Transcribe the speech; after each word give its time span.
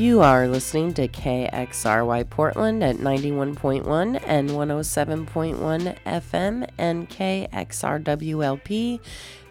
You 0.00 0.22
are 0.22 0.48
listening 0.48 0.94
to 0.94 1.08
KXRY 1.08 2.30
Portland 2.30 2.82
at 2.82 2.96
91.1 2.96 4.22
and 4.24 4.48
107.1 4.48 5.98
FM 6.06 6.70
and 6.78 7.06
KXRWLP 7.10 9.00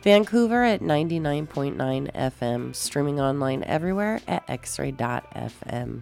Vancouver 0.01 0.63
at 0.63 0.81
99.9 0.81 2.11
FM, 2.15 2.75
streaming 2.75 3.19
online 3.19 3.63
everywhere 3.65 4.21
at 4.27 4.47
xray.fm. 4.47 6.01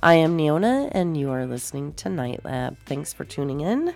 I 0.00 0.14
am 0.14 0.36
Neona 0.36 0.88
and 0.90 1.16
you 1.16 1.30
are 1.30 1.46
listening 1.46 1.92
to 1.92 2.08
Night 2.08 2.44
Lab. 2.44 2.76
Thanks 2.86 3.12
for 3.12 3.24
tuning 3.24 3.60
in. 3.60 3.94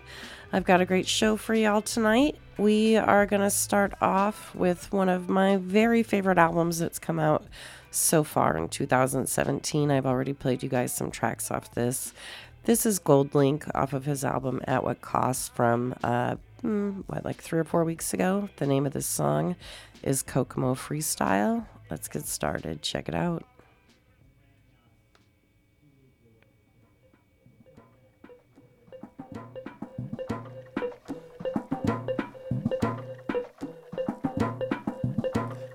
I've 0.52 0.64
got 0.64 0.80
a 0.80 0.86
great 0.86 1.08
show 1.08 1.36
for 1.36 1.54
y'all 1.54 1.82
tonight. 1.82 2.36
We 2.56 2.96
are 2.96 3.26
going 3.26 3.42
to 3.42 3.50
start 3.50 3.94
off 4.00 4.54
with 4.54 4.92
one 4.92 5.08
of 5.08 5.28
my 5.28 5.56
very 5.56 6.04
favorite 6.04 6.38
albums 6.38 6.78
that's 6.78 7.00
come 7.00 7.18
out 7.18 7.44
so 7.90 8.24
far 8.24 8.56
in 8.56 8.68
2017. 8.68 9.90
I've 9.90 10.06
already 10.06 10.32
played 10.32 10.62
you 10.62 10.68
guys 10.68 10.94
some 10.94 11.10
tracks 11.10 11.50
off 11.50 11.74
this. 11.74 12.12
This 12.64 12.84
is 12.84 12.98
GoldLink 12.98 13.70
off 13.74 13.92
of 13.92 14.04
his 14.04 14.24
album 14.24 14.60
At 14.64 14.84
What 14.84 15.00
Cost 15.00 15.54
from, 15.54 15.94
uh, 16.02 16.36
hmm, 16.60 17.00
what, 17.06 17.24
like 17.24 17.40
three 17.40 17.58
or 17.58 17.64
four 17.64 17.84
weeks 17.84 18.12
ago. 18.12 18.50
The 18.56 18.66
name 18.66 18.86
of 18.86 18.92
this 18.92 19.06
song 19.06 19.56
is 20.02 20.22
Kokamoe 20.22 20.76
Freestyle. 20.76 21.66
Let's 21.90 22.08
get 22.08 22.26
started. 22.26 22.82
Check 22.82 23.08
it 23.08 23.14
out. 23.14 23.44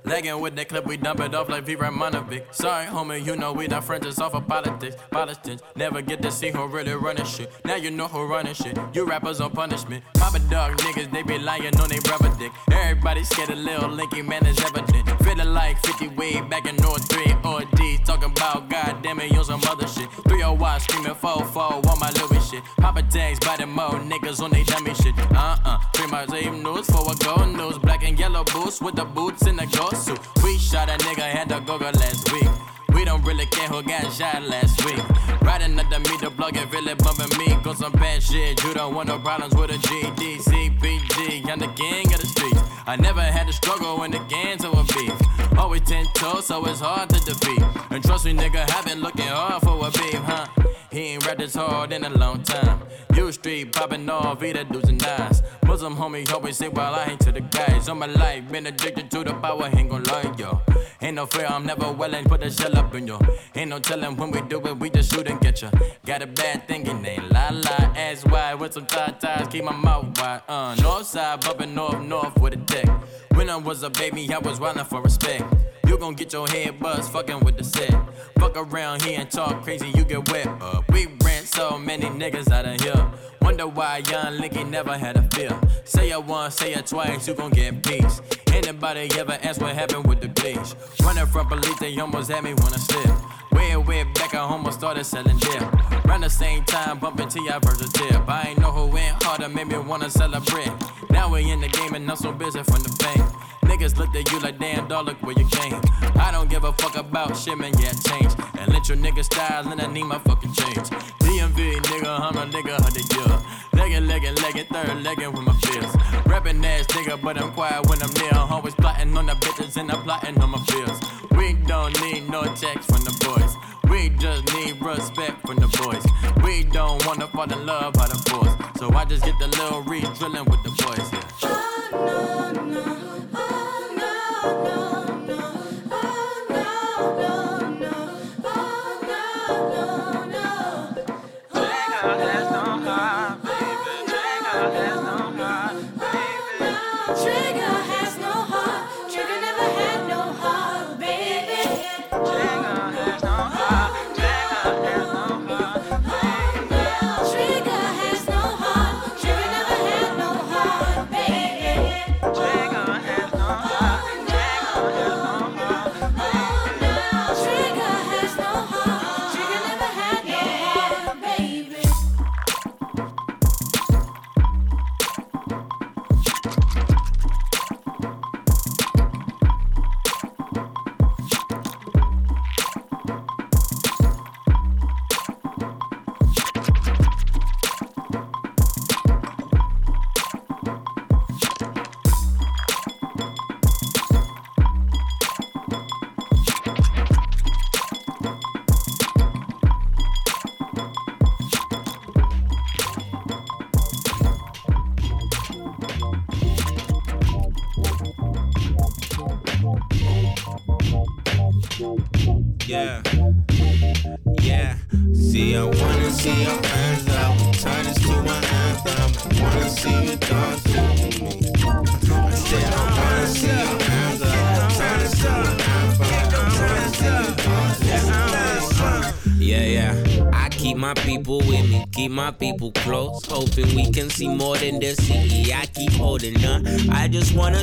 Lagging 0.06 0.42
with 0.42 0.56
the 0.58 0.66
clip, 0.66 0.86
we 0.86 0.98
dump 0.98 1.22
it 1.22 1.34
off 1.34 1.48
like 1.48 1.64
V. 1.64 1.78
Ramonovic. 1.78 2.54
Sorry, 2.54 2.86
homie, 2.88 3.26
you 3.26 3.38
know 3.38 3.54
we 3.54 3.68
not 3.68 3.86
friends, 3.86 4.06
it's 4.06 4.20
off 4.20 4.34
of 4.34 4.46
politics. 4.48 4.98
Politics 5.12 5.62
never 5.78 6.02
get 6.02 6.22
to 6.22 6.30
see 6.30 6.50
who 6.50 6.68
really 6.68 6.94
running 6.94 7.26
shit. 7.26 7.50
Now 7.64 7.76
you 7.76 7.90
know 7.90 8.10
who 8.10 8.26
running 8.26 8.54
shit. 8.54 8.78
You 8.94 9.06
rappers 9.06 9.40
on 9.40 9.52
punishment. 9.52 10.04
Papa 10.16 10.40
dog 10.50 10.78
niggas, 10.80 11.10
they 11.14 11.24
be 11.24 11.40
lying 11.40 11.80
on 11.80 11.88
they 11.88 12.00
rubber 12.10 12.36
dick. 12.38 12.52
Everybody 12.70 13.24
scared 13.24 13.52
a 13.52 13.56
little 13.56 13.90
linky 13.90 14.28
man 14.28 14.46
is 14.46 14.60
evident. 14.60 15.10
Feeling 15.24 15.54
like 15.54 15.78
50 15.86 16.10
way 16.10 16.42
back 16.42 16.68
in 16.68 16.76
North 16.78 17.10
3 17.10 17.36
or 17.46 17.62
D. 17.76 17.98
Talking 18.06 18.32
about 18.32 18.70
goddamn 18.70 19.22
it, 19.22 19.38
on 19.38 19.46
some 19.46 19.62
other 19.68 19.88
shit. 19.88 20.12
301 20.28 20.80
screaming 20.82 21.16
4 21.16 21.46
4 21.46 21.64
on 21.64 22.00
my 22.00 22.12
Louis 22.20 22.50
shit. 22.50 22.64
Papa 22.78 23.04
tags 23.04 23.40
biting 23.40 23.72
more 23.72 23.92
niggas 23.92 24.42
on 24.42 24.52
they 24.52 24.64
dummy 24.64 24.94
shit. 24.96 25.18
Uh 25.32 25.58
uh. 25.64 25.78
Three 25.94 26.08
my 26.08 26.26
same 26.26 26.62
news 26.62 26.88
for 26.88 27.10
a 27.10 27.16
gold 27.24 27.56
news. 27.56 27.78
Black 27.78 28.04
and 28.04 28.20
yellow 28.20 28.44
boots 28.44 28.82
with 28.82 28.96
the 28.96 29.06
boots 29.06 29.44
and 29.44 29.58
the 29.60 29.66
ghost 29.68 29.94
suit. 30.04 30.20
We 30.44 30.58
shot 30.58 30.90
a 30.90 30.98
nigga, 31.06 31.24
had 31.24 31.50
to 31.50 31.62
go 31.62 31.78
last 31.78 32.32
week. 32.34 32.50
We 32.94 33.06
don't 33.06 33.24
really 33.24 33.46
care 33.46 33.68
who 33.70 33.82
got 33.82 34.12
shot 34.12 34.44
last 34.44 34.84
week. 34.86 35.02
Riding 35.42 35.76
me, 35.76 35.84
the 36.22 36.32
plug 36.32 36.58
and 36.58 36.72
really 36.72 36.94
bumping 36.96 37.38
me. 37.40 37.56
Go 37.64 37.74
some 37.74 37.92
bad 37.94 38.22
shit. 38.22 38.64
You 38.64 38.74
don't 38.74 38.94
want 38.94 39.08
no 39.08 39.18
problems 39.20 39.56
with 39.56 39.72
a 39.72 39.78
GD, 39.88 40.44
CPG. 40.48 41.50
I'm 41.50 41.60
the 41.60 41.68
king 41.68 42.14
of 42.14 42.20
the 42.20 42.28
streets. 42.28 42.60
I 42.86 42.96
never 42.98 43.22
had 43.22 43.48
to 43.48 43.54
struggle 43.54 44.00
when 44.00 44.12
the 44.12 44.20
gangs 44.30 44.66
were 44.66 44.84
beef. 44.96 45.14
Always 45.58 45.82
ten 45.82 46.06
toes, 46.14 46.48
so 46.48 46.66
it's 46.66 46.82
hard 46.82 47.10
to 47.10 47.20
defeat. 47.24 47.64
And 47.90 48.04
trust 48.04 48.26
me, 48.26 48.34
nigga, 48.34 48.70
I've 48.76 48.86
been 48.86 49.02
looking 49.02 49.28
hard 49.28 49.64
for 49.64 49.88
a 49.88 49.92
beef, 49.92 50.22
huh? 50.24 50.48
He 50.94 51.00
ain't 51.14 51.26
rapped 51.26 51.40
this 51.40 51.56
hard 51.56 51.92
in 51.92 52.04
a 52.04 52.10
long 52.12 52.44
time. 52.44 52.80
U 53.16 53.32
street 53.32 53.72
popping 53.74 54.08
off, 54.12 54.44
either 54.44 54.64
dudes 54.64 54.90
and 54.90 55.02
eyes. 55.02 55.42
Muslim 55.66 55.96
homie 55.96 56.32
always 56.32 56.58
say 56.58 56.70
while 56.70 56.94
I 56.94 57.06
ain't 57.06 57.20
to 57.22 57.32
the 57.32 57.42
guys. 57.42 57.90
On 57.90 57.98
my 57.98 58.06
life, 58.06 58.48
been 58.52 58.68
addicted 58.68 59.10
to 59.10 59.24
the 59.24 59.34
power, 59.34 59.72
ain't 59.76 59.90
gon' 59.90 60.04
lie, 60.04 60.32
yo. 60.38 60.62
Ain't 61.02 61.16
no 61.16 61.26
fear, 61.26 61.48
I'm 61.50 61.66
never 61.66 61.92
willing, 61.92 62.26
put 62.26 62.44
a 62.44 62.52
shell 62.52 62.78
up 62.78 62.94
in 62.94 63.08
yo. 63.08 63.20
Ain't 63.56 63.72
no 63.72 63.80
telling 63.80 64.16
when 64.18 64.30
we 64.30 64.42
do 64.42 64.62
it, 64.68 64.78
we 64.78 64.92
just 64.92 65.12
shoot 65.12 65.28
and 65.28 65.42
get 65.42 65.64
ya. 65.64 65.72
Got 66.06 66.22
a 66.22 66.28
bad 66.28 66.68
thing, 66.68 66.86
it 66.86 67.08
ain't 67.08 67.32
la 67.32 67.50
la. 67.52 67.94
Ass 67.96 68.24
wide 68.26 68.60
with 68.60 68.74
some 68.74 68.86
tie 68.86 69.16
ties, 69.20 69.48
keep 69.48 69.64
my 69.64 69.76
mouth 69.76 70.16
wide. 70.20 70.44
Uh, 70.48 70.76
north 70.76 71.08
side, 71.08 71.42
bumping 71.42 71.74
north, 71.74 72.02
north 72.02 72.40
with 72.40 72.54
a 72.54 72.58
deck. 72.58 72.88
When 73.36 73.50
I 73.50 73.58
was 73.58 73.84
a 73.84 73.90
baby, 73.90 74.32
I 74.34 74.38
was 74.38 74.60
running 74.60 74.86
for 74.86 75.02
respect. 75.02 75.44
You 75.88 75.98
gon' 75.98 76.14
get 76.14 76.34
your 76.34 76.48
head 76.48 76.80
buzzed, 76.80 77.12
fucking 77.12 77.40
with 77.42 77.58
the 77.58 77.64
set. 77.64 77.94
Fuck 78.40 78.56
around 78.58 79.02
here 79.02 79.20
and 79.20 79.30
talk 79.30 79.64
crazy, 79.64 79.90
you 79.96 80.06
get 80.06 80.30
wet. 80.32 80.48
Uh, 80.62 80.82
we 80.90 81.08
ran 81.24 81.44
so 81.44 81.78
many 81.78 82.06
niggas 82.06 82.52
out 82.52 82.66
of 82.66 82.80
here. 82.80 83.12
Wonder 83.44 83.68
why 83.68 83.98
young 84.10 84.38
Linky 84.40 84.68
never 84.68 84.98
had 84.98 85.18
a 85.18 85.24
fear. 85.36 85.52
Say 85.84 86.12
it 86.12 86.24
once, 86.24 86.56
say 86.56 86.74
it 86.74 86.88
twice, 86.88 87.28
you 87.28 87.34
gon' 87.34 87.52
get 87.52 87.84
peace. 87.84 88.22
Anybody 88.54 89.10
ever 89.20 89.38
ask 89.44 89.60
what 89.60 89.76
happened 89.76 90.08
with 90.08 90.22
the 90.22 90.30
bleach? 90.30 90.74
Running 91.04 91.26
from 91.26 91.48
police, 91.50 91.78
they 91.78 92.00
almost 92.00 92.32
had 92.32 92.42
me 92.46 92.54
wanna 92.54 92.80
slip. 92.80 93.12
Way, 93.52 93.76
way 93.76 94.04
back 94.16 94.34
I 94.34 94.40
almost 94.40 94.80
started 94.80 95.04
selling 95.04 95.38
dip. 95.40 95.62
Around 96.06 96.22
the 96.22 96.30
same 96.30 96.64
time, 96.64 97.00
bumping 97.00 97.28
T, 97.28 97.42
I 97.50 97.60
versatile. 97.60 98.24
I 98.30 98.48
ain't 98.48 98.60
know 98.60 98.72
who 98.72 98.88
went 98.88 99.22
harder, 99.22 99.50
made 99.50 99.68
me 99.68 99.78
wanna 99.78 100.10
celebrate. 100.10 100.72
Now 101.10 101.30
we 101.30 101.52
in 101.52 101.60
the 101.60 101.68
game 101.68 101.96
and 101.96 102.10
I'm 102.10 102.16
so 102.16 102.32
busy 102.32 102.64
from 102.64 102.82
the 102.82 102.96
fame. 103.04 103.28
Niggas 103.66 103.98
look 103.98 104.16
at 104.16 104.32
you 104.32 104.40
like 104.40 104.60
damn 104.60 104.88
dog, 104.88 105.08
look 105.08 105.22
where 105.22 105.36
you 105.38 105.48
came. 105.50 105.82
I 106.16 106.32
don't 106.32 106.50
give 106.50 106.64
a 106.64 106.72
fuck 106.74 106.96
about 106.96 107.36
shit, 107.36 107.58
man, 107.58 107.74
yeah, 107.80 107.92
change. 107.92 108.34
And 108.60 108.72
let 108.72 108.88
your 108.88 108.98
niggas 108.98 109.26
style, 109.26 109.68
and 109.68 109.82
I 109.82 109.92
need 109.92 110.04
my 110.04 110.20
fucking 110.20 110.54
change. 110.54 110.90
DMV, 111.24 111.82
nigga, 111.82 112.20
I'm 112.20 112.38
a 112.38 112.46
nigga, 112.46 112.80
hundred 112.80 113.10
year. 113.34 113.44
Leggin', 113.74 114.08
leggin', 114.08 114.36
leggin', 114.36 114.68
third 114.68 115.04
leggin' 115.04 115.32
with 115.34 115.44
my 115.44 115.54
feels. 115.54 115.96
Rapping 116.26 116.64
ass 116.66 116.86
nigga, 116.88 117.22
but 117.22 117.42
I'm 117.42 117.52
quiet 117.52 117.88
when 117.88 118.02
I'm 118.02 118.14
near. 118.14 118.32
Always 118.36 118.76
plotting 118.76 119.16
on 119.18 119.26
the 119.26 119.34
bitches 119.34 119.78
and 119.78 119.92
I'm 119.92 120.04
plotting 120.04 120.40
on 120.42 120.50
my 120.52 120.60
feels. 120.60 121.00
We 121.38 121.54
don't 121.54 122.00
need 122.02 122.30
no 122.30 122.44
checks 122.56 122.86
from 122.86 123.04
the 123.04 123.16
boys. 123.26 123.56
We 123.90 124.10
just 124.10 124.46
need 124.54 124.82
respect 124.82 125.46
from 125.46 125.58
the 125.58 125.68
boys. 125.68 126.04
We 126.44 126.64
don't 126.64 127.06
wanna 127.06 127.28
fall 127.28 127.52
in 127.52 127.66
love 127.66 127.94
by 127.94 128.08
the 128.08 128.16
force. 128.30 128.54
So 128.80 128.92
I 128.94 129.06
just 129.06 129.24
get 129.24 129.38
the 129.40 129.48
little 129.48 129.82
re 129.82 130.02
drilling 130.02 130.46
with 130.46 130.64
the 130.64 130.72
boys, 130.84 131.14
yeah. 131.14 131.22
Oh, 131.44 132.52
no, 132.56 132.62
no. 132.62 132.93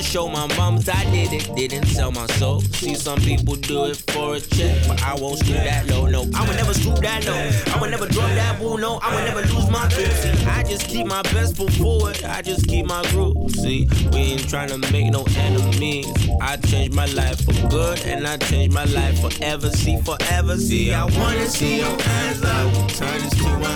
Wanna 0.00 0.12
show 0.12 0.28
my 0.28 0.46
moms 0.56 0.88
I 0.88 1.04
did 1.10 1.32
it, 1.32 1.54
didn't 1.54 1.86
sell 1.86 2.10
my 2.10 2.26
soul. 2.38 2.60
See 2.60 2.94
some 2.94 3.18
people 3.20 3.56
do 3.56 3.84
it 3.86 3.96
for 4.10 4.36
a 4.36 4.40
check, 4.40 4.88
but 4.88 5.02
I 5.02 5.14
won't 5.14 5.38
stoop 5.38 5.56
that 5.56 5.86
low. 5.88 6.06
No, 6.06 6.22
I 6.34 6.46
would 6.46 6.56
never 6.56 6.72
stoop 6.72 6.96
that 7.00 7.26
low. 7.26 7.74
I 7.74 7.80
would 7.80 7.90
never 7.90 8.06
drop 8.06 8.30
that 8.30 8.58
bull. 8.58 8.78
No, 8.78 8.98
I 9.02 9.14
would 9.14 9.24
never 9.24 9.42
lose 9.52 9.68
my 9.68 9.88
cool. 9.92 10.06
See, 10.06 10.46
I 10.46 10.62
just 10.62 10.86
keep 10.86 11.06
my 11.06 11.22
best 11.22 11.56
foot 11.56 11.72
forward. 11.74 12.22
I 12.24 12.40
just 12.40 12.66
keep 12.66 12.86
my 12.86 13.02
groove. 13.10 13.50
See, 13.50 13.88
we 14.12 14.18
ain't 14.18 14.48
trying 14.48 14.68
to 14.70 14.78
make 14.90 15.10
no 15.10 15.24
enemies. 15.36 16.06
I 16.40 16.56
changed 16.56 16.94
my 16.94 17.06
life 17.06 17.44
for 17.44 17.68
good, 17.68 18.00
and 18.06 18.26
I 18.26 18.36
changed 18.38 18.74
my 18.74 18.84
life 18.84 19.20
forever. 19.20 19.68
See, 19.70 20.00
forever. 20.00 20.56
See, 20.56 20.94
I 20.94 21.04
wanna 21.04 21.46
see 21.46 21.80
your 21.80 22.00
hands 22.02 22.42
up. 22.42 22.88
Turn 22.92 23.20
this 23.20 23.34
to 23.36 23.69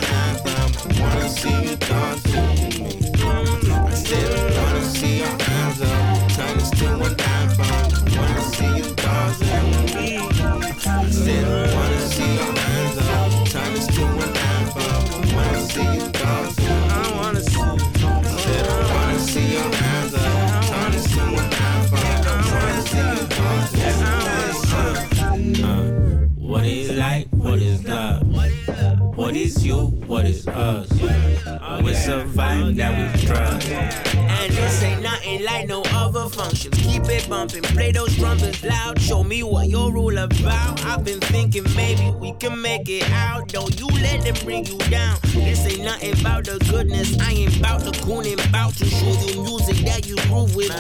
like 35.65 35.69
no 35.69 35.83
other 35.97 36.29
functions. 36.29 36.77
Keep 36.79 37.09
it 37.09 37.29
bumping, 37.29 37.63
play 37.63 37.93
those 37.93 38.15
trumpets 38.17 38.63
loud. 38.65 39.01
Show 39.01 39.25
me 39.25 39.43
what 39.43 39.69
you're 39.69 39.97
all 39.97 40.19
about. 40.19 40.85
I've 40.85 41.05
been 41.05 41.21
thinking 41.21 41.65
maybe 41.75 42.11
we 42.19 42.33
can 42.33 42.61
make 42.61 42.89
it 42.89 43.09
out. 43.11 43.49
Don't 43.49 43.79
you 43.79 43.87
let 43.87 44.23
them 44.23 44.35
bring 44.45 44.67
you 44.67 44.79
down. 44.91 45.19
This 45.35 45.67
ain't 45.67 45.85
nothing 45.85 46.21
about 46.21 46.45
the 46.45 46.59
goodness. 46.71 47.19
I 47.21 47.33
ain't 47.33 47.57
about 47.59 47.81
the 47.81 47.93
cooning, 47.93 48.39
about 48.49 48.75
to 48.75 48.85
show 48.85 49.13
you 49.27 49.43
music 49.43 49.85
that 49.87 50.07
you 50.07 50.17
groove 50.29 50.55
with. 50.55 50.73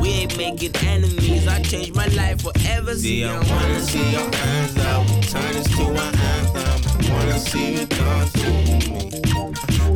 We 0.00 0.08
ain't 0.10 0.36
making 0.36 0.74
enemies. 0.76 1.46
I 1.46 1.62
changed 1.62 1.94
my 1.94 2.06
life 2.06 2.42
forever. 2.42 2.94
See, 2.94 3.24
I 3.24 3.38
wanna 3.38 3.80
see 3.80 4.10
your 4.12 4.34
hands 4.34 4.78
up. 4.78 5.06
Turn 5.32 5.52
this 5.52 5.68
to 5.76 5.84
an 5.90 6.18
anthem. 6.30 7.12
Wanna 7.12 7.38
see 7.38 7.74
you 7.74 7.86
dance 7.86 8.32
to 8.32 8.50
me. 8.50 9.12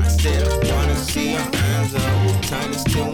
I 0.01 0.09
said 0.09 0.47
I 0.47 0.73
wanna 0.73 0.97
see 0.97 1.33
your 1.33 1.41
hands 1.41 1.95
up. 1.95 2.43
Turn 2.43 2.71
this 2.71 2.85
to 2.85 3.06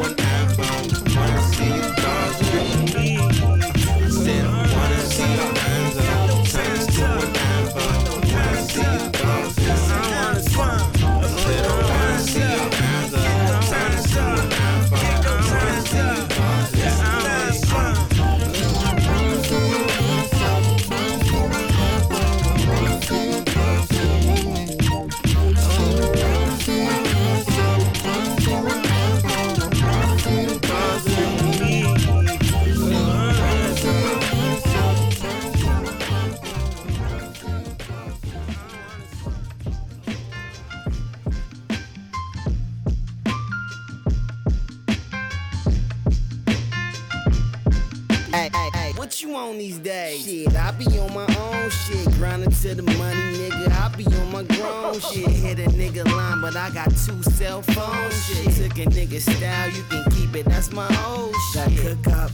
you 49.22 49.36
on 49.36 49.58
these 49.58 49.78
days? 49.78 50.24
Shit, 50.24 50.54
I 50.56 50.72
be 50.72 50.86
on 50.98 51.14
my 51.14 51.26
own 51.38 51.70
shit, 51.70 52.04
grinding 52.14 52.50
to 52.50 52.74
the 52.74 52.82
money, 52.82 53.38
nigga. 53.38 53.68
I 53.70 53.94
be 53.96 54.04
on 54.06 54.32
my 54.32 54.42
grown 54.42 54.98
shit, 55.12 55.28
hit 55.28 55.58
a 55.58 55.70
nigga 55.70 56.04
line, 56.16 56.40
but 56.40 56.56
I 56.56 56.70
got 56.70 56.88
two 56.90 57.22
cell 57.22 57.62
phones. 57.62 58.26
Shit, 58.26 58.44
took 58.56 58.78
a 58.78 58.86
nigga 58.90 59.20
style, 59.20 59.70
you 59.70 59.82
can 59.84 60.10
keep 60.12 60.34
it, 60.34 60.46
that's 60.46 60.72
my 60.72 60.88
old 61.06 61.34
shit. 61.52 61.68
That 61.68 62.02
cook 62.02 62.14
up, 62.14 62.30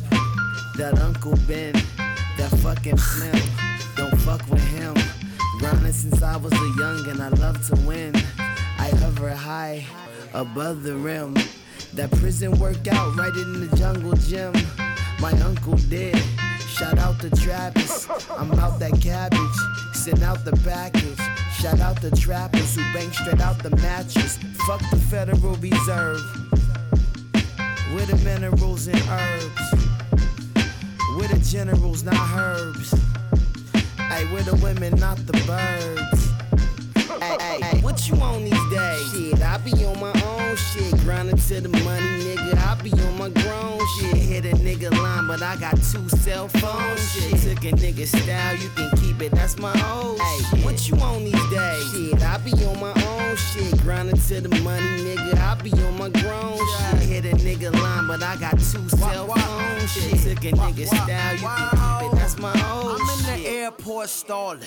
that 0.76 0.98
Uncle 1.00 1.36
Ben, 1.46 1.74
that 2.36 2.50
fucking 2.62 2.96
Slim, 2.96 3.42
don't 3.96 4.16
fuck 4.20 4.48
with 4.48 4.64
him. 4.68 4.94
Grinding 5.58 5.92
since 5.92 6.22
I 6.22 6.36
was 6.36 6.52
a 6.52 6.80
young 6.80 7.08
and 7.08 7.20
I 7.20 7.28
love 7.28 7.66
to 7.66 7.74
win. 7.86 8.14
I 8.78 8.90
hover 9.00 9.30
high 9.30 9.84
above 10.32 10.84
the 10.84 10.94
rim. 10.94 11.34
That 11.94 12.10
prison 12.12 12.58
workout 12.58 13.16
right 13.16 13.34
in 13.34 13.68
the 13.68 13.76
jungle 13.76 14.12
gym. 14.12 14.52
My 15.20 15.32
uncle 15.42 15.74
did. 15.88 16.16
Shout 16.78 16.98
out 16.98 17.18
to 17.18 17.30
Travis. 17.30 18.08
I'm 18.30 18.52
out 18.52 18.78
that 18.78 19.00
cabbage. 19.02 19.40
Send 19.94 20.22
out 20.22 20.44
the 20.44 20.52
package. 20.64 21.18
Shout 21.60 21.80
out 21.80 22.00
the 22.00 22.12
trappers 22.12 22.76
who 22.76 22.82
bank 22.94 23.12
straight 23.14 23.40
out 23.40 23.60
the 23.64 23.70
mattress. 23.76 24.38
Fuck 24.64 24.80
the 24.90 24.96
Federal 25.10 25.56
Reserve. 25.56 26.22
With 27.92 28.06
the 28.06 28.20
minerals 28.22 28.86
and 28.86 29.02
herbs. 29.10 29.72
With 31.16 31.32
the 31.32 31.40
generals, 31.50 32.04
not 32.04 32.14
herbs. 32.38 32.94
Hey, 33.96 34.32
with 34.32 34.46
the 34.46 34.54
women, 34.62 34.94
not 35.00 35.16
the 35.26 35.32
birds. 35.48 36.27
Hey, 37.28 37.60
hey, 37.60 37.80
what 37.82 38.08
you 38.08 38.16
on 38.16 38.42
these 38.42 38.70
days? 38.70 39.12
Shit, 39.12 39.42
I 39.42 39.58
be 39.58 39.72
on 39.84 40.00
my 40.00 40.12
own 40.24 40.56
shit, 40.56 40.96
grinding 41.00 41.36
to 41.36 41.60
the 41.60 41.68
money, 41.84 42.24
nigga. 42.24 42.56
I 42.56 42.74
be 42.82 42.90
on 42.92 43.18
my 43.18 43.28
grown 43.28 43.78
shit, 43.98 44.16
hit 44.16 44.44
a 44.46 44.56
nigga 44.56 44.90
line, 44.96 45.26
but 45.26 45.42
I 45.42 45.56
got 45.56 45.76
two 45.76 46.08
cell 46.08 46.48
phones. 46.48 47.12
Shit, 47.12 47.30
took 47.42 47.64
a 47.64 47.72
nigga 47.76 48.06
style, 48.06 48.56
you 48.56 48.70
can 48.70 48.90
keep 48.96 49.20
it, 49.20 49.32
that's 49.32 49.58
my 49.58 49.72
old 49.92 50.18
Hey, 50.18 50.62
what 50.64 50.88
you 50.88 50.96
on 50.96 51.24
these 51.24 51.50
days? 51.50 51.92
Shit, 51.92 52.22
I 52.22 52.38
be 52.38 52.52
on 52.64 52.80
my 52.80 52.94
own 53.08 53.36
shit, 53.36 53.78
grinding 53.82 54.16
to 54.16 54.40
the 54.40 54.62
money, 54.62 54.86
nigga. 55.02 55.36
I 55.38 55.54
be 55.62 55.70
on 55.72 55.98
my 55.98 56.08
grown 56.08 56.56
shit, 56.56 57.08
hit 57.08 57.24
a 57.26 57.36
nigga 57.36 57.72
line, 57.82 58.06
but 58.06 58.22
I 58.22 58.36
got 58.36 58.52
two 58.52 58.88
cell 58.88 59.26
phones. 59.26 59.92
Shit, 59.92 60.36
took 60.36 60.44
a 60.44 60.52
nigga 60.56 60.86
style, 60.86 61.34
you 61.34 61.40
can 61.40 62.00
keep 62.00 62.12
it, 62.12 62.16
that's 62.16 62.38
my 62.38 62.52
old 62.72 63.00
I'm 63.00 63.08
in 63.18 63.42
the 63.42 63.48
airport 63.48 64.08
stalling, 64.08 64.60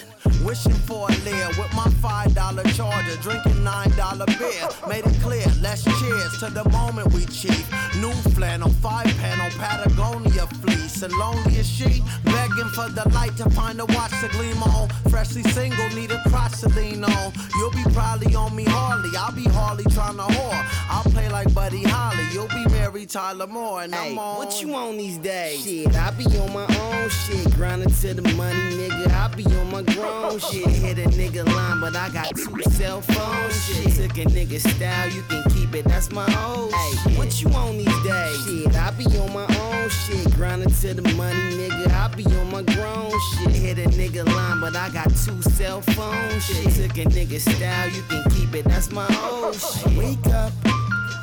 wishing 0.43 0.73
for 0.73 1.07
a 1.09 1.15
lair 1.25 1.47
with 1.49 1.73
my 1.73 1.89
five 2.01 2.33
dollar 2.55 2.69
charger, 2.71 3.15
drinking 3.21 3.63
nine 3.63 3.89
dollar 3.91 4.25
beer. 4.25 4.67
Made 4.87 5.05
it 5.05 5.21
clear, 5.21 5.45
let's 5.61 5.83
cheers 5.83 6.37
to 6.39 6.49
the 6.49 6.67
moment 6.69 7.11
we 7.13 7.25
cheat. 7.25 7.65
New 7.99 8.11
flannel, 8.35 8.69
five 8.81 9.05
panel, 9.17 9.49
Patagonia 9.57 10.47
fleece, 10.61 11.01
and 11.01 11.13
lonely 11.13 11.57
as 11.59 11.69
she 11.69 12.03
begging 12.25 12.69
for 12.75 12.89
the 12.89 13.07
light 13.13 13.35
to 13.37 13.49
find 13.51 13.79
a 13.79 13.85
watch 13.85 14.11
to 14.21 14.27
gleam 14.29 14.61
on. 14.63 14.89
Freshly 15.09 15.43
single, 15.43 15.87
need 15.89 16.11
a 16.11 16.21
crotch 16.29 16.59
to 16.61 16.69
lean 16.69 17.03
on. 17.03 17.33
You'll 17.55 17.71
be 17.71 17.83
probably 17.93 18.35
on 18.35 18.55
me 18.55 18.65
Harley, 18.65 19.09
I'll 19.17 19.31
be 19.33 19.45
Harley 19.45 19.83
trying 19.85 20.17
to 20.17 20.23
whore. 20.23 20.65
I'll 20.89 21.03
play 21.11 21.29
like 21.29 21.53
Buddy 21.53 21.83
Holly, 21.83 22.25
you'll 22.33 22.47
be 22.47 22.65
Mary 22.71 23.05
Tyler 23.05 23.47
Moore, 23.47 23.83
and 23.83 23.93
Hey, 23.95 24.11
I'm 24.11 24.19
on. 24.19 24.37
what 24.37 24.61
you 24.61 24.73
on 24.75 24.97
these 24.97 25.17
days? 25.17 25.63
Shit, 25.63 25.95
I 25.95 26.11
be 26.11 26.25
on 26.25 26.53
my 26.53 26.65
own 26.81 27.09
shit, 27.09 27.49
grinding 27.55 27.89
to 27.89 28.13
the 28.13 28.33
money, 28.35 28.59
nigga. 28.75 29.07
I 29.11 29.27
be 29.35 29.45
on 29.45 29.71
my 29.71 29.83
grown 29.83 30.39
shit, 30.51 30.67
hit 30.67 30.97
a 30.99 31.09
nigga 31.09 31.45
line, 31.45 31.79
but 31.79 31.95
I 31.95 32.09
got 32.09 32.35
two 32.45 32.61
cell 32.71 33.01
phones. 33.01 33.65
Shit, 33.65 33.95
took 33.95 34.17
a 34.17 34.25
nigga 34.25 34.59
style, 34.59 35.09
you 35.09 35.21
can 35.23 35.43
keep 35.51 35.73
it, 35.75 35.85
that's 35.85 36.11
my 36.11 36.25
old 36.45 36.73
Hey, 36.73 37.17
what 37.17 37.41
you 37.41 37.49
on 37.49 37.77
these 37.77 38.03
days? 38.03 38.45
Shit, 38.45 38.75
I 38.75 38.91
be 38.91 39.05
on 39.17 39.33
my 39.33 39.45
own 39.59 39.89
shit, 39.89 40.33
grinding 40.35 40.69
to 40.69 40.93
the 40.93 41.13
money, 41.15 41.37
nigga. 41.57 41.87
I 41.91 42.07
be 42.15 42.25
on 42.25 42.51
my 42.51 42.63
grown 42.63 43.11
shit, 43.33 43.51
hit 43.51 43.77
a 43.79 43.89
nigga 43.89 44.25
line, 44.25 44.59
but 44.59 44.75
I 44.75 44.89
got 44.89 45.09
two 45.09 45.41
cell 45.41 45.81
phones. 45.81 46.45
Shit, 46.45 46.63
took 46.75 46.97
a 46.97 47.05
nigga 47.09 47.39
style, 47.39 47.89
you 47.89 48.01
can 48.03 48.29
keep 48.31 48.53
it, 48.55 48.65
that's 48.65 48.91
my 48.91 49.07
old 49.23 49.55
shit. 49.55 49.97
Wake 49.97 50.27
up, 50.27 50.53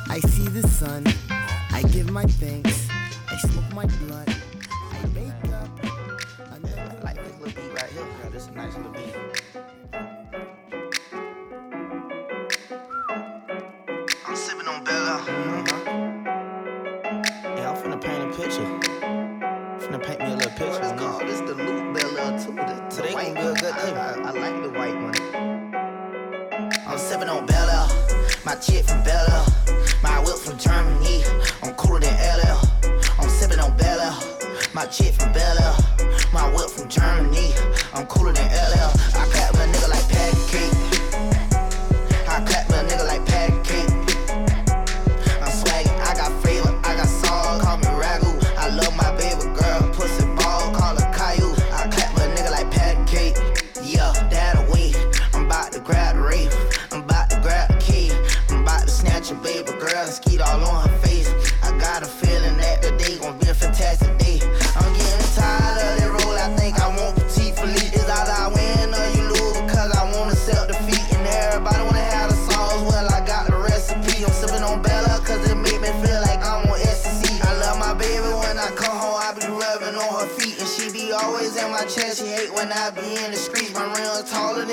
I 0.09 0.19
see 0.19 0.47
the 0.47 0.67
sun. 0.67 1.05
I 1.71 1.83
give 1.91 2.09
my 2.11 2.25
thanks. 2.25 2.87
I 3.29 3.37
smoke 3.37 3.73
my 3.73 3.85
blunt. 3.85 4.29
I 4.91 5.05
wake 5.15 5.53
up. 5.53 5.69
Another 6.51 6.99
like 7.03 7.15
this 7.15 7.39
little 7.39 7.61
beat 7.61 7.73
right 7.73 7.89
here, 7.91 8.03
girl. 8.21 8.31
This 8.31 8.43
is 8.43 8.47
a 8.49 8.51
nice 8.51 8.75
little 8.75 8.91
beat. 8.91 9.28
fake 24.89 25.01
money. 25.01 25.19
I'm 26.87 26.97
sipping 26.97 27.29
on 27.29 27.45
Bella, 27.45 27.89
my 28.45 28.55
chick 28.55 28.85
from 28.85 29.03
Bella, 29.03 29.45
my 30.03 30.19
whip 30.19 30.37
from 30.37 30.57
Germany. 30.57 31.23
I'm 31.63 31.73
cooler 31.75 31.99
than 31.99 32.13
LL. 32.15 32.59
I'm 33.19 33.29
sipping 33.29 33.59
on 33.59 33.75
Bella, 33.77 34.17
my 34.73 34.85
chick 34.85 35.13
from 35.13 35.31
Bella, 35.33 35.77
my 36.33 36.49
whip 36.53 36.69
from 36.69 36.87
Germany. 36.89 37.53
I'm 37.93 38.05
cooler 38.07 38.33
than 38.33 38.47
LL. 38.51 39.38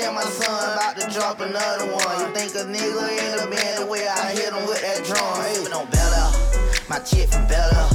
Rims 0.07 0.25
my 0.25 0.31
son. 0.31 0.73
About 0.73 0.99
to 0.99 1.09
drop 1.13 1.39
another 1.39 1.85
one. 1.85 2.19
You 2.19 2.33
think 2.33 2.55
a 2.55 2.65
nigga 2.65 3.07
in 3.17 3.37
the 3.37 3.55
band 3.55 3.83
the 3.83 3.85
way 3.85 4.07
I 4.07 4.31
hit 4.31 4.53
him 4.53 4.65
with 4.67 4.81
that 4.81 5.03
drum. 5.05 5.41
Hey. 5.41 5.53
Sipping 5.55 5.73
on 5.73 5.89
Bella. 5.89 6.31
My 6.89 6.99
chick 6.99 7.29
from 7.29 7.47
Bel 7.47 7.69
Air. 7.75 7.89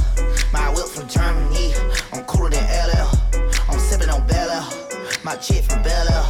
My 0.51 0.69
whip 0.69 0.87
from 0.87 1.07
Germany. 1.07 1.73
I'm 2.11 2.23
cooler 2.25 2.49
than 2.49 2.63
LL. 2.63 3.09
I'm 3.69 3.79
sipping 3.79 4.09
on 4.09 4.25
Bel 4.27 4.49
Air. 4.49 4.63
My 5.23 5.35
chick 5.35 5.63
from 5.63 5.81
Bel 5.83 6.07
Air. 6.09 6.25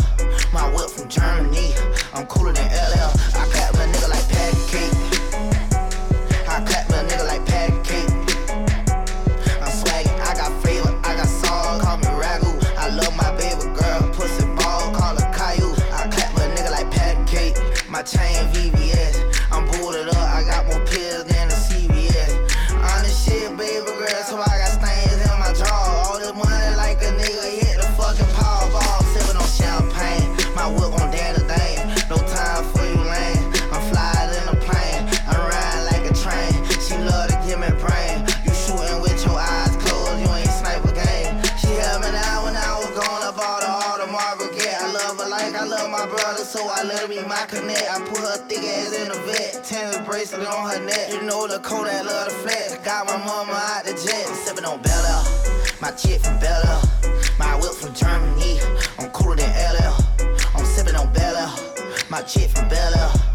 My 0.54 0.70
whip 0.74 0.90
from 0.90 1.10
Germany. 1.10 1.74
I'm 2.14 2.26
cooler 2.28 2.54
than 2.54 2.68
LL. 2.68 3.12
I 3.36 3.53
bracelet 50.24 50.48
on 50.48 50.70
her 50.70 50.86
neck. 50.86 51.12
You 51.12 51.22
know 51.24 51.48
the 51.48 51.60
code 51.60 51.88
that 51.88 52.06
love 52.06 52.30
the 52.30 52.34
flex. 52.36 52.78
Got 52.86 53.08
my 53.08 53.18
mama 53.18 53.52
out 53.52 53.84
the 53.84 53.92
jet, 53.92 54.26
sipping 54.46 54.66
on 54.66 54.82
Bel 54.82 55.06
Air. 55.06 55.24
My 55.82 55.92
chick 55.92 56.22
from 56.22 56.40
Bella. 56.40 56.82
My 57.38 57.56
whip 57.56 57.74
from 57.74 57.94
Germany. 57.94 58.60
I'm 59.00 59.10
cooler 59.12 59.36
than 59.36 59.50
LL. 59.50 59.96
I'm 60.56 60.66
sipping 60.66 60.96
on 60.96 61.12
Bella. 61.14 61.54
My 62.10 62.22
chick 62.22 62.50
from 62.52 62.70
Bel 62.70 63.33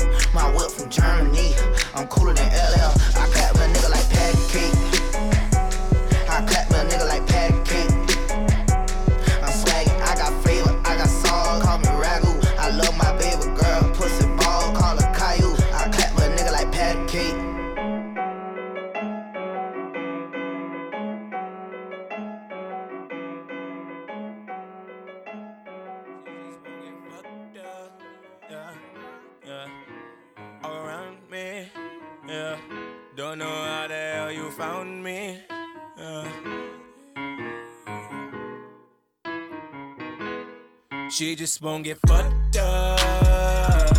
just 41.49 41.63
won't 41.63 41.83
get 41.83 41.99
fucked 42.07 42.59
up. 42.59 43.97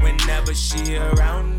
Whenever 0.00 0.52
she 0.52 0.96
around 0.96 1.51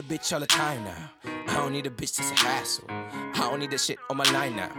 a 0.00 0.02
bitch 0.02 0.32
all 0.32 0.40
the 0.40 0.46
time 0.46 0.82
now. 0.82 1.10
I 1.46 1.56
don't 1.56 1.72
need 1.72 1.86
a 1.86 1.90
bitch 1.90 2.16
that's 2.16 2.30
a 2.30 2.34
hassle. 2.34 2.84
I 2.88 3.32
don't 3.34 3.60
need 3.60 3.70
that 3.72 3.80
shit 3.80 3.98
on 4.08 4.16
my 4.16 4.24
line 4.32 4.56
now. 4.56 4.70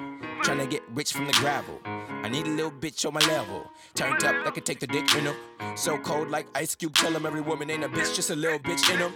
Tryna 0.42 0.68
get 0.68 0.82
rich 0.90 1.14
from 1.14 1.28
the 1.28 1.34
gravel. 1.34 1.80
I 2.24 2.30
need 2.30 2.46
a 2.46 2.50
little 2.50 2.72
bitch 2.72 3.06
on 3.06 3.14
my 3.14 3.20
level. 3.22 3.70
Turned 3.96 4.24
up, 4.24 4.44
that 4.44 4.54
can 4.54 4.64
take 4.64 4.80
the 4.80 4.88
dick 4.88 5.14
in 5.16 5.28
'em. 5.28 5.36
So 5.76 5.98
cold 5.98 6.30
like 6.30 6.46
Ice 6.54 6.76
Cube, 6.76 6.94
tell 6.94 7.16
'em 7.16 7.26
every 7.26 7.42
woman 7.42 7.70
ain't 7.70 7.84
a 7.84 7.90
bitch, 7.90 8.16
just 8.16 8.30
a 8.30 8.36
little 8.36 8.60
bitch 8.60 8.88
in 8.90 9.02
in 9.02 9.02
'em. 9.08 9.14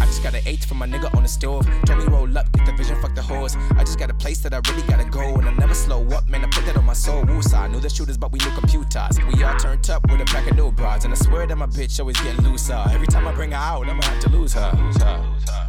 I 0.00 0.06
just 0.06 0.22
got 0.22 0.34
an 0.34 0.42
eight 0.46 0.64
from 0.64 0.78
my 0.78 0.86
nigga 0.86 1.14
on 1.14 1.22
the 1.22 1.28
stove. 1.28 1.66
Told 1.84 1.98
me 1.98 2.06
roll 2.06 2.38
up, 2.38 2.50
get 2.52 2.64
the 2.64 2.72
vision, 2.72 3.00
fuck 3.02 3.14
the 3.14 3.22
hoes. 3.22 3.56
I 3.76 3.84
just 3.84 3.98
got 3.98 4.10
a 4.10 4.14
place 4.14 4.40
that 4.40 4.54
I 4.54 4.60
really 4.68 4.82
gotta 4.88 5.04
go, 5.04 5.34
and 5.34 5.48
I 5.48 5.52
never 5.52 5.74
slow 5.74 6.06
up, 6.16 6.28
man. 6.28 6.44
I 6.44 6.48
put 6.48 6.64
that 6.66 6.76
on 6.76 6.86
my 6.86 6.94
soul. 6.94 7.22
Woosah, 7.24 7.60
I 7.60 7.68
knew 7.68 7.80
the 7.80 7.90
shooters, 7.90 8.16
but 8.16 8.32
we 8.32 8.38
knew 8.38 8.52
computers. 8.52 9.18
We 9.28 9.44
all 9.44 9.56
turned 9.58 9.88
up 9.90 10.10
with 10.10 10.20
a 10.20 10.24
pack 10.24 10.50
of 10.50 10.56
new 10.56 10.72
broads, 10.72 11.04
and 11.04 11.12
I 11.12 11.16
swear 11.16 11.46
that 11.46 11.56
my 11.56 11.66
bitch 11.66 12.00
always 12.00 12.18
get 12.20 12.38
looser. 12.42 12.82
Every 12.90 13.06
time 13.06 13.28
I 13.28 13.32
bring 13.32 13.52
her 13.52 13.58
out, 13.58 13.88
I'ma 13.88 14.02
have 14.02 14.20
to 14.20 14.30
lose 14.30 14.54
her. 14.54 14.72
Lose 14.76 14.96
her. 15.02 15.18
lose 15.18 15.50
her. 15.50 15.66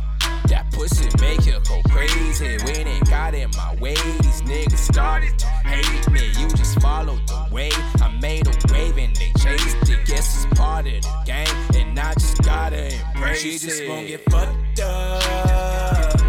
That 0.48 0.72
pussy 0.72 1.10
make 1.20 1.44
her 1.46 1.60
go 1.68 1.82
crazy 1.90 2.58
when 2.66 2.88
it 2.88 3.10
got 3.10 3.34
in 3.34 3.50
my 3.52 3.76
way. 3.76 3.96
These 3.96 4.42
niggas 4.44 4.78
started 4.78 5.38
to 5.40 5.46
hate 5.46 6.12
me. 6.12 6.32
You 6.40 6.48
just 6.50 6.80
followed 6.82 7.26
the 7.28 7.48
way. 7.52 7.72
I 8.02 8.18
made 8.22 8.48
a 8.48 8.74
wave 8.74 8.98
and 8.98 9.16
they 9.16 9.32
chased 9.40 9.90
it. 9.90 10.06
Guess 10.06 10.46
it's 10.46 10.60
part 10.60 10.88
of 10.88 11.02
the 11.02 11.24
game, 11.26 11.82
and 11.82 12.00
I 12.00 12.14
just 12.14 12.42
gotta 12.44 12.94
embrace 12.94 13.42
she 13.42 13.50
it. 13.50 13.62
She 13.62 13.68
just 13.68 13.88
won't 13.88 14.08
get 14.08 14.24
fucked 14.30 14.80
up 14.82 16.22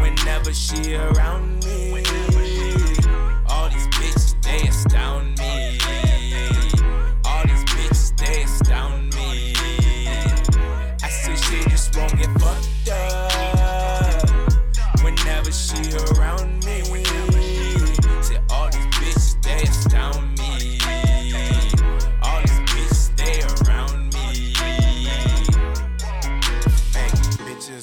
whenever 0.00 0.52
she 0.52 0.94
around 0.94 1.64
me. 1.64 2.29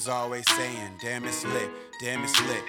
Always 0.10 0.50
saying, 0.56 0.94
damn 1.02 1.26
it's 1.26 1.44
lit, 1.46 1.70
damn 2.00 2.24
it's 2.24 2.40
lit. 2.48 2.64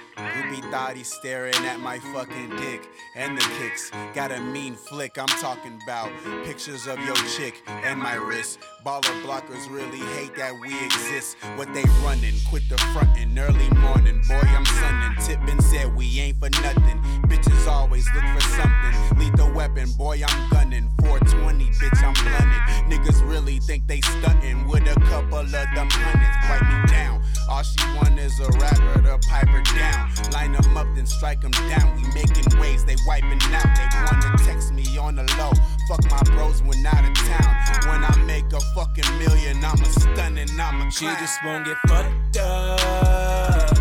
Thought 0.71 0.97
he's 0.97 1.11
staring 1.11 1.54
at 1.64 1.80
my 1.80 1.99
fucking 1.99 2.50
dick 2.57 2.83
and 3.16 3.38
the 3.38 3.42
kicks. 3.59 3.90
Got 4.12 4.33
a 4.33 4.40
mean 4.40 4.75
flick, 4.75 5.18
I'm 5.18 5.28
talking 5.40 5.78
about 5.83 6.11
pictures 6.45 6.87
of 6.87 6.99
your 7.07 7.16
chick 7.37 7.62
and 7.66 7.99
my 7.99 8.16
wrist. 8.16 8.59
Baller 8.85 9.23
blockers 9.23 9.71
really 9.71 10.04
hate 10.16 10.37
that 10.37 10.52
we 10.61 10.68
exist. 10.85 11.37
What 11.57 11.73
they 11.73 11.85
running, 12.04 12.35
quit 12.50 12.68
the 12.68 12.76
frontin', 12.92 13.38
early 13.38 13.71
morning. 13.80 14.21
Boy, 14.28 14.42
I'm 14.45 14.66
sunning. 14.66 15.16
Tippin' 15.25 15.62
said 15.62 15.95
we 15.97 16.21
ain't 16.21 16.38
for 16.38 16.50
nothing. 16.62 17.00
Bitches 17.28 17.66
always 17.66 18.07
look 18.14 18.25
for 18.35 18.40
something. 18.40 19.18
Lethal 19.18 19.52
weapon, 19.52 19.90
boy, 19.92 20.21
I'm 20.26 20.50
gunning. 20.50 20.90
420, 21.00 21.64
bitch, 21.64 22.02
I'm 22.02 22.12
blunted. 22.12 22.62
Niggas 22.92 23.26
really 23.26 23.59
think 23.61 23.87
they 23.87 24.00
stuntin' 24.00 24.68
with 24.68 24.87
a 24.87 25.00
couple 25.00 25.38
of 25.38 25.50
them 25.50 25.88
hundreds. 25.90 26.37
Write 26.49 26.83
me 26.83 26.92
down. 26.92 27.18
All 27.49 27.62
she 27.62 27.81
want 27.97 28.19
is 28.19 28.38
a 28.40 28.49
rapper 28.59 29.02
to 29.02 29.19
pipe 29.28 29.49
her 29.49 29.62
down. 29.75 30.11
Line 30.33 30.52
them 30.52 30.76
up, 30.76 30.87
then 30.95 31.07
strike 31.07 31.40
them 31.40 31.50
down. 31.50 31.97
We 31.97 32.02
making 32.12 32.59
waves, 32.61 32.85
they 32.85 32.97
wiping 33.07 33.40
out. 33.55 33.64
They 33.75 33.88
wanna 34.05 34.37
text 34.45 34.73
me 34.73 34.85
on 34.99 35.17
the 35.17 35.25
low. 35.38 35.52
Fuck 35.88 36.05
my 36.11 36.23
bros 36.35 36.62
when 36.62 36.85
out 36.85 37.05
of 37.05 37.14
town. 37.14 37.55
When 37.88 38.05
I 38.05 38.14
make 38.26 38.52
a 38.52 38.61
fucking 38.75 39.19
million, 39.19 39.64
I'm 39.64 39.81
a 39.81 39.85
stunning, 39.87 40.49
I'm 40.61 40.88
a 40.88 40.90
She 40.90 41.07
just 41.07 41.43
won't 41.43 41.64
get 41.64 41.78
fucked 41.88 42.37
up 42.37 43.78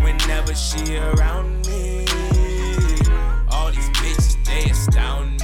whenever 0.00 0.54
she 0.54 0.96
around 0.96 1.66
me. 1.66 2.06
All 3.50 3.70
these 3.72 3.90
bitches, 3.98 4.36
they 4.44 4.70
astound 4.70 5.40
me. 5.40 5.41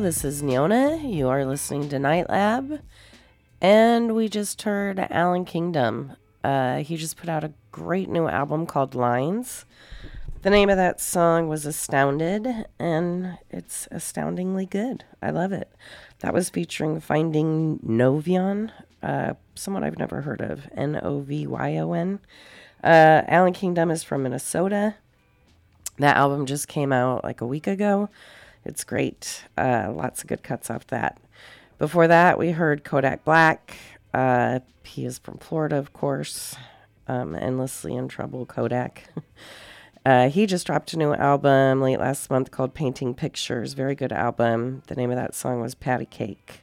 This 0.00 0.24
is 0.24 0.42
Neona. 0.42 1.12
You 1.12 1.28
are 1.28 1.44
listening 1.44 1.88
to 1.88 1.98
Night 1.98 2.30
Lab. 2.30 2.82
And 3.60 4.14
we 4.14 4.28
just 4.28 4.62
heard 4.62 5.00
Allan 5.10 5.44
Kingdom. 5.44 6.12
Uh, 6.44 6.78
he 6.78 6.96
just 6.96 7.16
put 7.16 7.28
out 7.28 7.42
a 7.42 7.52
great 7.72 8.08
new 8.08 8.28
album 8.28 8.64
called 8.64 8.94
Lines. 8.94 9.64
The 10.42 10.50
name 10.50 10.70
of 10.70 10.76
that 10.76 11.00
song 11.00 11.48
was 11.48 11.66
Astounded, 11.66 12.46
and 12.78 13.38
it's 13.50 13.88
astoundingly 13.90 14.66
good. 14.66 15.02
I 15.20 15.30
love 15.30 15.50
it. 15.52 15.72
That 16.20 16.32
was 16.32 16.48
featuring 16.48 17.00
Finding 17.00 17.80
Novyon, 17.80 18.70
uh, 19.02 19.34
someone 19.56 19.82
I've 19.82 19.98
never 19.98 20.20
heard 20.20 20.40
of. 20.40 20.68
N 20.76 21.00
O 21.02 21.20
V 21.22 21.48
Y 21.48 21.76
O 21.76 21.92
N. 21.92 22.20
Uh, 22.84 23.22
Allan 23.26 23.52
Kingdom 23.52 23.90
is 23.90 24.04
from 24.04 24.22
Minnesota. 24.22 24.94
That 25.98 26.16
album 26.16 26.46
just 26.46 26.68
came 26.68 26.92
out 26.92 27.24
like 27.24 27.40
a 27.40 27.46
week 27.46 27.66
ago. 27.66 28.08
It's 28.68 28.84
great. 28.84 29.44
Uh, 29.56 29.90
lots 29.90 30.20
of 30.20 30.28
good 30.28 30.42
cuts 30.42 30.68
off 30.68 30.86
that. 30.88 31.18
Before 31.78 32.06
that, 32.06 32.38
we 32.38 32.50
heard 32.50 32.84
Kodak 32.84 33.24
Black. 33.24 33.78
Uh, 34.12 34.60
he 34.84 35.06
is 35.06 35.18
from 35.18 35.38
Florida, 35.38 35.76
of 35.76 35.94
course. 35.94 36.54
Um, 37.06 37.34
endlessly 37.34 37.94
in 37.94 38.08
trouble, 38.08 38.44
Kodak. 38.44 39.04
uh, 40.06 40.28
he 40.28 40.44
just 40.44 40.66
dropped 40.66 40.92
a 40.92 40.98
new 40.98 41.14
album 41.14 41.80
late 41.80 41.98
last 41.98 42.28
month 42.28 42.50
called 42.50 42.74
Painting 42.74 43.14
Pictures. 43.14 43.72
Very 43.72 43.94
good 43.94 44.12
album. 44.12 44.82
The 44.88 44.96
name 44.96 45.10
of 45.10 45.16
that 45.16 45.34
song 45.34 45.62
was 45.62 45.74
Patty 45.74 46.04
Cake. 46.04 46.62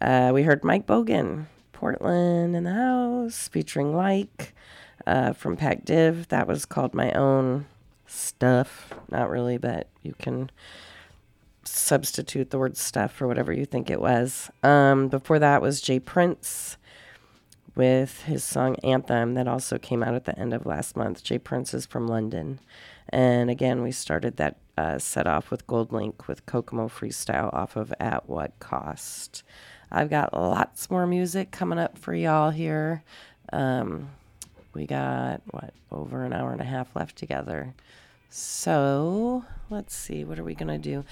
Uh, 0.00 0.30
we 0.32 0.44
heard 0.44 0.62
Myke 0.62 0.86
Bogan, 0.86 1.44
Portland 1.74 2.56
in 2.56 2.64
the 2.64 2.72
House, 2.72 3.48
featuring 3.48 3.94
Like 3.94 4.54
uh, 5.06 5.34
from 5.34 5.58
Pac 5.58 5.84
Div. 5.84 6.28
That 6.28 6.48
was 6.48 6.64
called 6.64 6.94
My 6.94 7.12
Own 7.12 7.66
Stuff. 8.06 8.94
Not 9.10 9.28
really, 9.28 9.58
but 9.58 9.88
you 10.02 10.14
can 10.18 10.50
substitute 11.72 12.50
the 12.50 12.58
word 12.58 12.76
stuff 12.76 13.12
for 13.12 13.26
whatever 13.26 13.52
you 13.52 13.64
think 13.64 13.90
it 13.90 14.00
was. 14.00 14.50
Um, 14.62 15.08
before 15.08 15.38
that 15.38 15.62
was 15.62 15.80
Jay 15.80 15.98
Prince 15.98 16.76
with 17.74 18.22
his 18.24 18.44
song 18.44 18.76
Anthem 18.84 19.34
that 19.34 19.48
also 19.48 19.78
came 19.78 20.02
out 20.02 20.14
at 20.14 20.24
the 20.24 20.38
end 20.38 20.52
of 20.52 20.66
last 20.66 20.96
month. 20.96 21.24
Jay 21.24 21.38
Prince 21.38 21.72
is 21.72 21.86
from 21.86 22.06
London. 22.06 22.60
And 23.08 23.50
again, 23.50 23.82
we 23.82 23.92
started 23.92 24.36
that 24.36 24.58
uh, 24.76 24.98
set 24.98 25.26
off 25.26 25.50
with 25.50 25.66
Gold 25.66 25.92
Link 25.92 26.28
with 26.28 26.46
Kokamoe 26.46 26.90
Freestyle 26.90 27.52
off 27.52 27.76
of 27.76 27.92
At 27.98 28.28
What 28.28 28.58
Cost. 28.58 29.42
I've 29.90 30.10
got 30.10 30.32
lots 30.32 30.90
more 30.90 31.06
music 31.06 31.50
coming 31.50 31.78
up 31.78 31.98
for 31.98 32.14
y'all 32.14 32.50
here. 32.50 33.02
Um, 33.52 34.10
we 34.74 34.86
got, 34.86 35.42
what, 35.50 35.74
over 35.90 36.24
an 36.24 36.32
hour 36.32 36.52
and 36.52 36.60
a 36.60 36.64
half 36.64 36.96
left 36.96 37.16
together. 37.16 37.74
So 38.30 39.44
let's 39.68 39.94
see, 39.94 40.24
what 40.24 40.38
are 40.38 40.44
we 40.44 40.54
going 40.54 40.68
to 40.68 40.78
do? 40.78 41.04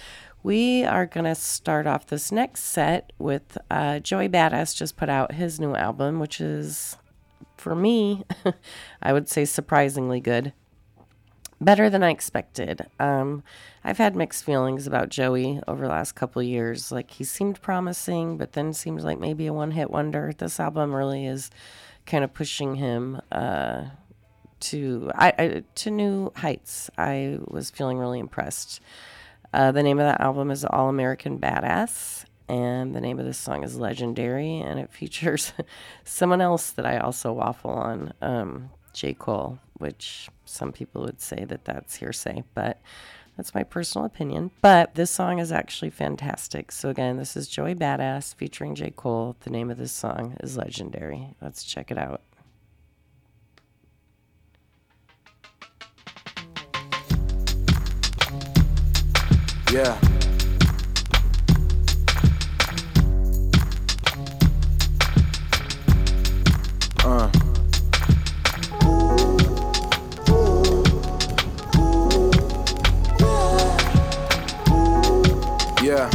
We 0.43 0.85
are 0.85 1.05
going 1.05 1.25
to 1.25 1.35
start 1.35 1.87
off 1.87 2.07
this 2.07 2.33
next 2.33 2.65
set 2.65 3.13
with 3.19 3.59
uh, 3.71 3.99
Joey 3.99 4.29
Badass 4.29 4.75
just 4.75 4.97
put 4.97 5.11
out 5.11 5.33
his 5.33 5.61
new 5.61 5.75
album, 5.75 6.19
which 6.19 6.41
is, 6.41 6.97
for 7.59 7.75
me, 7.75 8.25
I 9.03 9.13
would 9.13 9.29
say 9.29 9.45
surprisingly 9.45 10.19
good. 10.19 10.55
Better 11.61 11.91
than 11.91 12.03
I 12.03 12.09
expected. 12.09 12.87
Um, 12.99 13.43
I've 13.85 13.99
had 13.99 14.17
mixed 14.17 14.45
feelings 14.45 14.87
about 14.87 15.11
Joey 15.11 15.61
over 15.69 15.83
the 15.83 15.93
last 15.93 16.13
couple 16.13 16.43
years. 16.43 16.91
Like 16.91 17.11
he 17.11 17.25
seemed 17.25 17.61
promising, 17.61 18.39
but 18.39 18.53
then 18.53 18.73
seems 18.73 19.05
like 19.05 19.19
maybe 19.19 19.47
a 19.47 19.53
one-hit 19.53 19.91
wonder. 19.91 20.33
This 20.37 20.59
album 20.59 20.95
really 20.95 21.27
is 21.27 21.51
kind 22.07 22.25
of 22.25 22.33
pushing 22.33 22.77
him 22.77 23.21
uh, 23.31 23.85
to 24.61 25.11
I, 25.15 25.33
I 25.39 25.63
to 25.75 25.91
new 25.91 26.33
heights. 26.37 26.89
I 26.97 27.41
was 27.47 27.69
feeling 27.69 27.99
really 27.99 28.19
impressed. 28.19 28.81
Uh, 29.53 29.73
the 29.73 29.83
name 29.83 29.99
of 29.99 30.05
that 30.05 30.21
album 30.21 30.51
is 30.51 30.65
All 30.65 30.89
American 30.89 31.39
Badass, 31.39 32.25
and 32.49 32.95
the 32.95 33.01
name 33.01 33.19
of 33.19 33.27
this 33.27 33.39
song 33.39 33.65
is 33.65 33.79
Legendary, 33.79 34.59
and 34.59 34.79
it 34.79 34.93
features 34.93 35.53
someone 36.05 36.41
else 36.41 36.71
that 36.73 36.87
I 36.87 36.99
also 36.99 37.33
waffle 37.33 37.73
on, 37.73 38.13
um, 38.23 38.71
J. 38.93 39.15
Cole, 39.15 39.59
which 39.75 40.29
some 40.45 40.73
people 40.73 41.03
would 41.03 41.21
say 41.21 41.45
that 41.45 41.65
that's 41.65 41.97
hearsay, 41.97 42.45
but 42.55 42.81
that's 43.37 43.55
my 43.55 43.63
personal 43.63 44.05
opinion. 44.05 44.51
But 44.61 44.95
this 44.95 45.11
song 45.11 45.39
is 45.39 45.51
actually 45.53 45.91
fantastic. 45.91 46.71
So, 46.73 46.89
again, 46.89 47.17
this 47.17 47.37
is 47.37 47.49
Joey 47.49 47.75
Badass 47.75 48.35
featuring 48.35 48.75
J. 48.75 48.91
Cole. 48.91 49.37
The 49.41 49.51
name 49.51 49.71
of 49.71 49.79
this 49.79 49.93
song 49.93 50.37
is 50.41 50.57
Legendary. 50.57 51.35
Let's 51.41 51.65
check 51.65 51.91
it 51.91 51.99
out. 51.99 52.23
Yeah. 59.73 59.97
Uh. 67.05 67.31
Yeah. 75.81 76.11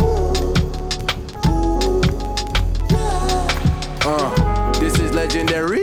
Uh. 4.04 4.74
This 4.82 5.00
is 5.00 5.14
legendary. 5.14 5.80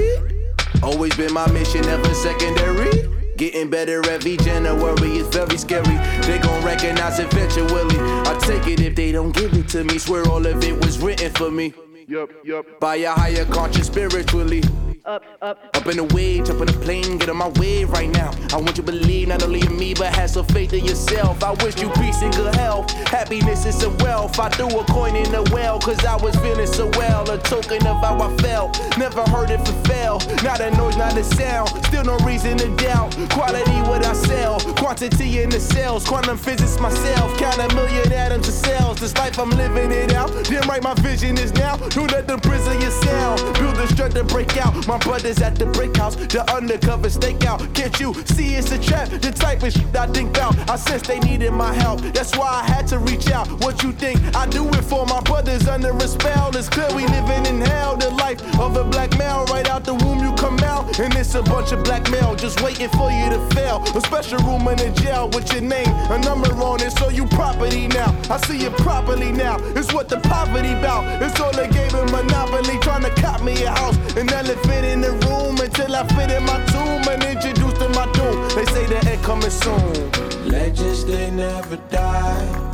Always 0.83 1.17
been 1.17 1.33
my 1.33 1.51
mission, 1.53 1.81
never 1.87 2.13
secondary. 2.13 3.12
Getting 3.43 3.71
better 3.71 4.09
every 4.09 4.37
January, 4.37 5.17
it's 5.17 5.37
very 5.37 5.59
scary. 5.59 5.97
They 6.29 6.39
gon' 6.39 6.65
recognize 6.65 7.19
eventually. 7.19 7.97
I 7.99 8.39
take 8.41 8.69
it 8.69 8.79
if 8.79 8.95
they 8.95 9.11
don't 9.11 9.35
give 9.35 9.53
it 9.55 9.69
to 9.71 9.83
me. 9.83 9.99
Swear 9.99 10.25
all 10.29 10.47
of 10.47 10.63
it 10.63 10.77
was 10.87 11.01
written 11.01 11.33
for 11.33 11.51
me. 11.51 11.75
Yup, 12.07 12.31
yup. 12.45 12.79
By 12.79 12.95
a 12.97 13.11
higher 13.11 13.45
conscience 13.47 13.89
spiritually. 13.89 14.63
Up, 15.05 15.25
up, 15.43 15.59
up 15.75 15.87
in 15.89 15.97
the 15.97 16.05
wave, 16.15 16.45
jump 16.45 16.61
in 16.61 16.67
the 16.67 16.73
plane, 16.75 17.19
get 17.19 17.29
on 17.29 17.37
my 17.37 17.49
way 17.59 17.83
right 17.83 18.09
now. 18.09 18.31
I 18.53 18.57
want 18.57 18.79
you 18.79 18.85
to 18.85 18.93
believe 18.93 19.27
not 19.27 19.43
only 19.43 19.61
in 19.61 19.77
me, 19.77 19.95
but 19.95 20.15
have 20.15 20.31
some 20.31 20.47
faith 20.47 20.73
in 20.73 20.85
yourself. 20.85 21.43
I 21.43 21.51
wish 21.65 21.81
you 21.83 21.91
peace 21.99 22.23
and 22.23 22.33
good 22.37 22.55
health. 22.55 22.93
Happiness 23.09 23.67
is 23.67 23.83
a 23.83 23.91
wealth. 24.05 24.39
I 24.39 24.49
threw 24.51 24.69
a 24.69 24.85
coin 24.85 25.17
in 25.17 25.33
the 25.33 25.43
well, 25.53 25.81
cause 25.81 26.05
I 26.05 26.15
was 26.15 26.37
feeling 26.37 26.69
so 26.69 26.89
well. 26.95 27.29
A 27.29 27.37
token 27.39 27.85
of 27.85 27.97
how 28.01 28.21
I 28.21 28.37
felt. 28.37 28.79
Never 28.97 29.23
heard 29.23 29.51
it 29.51 29.59
for 29.67 29.75
fail. 29.91 30.21
Not 30.45 30.61
a 30.61 30.71
noise, 30.77 30.97
not 30.97 31.17
a 31.19 31.25
sound. 31.25 31.71
Still 31.87 32.05
no 32.05 32.17
reason 32.19 32.59
to 32.59 32.69
doubt. 32.77 33.17
Quality 33.31 33.83
what 33.91 34.07
I 34.07 34.13
sell. 34.13 34.61
Quantity 34.77 35.43
in 35.43 35.51
the 35.51 35.59
cells. 35.59 36.07
Quantum 36.07 36.39
physics 36.39 36.79
myself. 36.79 37.37
Count 37.39 37.59
a 37.59 37.75
million 37.75 38.13
atoms 38.13 38.47
of 38.47 38.55
cells. 38.55 39.01
This 39.01 39.17
life 39.17 39.37
I'm 39.41 39.51
living 39.51 39.91
it 39.91 40.15
out. 40.15 40.31
Then 40.45 40.63
right, 40.69 40.83
my 40.83 40.95
vision 40.95 41.37
is 41.39 41.53
now. 41.55 41.77
Don't 41.89 42.13
let 42.13 42.29
them 42.29 42.39
prison 42.39 42.81
your 42.81 42.93
sound. 42.93 43.41
Build 43.59 43.75
the 43.75 43.89
strength 43.89 44.15
to 44.15 44.23
break 44.23 44.57
out. 44.59 44.87
My 44.93 44.99
brothers 44.99 45.41
at 45.41 45.55
the 45.57 45.65
brick 45.65 45.97
house. 45.97 46.17
The 46.17 46.45
undercover 46.53 47.09
stakeout. 47.09 47.75
Can't 47.75 47.99
you 47.99 48.13
see 48.27 48.57
it's 48.57 48.73
a 48.73 48.79
trap? 48.79 49.09
The 49.09 49.33
type 49.33 49.63
of 49.63 49.73
shit 49.73 49.97
I 49.97 50.07
think 50.07 50.37
about. 50.37 50.53
I 50.69 50.77
sense 50.77 51.01
they 51.09 51.19
needed 51.21 51.53
my 51.53 51.73
help. 51.73 52.03
That's 52.13 52.37
why 52.37 52.61
I 52.61 52.65
had 52.71 52.89
to 52.89 52.99
reach 52.99 53.31
out. 53.31 53.49
What 53.65 53.83
you 53.83 53.93
think? 53.93 54.21
I 54.37 54.47
do 54.47 54.69
it 54.69 54.85
for 54.85 55.07
my 55.07 55.23
brothers 55.23 55.67
under 55.67 55.97
a 55.97 56.07
spell. 56.07 56.55
It's 56.55 56.69
clear 56.69 56.89
we 56.95 57.07
living 57.07 57.47
in 57.47 57.63
hell. 57.63 57.97
The 57.97 58.11
life 58.11 58.43
of 58.61 58.77
a 58.77 58.85
black 58.85 59.17
male. 59.17 59.47
Right 59.47 59.67
out 59.71 59.85
the 59.85 59.95
womb 59.95 60.19
you 60.19 60.35
come 60.35 60.59
out. 60.59 60.99
And 60.99 61.15
it's 61.15 61.35
a 61.37 61.43
bunch 61.43 61.73
of 61.73 61.85
black 61.85 62.11
male 62.11 62.37
just 62.37 62.61
waiting 62.61 62.91
for 62.91 63.11
you 63.11 63.31
to 63.31 63.41
fail. 63.55 63.83
A 63.97 64.01
special 64.03 64.41
room 64.41 64.69
in 64.69 64.77
the 64.77 64.91
jail 65.01 65.31
with 65.31 65.51
your 65.55 65.63
name, 65.63 65.89
a 65.89 66.19
number 66.19 66.53
on 66.57 66.83
it. 66.83 66.93
So 66.99 67.09
you 67.09 67.25
property 67.29 67.89
now. 67.89 68.15
I 68.29 68.37
see 68.47 68.59
it 68.67 68.77
properly 68.77 69.33
now. 69.33 69.57
It's 69.75 69.95
what 69.95 70.11
the 70.11 70.21
poverty 70.21 70.75
bout. 70.85 71.23
It's 71.23 71.41
all 71.41 71.53
they 71.53 71.69
gave 71.69 71.95
a 71.95 72.05
monopoly. 72.07 72.79
Trying 72.81 73.05
to 73.05 73.15
cop 73.23 73.43
me 73.43 73.55
a 73.65 73.71
house. 73.71 73.97
An 74.17 74.29
elephant 74.29 74.82
in 74.85 75.01
the 75.01 75.13
room 75.27 75.59
until 75.61 75.95
I 75.95 76.07
fit 76.09 76.31
in 76.31 76.45
my 76.45 76.59
tomb 76.67 77.03
and 77.13 77.23
introduced 77.25 77.77
to 77.77 77.89
my 77.91 78.11
doom. 78.13 78.49
They 78.55 78.65
say 78.67 78.87
the 78.87 78.99
end 79.11 79.23
coming 79.23 79.51
soon. 79.51 80.11
Legends, 80.49 81.05
they 81.05 81.31
never 81.31 81.77
die. 81.91 82.69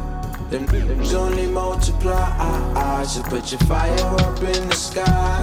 Them 0.51 0.65
dreams 0.67 1.15
only 1.15 1.47
multiply. 1.47 3.05
So 3.05 3.23
put 3.23 3.53
your 3.53 3.61
fire 3.61 3.93
up 3.93 4.39
in 4.43 4.69
the 4.69 4.75
sky. 4.75 5.43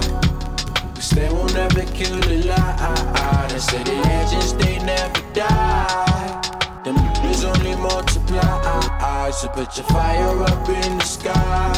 Cause 0.94 1.10
they 1.10 1.28
won't 1.28 1.54
ever 1.54 1.84
kill 1.92 2.18
the 2.20 2.44
lie. 2.44 3.46
They 3.50 3.58
say 3.58 3.82
the 3.82 3.92
legends, 3.92 4.52
they 4.54 4.78
never 4.80 5.22
die. 5.32 6.42
Them 6.84 6.96
dreams 7.14 7.44
only 7.44 7.74
multiply. 7.76 9.30
So 9.30 9.48
put 9.48 9.76
your 9.76 9.86
fire 9.86 10.42
up 10.42 10.68
in 10.68 10.98
the 10.98 11.04
sky. 11.04 11.72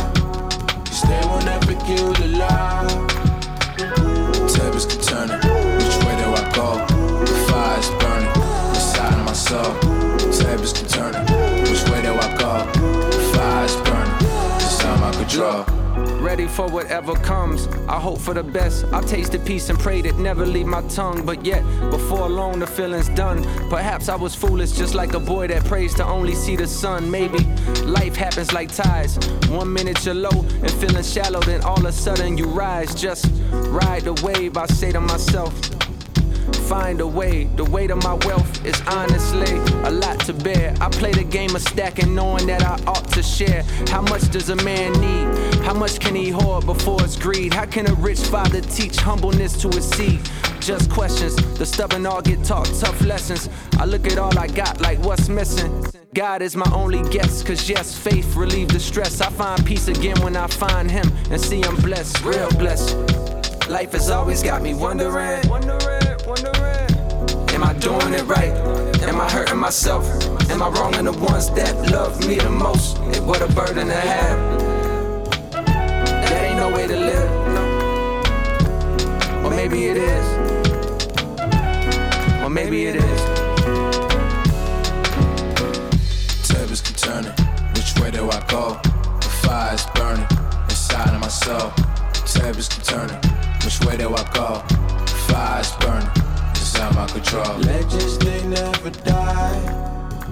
Cause 0.86 1.02
they 1.02 1.20
won't 1.26 1.46
ever 1.46 1.74
kill 1.84 2.12
the 2.14 2.28
lie. 2.38 3.17
Turning. 4.88 5.36
Which 5.78 5.96
way 6.04 6.16
do 6.16 6.28
I 6.32 6.52
go? 6.54 6.84
The 7.24 7.46
fire's 7.48 7.90
burning 8.00 8.28
inside 8.74 9.18
of 9.18 9.24
my 9.24 9.32
soul. 9.32 9.74
Tables 10.32 10.72
keep 10.72 10.88
turning. 10.88 11.22
Which 11.62 11.82
way 11.90 12.02
do 12.02 12.14
I 12.14 12.36
go? 12.36 12.66
The 13.10 13.20
fire's 13.34 13.76
burning 13.76 14.14
inside 14.54 15.00
my 15.00 15.10
control. 15.12 15.87
Ready 16.20 16.48
for 16.48 16.68
whatever 16.68 17.14
comes. 17.14 17.68
I 17.88 18.00
hope 18.00 18.18
for 18.18 18.34
the 18.34 18.42
best. 18.42 18.84
I 18.92 19.00
tasted 19.02 19.46
peace 19.46 19.68
and 19.70 19.78
prayed 19.78 20.04
it 20.04 20.16
never 20.18 20.44
leave 20.44 20.66
my 20.66 20.82
tongue. 20.88 21.24
But 21.24 21.46
yet, 21.46 21.62
before 21.90 22.28
long, 22.28 22.58
the 22.58 22.66
feeling's 22.66 23.08
done. 23.10 23.44
Perhaps 23.70 24.08
I 24.08 24.16
was 24.16 24.34
foolish, 24.34 24.72
just 24.72 24.94
like 24.94 25.14
a 25.14 25.20
boy 25.20 25.46
that 25.46 25.64
prays 25.64 25.94
to 25.94 26.04
only 26.04 26.34
see 26.34 26.56
the 26.56 26.66
sun. 26.66 27.08
Maybe 27.10 27.38
life 27.84 28.16
happens 28.16 28.52
like 28.52 28.74
tides. 28.74 29.16
One 29.48 29.72
minute 29.72 30.04
you're 30.04 30.14
low 30.14 30.44
and 30.62 30.70
feeling 30.72 31.04
shallow, 31.04 31.40
then 31.40 31.62
all 31.62 31.78
of 31.78 31.84
a 31.84 31.92
sudden 31.92 32.36
you 32.36 32.46
rise. 32.46 32.94
Just 32.94 33.26
ride 33.50 34.02
the 34.02 34.14
wave, 34.24 34.56
I 34.56 34.66
say 34.66 34.92
to 34.92 35.00
myself. 35.00 35.77
Find 36.68 37.00
a 37.00 37.06
way, 37.06 37.44
the 37.56 37.64
weight 37.64 37.90
of 37.90 38.02
my 38.02 38.14
wealth 38.26 38.64
is 38.66 38.80
honestly 38.86 39.56
a 39.84 39.90
lot 39.90 40.20
to 40.26 40.32
bear. 40.32 40.74
I 40.80 40.88
play 40.90 41.12
the 41.12 41.24
game 41.24 41.56
of 41.56 41.62
stacking, 41.62 42.14
knowing 42.14 42.46
that 42.46 42.62
I 42.62 42.74
ought 42.86 43.08
to 43.12 43.22
share. 43.22 43.62
How 43.88 44.02
much 44.02 44.30
does 44.30 44.50
a 44.50 44.56
man 44.56 44.92
need? 45.00 45.54
How 45.64 45.74
much 45.74 45.98
can 46.00 46.14
he 46.14 46.28
hoard 46.28 46.66
before 46.66 47.02
it's 47.02 47.16
greed? 47.16 47.54
How 47.54 47.66
can 47.66 47.88
a 47.90 47.94
rich 47.94 48.20
father 48.20 48.60
teach 48.60 48.96
humbleness 48.96 49.60
to 49.62 49.68
his 49.68 49.88
seed? 49.88 50.20
Just 50.60 50.90
questions, 50.90 51.36
the 51.58 51.64
stubborn 51.64 52.04
all 52.04 52.20
get 52.20 52.44
taught 52.44 52.66
tough 52.78 53.00
lessons. 53.02 53.48
I 53.78 53.84
look 53.84 54.06
at 54.06 54.18
all 54.18 54.36
I 54.38 54.48
got 54.48 54.80
like 54.80 54.98
what's 54.98 55.28
missing. 55.28 55.84
God 56.14 56.42
is 56.42 56.56
my 56.56 56.70
only 56.72 57.02
guess, 57.10 57.42
cause 57.42 57.68
yes, 57.68 57.96
faith 57.96 58.34
relieve 58.34 58.68
the 58.68 58.80
stress. 58.80 59.20
I 59.20 59.30
find 59.30 59.64
peace 59.64 59.88
again 59.88 60.20
when 60.20 60.36
I 60.36 60.46
find 60.48 60.90
him 60.90 61.10
and 61.30 61.40
see 61.40 61.62
I'm 61.62 61.76
blessed, 61.76 62.24
real 62.24 62.50
blessed. 62.52 62.96
Life 63.68 63.92
has 63.92 64.10
always 64.10 64.42
got 64.42 64.62
me 64.62 64.74
wondering. 64.74 66.07
Am 66.28 67.64
I 67.64 67.72
doing 67.80 68.12
it 68.12 68.22
right? 68.26 68.52
Am 69.08 69.18
I 69.18 69.30
hurting 69.30 69.56
myself? 69.56 70.04
Am 70.50 70.62
I 70.62 70.68
wronging 70.68 71.04
the 71.04 71.12
ones 71.12 71.48
that 71.52 71.90
love 71.90 72.20
me 72.28 72.34
the 72.34 72.50
most? 72.50 72.98
Hey, 72.98 73.20
what 73.20 73.40
a 73.40 73.50
burden 73.54 73.86
to 73.86 73.94
have. 73.94 74.60
That 75.52 76.42
ain't 76.42 76.58
no 76.58 76.70
way 76.70 76.86
to 76.86 76.96
live. 76.98 77.30
Or 79.42 79.50
maybe 79.50 79.86
it 79.86 79.96
is. 79.96 80.26
Or 82.44 82.50
maybe 82.50 82.84
it 82.84 82.96
is. 82.96 83.20
Tables 86.46 86.82
keep 86.82 86.96
turning. 86.98 87.32
Which 87.72 87.98
way 87.98 88.10
do 88.10 88.28
I 88.30 88.44
go? 88.48 88.78
The 89.22 89.30
fire's 89.42 89.86
burning 89.94 90.28
inside 90.64 91.14
of 91.14 91.20
my 91.22 91.28
soul. 91.28 91.72
Tables 92.26 92.68
keep 92.68 92.84
turning. 92.84 93.16
Which 93.64 93.80
way 93.86 93.96
do 93.96 94.14
I 94.14 94.22
go? 94.34 94.62
The 95.28 95.34
fire's 95.34 95.72
burning 95.76 96.08
inside 96.56 96.94
my 96.94 97.06
control. 97.06 97.58
Legends, 97.58 98.18
they 98.18 98.46
never 98.46 98.90
die. 98.90 99.60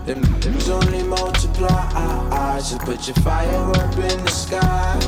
Them 0.07 0.23
dreams 0.41 0.69
only 0.71 1.03
multiply. 1.03 2.59
So 2.61 2.79
put 2.79 3.07
your 3.07 3.17
fire 3.17 3.71
up 3.73 3.99
in 3.99 4.25
the 4.25 4.31
sky. 4.31 4.99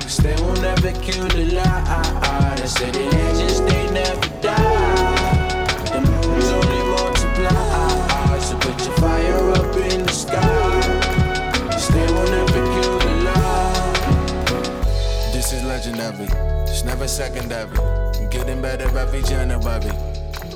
Cause 0.00 0.16
they 0.18 0.34
won't 0.42 0.64
ever 0.64 0.92
kill 1.00 1.28
the 1.28 1.54
lie. 1.54 2.56
They 2.58 2.66
say 2.66 2.90
the 2.90 3.04
legends, 3.04 3.60
they 3.60 3.86
never 3.92 4.28
die. 4.42 5.54
Them 5.92 6.04
dreams 6.22 6.50
only 6.50 6.82
multiply. 6.90 8.38
So 8.40 8.58
put 8.58 8.84
your 8.84 8.96
fire 8.96 9.50
up 9.52 9.76
in 9.76 10.04
the 10.04 10.12
sky. 10.12 10.80
Cause 11.70 11.88
they 11.88 12.12
won't 12.12 12.30
ever 12.30 12.62
kill 12.74 12.98
the 12.98 13.12
lie. 13.24 13.92
This 15.32 15.52
is 15.52 15.62
legendary. 15.62 16.26
It's 16.68 16.82
never 16.82 17.06
secondary. 17.06 18.05
Getting 18.36 18.60
better 18.60 18.98
every 18.98 19.22
January. 19.22 19.90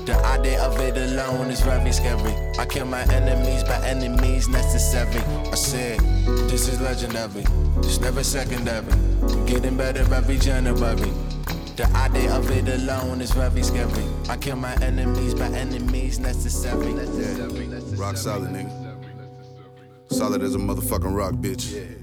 The 0.05 0.15
idea 0.23 0.61
of 0.61 0.79
it 0.79 0.95
alone 0.95 1.49
is 1.49 1.61
very 1.61 1.91
scary. 1.91 2.33
I 2.59 2.65
kill 2.67 2.85
my 2.85 3.01
enemies 3.11 3.63
by 3.63 3.83
enemies 3.83 4.47
necessary. 4.47 5.19
I 5.51 5.55
said, 5.55 5.99
this 6.47 6.67
is 6.67 6.79
legendary. 6.79 7.43
It's 7.77 7.99
never 7.99 8.23
secondary. 8.23 8.93
Getting 9.47 9.77
better 9.77 10.01
every 10.13 10.37
January. 10.37 11.11
The 11.75 11.89
idea 11.95 12.35
of 12.35 12.51
it 12.51 12.67
alone 12.69 13.19
is 13.19 13.31
very 13.31 13.63
scary. 13.63 14.05
I 14.29 14.37
kill 14.37 14.57
my 14.57 14.75
enemies 14.75 15.33
by 15.33 15.47
enemies 15.47 16.19
necessary. 16.19 16.93
Rock 17.97 18.15
solid, 18.15 18.51
nigga. 18.51 18.71
Solid 20.11 20.43
as 20.43 20.53
a 20.53 20.59
motherfucking 20.59 21.15
rock, 21.15 21.33
bitch. 21.33 22.00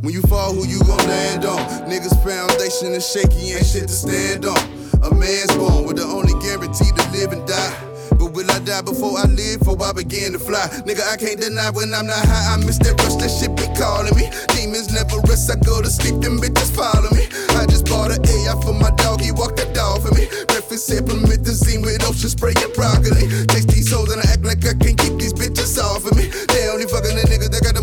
When 0.00 0.14
you 0.14 0.22
fall, 0.30 0.54
who 0.54 0.62
you 0.62 0.78
gon' 0.86 1.02
land 1.10 1.44
on? 1.44 1.58
Niggas' 1.90 2.14
foundation 2.22 2.94
is 2.94 3.02
shaky, 3.02 3.58
ain't 3.58 3.66
shit 3.66 3.90
to 3.90 3.94
stand 3.94 4.46
on. 4.46 4.54
A 5.02 5.10
man's 5.10 5.50
born 5.58 5.86
with 5.90 5.98
the 5.98 6.06
only 6.06 6.38
guarantee 6.38 6.94
to 6.94 7.04
live 7.10 7.34
and 7.34 7.42
die. 7.50 7.74
But 8.14 8.30
will 8.30 8.46
I 8.46 8.62
die 8.62 8.82
before 8.82 9.18
I 9.18 9.26
live? 9.26 9.58
Before 9.58 9.74
I 9.82 9.90
begin 9.90 10.34
to 10.34 10.38
fly? 10.38 10.70
Nigga, 10.86 11.02
I 11.02 11.16
can't 11.18 11.40
deny 11.42 11.70
when 11.74 11.90
I'm 11.90 12.06
not 12.06 12.22
high. 12.22 12.54
I 12.54 12.62
miss 12.62 12.78
that 12.86 12.94
rush, 13.02 13.18
that 13.18 13.26
shit 13.26 13.50
be 13.58 13.66
calling 13.74 14.14
me. 14.14 14.30
Demons 14.54 14.94
never 14.94 15.18
rest, 15.26 15.50
I 15.50 15.58
go 15.66 15.82
to 15.82 15.90
sleep, 15.90 16.22
them 16.22 16.38
bitches 16.38 16.70
follow 16.70 17.10
me. 17.10 17.26
I 17.58 17.66
just 17.66 17.90
bought 17.90 18.14
an 18.14 18.22
AI 18.22 18.54
for 18.62 18.78
my 18.78 18.94
dog, 19.02 19.18
he 19.18 19.34
walked 19.34 19.58
that 19.58 19.74
dog 19.74 20.06
for 20.06 20.14
me. 20.14 20.30
Breakfast 20.46 20.94
implement 20.94 21.42
the 21.42 21.58
scene 21.58 21.82
with 21.82 22.06
ocean 22.06 22.30
spray 22.30 22.54
and 22.54 22.70
broccoli. 22.70 23.26
Taste 23.50 23.70
these 23.74 23.90
hoes 23.90 24.14
and 24.14 24.22
I 24.22 24.30
act 24.30 24.46
like 24.46 24.62
I 24.62 24.78
can't 24.78 24.94
keep 24.94 25.18
these 25.18 25.34
bitches 25.34 25.74
off 25.78 26.06
of 26.06 26.14
me. 26.14 26.30
They 26.54 26.70
only 26.70 26.86
fucking 26.86 27.18
the 27.18 27.26
niggas 27.26 27.50
that 27.50 27.66
got 27.66 27.77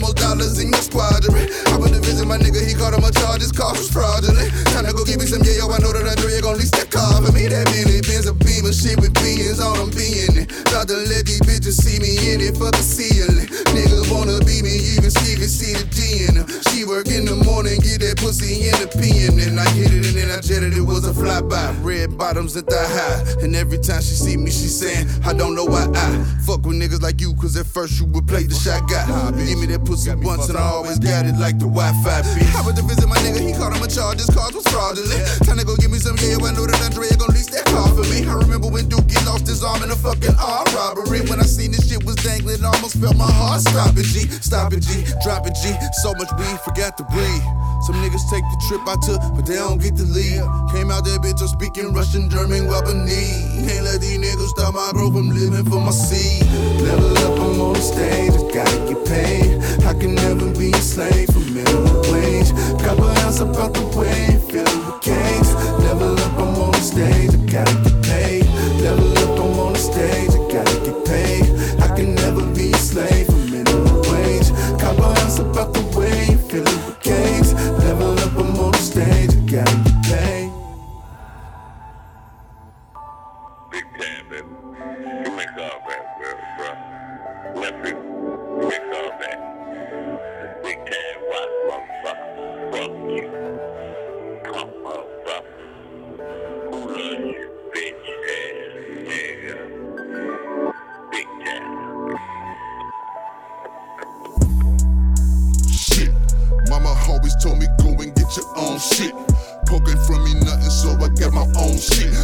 dollars 0.56 0.64
in 0.64 0.72
your 0.72 0.82
squadron. 0.82 1.50
I 1.68 1.78
went 1.78 1.94
to 1.94 2.02
visit 2.02 2.28
my 2.28 2.38
nigga, 2.38 2.66
he 2.66 2.74
caught 2.74 2.94
him 2.94 3.04
a 3.04 3.12
charge, 3.12 3.42
his 3.42 3.52
car 3.52 3.72
was 3.74 3.90
fraudulent. 3.90 4.52
Time 4.72 4.86
to 4.86 4.94
go 4.94 5.04
give 5.04 5.20
me 5.20 5.26
some 5.26 5.42
yayo, 5.42 5.68
I 5.68 5.80
know 5.80 5.92
that 5.92 6.20
you 6.22 6.42
gon' 6.42 6.58
lease 6.58 6.72
that 6.72 6.92
car 6.92 7.22
for 7.22 7.32
me. 7.32 7.48
That 7.48 7.66
Bentley 7.66 8.02
Benz 8.02 8.26
a 8.28 8.34
beamer, 8.34 8.74
shit 8.74 9.00
with 9.00 9.14
billions 9.14 9.60
on 9.60 9.78
them 9.78 9.90
being 9.92 10.36
it. 10.36 10.52
Thought 10.72 10.88
to 10.88 10.96
let 10.96 11.26
these 11.26 11.42
bitches 11.42 11.80
see 11.80 12.00
me 12.00 12.34
in 12.34 12.42
it, 12.42 12.58
fuck 12.58 12.72
the 12.72 12.84
ceiling. 12.84 13.48
Niggas 13.76 14.12
wanna 14.12 14.40
be 14.46 14.62
me, 14.62 14.76
even 14.96 15.12
Steven 15.12 15.48
see 15.48 15.74
the 15.74 15.86
D 15.92 16.28
in. 16.28 16.36
She 16.72 16.86
work 16.86 17.08
in 17.08 17.26
the 17.26 17.36
morning, 17.36 17.80
get 17.80 18.02
that 18.02 18.18
pussy 18.18 18.68
in 18.68 18.76
the 18.80 18.88
PM. 19.00 19.40
And 19.40 19.60
I 19.60 19.68
hit 19.72 19.92
it 19.92 20.06
and 20.08 20.16
then 20.16 20.32
I 20.32 20.40
jetted, 20.40 20.74
it 20.76 20.82
was 20.82 21.08
a 21.08 21.14
flyby. 21.14 21.84
Red 21.84 22.18
bottoms 22.18 22.56
at 22.56 22.68
the 22.68 22.78
high. 22.78 23.44
And 23.44 23.56
every 23.56 23.78
time 23.80 24.02
she 24.02 24.16
see 24.16 24.38
me, 24.38 24.52
she 24.52 24.68
saying, 24.68 25.08
I 25.24 25.34
don't 25.34 25.56
know 25.56 25.66
why 25.66 25.88
I 25.94 26.08
fuck 26.46 26.66
with 26.66 26.78
niggas 26.78 27.02
like 27.02 27.20
you, 27.22 27.34
cause 27.36 27.56
at 27.58 27.66
first 27.66 28.00
you 28.00 28.06
would 28.14 28.28
play 28.28 28.44
the 28.44 28.56
shot 28.56 28.88
guy. 28.90 29.06
Give 29.46 29.60
me 29.60 29.66
that 29.68 29.86
pussy 29.86 30.14
once 30.16 30.50
I 30.56 30.64
always 30.72 31.00
got 31.00 31.26
it 31.26 31.36
like 31.36 31.60
the 31.60 31.68
Wi-Fi 31.68 32.22
bitch. 32.36 32.56
I 32.56 32.66
went 32.66 32.78
to 32.78 32.84
visit 32.84 33.08
my 33.08 33.18
nigga, 33.20 33.44
he 33.44 33.52
called 33.54 33.76
him 33.76 33.84
a 33.84 33.88
charge, 33.88 34.24
his 34.24 34.32
cars 34.32 34.56
was 34.56 34.66
fraudulent. 34.68 35.22
Time 35.44 35.58
to 35.60 35.66
go 35.66 35.76
give 35.78 35.92
me 35.92 36.00
some, 36.00 36.16
yeah, 36.24 36.40
I 36.40 36.56
know 36.56 36.66
that 36.66 36.80
Andrea 36.82 37.12
gon' 37.20 37.36
lease 37.36 37.52
that 37.52 37.66
car 37.68 37.88
for 37.92 38.08
me. 38.08 38.24
I 38.24 38.34
remember 38.40 38.68
when 38.72 38.88
Dookie 38.88 39.20
lost 39.26 39.48
his 39.48 39.64
arm 39.64 39.84
in 39.84 39.92
a 39.92 40.00
fucking 40.00 40.36
arm 40.40 40.68
robbery. 40.76 41.22
When 41.28 41.40
I 41.40 41.48
seen 41.48 41.72
this 41.72 41.88
shit 41.88 42.04
was 42.04 42.16
dangling, 42.24 42.64
almost 42.64 42.98
felt 42.98 43.18
my 43.18 43.28
heart 43.28 43.62
stop 43.62 43.96
it, 43.98 44.08
G. 44.08 44.28
Stop 44.40 44.74
it, 44.74 44.82
G. 44.82 45.04
Drop 45.24 45.46
it, 45.48 45.56
G. 45.60 45.74
So 46.04 46.14
much 46.16 46.32
weed, 46.40 46.58
forgot 46.64 46.98
to 46.98 47.04
breathe. 47.12 47.46
Some 47.86 48.00
niggas 48.02 48.26
take 48.32 48.42
the 48.42 48.60
trip 48.66 48.82
I 48.88 48.96
took, 49.04 49.22
but 49.36 49.46
they 49.46 49.60
don't 49.62 49.78
get 49.78 49.96
to 49.98 50.08
leave. 50.08 50.42
Came 50.74 50.90
out 50.90 51.06
that 51.06 51.22
bitch, 51.22 51.42
I'm 51.42 51.52
speaking 51.52 51.94
Russian, 51.94 52.30
German, 52.30 52.66
Guapanese. 52.66 53.68
Can't 53.68 53.86
let 53.86 54.02
these 54.02 54.18
niggas 54.18 54.50
stop 54.58 54.74
my 54.74 54.90
growth 54.94 55.14
from 55.14 55.30
living 55.30 55.66
for 55.70 55.80
my 55.80 55.92
seed. 55.92 56.48
Level 56.82 57.14
up, 57.26 57.40
I'm 57.40 57.62
on 57.62 57.74
the 57.74 57.82
stage, 57.82 58.34
I 58.34 58.44
gotta 58.54 58.80
get 58.90 59.06
paid. 59.06 59.86
I 59.86 59.94
can 59.94 60.16
never 60.16 60.35
be 60.58 60.72
a 60.72 60.82
slave 60.82 61.30
for 61.30 61.40
minimum 61.40 62.02
wage. 62.12 62.52
Couple 62.82 63.06
ounce 63.24 63.40
about 63.40 63.74
the 63.74 63.86
way, 63.98 64.40
filling 64.50 64.86
with 64.86 65.02
cakes. 65.02 65.54
Level 65.84 66.14
up, 66.20 66.34
I'm 66.34 66.56
on 66.62 66.72
the 66.72 66.80
stage, 66.80 67.34
I 67.34 67.38
gotta 67.52 67.76
get 67.84 68.04
paid. 68.04 68.46
Level 68.82 69.12
up, 69.24 69.40
I'm 69.40 69.60
on 69.60 69.74
the 69.74 69.80
stage, 69.80 70.35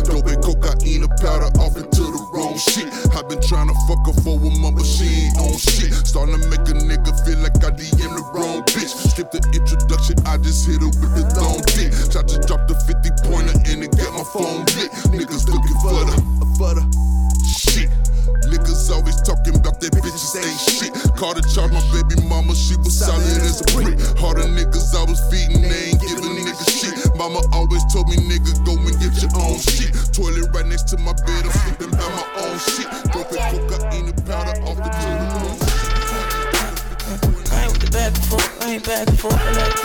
Dope 0.04 0.28
and 0.28 0.42
cocaine, 0.44 1.04
a 1.04 1.10
powder 1.20 1.52
off 1.60 1.76
into 1.78 2.04
the 2.04 2.22
wrong 2.34 2.58
shit. 2.58 2.88
I've 3.16 3.28
been 3.28 3.42
trying 3.42 3.68
to 3.68 3.78
fuck 3.88 4.02
her 4.08 4.16
for 4.24 4.40
a 4.40 4.50
month, 4.60 4.78
but 4.78 4.88
she 4.88 5.28
ain't 5.28 5.38
on 5.38 5.58
shit. 5.58 5.94
Starting 6.08 6.40
to 6.40 6.42
make 6.50 6.66
a 6.68 6.76
nigga 6.76 7.12
feel 7.26 7.40
like 7.44 7.60
I 7.64 7.72
DM 7.76 8.12
the 8.16 8.24
wrong 8.34 8.64
bitch. 8.72 8.92
Skip 9.12 9.32
the 9.32 9.42
introduction, 9.52 10.16
I 10.26 10.38
just 10.40 10.68
hit 10.68 10.82
her 10.82 10.92
with 10.92 11.14
the 11.16 11.26
long 11.36 11.62
dick. 11.76 11.92
Tried 12.10 12.28
to 12.32 12.38
drop 12.48 12.68
the 12.68 12.76
50 12.76 13.28
pointer 13.28 13.56
and 13.70 13.84
it 13.84 13.92
got 13.98 14.12
my 14.16 14.26
phone 14.32 14.64
lit. 14.80 14.92
Niggas 15.12 15.48
looking 15.48 15.78
for 15.84 16.02
the, 16.08 16.16
for 16.58 16.72
shit. 17.46 17.90
Niggas 18.48 18.90
always 18.92 19.16
talking 19.22 19.56
about 19.56 19.80
that 19.80 19.92
bitches 19.94 20.36
ain't 20.36 20.60
shit. 20.60 20.92
Called 21.16 21.38
to 21.38 21.44
charge 21.54 21.72
my 21.72 21.84
baby 21.94 22.20
mama, 22.28 22.56
she 22.56 22.76
was 22.78 22.98
solid 22.98 23.22
as 23.42 23.62
a 23.62 23.66
brick. 23.76 23.98
The 23.98 24.48
niggas 24.48 24.96
I 24.96 25.04
was 25.06 25.22
feeding, 25.30 25.62
they 25.62 25.94
ain't 25.94 26.02
giving 26.02 26.34
niggas 26.34 26.66
shit. 26.66 27.16
Mama 27.16 27.42
always 27.54 27.84
told 27.94 28.10
me, 28.10 28.18
nigga, 28.18 28.58
go 28.66 28.74
and 28.74 28.98
to 30.92 30.98
my 30.98 31.14
bed, 31.24 31.46
I'm 31.46 31.52
sleeping 31.52 31.92
by 31.92 32.04
my 32.04 32.26
own 32.44 32.60
shit. 32.60 32.84
Dope 33.16 33.32
cocaine 33.32 34.12
and 34.12 34.26
powder 34.28 34.60
off 34.68 34.76
the 34.76 34.92
toilet. 34.92 35.32
I 37.48 37.64
ain't 37.64 37.72
with 37.72 37.88
the 37.88 38.00
and 38.12 38.18
forth, 38.28 38.52
I 38.60 38.76
ain't 38.76 38.84
back 38.84 39.08
and 39.08 39.24
like 39.56 39.78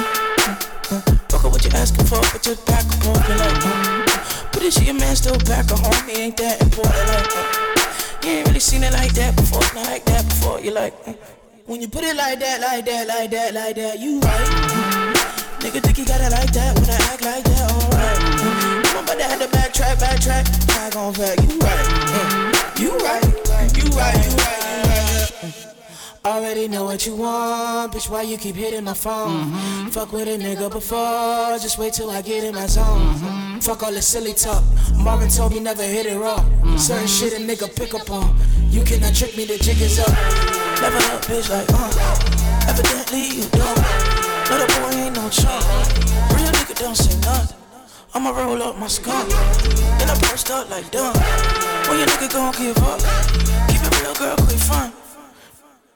Fuck 1.31 1.45
up 1.45 1.53
what 1.53 1.63
you 1.65 1.71
asking 1.79 2.07
for, 2.07 2.19
but 2.19 2.45
you're 2.45 2.59
back 2.67 2.83
and 2.83 3.03
forth 3.07 3.23
like 3.23 4.51
But 4.51 4.63
is 4.65 4.83
your 4.83 4.95
man 4.99 5.15
still 5.15 5.39
back 5.47 5.71
at 5.71 5.79
home? 5.79 6.09
He 6.09 6.23
ain't 6.23 6.37
that 6.39 6.61
important 6.61 7.07
like 7.07 8.25
You 8.25 8.31
ain't 8.39 8.49
really 8.49 8.59
seen 8.59 8.83
it 8.83 8.93
like 8.93 9.13
that 9.15 9.37
before, 9.37 9.63
not 9.79 9.87
like 9.87 10.05
that 10.07 10.25
before. 10.25 10.61
You 10.61 10.73
like 10.73 10.93
mm. 11.05 11.17
when 11.67 11.81
you 11.81 11.89
put 11.89 12.03
it 12.03 12.17
like 12.17 12.41
that, 12.41 12.61
like 12.61 12.85
that, 12.85 13.07
like 13.07 13.31
that, 13.31 13.55
like 13.55 13.77
that, 13.77 14.01
you 14.01 14.19
right. 14.19 14.49
Nigga 15.63 15.81
think 15.83 15.99
he 15.99 16.05
got 16.05 16.21
it 16.21 16.33
like 16.33 16.51
that 16.51 16.75
when 16.75 16.91
I 16.91 16.99
act 17.15 17.23
like 17.23 17.45
that, 17.45 17.71
alright. 17.71 18.86
About 19.07 19.19
to 19.19 19.25
have 19.25 19.39
to 19.39 19.47
backtrack, 19.57 19.97
backtrack. 20.03 20.45
I 20.83 20.91
gon' 20.91 21.13
back, 21.13 21.39
you 21.39 21.59
right. 21.61 21.87
You 22.77 22.91
right, 22.99 23.23
you 23.23 23.39
right, 23.53 23.71
you 23.77 23.85
right, 23.95 24.19
you 24.27 24.37
right. 24.37 25.33
yeah. 25.45 26.33
Already 26.33 26.67
know 26.67 26.83
what 26.83 27.07
you 27.07 27.15
want, 27.15 27.93
bitch. 27.93 28.11
Why 28.11 28.23
you 28.23 28.37
keep 28.37 28.57
hitting 28.57 28.83
my 28.83 28.95
phone? 28.95 29.45
Mm-hmm. 29.45 29.89
Fuck 29.91 30.13
with 30.13 30.27
a 30.27 30.37
nigga 30.43 30.73
before, 30.73 31.57
just 31.61 31.79
wait 31.79 31.93
till 31.93 32.11
I 32.11 32.21
get 32.21 32.43
in 32.43 32.57
my 32.57 32.67
zone. 32.67 33.15
Mm-hmm. 33.15 33.59
Fuck 33.61 33.85
all 33.85 33.93
the 33.93 34.03
silly 34.03 34.33
talk. 34.33 34.65
Marvin 34.97 35.29
told 35.29 35.53
me 35.53 35.61
never 35.61 35.85
hit 35.85 36.07
it 36.07 36.19
raw. 36.19 36.39
Mm-hmm. 36.39 36.77
Certain 36.77 37.07
shit 37.07 37.33
a 37.35 37.37
nigga 37.37 37.73
pick 37.77 37.95
up 37.95 38.11
on. 38.11 38.37
You 38.71 38.83
cannot 38.83 39.15
trick 39.15 39.37
me, 39.37 39.45
the 39.45 39.57
jig 39.59 39.81
is 39.83 40.01
up. 40.01 40.09
Never 40.83 40.99
up, 41.15 41.23
bitch, 41.27 41.49
like, 41.49 41.69
uh. 41.71 42.69
Evidently 42.69 43.39
you 43.39 43.49
don't. 43.51 43.79
No, 44.51 44.59
the 44.59 44.67
boy 44.81 44.99
ain't 44.99 45.15
no 45.15 45.29
chump. 45.29 45.65
Real 46.35 46.51
nigga 46.51 46.77
don't 46.77 46.97
say 46.97 47.17
nothing. 47.21 47.66
I'ma 48.17 48.31
roll 48.31 48.63
up 48.63 48.79
my 48.79 48.87
skunk. 48.87 49.29
Then 49.29 50.09
I 50.09 50.17
burst 50.21 50.51
up 50.51 50.71
like 50.71 50.91
dumb. 50.91 51.13
When 51.85 51.99
your 51.99 52.09
nigga 52.09 52.33
gon' 52.33 52.51
give 52.57 52.79
up, 52.79 52.99
keep 53.69 53.83
it 53.85 54.01
real, 54.01 54.15
girl, 54.15 54.37
quit 54.37 54.59
fun. 54.59 54.91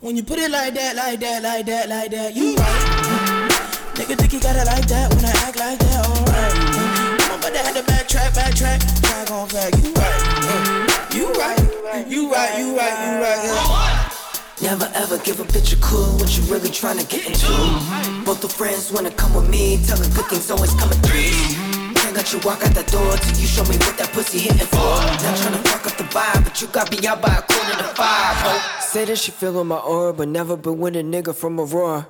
When 0.00 0.16
you 0.16 0.22
put 0.22 0.38
it 0.38 0.50
like 0.50 0.74
that, 0.74 0.96
like 0.96 1.18
that, 1.20 1.42
like 1.42 1.64
that, 1.64 1.88
like 1.88 2.10
that, 2.10 2.36
you 2.36 2.56
right. 2.56 3.48
Nigga 3.96 4.18
think 4.20 4.32
he 4.32 4.38
got 4.38 4.54
it 4.54 4.66
like 4.66 4.86
that 4.88 5.08
when 5.14 5.24
I 5.24 5.32
act 5.48 5.56
like 5.56 5.78
that, 5.78 6.04
alright. 6.04 6.52
I'm 7.24 7.40
about 7.40 7.54
to 7.54 7.58
have 7.58 7.74
to 7.76 7.82
backtrack, 7.90 8.36
backtrack. 8.36 8.84
I 9.08 9.24
gon' 9.24 9.48
back, 9.48 9.72
you 9.80 9.90
right. 9.96 10.20
You 11.16 11.32
right, 11.40 12.06
you 12.06 12.30
right, 12.30 12.58
you 12.58 12.76
right, 12.76 12.96
you 13.00 13.16
right, 13.24 13.40
yeah. 13.48 14.20
Never 14.60 14.92
ever 14.94 15.16
give 15.24 15.40
a 15.40 15.44
bitch 15.44 15.72
a 15.72 15.76
clue 15.80 16.18
what 16.18 16.36
you 16.36 16.44
really 16.52 16.68
tryna 16.68 17.08
get 17.08 17.24
into. 17.24 18.26
Both 18.26 18.42
the 18.42 18.48
friends 18.50 18.92
wanna 18.92 19.10
come 19.10 19.32
with 19.34 19.48
me, 19.48 19.80
tell 19.86 19.96
her 19.96 20.14
good 20.14 20.26
things 20.26 20.50
always 20.50 20.74
come 20.74 20.92
in 20.92 20.98
threes. 21.00 21.69
Can't 22.10 22.26
let 22.26 22.32
you 22.32 22.40
walk 22.40 22.60
out 22.66 22.74
that 22.74 22.90
door 22.90 23.14
till 23.22 23.38
you 23.38 23.46
show 23.46 23.62
me 23.70 23.78
what 23.86 23.94
that 23.98 24.10
pussy 24.10 24.40
hitting 24.40 24.66
for. 24.66 24.98
Not 25.22 25.30
tryna 25.38 25.62
fuck 25.70 25.86
up 25.86 25.94
the 25.94 26.02
vibe, 26.10 26.42
but 26.42 26.60
you 26.60 26.66
got 26.66 26.90
me 26.90 27.06
out 27.06 27.22
by 27.22 27.38
a 27.38 27.42
quarter 27.46 27.78
to 27.78 27.86
five. 27.94 28.34
Oh. 28.50 28.58
Say 28.82 29.04
that 29.04 29.16
she 29.16 29.30
feelin' 29.30 29.68
my 29.68 29.78
aura, 29.78 30.12
but 30.12 30.26
never 30.26 30.56
been 30.56 30.80
with 30.80 30.96
a 30.96 31.04
nigga 31.06 31.32
from 31.32 31.60
Aurora. 31.60 32.08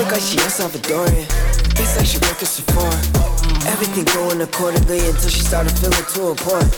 Think 0.00 0.12
like 0.12 0.24
she 0.24 0.40
El 0.40 0.48
Salvadorian. 0.48 1.28
Thinks 1.76 1.92
like 1.92 2.06
she 2.08 2.16
work 2.24 2.40
at 2.40 2.48
Sephora. 2.48 2.96
Everything 3.68 4.08
going 4.16 4.40
accordingly 4.40 5.04
until 5.12 5.28
she 5.28 5.44
started 5.44 5.76
feeling 5.76 6.08
too 6.08 6.32
important. 6.32 6.72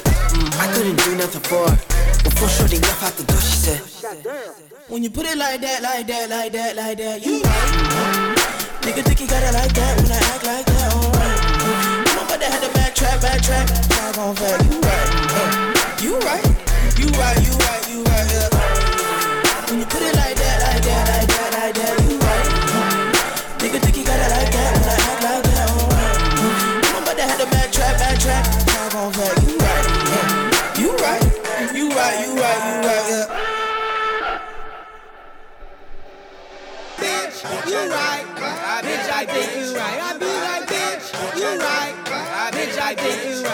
I 0.58 0.66
couldn't 0.74 0.98
do 1.06 1.14
nothing 1.14 1.46
for 1.46 1.70
her. 1.70 1.78
Before 2.26 2.48
shorty 2.48 2.82
left 2.82 3.00
out 3.06 3.14
the 3.14 3.30
door, 3.30 3.42
she 3.46 3.62
said. 3.62 3.78
When 4.88 5.04
you 5.04 5.10
put 5.10 5.26
it 5.26 5.38
like 5.38 5.60
that, 5.60 5.84
like 5.84 6.08
that, 6.08 6.30
like 6.30 6.50
that, 6.50 6.74
like 6.74 6.98
that, 6.98 7.24
you 7.24 7.46
right. 7.46 8.66
Nigga 8.82 9.06
think 9.06 9.20
he 9.20 9.26
got 9.28 9.42
it 9.46 9.54
like 9.54 9.70
that 9.70 10.02
when 10.02 10.10
I 10.10 10.18
act 10.34 10.44
like 10.44 10.66
that. 10.66 10.75
About 12.36 12.44
to 12.44 12.52
have 12.52 12.60
to 12.60 12.68
backtrack, 12.78 13.16
backtrack. 13.24 13.64
I 13.96 14.12
gon' 14.12 14.34
back, 14.36 14.60
you 14.68 14.76
right. 14.84 15.08
Uh, 15.32 16.04
You 16.04 16.18
right, 16.20 16.44
you 17.00 17.08
right, 17.16 17.40
you 17.40 17.56
right, 17.64 17.88
you 17.88 18.04
right, 18.04 18.28
yeah. 18.28 18.52
When 19.70 19.80
you 19.80 19.86
put 19.86 20.02
it 20.04 20.14
like 20.14 20.36
that, 20.36 20.60
like 20.60 20.82
that, 20.84 21.08
like 21.16 21.28
that, 21.32 21.50
like 21.56 21.74
that, 21.80 21.96
you 22.04 22.18
right. 22.20 22.44
Nigga 23.56 23.80
think 23.80 23.96
he 23.96 24.04
got 24.04 24.20
it 24.20 24.28
like 24.36 24.52
that 24.52 24.68
when 24.76 24.84
I 24.84 25.00
act 25.00 25.24
like 25.24 25.44
that. 25.48 25.64
I'm 26.92 27.02
about 27.04 27.16
to 27.16 27.22
have 27.24 27.40
to 27.40 27.46
backtrack, 27.56 27.96
backtrack. 28.04 28.44
I 28.68 28.84
gon' 28.92 29.12
back, 29.16 29.32
you 29.40 29.56
right. 29.56 29.88
Uh, 30.12 30.76
You 30.76 30.92
right, 31.00 31.24
you 31.72 31.88
right, 31.88 32.20
you 32.20 32.36
right, 32.36 32.60
you 32.68 32.76
right, 32.84 33.04
yeah. 33.16 33.24
bitch, 37.00 37.36
you 37.64 37.80
right. 37.88 38.24
Bitch, 38.84 39.08
I 39.08 39.24
think 39.24 39.56
you 39.56 39.74
right. 39.74 39.98
I 40.04 40.18
be 40.18 40.26
like, 40.28 40.68
bitch, 40.68 41.40
you 41.40 41.58
right. 41.64 41.95
I 42.88 42.94
think 42.94 43.45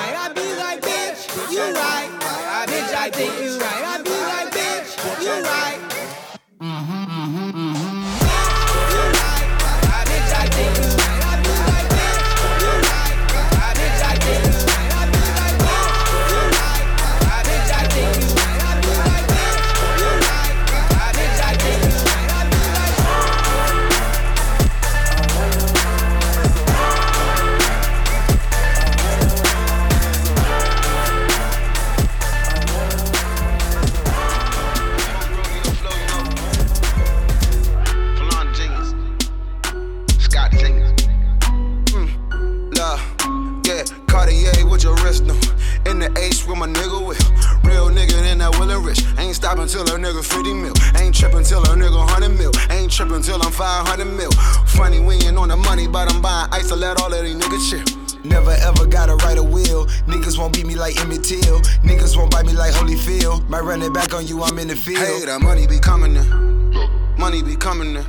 with 46.52 46.60
my 46.60 46.68
nigga 46.68 47.00
Will. 47.00 47.16
Real 47.64 47.88
nigga, 47.88 48.20
then 48.20 48.38
that 48.38 48.52
Will 48.58 48.70
and 48.70 48.84
Rich. 48.84 49.04
Ain't 49.18 49.34
stopping 49.34 49.66
till 49.66 49.82
a 49.82 49.96
nigga 49.96 50.22
50 50.22 50.52
mil. 50.52 50.74
Ain't 51.00 51.14
tripping 51.14 51.44
till 51.44 51.62
a 51.62 51.72
nigga 51.72 51.96
100 51.96 52.28
mil. 52.28 52.52
Ain't 52.70 52.92
tripping 52.92 53.22
till 53.22 53.42
I'm 53.42 53.52
500 53.52 54.04
mil. 54.04 54.30
Funny, 54.66 55.00
we 55.00 55.14
ain't 55.24 55.38
on 55.38 55.48
the 55.48 55.56
money, 55.56 55.88
but 55.88 56.12
I'm 56.12 56.20
buying 56.20 56.52
ice 56.52 56.68
to 56.68 56.76
let 56.76 57.00
all 57.00 57.12
of 57.12 57.24
these 57.24 57.36
niggas 57.36 57.70
chill. 57.70 57.84
Never 58.24 58.52
ever 58.52 58.86
gotta 58.86 59.16
write 59.24 59.38
a 59.38 59.42
will. 59.42 59.86
Niggas 60.06 60.38
won't 60.38 60.54
beat 60.54 60.66
me 60.66 60.74
like 60.74 61.00
Emmett 61.00 61.24
Till. 61.24 61.60
Niggas 61.82 62.16
won't 62.16 62.30
bite 62.30 62.46
me 62.46 62.52
like 62.52 62.72
Holyfield. 62.72 63.48
Might 63.48 63.62
run 63.62 63.82
it 63.82 63.92
back 63.92 64.14
on 64.14 64.26
you, 64.26 64.42
I'm 64.42 64.58
in 64.58 64.68
the 64.68 64.76
field. 64.76 64.98
Hey, 64.98 65.24
that 65.26 65.40
money 65.40 65.66
be 65.66 65.78
coming 65.78 66.14
in. 66.14 66.78
Money 67.18 67.42
be 67.42 67.56
coming 67.56 67.96
in. 67.96 68.04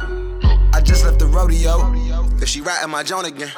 I 0.74 0.82
just 0.82 1.04
left 1.06 1.20
the 1.20 1.28
rodeo. 1.28 2.23
If 2.42 2.50
she 2.50 2.62
riding 2.62 2.90
my 2.90 3.04
joint 3.04 3.28
again. 3.28 3.50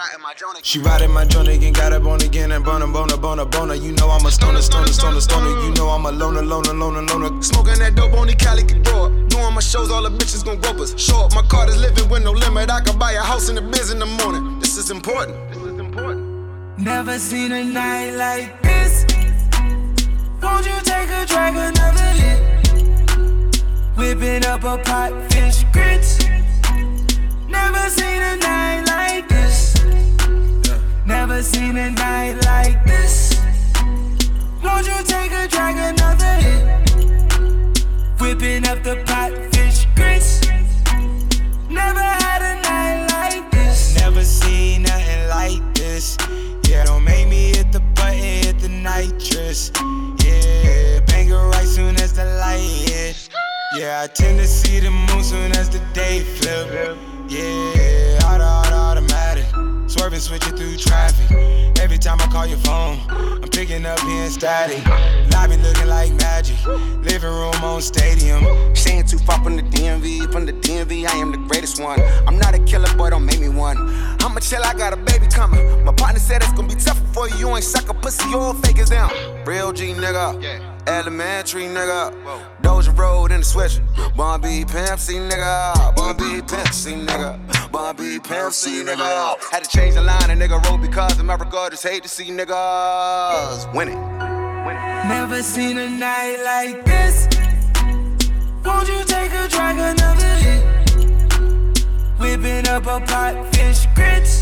She 0.61 0.79
riding 0.79 1.11
my 1.11 1.25
joint 1.25 1.47
again, 1.47 1.73
got 1.73 1.93
up 1.93 2.05
on 2.05 2.21
again 2.21 2.51
and 2.51 2.63
boner, 2.63 2.87
boner, 2.87 3.17
boner, 3.17 3.45
boner. 3.45 3.75
You 3.75 3.93
know 3.93 4.09
I'm 4.09 4.25
a 4.25 4.31
stoner, 4.31 4.61
stoner, 4.61 4.87
stoner, 4.87 5.21
stoner. 5.21 5.49
You 5.63 5.73
know 5.73 5.89
I'm 5.89 6.05
a 6.05 6.11
loner, 6.11 6.43
loner, 6.43 6.73
loner, 6.73 7.01
loner. 7.01 7.41
Smoking 7.41 7.79
that 7.79 7.95
dope 7.95 8.13
on 8.13 8.27
the 8.27 8.35
Cali 8.35 8.63
can 8.63 8.83
grow 8.83 9.05
up. 9.05 9.29
Doing 9.29 9.53
my 9.53 9.61
shows, 9.61 9.89
all 9.89 10.03
the 10.03 10.09
bitches 10.09 10.45
gon' 10.45 10.61
rope 10.61 10.79
us. 10.79 10.99
Show 10.99 11.25
up, 11.25 11.33
my 11.33 11.41
card 11.43 11.69
is 11.69 11.77
living 11.79 12.07
with 12.09 12.23
no 12.23 12.31
limit. 12.31 12.69
I 12.69 12.81
can 12.81 12.97
buy 12.99 13.13
a 13.13 13.21
house 13.21 13.49
in 13.49 13.55
the 13.55 13.61
biz 13.61 13.91
in 13.91 13.99
the 13.99 14.05
morning. 14.05 14.59
This 14.59 14.77
is 14.77 14.91
important. 14.91 15.35
This 15.49 15.57
is 15.57 15.79
important. 15.79 16.79
Never 16.79 17.17
seen 17.17 17.51
a 17.51 17.63
night 17.63 18.11
like 18.11 18.61
this. 18.61 19.05
Won't 20.43 20.65
you 20.65 20.77
take 20.83 21.09
a 21.09 21.25
drag 21.25 21.55
another 21.55 22.11
hit? 22.21 23.61
Whipping 23.97 24.45
up 24.45 24.63
a 24.63 24.77
pot, 24.77 25.11
fish 25.31 25.63
grits. 25.71 26.24
Never 27.55 27.89
seen 27.89 28.21
a 28.21 28.35
night 28.37 28.83
like 28.87 29.27
this. 29.29 29.75
Never 31.05 31.41
seen 31.41 31.77
a 31.77 31.89
night 31.91 32.35
like 32.45 32.83
this. 32.85 33.39
Won't 34.63 34.85
you 34.87 34.99
take 35.03 35.31
a 35.31 35.47
drag 35.47 35.75
another 35.91 36.33
hit? 36.45 36.63
Whipping 38.19 38.67
up 38.67 38.83
the 38.83 38.95
pot, 39.05 39.31
fish 39.53 39.85
grits. 39.95 40.41
Never 41.69 42.07
had 42.23 42.41
a 42.51 42.55
night 42.69 42.99
like 43.15 43.51
this. 43.51 43.95
Never 43.99 44.23
seen 44.23 44.83
nothing 44.83 45.27
like 45.29 45.63
this. 45.75 46.17
Yeah, 46.67 46.85
don't 46.85 47.03
make 47.03 47.27
me 47.27 47.55
hit 47.55 47.71
the 47.71 47.81
button, 47.95 48.19
hit 48.19 48.59
the 48.59 48.69
nitrous. 48.69 49.71
Yeah, 50.23 50.99
bang 51.07 51.29
it 51.29 51.33
right 51.53 51.67
soon 51.67 51.95
as 51.95 52.13
the 52.13 52.25
light 52.41 52.89
hit. 52.89 53.29
Yeah, 53.77 54.01
I 54.03 54.07
tend 54.07 54.39
to 54.39 54.47
see 54.47 54.79
the 54.79 54.91
moon 54.91 55.23
soon 55.23 55.51
as 55.51 55.69
the 55.69 55.79
day 55.93 56.21
flip. 56.21 57.14
Yeah, 57.27 58.19
auto, 58.25 58.43
auto, 58.43 58.75
automatic. 58.75 59.45
Swerving, 59.89 60.19
switching 60.19 60.55
through 60.55 60.77
traffic. 60.77 61.31
Every 61.79 61.97
time 61.97 62.21
I 62.21 62.27
call 62.27 62.45
your 62.45 62.59
phone, 62.59 62.99
I'm 63.09 63.49
picking 63.49 63.85
up 63.85 63.99
being 64.01 64.29
static. 64.29 64.85
Lobby 65.31 65.57
looking 65.57 65.87
like 65.87 66.13
magic. 66.13 66.63
Living 66.65 67.29
room 67.29 67.55
on 67.63 67.81
stadium. 67.81 68.75
Staying 68.75 69.05
too 69.05 69.17
far 69.17 69.43
from 69.43 69.55
the 69.55 69.63
DMV, 69.63 70.31
from 70.31 70.45
the 70.45 70.53
DMV, 70.53 71.07
I 71.07 71.17
am 71.17 71.31
the 71.31 71.37
greatest 71.47 71.81
one. 71.81 71.99
I'm 72.27 72.37
not 72.37 72.53
a 72.53 72.59
killer, 72.59 72.93
boy, 72.95 73.09
don't 73.09 73.25
make 73.25 73.39
me 73.39 73.49
one. 73.49 73.77
I'ma 74.21 74.39
chill, 74.39 74.63
I 74.63 74.73
got 74.75 74.93
a 74.93 74.97
baby 74.97 75.27
coming. 75.27 75.83
My 75.83 75.93
partner 75.93 76.19
said 76.19 76.43
it's 76.43 76.53
gonna 76.53 76.67
be 76.67 76.75
tough 76.75 77.01
for 77.13 77.27
you. 77.29 77.37
You 77.37 77.55
ain't 77.55 77.63
suck 77.63 77.89
a 77.89 77.93
pussy, 77.93 78.29
you 78.29 78.37
all 78.37 78.53
fake 78.53 78.77
as 78.79 78.89
down. 78.89 79.09
Real 79.45 79.71
G 79.71 79.93
nigga. 79.93 80.74
Elementary 80.87 81.63
nigga. 81.63 82.13
Doja 82.61 82.97
Road 82.97 83.31
in 83.31 83.39
the 83.39 83.45
switch. 83.45 83.79
Bun 84.15 84.41
B 84.41 84.63
Pimp 84.65 84.99
C 84.99 85.15
nigga. 85.15 85.95
Bun 85.95 86.15
B 86.17 86.41
Pimp 86.41 86.73
C 86.73 86.93
nigga. 86.93 87.71
Bun 87.71 87.95
B 87.95 88.19
Pimp 88.19 88.53
C 88.53 88.83
nigga. 88.83 89.35
Had 89.51 89.63
to 89.63 89.69
change 89.77 89.95
the 89.95 90.01
line, 90.01 90.29
a 90.29 90.35
nigga 90.35 90.63
wrote 90.65 90.81
because 90.81 91.13
of 91.13 91.21
America 91.21 91.67
just 91.71 91.83
hate 91.83 92.03
to 92.03 92.09
see 92.09 92.25
niggas 92.25 93.73
winning. 93.73 93.99
Never 95.07 95.41
seen 95.41 95.77
a 95.77 95.89
night 95.89 96.37
like 96.43 96.85
this. 96.85 97.27
Won't 98.63 98.87
you 98.87 99.03
take 99.05 99.31
a 99.33 99.47
drag 99.47 99.77
another 99.77 100.35
hit? 100.45 100.63
Whipping 102.19 102.67
up 102.67 102.83
a 102.83 102.99
pot, 103.05 103.55
fish 103.55 103.85
grits. 103.95 104.41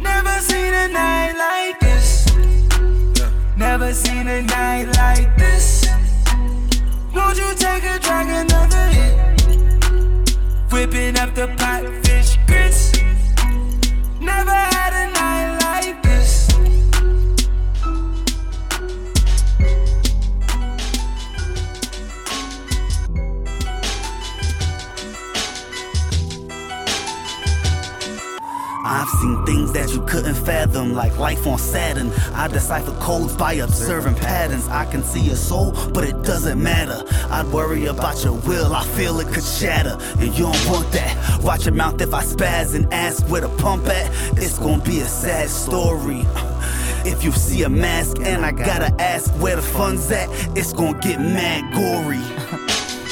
Never 0.00 0.40
seen 0.40 0.72
a 0.74 0.88
night 0.88 1.34
like 1.36 1.80
this. 1.80 2.23
Never 3.56 3.92
seen 3.92 4.26
a 4.26 4.42
night 4.42 4.86
like 4.96 5.36
this. 5.38 5.86
Won't 7.14 7.38
you 7.38 7.54
take 7.54 7.84
a 7.84 8.00
drag 8.00 8.28
another 8.28 8.86
hit? 8.88 9.14
Whipping 10.72 11.16
up 11.18 11.34
the 11.36 11.46
pot, 11.56 11.84
fish 12.04 12.36
grits. 12.48 12.90
Never 14.20 14.50
had 14.50 14.92
a 15.08 15.13
I've 28.86 29.08
seen 29.08 29.44
things 29.46 29.72
that 29.72 29.92
you 29.94 30.02
couldn't 30.02 30.34
fathom, 30.34 30.92
like 30.92 31.18
life 31.18 31.46
on 31.46 31.58
Saturn. 31.58 32.12
I 32.34 32.48
decipher 32.48 32.92
codes 33.00 33.34
by 33.34 33.54
observing 33.54 34.16
patterns. 34.16 34.68
I 34.68 34.84
can 34.84 35.02
see 35.02 35.20
your 35.20 35.36
soul, 35.36 35.72
but 35.94 36.04
it 36.04 36.22
doesn't 36.22 36.62
matter. 36.62 37.02
I'd 37.30 37.46
worry 37.46 37.86
about 37.86 38.22
your 38.22 38.34
will, 38.34 38.74
I 38.74 38.84
feel 38.88 39.18
it 39.20 39.28
could 39.28 39.42
shatter. 39.42 39.96
And 40.18 40.36
you 40.36 40.44
don't 40.44 40.66
want 40.68 40.92
that. 40.92 41.40
Watch 41.42 41.64
your 41.64 41.74
mouth 41.74 41.98
if 42.02 42.12
I 42.12 42.22
spaz 42.22 42.74
and 42.74 42.92
ask 42.92 43.26
where 43.30 43.40
the 43.40 43.48
pump 43.56 43.86
at. 43.86 44.10
It's 44.36 44.58
gonna 44.58 44.82
be 44.84 45.00
a 45.00 45.06
sad 45.06 45.48
story. 45.48 46.24
If 47.06 47.22
you 47.22 47.32
see 47.32 47.64
a 47.64 47.68
mask 47.68 48.16
and 48.20 48.46
I 48.46 48.50
gotta 48.50 48.90
ask 48.98 49.30
where 49.34 49.56
the 49.56 49.62
fun's 49.62 50.10
at, 50.10 50.30
it's 50.56 50.72
gonna 50.72 50.98
get 51.00 51.20
mad 51.20 51.74
gory. 51.74 52.22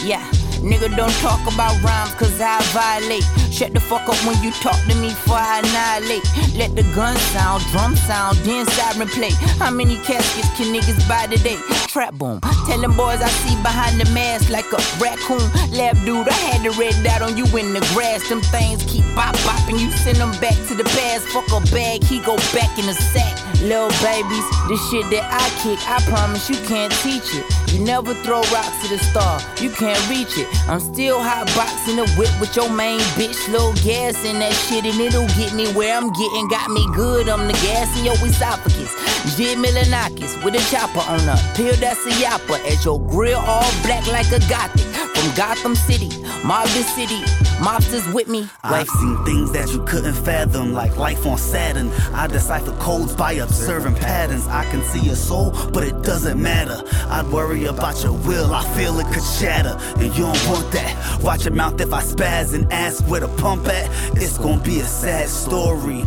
Yeah, 0.03 0.27
nigga 0.62 0.94
don't 0.96 1.12
talk 1.18 1.40
about 1.53 1.75
rhymes 1.83 2.14
cause 2.14 2.40
I 2.40 2.62
violate. 2.72 3.27
Shut 3.53 3.75
the 3.75 3.81
fuck 3.81 4.09
up 4.09 4.16
when 4.27 4.42
you 4.42 4.51
talk 4.62 4.79
to 4.88 4.94
me 4.96 5.09
before 5.11 5.37
I 5.37 5.61
annihilate. 5.61 6.25
Let 6.57 6.75
the 6.75 6.83
gun 6.94 7.16
sound, 7.35 7.62
drum 7.70 7.96
sound, 7.96 8.38
then 8.38 8.66
siren 8.66 9.09
play. 9.09 9.31
How 9.59 9.70
many 9.70 9.96
caskets 9.96 10.48
can 10.57 10.72
niggas 10.72 11.07
buy 11.09 11.27
today? 11.27 11.59
Trap 11.88 12.14
boom. 12.14 12.40
Tell 12.66 12.81
them 12.81 12.96
boys 12.96 13.20
I 13.20 13.29
see 13.42 13.57
behind 13.62 14.01
the 14.01 14.09
mask 14.14 14.48
like 14.51 14.70
a 14.72 14.81
raccoon. 15.03 15.44
Lab 15.77 15.96
dude, 16.05 16.29
I 16.29 16.38
had 16.48 16.62
the 16.62 16.70
red 16.79 16.94
dot 17.05 17.22
on 17.22 17.37
you 17.37 17.44
in 17.59 17.75
the 17.75 17.85
grass. 17.92 18.29
Them 18.29 18.40
things 18.40 18.83
keep 18.85 19.05
bop 19.14 19.35
bopping. 19.44 19.79
You 19.79 19.90
send 19.90 20.18
them 20.18 20.33
back 20.40 20.57
to 20.68 20.75
the 20.75 20.85
past. 20.96 21.27
Fuck 21.35 21.51
a 21.53 21.61
bag, 21.70 22.05
he 22.05 22.20
go 22.20 22.37
back 22.55 22.79
in 22.79 22.87
the 22.87 22.94
sack. 22.94 23.38
Little 23.61 23.94
babies, 24.03 24.46
the 24.66 24.77
shit 24.90 25.07
that 25.11 25.27
I 25.31 25.46
kick, 25.62 25.79
I 25.88 26.01
promise 26.11 26.51
you 26.51 26.57
can't 26.66 26.92
teach 27.05 27.35
it. 27.35 27.44
You 27.72 27.85
never 27.85 28.12
throw 28.12 28.42
rocks 28.51 28.83
to 28.83 28.88
the 28.88 28.98
star, 28.98 29.40
you 29.62 29.70
can't 29.70 30.03
reach 30.11 30.37
it. 30.37 30.48
I'm 30.69 30.81
still 30.81 31.19
hot 31.23 31.47
boxing 31.57 31.97
the 31.97 32.07
whip 32.15 32.31
with 32.41 32.55
your 32.55 32.71
main 32.71 33.01
bitch. 33.19 33.49
Little 33.51 33.75
gas 33.85 34.25
in 34.25 34.38
that 34.38 34.53
shit 34.53 34.85
and 34.85 35.01
it'll 35.01 35.27
get 35.38 35.53
me 35.55 35.67
where 35.73 35.97
I'm 35.97 36.12
getting. 36.12 36.49
Got 36.49 36.71
me 36.71 36.87
good, 36.95 37.29
I'm 37.29 37.47
the 37.47 37.55
gas 37.65 37.88
in 37.99 38.05
your 38.05 38.15
esophagus. 38.25 38.95
Jid 39.35 39.57
Milanakis 39.57 40.43
with 40.45 40.55
a 40.55 40.62
chopper 40.71 41.01
on 41.01 41.29
a 41.29 41.37
pill 41.55 41.75
that's 41.77 42.05
a 42.07 42.11
yapper. 42.23 42.59
At 42.71 42.85
your 42.85 43.01
grill, 43.01 43.41
all 43.41 43.71
black 43.83 44.07
like 44.09 44.31
a 44.33 44.41
gothic. 44.49 44.91
You 45.23 45.29
got 45.37 45.57
from 45.57 45.75
Gotham 45.75 45.77
City, 45.77 46.09
mob 46.45 46.67
the 46.67 46.83
city, 46.83 47.21
mobsters 47.63 48.13
with 48.13 48.27
me. 48.27 48.49
I've 48.65 48.89
seen 48.89 49.25
things 49.25 49.53
that 49.53 49.71
you 49.71 49.85
couldn't 49.85 50.14
fathom, 50.14 50.73
like 50.73 50.97
life 50.97 51.25
on 51.27 51.39
Saturn. 51.39 51.91
I 52.12 52.27
decipher 52.27 52.73
codes 52.81 53.14
by 53.14 53.35
observing 53.35 53.95
patterns. 53.95 54.49
I 54.49 54.64
can 54.70 54.83
see 54.83 54.99
your 54.99 55.14
soul, 55.14 55.53
but 55.73 55.85
it 55.85 56.03
doesn't 56.03 56.43
matter. 56.43 56.83
I'd 57.09 57.29
worry 57.29 57.66
about 57.66 58.03
your 58.03 58.14
will, 58.14 58.53
I 58.53 58.64
feel 58.75 58.99
it 58.99 59.07
could 59.14 59.23
shatter. 59.23 59.79
And 60.03 60.12
you 60.16 60.25
don't 60.25 60.49
want 60.49 60.73
that. 60.73 61.20
Watch 61.23 61.45
your 61.45 61.55
mouth 61.55 61.81
if 61.81 61.93
I 61.93 62.03
spaz 62.03 62.53
and 62.53 62.70
ask 62.73 63.07
where 63.07 63.20
the 63.20 63.29
pump 63.41 63.68
at. 63.68 63.89
It's 64.20 64.39
gonna 64.39 64.61
be 64.61 64.81
a 64.81 64.85
sad 64.85 65.29
story. 65.29 66.05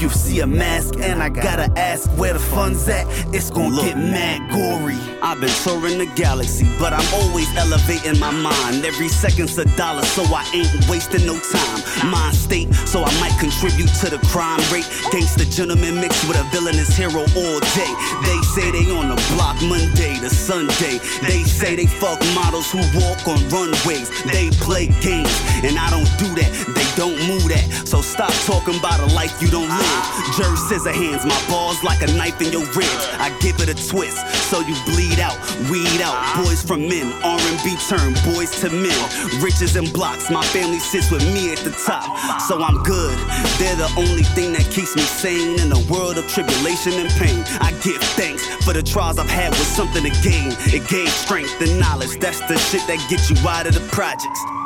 If 0.00 0.04
you 0.04 0.18
see 0.18 0.40
a 0.40 0.46
mask 0.46 0.94
and 0.98 1.22
I 1.22 1.28
gotta 1.28 1.70
ask 1.78 2.08
where 2.16 2.32
the 2.32 2.38
fun's 2.38 2.88
at, 2.88 3.06
it's 3.34 3.50
gonna 3.50 3.76
get 3.82 3.98
mad 3.98 4.50
gory. 4.50 4.96
I've 5.20 5.38
been 5.38 5.52
touring 5.62 5.98
the 5.98 6.06
galaxy, 6.16 6.64
but 6.78 6.94
I'm 6.94 7.04
always 7.20 7.54
elevating 7.54 8.18
my 8.18 8.30
mind. 8.30 8.82
Every 8.82 9.08
second's 9.08 9.58
a 9.58 9.66
dollar, 9.76 10.00
so 10.00 10.24
I 10.24 10.48
ain't 10.54 10.88
wasting 10.88 11.26
no 11.26 11.36
time. 11.38 12.10
Mind 12.10 12.34
state, 12.34 12.72
so 12.88 13.04
I 13.04 13.12
might 13.20 13.36
contribute 13.38 13.92
to 14.00 14.08
the 14.08 14.16
crime 14.32 14.64
rate. 14.72 14.88
Gangsta 15.12 15.44
gentleman 15.54 16.00
mixed 16.00 16.26
with 16.26 16.40
a 16.40 16.44
villainous 16.48 16.96
hero 16.96 17.20
all 17.20 17.60
day. 17.76 17.92
They 18.24 18.40
say 18.56 18.72
they 18.72 18.88
on 18.96 19.12
the 19.12 19.20
block 19.36 19.60
Monday, 19.60 20.16
to 20.24 20.30
Sunday. 20.30 20.96
They 21.20 21.44
say 21.44 21.76
they 21.76 21.84
fuck 21.84 22.18
models 22.34 22.72
who 22.72 22.80
walk 22.96 23.20
on 23.28 23.36
runways. 23.52 24.08
They 24.24 24.48
play 24.64 24.86
games, 25.04 25.36
and 25.60 25.76
I 25.76 25.90
don't 25.92 26.08
do 26.16 26.32
that. 26.40 26.50
They 26.72 26.88
don't 26.96 27.20
move 27.28 27.44
that. 27.52 27.84
So 27.84 28.00
stop 28.00 28.32
talking 28.48 28.78
about 28.80 28.98
a 29.00 29.12
life 29.12 29.36
you 29.42 29.48
don't 29.48 29.68
live. 29.68 29.89
Jerry 30.36 30.56
scissor 30.56 30.92
hands, 30.92 31.24
my 31.24 31.40
balls 31.48 31.82
like 31.82 32.02
a 32.02 32.06
knife 32.14 32.40
in 32.40 32.52
your 32.52 32.64
ribs. 32.72 33.04
I 33.18 33.34
give 33.40 33.60
it 33.60 33.68
a 33.68 33.74
twist, 33.74 34.18
so 34.48 34.60
you 34.60 34.74
bleed 34.86 35.18
out, 35.18 35.36
weed 35.70 36.00
out. 36.00 36.16
Boys 36.44 36.62
from 36.62 36.88
men, 36.88 37.12
R&B 37.22 37.76
turn 37.88 38.14
boys 38.32 38.50
to 38.60 38.70
men. 38.70 38.96
Riches 39.42 39.76
and 39.76 39.92
blocks, 39.92 40.30
my 40.30 40.44
family 40.46 40.78
sits 40.78 41.10
with 41.10 41.24
me 41.34 41.52
at 41.52 41.58
the 41.58 41.72
top, 41.84 42.06
so 42.40 42.62
I'm 42.62 42.82
good. 42.82 43.16
They're 43.58 43.76
the 43.76 43.92
only 43.96 44.22
thing 44.22 44.52
that 44.54 44.64
keeps 44.70 44.94
me 44.94 45.02
sane 45.02 45.58
in 45.60 45.72
a 45.72 45.80
world 45.92 46.18
of 46.18 46.26
tribulation 46.28 46.92
and 46.94 47.10
pain. 47.18 47.42
I 47.60 47.72
give 47.82 48.02
thanks 48.14 48.46
for 48.64 48.72
the 48.72 48.82
trials 48.82 49.18
I've 49.18 49.28
had 49.28 49.50
with 49.50 49.66
something 49.66 50.04
to 50.04 50.10
gain. 50.22 50.54
It 50.72 50.88
gave 50.88 51.08
strength 51.10 51.60
and 51.60 51.78
knowledge. 51.78 52.18
That's 52.18 52.40
the 52.46 52.56
shit 52.56 52.86
that 52.86 53.04
gets 53.10 53.30
you 53.30 53.36
out 53.48 53.66
of 53.66 53.74
the 53.74 53.86
projects. 53.88 54.59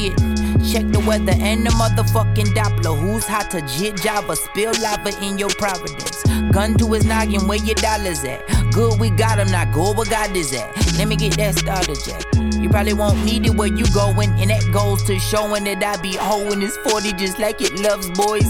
Shit, 0.00 0.16
check 0.72 0.86
the 0.92 1.04
weather 1.06 1.34
and 1.36 1.66
the 1.66 1.70
motherfucking 1.76 2.54
Doppler. 2.56 2.98
Who's 2.98 3.26
hot 3.26 3.50
to 3.50 3.60
jit 3.60 3.96
Java? 3.96 4.34
Spill 4.34 4.72
lava 4.80 5.10
in 5.22 5.36
your 5.36 5.50
Providence. 5.50 6.22
Gun 6.52 6.72
to 6.78 6.90
his 6.92 7.04
noggin, 7.04 7.46
where 7.46 7.58
your 7.58 7.74
dollars 7.74 8.24
at? 8.24 8.46
Good, 8.72 8.98
we 8.98 9.10
got 9.10 9.38
him, 9.38 9.50
not 9.50 9.74
good, 9.74 9.98
where 9.98 10.06
God 10.06 10.34
is 10.34 10.54
at? 10.54 10.74
Let 10.96 11.06
me 11.08 11.16
get 11.16 11.36
that 11.36 11.58
started, 11.58 11.98
Jack. 12.02 12.24
You 12.62 12.70
probably 12.70 12.94
won't 12.94 13.22
need 13.26 13.44
it 13.44 13.54
where 13.54 13.68
you 13.68 13.84
going, 13.92 14.30
and 14.40 14.48
that 14.48 14.64
goes 14.72 15.02
to 15.02 15.18
showing 15.18 15.64
that 15.64 15.84
I 15.84 16.00
be 16.00 16.16
hoeing 16.16 16.60
this 16.60 16.78
40 16.78 17.12
just 17.12 17.38
like 17.38 17.60
it 17.60 17.78
loves 17.80 18.08
boys. 18.12 18.48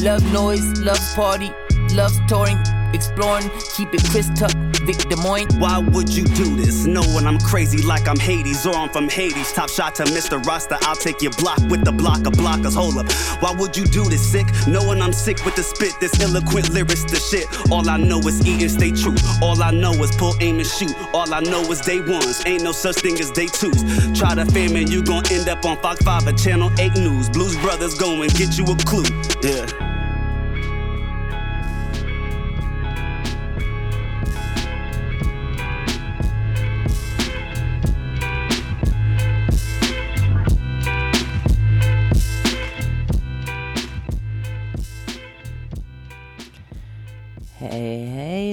Love 0.00 0.22
noise, 0.32 0.62
loves 0.82 1.14
party, 1.14 1.50
loves 1.94 2.20
touring, 2.28 2.58
exploring, 2.94 3.50
keep 3.74 3.92
it 3.92 4.04
Chris 4.04 4.30
Tuck, 4.36 4.54
Vic 4.84 4.98
Des. 5.08 5.16
Why 5.58 5.78
would 5.78 6.08
you 6.08 6.24
do 6.24 6.56
this? 6.56 6.84
Knowing 6.84 7.26
I'm 7.26 7.38
crazy 7.38 7.82
like 7.82 8.08
I'm 8.08 8.18
Hades 8.18 8.66
or 8.66 8.74
I'm 8.74 8.88
from 8.88 9.08
Hades. 9.08 9.52
Top 9.52 9.70
shot 9.70 9.94
to 9.96 10.04
Mr. 10.04 10.44
Rasta, 10.44 10.78
I'll 10.82 10.96
take 10.96 11.22
your 11.22 11.32
block 11.32 11.60
with 11.70 11.84
the 11.84 11.92
block 11.92 12.26
of 12.26 12.34
blockers. 12.34 12.74
Hold 12.74 12.98
up. 12.98 13.10
Why 13.40 13.52
would 13.52 13.76
you 13.76 13.84
do 13.84 14.04
this 14.04 14.20
sick? 14.20 14.46
Knowing 14.66 15.00
I'm 15.00 15.12
sick 15.12 15.44
with 15.44 15.54
the 15.54 15.62
spit, 15.62 15.94
this 16.00 16.20
eloquent 16.20 16.70
lyrics, 16.70 17.04
the 17.04 17.16
shit. 17.16 17.46
All 17.70 17.88
I 17.88 17.96
know 17.96 18.18
is 18.20 18.44
eat 18.46 18.62
and 18.62 18.70
stay 18.70 18.90
true. 18.90 19.14
All 19.40 19.62
I 19.62 19.70
know 19.70 19.92
is 19.92 20.14
pull, 20.16 20.34
aim, 20.40 20.58
and 20.58 20.66
shoot. 20.66 20.94
All 21.14 21.32
I 21.32 21.40
know 21.40 21.62
is 21.70 21.80
day 21.80 22.00
ones. 22.00 22.42
Ain't 22.46 22.62
no 22.62 22.72
such 22.72 22.96
thing 22.96 23.18
as 23.20 23.30
day 23.30 23.46
twos. 23.46 23.82
Try 24.18 24.34
to 24.34 24.44
fame 24.46 24.76
and 24.76 24.88
you 24.88 25.02
gon' 25.02 25.22
end 25.30 25.48
up 25.48 25.64
on 25.64 25.76
Fox 25.78 26.02
5 26.02 26.26
or 26.26 26.32
Channel 26.32 26.70
8 26.78 26.94
News. 26.96 27.30
Blues 27.30 27.56
Brothers 27.58 27.94
go 27.94 28.22
and 28.22 28.32
get 28.34 28.58
you 28.58 28.64
a 28.64 28.76
clue. 28.84 29.04
Yeah. 29.42 30.01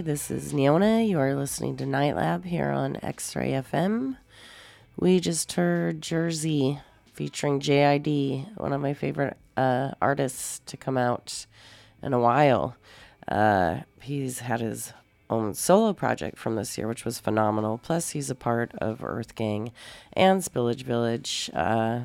This 0.02 0.32
is 0.32 0.54
Neona. 0.54 1.06
You 1.06 1.20
are 1.20 1.36
listening 1.36 1.76
to 1.76 1.86
Night 1.86 2.16
Lab 2.16 2.45
here 2.45 2.70
on 2.70 2.97
X 3.04 3.36
Ray 3.36 3.52
FM. 3.52 4.16
We 4.95 5.20
just 5.20 5.52
heard 5.52 6.02
Jer-Z 6.02 6.80
featuring 7.12 7.60
JID, 7.60 8.58
one 8.58 8.72
of 8.72 8.80
my 8.80 8.93
favorite 8.93 9.36
uh, 9.58 9.91
artists 10.02 10.62
to 10.68 10.78
come 10.78 10.97
out 10.97 11.45
in 12.02 12.14
a 12.14 12.20
while. 12.20 12.78
Uh, 13.28 13.80
he's 14.02 14.39
had 14.39 14.62
his 14.62 14.93
own 15.30 15.54
solo 15.54 15.91
project 15.91 16.38
from 16.38 16.56
this 16.56 16.78
year, 16.78 16.88
which 16.88 17.04
was 17.04 17.20
phenomenal. 17.20 17.78
Plus, 17.78 18.12
he's 18.12 18.30
a 18.30 18.36
part 18.36 18.72
of 18.78 19.04
Earth 19.04 19.36
Gang 19.36 19.74
and 20.14 20.41
Spillage 20.41 20.84
Village. 20.84 21.52
Uh, 21.54 22.02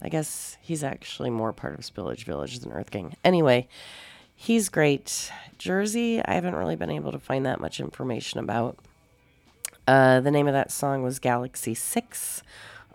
I 0.00 0.08
guess 0.08 0.58
he's 0.60 0.84
actually 0.84 1.30
more 1.30 1.52
part 1.52 1.74
of 1.74 1.80
Spillage 1.80 2.22
Village 2.22 2.60
than 2.60 2.70
Earth 2.70 2.92
Gang. 2.92 3.16
Anyway, 3.24 3.66
he's 4.36 4.68
great. 4.68 5.32
Jer-Z, 5.62 6.22
I 6.24 6.34
haven't 6.34 6.56
really 6.56 6.74
been 6.74 6.90
able 6.90 7.12
to 7.12 7.20
find 7.20 7.46
that 7.46 7.60
much 7.60 7.78
information 7.78 8.40
about. 8.40 8.78
Uh, 9.86 10.18
the 10.18 10.32
name 10.32 10.48
of 10.48 10.54
that 10.54 10.72
song 10.72 11.04
was 11.04 11.20
Galaxy 11.20 11.72
6 11.72 12.42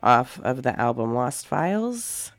off 0.03 0.37
of 0.41 0.63
the 0.63 0.77
album 0.77 1.13
Lost 1.13 1.47
Files. 1.47 2.33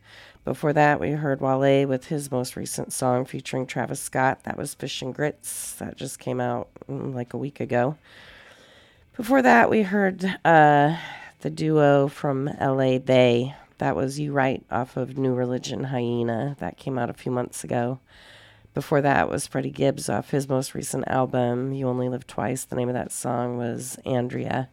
Before 0.44 0.74
that, 0.74 1.00
we 1.00 1.12
heard 1.12 1.40
Wale 1.40 1.86
with 1.86 2.08
his 2.08 2.30
most 2.30 2.56
recent 2.56 2.92
song 2.92 3.24
featuring 3.24 3.66
Travis 3.66 4.00
Scott. 4.00 4.44
That 4.44 4.58
was 4.58 4.74
Fish 4.74 5.00
and 5.00 5.14
Grits. 5.14 5.72
That 5.76 5.96
just 5.96 6.18
came 6.18 6.42
out 6.42 6.68
mm, 6.90 7.14
like 7.14 7.32
a 7.32 7.38
week 7.38 7.58
ago. 7.58 7.96
Before 9.16 9.40
that, 9.40 9.70
we 9.70 9.80
heard 9.80 10.26
uh, 10.44 10.98
the 11.40 11.48
duo 11.48 12.06
from 12.06 12.50
LA 12.60 12.98
They. 12.98 13.54
That 13.78 13.96
was 13.96 14.18
U-RITE 14.18 14.66
off 14.70 14.98
of 14.98 15.16
New 15.16 15.32
Religion 15.32 15.84
Hyena. 15.84 16.54
That 16.58 16.76
came 16.76 16.98
out 16.98 17.08
a 17.08 17.14
few 17.14 17.32
months 17.32 17.64
ago. 17.64 18.00
Before 18.78 19.00
that 19.00 19.28
was 19.28 19.44
Freddie 19.44 19.72
Gibbs 19.72 20.08
off 20.08 20.30
his 20.30 20.48
most 20.48 20.72
recent 20.72 21.08
album, 21.08 21.72
You 21.72 21.88
Only 21.88 22.08
Live 22.08 22.28
Twice. 22.28 22.62
The 22.62 22.76
name 22.76 22.88
of 22.88 22.94
that 22.94 23.10
song 23.10 23.58
was 23.58 23.98
Andrea. 24.06 24.68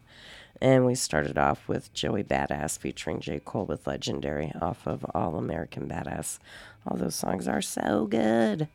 And 0.60 0.86
we 0.86 0.94
started 0.94 1.36
off 1.36 1.66
with 1.66 1.92
Joey 1.92 2.22
Bada$$ 2.22 2.78
featuring 2.78 3.18
J. 3.18 3.40
Cole 3.44 3.66
with 3.66 3.88
Legendary 3.88 4.52
off 4.62 4.86
of 4.86 5.04
All 5.12 5.34
American 5.34 5.88
Badass. 5.88 6.38
All 6.86 6.96
those 6.96 7.16
songs 7.16 7.48
are 7.48 7.60
so 7.60 8.06
good. 8.06 8.68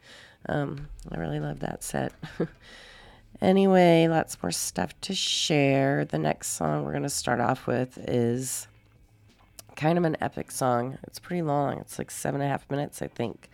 Um, 0.49 0.89
I 1.09 1.17
really 1.17 1.39
love 1.39 1.61
that 1.61 1.81
set. 1.81 2.11
anyway, 3.41 4.09
lots 4.09 4.37
more 4.43 4.51
stuff 4.51 4.99
to 4.99 5.15
share. 5.15 6.03
The 6.03 6.19
next 6.19 6.49
song 6.49 6.83
we're 6.83 6.91
going 6.91 7.03
to 7.03 7.09
start 7.09 7.39
off 7.39 7.67
with 7.67 7.97
is 7.99 8.67
kind 9.75 9.97
of 9.97 10.03
an 10.03 10.17
epic 10.21 10.51
song. 10.51 10.97
It's 11.03 11.19
pretty 11.19 11.41
long. 11.41 11.77
It's 11.79 11.97
like 11.97 12.11
seven 12.11 12.41
and 12.41 12.47
a 12.47 12.51
half 12.51 12.69
minutes, 12.69 13.01
I 13.01 13.07
think. 13.07 13.49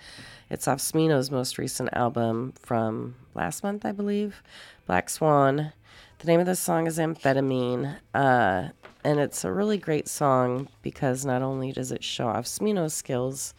It's 0.50 0.68
off 0.68 0.80
Smino's 0.80 1.32
most 1.32 1.58
recent 1.58 1.90
album 1.94 2.54
from 2.62 3.16
last 3.36 3.64
month, 3.64 3.86
I 3.86 3.92
believe, 3.92 4.42
Black 4.86 5.10
Swan. 5.10 5.74
The 6.20 6.28
name 6.28 6.40
of 6.40 6.46
the 6.46 6.56
song 6.56 6.88
is 6.88 6.98
Amphetamine, 6.98 7.98
uh, 8.16 8.70
and 9.04 9.20
it's 9.20 9.44
a 9.44 9.52
really 9.52 9.78
great 9.78 10.08
song 10.08 10.68
because 10.82 11.26
not 11.26 11.42
only 11.42 11.72
does 11.72 11.92
it 11.92 12.04
show 12.04 12.28
off 12.28 12.46
Smino's 12.46 12.94
skills, 12.94 13.54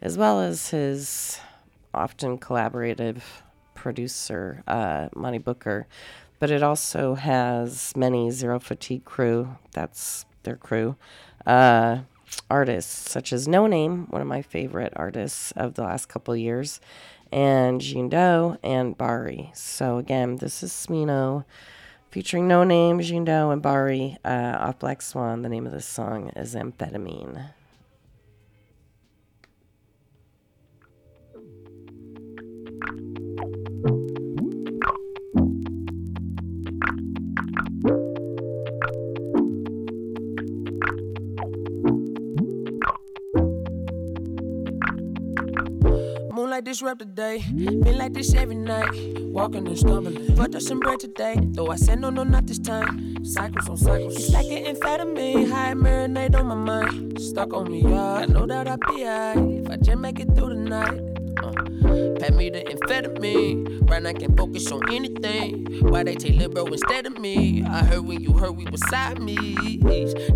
as 0.00 0.16
well 0.16 0.40
as 0.40 0.70
his 0.70 1.40
often 1.92 2.38
collaborative 2.38 3.22
producer, 3.74 4.62
uh, 4.68 5.08
Monte 5.16 5.38
Booker, 5.38 5.86
but 6.38 6.50
it 6.50 6.62
also 6.62 7.14
has 7.14 7.92
many 7.96 8.30
Zero 8.30 8.60
Fatigue 8.60 9.04
crew. 9.04 9.56
That's 9.72 10.26
their 10.42 10.56
crew. 10.56 10.96
Uh, 11.46 12.00
artists 12.50 13.10
such 13.10 13.32
as 13.32 13.46
Noname, 13.46 14.10
one 14.10 14.22
of 14.22 14.28
my 14.28 14.42
favorite 14.42 14.92
artists 14.96 15.52
of 15.52 15.74
the 15.74 15.82
last 15.82 16.08
couple 16.08 16.36
years, 16.36 16.80
and 17.32 17.80
Jean 17.80 18.08
Deaux 18.08 18.56
and 18.62 18.96
Bari. 18.96 19.50
So 19.54 19.98
again, 19.98 20.36
this 20.36 20.62
is 20.62 20.72
Smino 20.72 21.44
featuring 22.10 22.48
Noname, 22.48 23.02
Jean 23.02 23.24
Deaux, 23.24 23.50
and 23.50 23.60
Bari 23.60 24.16
uh, 24.24 24.56
off 24.60 24.78
Black 24.78 25.02
Swan. 25.02 25.42
The 25.42 25.48
name 25.48 25.66
of 25.66 25.72
this 25.72 25.86
song 25.86 26.30
is 26.36 26.54
Amphetamine. 26.54 27.50
Moonlight 46.54 46.66
disrupt 46.66 46.98
the 47.00 47.04
day. 47.04 47.42
Been 47.52 47.98
like 47.98 48.12
this 48.12 48.32
every 48.32 48.54
night. 48.54 48.88
Walking 49.32 49.66
and 49.66 49.76
stumbling. 49.76 50.36
Fucked 50.36 50.54
up 50.54 50.62
some 50.62 50.78
bread 50.78 51.00
today. 51.00 51.36
Though 51.40 51.66
I 51.66 51.74
said 51.74 51.98
no, 51.98 52.10
no, 52.10 52.22
not 52.22 52.46
this 52.46 52.60
time. 52.60 53.24
Cycles 53.24 53.68
on 53.68 53.76
cycles. 53.76 54.16
It's 54.16 54.30
like 54.30 54.46
an 54.46 54.76
amphetamine. 54.76 55.50
High 55.50 55.74
marinate 55.74 56.38
on 56.38 56.46
my 56.46 56.54
mind. 56.54 57.20
Stuck 57.20 57.52
on 57.54 57.72
me, 57.72 57.82
yeah. 57.82 58.22
I 58.22 58.26
know 58.26 58.46
that 58.46 58.68
I'll 58.68 58.76
be 58.76 59.04
alright. 59.04 59.36
If 59.36 59.68
I 59.68 59.76
just 59.78 59.98
make 59.98 60.20
it 60.20 60.28
through 60.36 60.50
the 60.50 60.54
night. 60.54 61.13
Uh, 61.42 61.52
pat 62.20 62.34
me 62.34 62.50
the 62.50 62.60
amphetamine. 62.60 63.90
Right 63.90 64.02
now 64.02 64.10
I 64.10 64.12
can 64.12 64.36
focus 64.36 64.70
on 64.70 64.90
anything. 64.92 65.66
Why 65.82 66.02
they 66.04 66.14
take 66.14 66.34
Lil 66.34 66.48
Bro 66.48 66.66
instead 66.66 67.06
of 67.06 67.18
me? 67.18 67.62
I 67.64 67.84
heard 67.84 68.06
when 68.06 68.20
you 68.20 68.32
heard 68.32 68.56
we 68.56 68.64
was 68.64 68.82
me. 69.18 69.36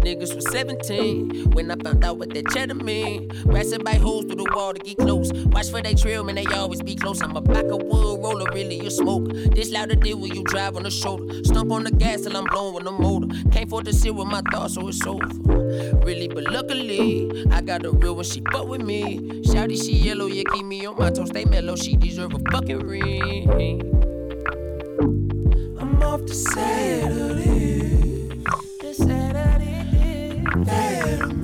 Niggas 0.02 0.34
was 0.34 0.50
17 0.50 1.50
when 1.52 1.70
I 1.70 1.76
found 1.76 2.04
out 2.04 2.18
what 2.18 2.32
that 2.34 2.48
cheddar 2.48 2.74
mean. 2.74 3.30
And 3.68 3.84
bite 3.84 4.00
holes 4.00 4.24
through 4.24 4.36
the 4.36 4.50
wall 4.54 4.72
to 4.72 4.80
get 4.80 4.96
close. 4.96 5.30
Watch 5.46 5.70
for 5.70 5.82
they 5.82 5.94
trail, 5.94 6.24
man, 6.24 6.36
they 6.36 6.46
always 6.46 6.80
be 6.80 6.94
close. 6.94 7.20
I'm 7.20 7.36
a 7.36 7.40
back 7.42 7.64
of 7.66 7.82
wood 7.82 8.22
roller, 8.22 8.50
really 8.52 8.80
a 8.86 8.90
smoke. 8.90 9.28
This 9.28 9.70
louder 9.70 9.94
deal 9.94 10.18
when 10.18 10.34
you 10.34 10.42
drive 10.44 10.76
on 10.76 10.84
the 10.84 10.90
shoulder. 10.90 11.44
Stump 11.44 11.70
on 11.70 11.84
the 11.84 11.90
gas 11.90 12.22
till 12.22 12.34
I'm 12.34 12.44
blowing 12.44 12.74
with 12.74 12.84
the 12.84 12.92
motor. 12.92 13.26
Can't 13.50 13.66
afford 13.66 13.84
to 13.84 13.92
sit 13.92 14.14
with 14.14 14.28
my 14.28 14.40
thoughts, 14.50 14.74
so 14.74 14.88
it's 14.88 15.04
over. 15.06 15.28
Really, 16.04 16.28
but 16.28 16.44
luckily 16.44 17.30
I 17.50 17.60
got 17.60 17.84
a 17.84 17.90
real 17.90 18.14
one. 18.14 18.24
She 18.24 18.42
fuck 18.52 18.66
with 18.68 18.82
me. 18.82 19.18
Shouty, 19.42 19.76
she 19.82 19.92
yellow, 19.94 20.26
yeah, 20.26 20.44
keep 20.52 20.66
me 20.66 20.86
on 20.86 20.96
my 20.98 21.10
toes, 21.10 21.28
stay 21.28 21.44
mellow. 21.44 21.76
She 21.76 21.96
deserve 21.96 22.34
a 22.34 22.38
fucking 22.50 22.80
ring. 22.80 23.48
I'm 25.78 26.02
off 26.02 26.24
to 26.26 26.34
Saturday. 26.34 28.28
To 28.80 28.94
Saturday. 28.94 30.42
Better 30.64 31.26
me. 31.28 31.37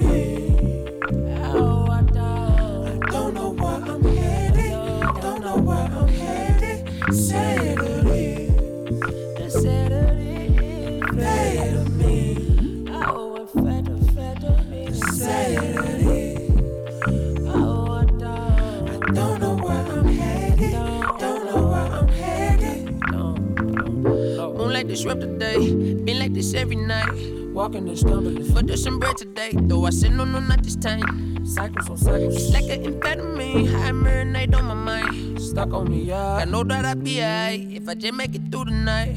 Disrupt 25.04 25.20
the 25.20 25.36
day. 25.36 25.58
Been 26.04 26.18
like 26.18 26.32
this 26.32 26.54
every 26.54 26.76
night. 26.76 27.12
Walking 27.52 27.86
and 27.88 27.98
stumbling. 27.98 28.42
For 28.52 28.62
the 28.62 28.74
some 28.74 28.98
bread 28.98 29.18
today. 29.18 29.52
Though 29.52 29.84
I 29.84 29.90
said 29.90 30.12
no, 30.12 30.24
no, 30.24 30.40
not 30.40 30.62
this 30.62 30.76
time. 30.76 31.44
Cycles 31.44 31.90
on 31.90 31.98
cycles. 31.98 32.36
It's 32.36 32.50
like 32.54 32.72
an 32.72 32.84
amphetamine. 32.88 33.68
I 33.84 33.90
marinate 33.92 34.56
on 34.56 34.64
my 34.64 34.74
mind. 34.74 35.40
Stuck 35.40 35.74
on 35.74 35.90
me, 35.90 36.04
yeah. 36.04 36.40
I 36.40 36.46
know 36.46 36.64
that 36.64 36.86
I 36.86 36.94
be 36.94 37.20
alright 37.20 37.60
if 37.68 37.86
I 37.86 37.94
just 37.94 38.14
make 38.14 38.34
it 38.34 38.50
through 38.50 38.64
the 38.64 38.70
night. 38.70 39.16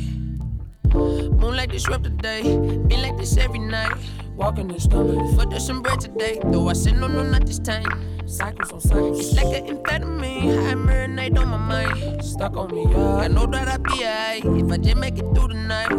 Moonlight 0.94 1.72
disrupt 1.72 2.04
the 2.04 2.10
day. 2.10 2.44
Been 2.44 3.02
like 3.02 3.16
this 3.16 3.38
every 3.38 3.60
night. 3.60 3.96
Walking 4.38 4.80
stumbling. 4.80 5.36
For 5.36 5.48
the 5.48 5.60
some 5.60 5.82
bread 5.82 6.00
today. 6.00 6.40
Though 6.46 6.70
I 6.70 6.74
said 6.74 6.96
no, 6.98 7.08
no, 7.08 7.24
not 7.24 7.48
this 7.48 7.58
time. 7.58 7.86
Cycles 8.28 8.72
on 8.72 8.82
cycles. 8.82 9.20
It's 9.20 9.34
like 9.34 9.48
an 9.58 9.78
amphetamine. 9.78 10.70
I 10.70 10.74
marinate 10.76 11.40
on 11.40 11.48
my 11.48 11.58
mind. 11.58 12.24
Stuck 12.24 12.56
on 12.56 12.74
me, 12.74 12.86
yeah. 12.88 13.16
I 13.16 13.28
know 13.30 13.48
that 13.48 13.68
I'll 13.68 13.80
be 13.80 14.06
alright 14.06 14.46
if 14.46 14.72
I 14.72 14.78
just 14.78 14.98
make 14.98 15.18
it 15.18 15.26
through 15.34 15.48
the 15.48 15.56
night. 15.56 15.92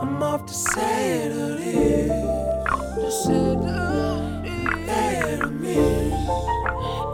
I'm 0.00 0.22
off 0.22 0.46
to 0.46 0.54
Saturday. 0.54 2.06
To 2.06 3.10
Saturday. 3.10 4.86
Better 4.86 5.48
me. 5.48 6.12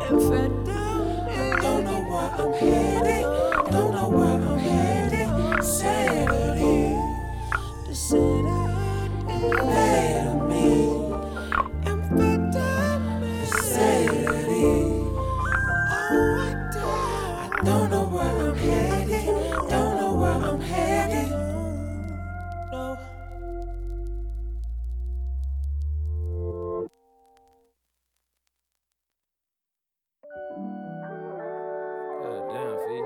And 0.05 0.21
Saturday. 0.21 1.63
Don't 1.63 1.85
know 1.85 2.01
where 2.05 2.31
I'm 2.37 2.53
headed. 2.53 3.44
Damn, 32.55 32.79
Fee. 32.87 33.03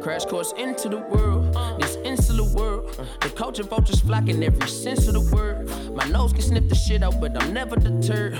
Crash 0.00 0.24
course 0.24 0.52
into 0.56 0.88
the 0.88 0.96
world, 1.10 1.54
this 1.78 1.96
insular 2.04 2.44
world. 2.54 2.88
The 3.20 3.28
culture 3.28 3.64
vultures 3.64 4.00
flocking 4.00 4.42
every 4.42 4.66
sense 4.66 5.06
of 5.08 5.14
the 5.14 5.36
word. 5.36 5.61
My 5.94 6.06
nose 6.08 6.32
can 6.32 6.42
sniff 6.42 6.68
the 6.68 6.74
shit 6.74 7.02
out, 7.02 7.20
but 7.20 7.40
I'm 7.40 7.52
never 7.52 7.76
deterred. 7.76 8.32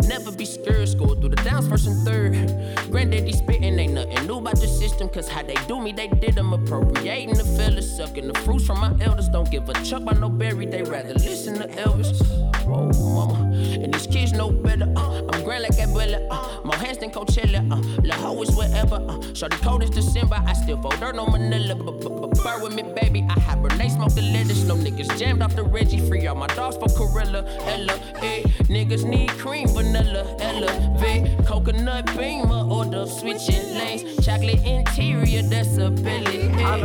Never 0.08 0.32
be 0.32 0.44
scared, 0.44 0.88
score 0.88 1.14
through 1.16 1.30
the 1.30 1.42
downs 1.42 1.68
first 1.68 1.86
and 1.86 2.04
third. 2.04 2.32
Granddaddy 2.90 3.32
spitting, 3.32 3.78
ain't 3.78 3.94
nothing 3.94 4.26
new 4.26 4.38
about 4.38 4.60
the 4.60 4.66
system, 4.66 5.08
cause 5.08 5.28
how 5.28 5.42
they 5.42 5.56
do 5.66 5.80
me, 5.80 5.92
they 5.92 6.08
did 6.08 6.34
them. 6.34 6.52
Appropriating 6.52 7.34
the 7.34 7.44
fellas, 7.44 7.96
sucking 7.96 8.28
the 8.28 8.38
fruits 8.40 8.66
from 8.66 8.80
my 8.80 8.92
elders. 9.00 9.28
Don't 9.28 9.50
give 9.50 9.68
a 9.68 9.72
chuck 9.84 10.04
by 10.04 10.12
no 10.12 10.28
berry, 10.28 10.66
they 10.66 10.82
rather 10.82 11.14
listen 11.14 11.54
to 11.58 11.68
Elvis. 11.68 12.20
Whoa, 12.64 12.92
mama. 13.14 13.50
And 13.54 13.92
these 13.92 14.06
kids 14.06 14.32
know 14.32 14.50
better. 14.50 14.92
Uh, 14.96 15.29
I'm 15.50 15.60
grand 15.60 15.76
like 15.76 15.88
Abuela. 15.88 16.26
Uh, 16.30 16.64
more 16.64 16.76
hands 16.76 16.98
than 16.98 17.10
Coachella. 17.10 17.60
Uh, 17.72 17.82
La 18.04 18.14
Ho 18.16 18.40
is 18.42 18.54
wherever. 18.54 18.96
Uh, 18.96 19.20
Shorty 19.34 19.56
cold 19.58 19.82
as 19.82 19.90
December. 19.90 20.36
I 20.46 20.52
still 20.52 20.80
fold 20.80 21.00
dirt 21.00 21.18
on 21.18 21.32
Manila. 21.32 21.74
Burr 21.74 22.62
with 22.62 22.74
me, 22.74 22.82
baby. 22.82 23.26
I 23.28 23.40
hibernate, 23.40 23.90
smoke 23.90 24.14
the 24.14 24.22
lettuce. 24.22 24.62
No 24.64 24.76
niggas 24.76 25.18
jammed 25.18 25.42
off 25.42 25.56
the 25.56 25.64
Reggie. 25.64 25.98
Free 26.08 26.26
all 26.28 26.36
my 26.36 26.46
dogs 26.48 26.76
for 26.76 26.86
Corilla. 26.86 27.44
Ella, 27.66 27.94
eh. 28.22 28.42
Niggas 28.68 29.04
need 29.04 29.30
cream, 29.30 29.66
vanilla. 29.68 30.24
Elevate. 30.40 31.44
Coconut 31.46 32.06
beamer. 32.16 32.68
Order 32.70 33.06
switching 33.06 33.74
lanes. 33.74 34.24
Chocolate 34.24 34.64
interior, 34.64 35.42
that's 35.42 35.76
a 35.78 35.90
belly. 35.90 36.42
Eh. 36.42 36.76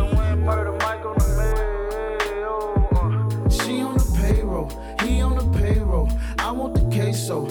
She 3.50 3.82
on 3.82 3.96
the 3.98 4.18
payroll, 4.20 4.70
he 5.04 5.22
on 5.22 5.36
the 5.38 5.60
payroll. 5.60 6.10
I 6.40 6.52
want 6.52 6.74
the 6.76 6.82
queso, 6.96 7.46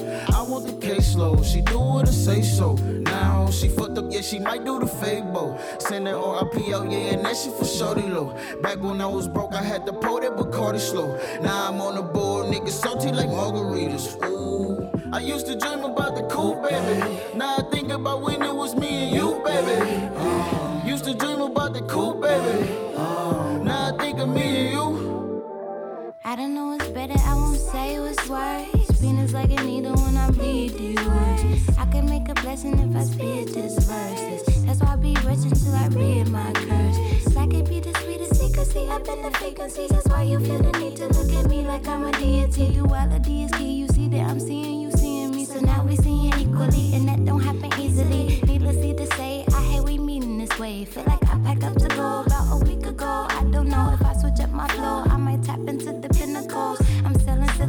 The 0.55 0.71
caseload. 0.71 1.45
She 1.45 1.61
do 1.63 1.79
what 1.81 2.09
I 2.09 2.13
say 2.13 2.41
so. 2.41 2.75
Now 2.75 3.51
she 3.51 3.69
fucked 3.69 3.99
up, 3.99 4.07
yeah, 4.09 4.21
she 4.21 4.39
might 4.39 4.65
do 4.65 4.79
the 4.79 4.87
fable. 4.87 5.59
Send 5.79 6.07
her 6.07 6.15
RIPO, 6.15 6.91
yeah, 6.93 7.15
and 7.15 7.25
that 7.25 7.37
shit 7.37 7.53
for 7.55 7.65
shorty 7.65 8.03
low. 8.03 8.37
Back 8.63 8.81
when 8.81 9.01
I 9.01 9.07
was 9.07 9.27
broke, 9.27 9.53
I 9.53 9.63
had 9.63 9.85
to 9.87 9.93
pour 9.93 10.21
that 10.21 10.37
Bacardi 10.37 10.79
slow. 10.79 11.19
Now 11.43 11.69
I'm 11.69 11.81
on 11.81 11.97
the 11.97 12.03
board, 12.03 12.47
niggas 12.47 12.71
salty 12.71 13.11
like 13.11 13.29
margaritas. 13.29 14.17
Ooh, 14.25 14.89
I 15.13 15.19
used 15.19 15.47
to 15.47 15.57
dream 15.57 15.81
about 15.81 16.15
the 16.15 16.23
cool 16.23 16.55
baby. 16.63 17.19
Now 17.37 17.57
I 17.59 17.63
think 17.73 17.91
about 17.91 18.23
when 18.23 18.41
it 18.41 18.55
was 18.55 18.77
me 18.77 18.89
and 19.05 19.17
you, 19.17 19.43
baby. 19.45 20.09
Uh, 20.17 20.83
used 20.87 21.05
to 21.05 21.15
dream 21.15 21.41
about 21.41 21.75
the 21.75 21.83
cool 21.83 22.15
baby. 22.15 22.73
Uh, 22.97 23.59
now 23.65 23.93
I 23.93 23.99
think 23.99 24.21
of 24.21 24.29
me 24.29 24.43
and 24.43 24.73
you. 24.73 26.15
I 26.25 26.37
don't 26.37 26.55
know 26.55 26.69
what's 26.69 26.89
better, 26.89 27.19
I 27.19 27.35
won't 27.35 27.59
say 27.59 27.99
what's 27.99 28.29
worse. 28.29 28.84
Penis 29.05 29.35
like 29.35 29.51
a 29.51 29.63
needle 29.63 29.95
when 29.97 30.17
I 30.17 30.31
bleed 30.31 30.73
words. 30.97 31.69
I 31.77 31.85
can 31.93 32.09
make 32.09 32.27
a 32.31 32.35
blessing 32.41 32.73
if 32.79 32.97
I 32.97 33.05
spit 33.05 33.53
this 33.53 33.77
verses. 33.85 34.65
That's 34.65 34.81
why 34.81 34.95
I 34.95 34.97
be 34.97 35.15
rich 35.27 35.45
until 35.45 35.75
I 35.75 35.89
read 35.89 36.29
my 36.29 36.51
curse. 36.55 37.37
Like 37.37 37.53
it 37.53 37.69
be 37.69 37.81
the 37.81 37.93
sweetest 38.01 38.37
secrecy 38.41 38.89
up 38.89 39.07
in 39.07 39.21
the 39.21 39.31
frequencies. 39.33 39.91
That's 39.91 40.09
why 40.09 40.23
you 40.23 40.41
feel 40.41 40.63
the 40.63 40.73
need 40.79 40.97
to 40.97 41.09
look 41.09 41.31
at 41.35 41.51
me 41.51 41.67
like 41.67 41.87
I'm 41.87 42.05
a 42.05 42.13
deity. 42.13 42.73
Duality 42.73 43.43
is 43.43 43.51
key. 43.53 43.75
You 43.75 43.89
see 43.89 44.09
that 44.09 44.23
I'm 44.23 44.41
seeing 44.41 44.81
you 44.81 44.91
seeing 44.93 45.33
me. 45.33 45.45
So 45.45 45.61
now 45.61 45.85
we 45.85 45.97
seeing 45.97 46.33
equally, 46.39 46.95
and 46.95 47.07
that 47.07 47.23
don't 47.27 47.43
happen 47.43 47.79
easily. 47.79 48.41
Needlessly 48.47 48.95
to 48.95 49.07
say, 49.17 49.45
I 49.55 49.63
hate 49.65 49.85
we 49.85 49.99
meeting 49.99 50.39
this 50.39 50.59
way. 50.59 50.87
Feel 50.87 51.05
like 51.05 51.23
I 51.25 51.39
packed 51.45 51.65
up 51.65 51.77
to 51.77 51.89
go 51.89 52.23
about 52.25 52.47
a 52.53 52.65
week 52.65 52.87
ago. 52.87 53.27
I 53.29 53.45
don't 53.51 53.69
know 53.69 53.91
if 53.93 54.03
I 54.03 54.15
switch 54.15 54.41
up 54.41 54.51
my 54.51 54.67
flow. 54.69 55.05
I 55.05 55.19
might 55.19 55.43
tap 55.43 55.59
into 55.59 55.93
the 55.93 56.14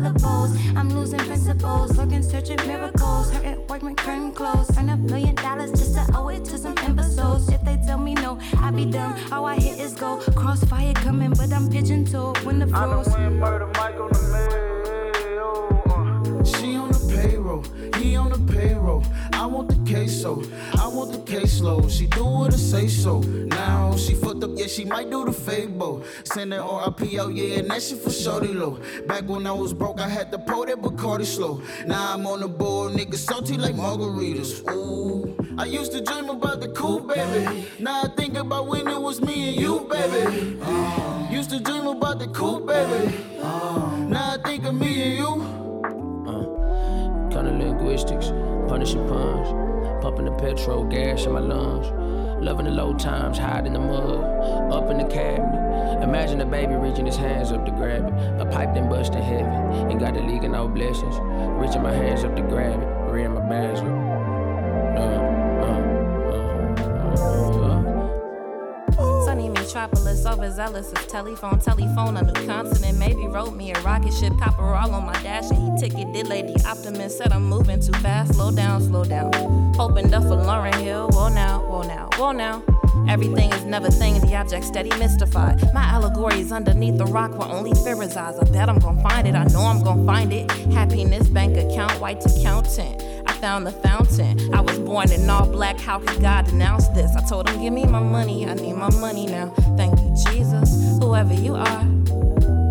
syllables. 0.06 0.52
I'm 0.76 0.90
losing 0.90 1.20
principles. 1.20 1.98
Looking, 1.98 2.22
searching 2.22 2.58
miracles. 2.68 3.32
Hurting 3.32 3.68
work, 3.68 3.82
my 3.82 3.94
curtain 3.94 4.32
close. 4.32 4.70
Earn 4.78 4.90
a 4.90 4.98
million 4.98 5.36
dollars 5.36 5.72
just 5.72 5.96
to 5.96 6.06
owe 6.18 6.30
it 6.30 6.46
to 6.46 6.58
some 6.58 6.78
imbeciles. 6.80 7.50
If 7.50 7.62
they 7.64 7.78
tell 7.86 7.98
me 7.98 8.14
no, 8.14 8.40
I 8.58 8.72
be 8.72 8.86
dumb. 8.86 9.16
All 9.32 9.46
I 9.46 9.56
hit 9.56 9.80
is 9.80 9.94
go. 9.94 10.18
Crossfire 10.36 10.94
coming, 10.94 11.32
but 11.32 11.52
I'm 11.52 11.70
pigeon 11.70 12.06
toed. 12.06 12.38
When 12.46 12.60
the 12.60 12.68
froze. 12.68 13.08
She 13.08 13.22
on 13.22 14.75
he 17.98 18.16
on 18.16 18.32
the 18.32 18.54
payroll. 18.54 19.04
I 19.34 19.46
want 19.46 19.70
the 19.70 19.92
queso, 19.92 20.42
I 20.80 20.88
want 20.88 21.12
the 21.12 21.20
caseload. 21.32 21.92
She 21.92 22.08
do 22.08 22.24
what 22.24 22.54
I 22.54 22.58
say 22.58 22.88
so. 22.88 23.20
Now 23.20 23.96
she 23.96 24.14
fucked 24.14 24.44
up, 24.44 24.52
yeah, 24.56 24.68
she 24.68 24.86
might 24.86 25.10
do 25.10 25.26
the 25.26 25.32
fable. 25.32 26.04
Send 26.24 26.54
her 26.54 26.60
RIPO, 26.60 27.36
yeah, 27.36 27.60
and 27.60 27.70
that 27.70 27.82
shit 27.82 28.00
for 28.00 28.10
shorty 28.10 28.54
low. 28.54 28.80
Back 29.08 29.28
when 29.28 29.46
I 29.48 29.52
was 29.52 29.74
broke, 29.74 30.00
I 30.00 30.10
had 30.10 30.32
to 30.32 30.40
pour 30.40 30.66
that 30.66 30.82
Bacardi 30.82 31.26
slow. 31.26 31.62
Now 31.86 32.14
I'm 32.14 32.26
on 32.28 32.40
the 32.40 32.48
board, 32.48 32.94
niggas 32.94 33.26
salty 33.28 33.58
like 33.58 33.76
margaritas. 33.76 34.68
Ooh, 34.72 35.36
I 35.58 35.66
used 35.66 35.92
to 35.94 36.02
dream 36.02 36.30
about 36.30 36.62
the 36.62 36.70
cool 36.70 37.00
baby. 37.00 37.68
Now 37.80 38.02
I 38.04 38.08
think 38.10 38.36
about 38.38 38.68
when 38.68 38.88
it 38.88 39.00
was 39.00 39.22
me 39.22 39.50
and 39.50 39.58
you, 39.62 39.88
baby. 39.90 40.60
Uh, 40.62 41.28
used 41.32 41.50
to 41.52 41.60
dream 41.60 41.88
about 41.88 42.20
the 42.20 42.28
cool 42.28 42.60
baby. 42.60 43.16
Uh, 43.42 44.06
now 44.10 44.34
I 44.34 44.38
think 44.44 44.66
of 44.66 44.76
me 44.76 45.02
and 45.04 45.18
you. 45.18 45.65
Of 47.46 47.58
linguistics, 47.58 48.28
punishing 48.68 49.08
puns, 49.08 49.50
pumping 50.02 50.26
the 50.26 50.32
petrol 50.32 50.84
gas 50.84 51.26
in 51.26 51.34
my 51.34 51.40
lungs. 51.40 51.86
Loving 52.44 52.66
the 52.66 52.72
low 52.72 52.94
times, 52.94 53.38
hide 53.38 53.68
in 53.68 53.74
the 53.74 53.80
mud, 53.80 54.24
up 54.72 54.90
in 54.90 54.98
the 54.98 55.06
cabinet. 55.06 56.04
Imagine 56.04 56.42
a 56.42 56.46
baby 56.46 56.74
reaching 56.74 57.06
his 57.06 57.16
hands 57.16 57.52
up 57.52 57.64
to 57.66 57.72
grab 57.72 58.08
it. 58.08 58.42
A 58.42 58.46
pipe 58.46 58.74
then 58.74 58.90
bust 58.90 59.14
in 59.14 59.22
heaven. 59.22 59.92
and 59.92 60.00
got 60.00 60.16
the 60.16 60.22
leak 60.22 60.42
no 60.42 60.68
blessings. 60.68 61.16
Reaching 61.62 61.84
my 61.84 61.94
hands 61.94 62.24
up 62.24 62.36
to 62.36 62.42
grab 62.42 62.82
it. 62.82 63.12
Reading 63.12 63.36
my 63.36 63.42
bands. 63.42 63.82
Sunny 64.96 65.35
metropolis, 69.76 70.26
overzealous 70.26 70.94
as 70.94 71.06
telephone, 71.08 71.60
telephone, 71.60 72.16
a 72.16 72.22
new 72.22 72.48
continent. 72.48 72.98
Maybe 72.98 73.28
wrote 73.28 73.54
me 73.56 73.74
a 73.74 73.82
rocket 73.82 74.14
ship, 74.14 74.32
copper 74.40 74.64
all 74.64 74.94
on 74.94 75.06
my 75.06 75.14
dash, 75.22 75.52
and 75.52 75.80
he 75.82 75.90
ticketed 75.90 76.28
Lady 76.28 76.56
Optimist. 76.66 77.18
Said 77.18 77.34
I'm 77.34 77.44
moving 77.50 77.82
too 77.82 77.92
fast, 78.00 78.36
slow 78.36 78.52
down, 78.52 78.82
slow 78.82 79.04
down. 79.04 79.34
Hoping 79.74 80.14
up 80.14 80.24
for 80.24 80.38
Lauryn 80.38 80.74
Hill, 80.76 81.10
whoa 81.10 81.28
now, 81.28 81.60
whoa 81.68 81.82
now, 81.82 82.10
whoa 82.16 82.32
now. 82.32 82.64
Everything 83.08 83.52
is 83.54 83.64
never 83.66 83.90
thing, 83.90 84.20
the 84.22 84.36
object 84.36 84.66
steady 84.66 84.90
mystified. 84.98 85.62
My 85.74 85.84
allegory 85.84 86.40
is 86.40 86.52
underneath 86.52 86.98
the 86.98 87.06
rock 87.06 87.38
where 87.38 87.48
only 87.48 87.74
fear 87.84 87.96
resides. 87.96 88.38
I 88.40 88.44
bet 88.46 88.70
I'm 88.70 88.80
gonna 88.80 89.02
find 89.02 89.28
it, 89.28 89.36
I 89.36 89.46
know 89.46 89.62
I'm 89.62 89.84
gonna 89.84 90.06
find 90.06 90.34
it. 90.34 90.50
Happiness, 90.74 91.28
bank 91.28 91.58
account, 91.58 92.00
white 92.02 92.26
accountant. 92.26 93.04
I 93.28 93.34
found 93.34 93.68
the 93.68 93.72
fountain. 93.72 94.54
I 94.54 94.62
was 94.62 94.80
born 94.80 95.12
in 95.12 95.30
all 95.30 95.48
black, 95.48 95.80
how 95.80 96.00
could 96.00 96.22
God 96.22 96.46
denounce 96.46 96.88
this? 96.90 97.16
I 97.16 97.28
told 97.28 97.50
him, 97.50 97.62
Give 97.62 97.74
me 97.74 97.86
my 97.86 98.02
money, 98.02 98.46
I 98.46 98.54
need 98.56 98.74
my 98.74 98.90
money 98.96 99.28
now. 99.28 99.50
Thank 99.78 100.00
you, 100.00 100.16
Jesus, 100.28 100.98
whoever 101.00 101.34
you 101.34 101.56
are. 101.56 101.86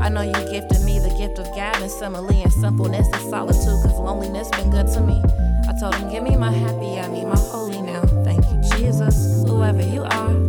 I 0.03 0.11
know 0.11 0.22
you 0.22 0.32
gifted 0.51 0.82
me 0.82 0.99
the 0.99 1.14
gift 1.18 1.39
of 1.39 1.47
gab 1.55 1.80
and 1.80 1.91
simile 1.91 2.30
and 2.30 2.53
simpleness 2.53 3.07
and 3.12 3.30
solitude, 3.30 3.82
cause 3.82 3.99
loneliness 3.99 4.51
been 4.51 4.70
good 4.70 4.87
to 4.89 5.01
me. 5.01 5.22
I 5.66 5.72
told 5.80 5.95
him, 5.95 6.11
Give 6.11 6.22
me 6.22 6.37
my 6.37 6.53
happy, 6.53 6.99
I 7.01 7.07
need 7.09 7.24
my 7.24 7.39
holy 7.39 7.80
now. 7.80 8.03
Thank 8.22 8.45
you, 8.45 8.76
Jesus, 8.76 9.34
whoever 9.55 9.83
you 9.83 10.03
are. 10.03 10.43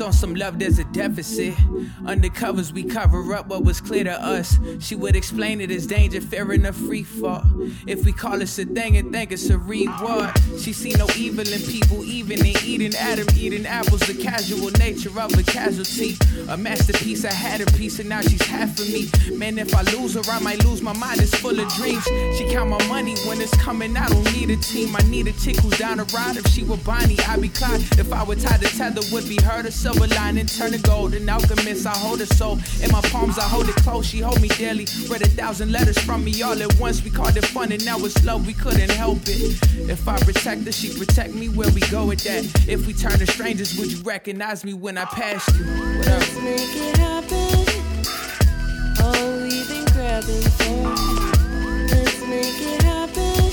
On 0.00 0.12
some 0.12 0.34
love, 0.34 0.58
there's 0.58 0.78
a 0.78 0.84
deficit. 0.84 1.54
Undercovers, 2.04 2.72
we 2.72 2.84
cover 2.84 3.34
up 3.34 3.48
what 3.48 3.64
was 3.64 3.80
clear 3.80 4.04
to 4.04 4.12
us. 4.12 4.58
She 4.80 4.94
would 4.94 5.16
explain 5.16 5.60
it 5.60 5.70
as 5.70 5.86
danger, 5.86 6.20
fearing 6.20 6.66
a 6.66 6.72
free 6.72 7.02
fall. 7.02 7.42
If 7.86 8.04
we 8.04 8.12
call 8.12 8.38
this 8.38 8.58
a 8.58 8.64
thing 8.64 8.96
and 8.96 9.12
think 9.12 9.32
it's 9.32 9.50
a 9.50 9.58
reward. 9.58 10.30
She 10.58 10.72
see 10.72 10.92
no 10.92 11.06
evil 11.16 11.46
in 11.46 11.60
people, 11.62 12.04
even 12.04 12.44
in 12.44 12.56
eating 12.64 12.94
Adam, 12.94 13.26
eating 13.36 13.66
apples, 13.66 14.00
the 14.00 14.14
casual 14.14 14.70
nature 14.72 15.10
of 15.20 15.36
a 15.38 15.42
casualty. 15.42 16.16
A 16.48 16.56
masterpiece, 16.56 17.24
I 17.24 17.32
had 17.32 17.60
a 17.60 17.66
piece, 17.72 17.98
and 17.98 18.08
now 18.08 18.20
she's 18.20 18.42
half 18.46 18.78
of 18.78 18.88
me. 18.92 19.08
Man, 19.36 19.58
if 19.58 19.74
I 19.74 19.82
lose 19.92 20.14
her, 20.14 20.22
I 20.30 20.40
might 20.40 20.64
lose 20.64 20.82
my 20.82 20.92
mind, 20.92 21.20
it's 21.20 21.34
full 21.34 21.58
of 21.58 21.68
dreams. 21.74 22.04
She 22.36 22.48
count 22.50 22.70
my 22.70 22.82
money 22.88 23.16
when 23.26 23.40
it's 23.40 23.56
coming, 23.56 23.96
I 23.96 24.08
don't 24.08 24.24
need 24.36 24.50
a 24.50 24.56
team. 24.56 24.94
I 24.96 25.02
need 25.02 25.26
a 25.26 25.32
chick 25.32 25.56
who's 25.60 25.78
down 25.78 25.98
to 25.98 26.04
ride. 26.14 26.36
If 26.36 26.46
she 26.48 26.64
were 26.64 26.76
Bonnie, 26.78 27.18
I'd 27.20 27.40
be 27.40 27.48
Clyde. 27.48 27.80
If 27.98 28.12
I 28.12 28.22
were 28.24 28.36
tied 28.36 28.60
to 28.62 28.68
tether, 28.68 29.02
would 29.12 29.28
be 29.28 29.36
her, 29.42 29.62
the 29.62 29.72
silver 29.72 30.06
lining, 30.06 30.46
turn 30.46 30.72
to 30.72 30.78
gold. 30.78 31.14
An 31.14 31.28
alchemist, 31.28 31.86
I 31.86 31.96
hold 31.96 32.20
her 32.20 32.26
soul. 32.26 32.58
In 32.82 32.90
my 32.92 33.00
palms, 33.02 33.38
I 33.38 33.42
hold 33.42 33.68
it 33.68 33.76
close, 33.76 34.06
she 34.06 34.20
hold 34.20 34.40
me 34.40 34.48
dearly. 34.48 34.86
Read 35.08 35.22
a 35.22 35.28
thousand 35.28 35.72
letters 35.72 35.98
from 35.98 36.24
me 36.24 36.42
all 36.42 36.60
at 36.60 36.74
once. 36.78 37.02
We 37.02 37.10
called 37.10 37.36
it 37.36 37.47
fun, 37.48 37.72
and 37.72 37.84
now 37.84 37.98
it's 37.98 38.24
love, 38.24 38.46
we 38.46 38.54
couldn't 38.54 38.90
help 38.90 39.18
it. 39.22 39.58
If 39.88 40.06
I 40.06 40.18
protect 40.18 40.64
her, 40.64 40.72
she 40.72 40.96
protect 40.96 41.34
me 41.34 41.48
where 41.48 41.70
we 41.72 41.80
go 41.82 42.06
with 42.06 42.22
that. 42.24 42.44
If 42.68 42.86
we 42.86 42.92
turn 42.92 43.18
to 43.18 43.26
strangers, 43.26 43.78
would 43.78 43.90
you 43.90 44.02
recognize 44.02 44.64
me 44.64 44.74
when 44.74 44.98
I 44.98 45.04
pass 45.06 45.46
you? 45.56 45.64
Let's 45.64 46.34
make 46.36 46.74
it 46.76 46.96
happen. 46.96 47.64
All 49.02 49.40
we've 49.42 49.68
been 49.68 49.84
grabbing 49.92 50.42
for. 50.58 50.94
Let's 51.94 52.20
make 52.26 52.60
it 52.60 52.82
happen. 52.82 53.50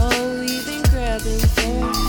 All 0.00 0.38
we've 0.38 0.66
been 0.66 0.82
grabbing 0.90 1.40
for. 1.40 1.99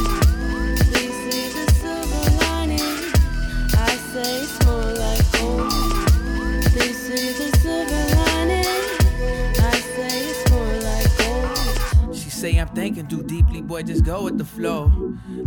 Thinking 12.74 13.08
too 13.08 13.24
deeply, 13.24 13.62
boy, 13.62 13.84
just 13.84 14.04
go 14.04 14.24
with 14.24 14.38
the 14.38 14.46
flow. 14.46 14.92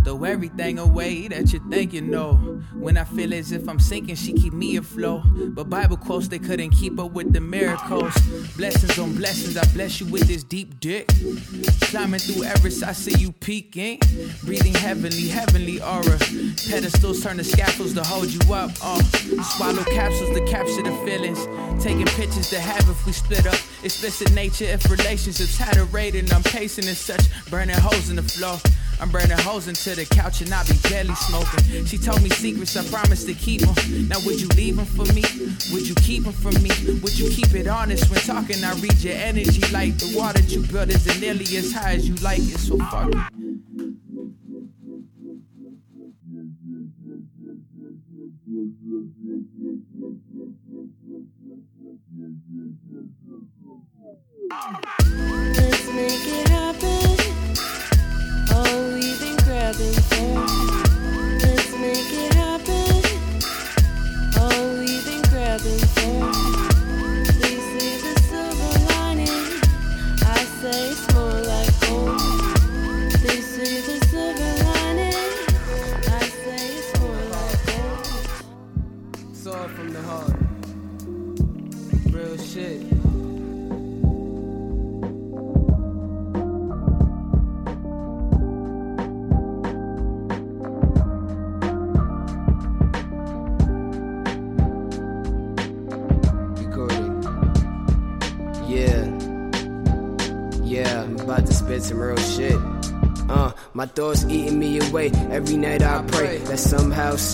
Throw 0.04 0.24
everything 0.24 0.78
away 0.78 1.28
that 1.28 1.52
you 1.52 1.60
think 1.70 1.92
you 1.92 2.02
know. 2.02 2.34
When 2.74 2.96
I 2.96 3.04
feel 3.04 3.32
as 3.34 3.52
if 3.52 3.68
I'm 3.68 3.78
sinking, 3.78 4.16
she 4.16 4.32
keep 4.32 4.52
me 4.52 4.76
afloat. 4.76 5.22
But 5.54 5.70
Bible 5.70 5.96
quotes, 5.96 6.28
they 6.28 6.38
couldn't 6.38 6.70
keep 6.70 6.98
up 6.98 7.12
with 7.12 7.32
the 7.32 7.40
miracles. 7.40 8.14
Blessings 8.56 8.98
on 8.98 9.14
blessings, 9.14 9.56
I 9.56 9.64
bless 9.72 10.00
you 10.00 10.06
with 10.06 10.26
this 10.28 10.44
deep 10.44 10.80
dick. 10.80 11.08
Climbing 11.82 12.20
through 12.20 12.44
Everest, 12.44 12.82
I 12.82 12.92
see 12.92 13.18
you 13.18 13.32
peeking. 13.32 14.00
Breathing 14.44 14.74
heavenly, 14.74 15.28
heavenly 15.28 15.80
aura. 15.80 16.18
Pedestals 16.68 17.22
turn 17.22 17.36
to 17.38 17.44
scaffolds 17.44 17.94
to 17.94 18.04
hold 18.04 18.28
you 18.28 18.40
up. 18.52 18.70
Uh. 18.82 19.02
Swallow 19.56 19.84
capsules 19.84 20.30
to 20.36 20.44
capture 20.46 20.82
the 20.82 20.92
feelings. 21.04 21.46
Taking 21.82 22.06
pictures 22.06 22.50
to 22.50 22.60
have 22.60 22.88
if 22.88 23.06
we 23.06 23.12
split 23.12 23.46
up. 23.46 23.58
Explicit 23.82 24.32
nature 24.32 24.64
if 24.64 24.90
relationships 24.90 25.56
had 25.56 25.76
a 25.76 25.84
rating. 25.84 26.32
I'm 26.32 26.42
pacing 26.42 26.86
and 26.86 26.96
burning 27.50 27.76
holes 27.76 28.10
in 28.10 28.16
the 28.16 28.22
floor. 28.22 28.58
I'm 29.00 29.10
burning 29.10 29.38
holes 29.38 29.68
into 29.68 29.94
the 29.94 30.06
couch 30.06 30.40
and 30.40 30.52
I 30.52 30.62
be 30.64 30.74
barely 30.88 31.14
smoking. 31.14 31.84
She 31.84 31.98
told 31.98 32.22
me 32.22 32.30
secrets, 32.30 32.76
I 32.76 32.84
promised 32.86 33.26
to 33.26 33.34
keep 33.34 33.62
them. 33.62 34.08
Now 34.08 34.18
would 34.24 34.40
you 34.40 34.48
leave 34.56 34.76
them 34.76 34.86
for 34.86 35.04
me? 35.12 35.24
Would 35.72 35.88
you 35.88 35.94
keep 35.96 36.24
them 36.24 36.32
from 36.32 36.54
me? 36.62 36.70
Would 37.02 37.18
you 37.18 37.28
keep 37.30 37.54
it 37.54 37.66
honest 37.66 38.10
when 38.10 38.20
talking? 38.20 38.62
I 38.62 38.72
read 38.74 38.98
your 39.02 39.14
energy 39.14 39.60
like 39.72 39.98
the 39.98 40.16
water 40.16 40.40
you 40.42 40.62
built 40.62 40.88
isn't 40.90 41.20
nearly 41.20 41.44
as 41.56 41.72
high 41.72 41.94
as 41.94 42.08
you 42.08 42.14
like 42.16 42.38
it. 42.40 42.58
So 42.58 42.78
fuck 42.78 43.10
it. 43.12 43.93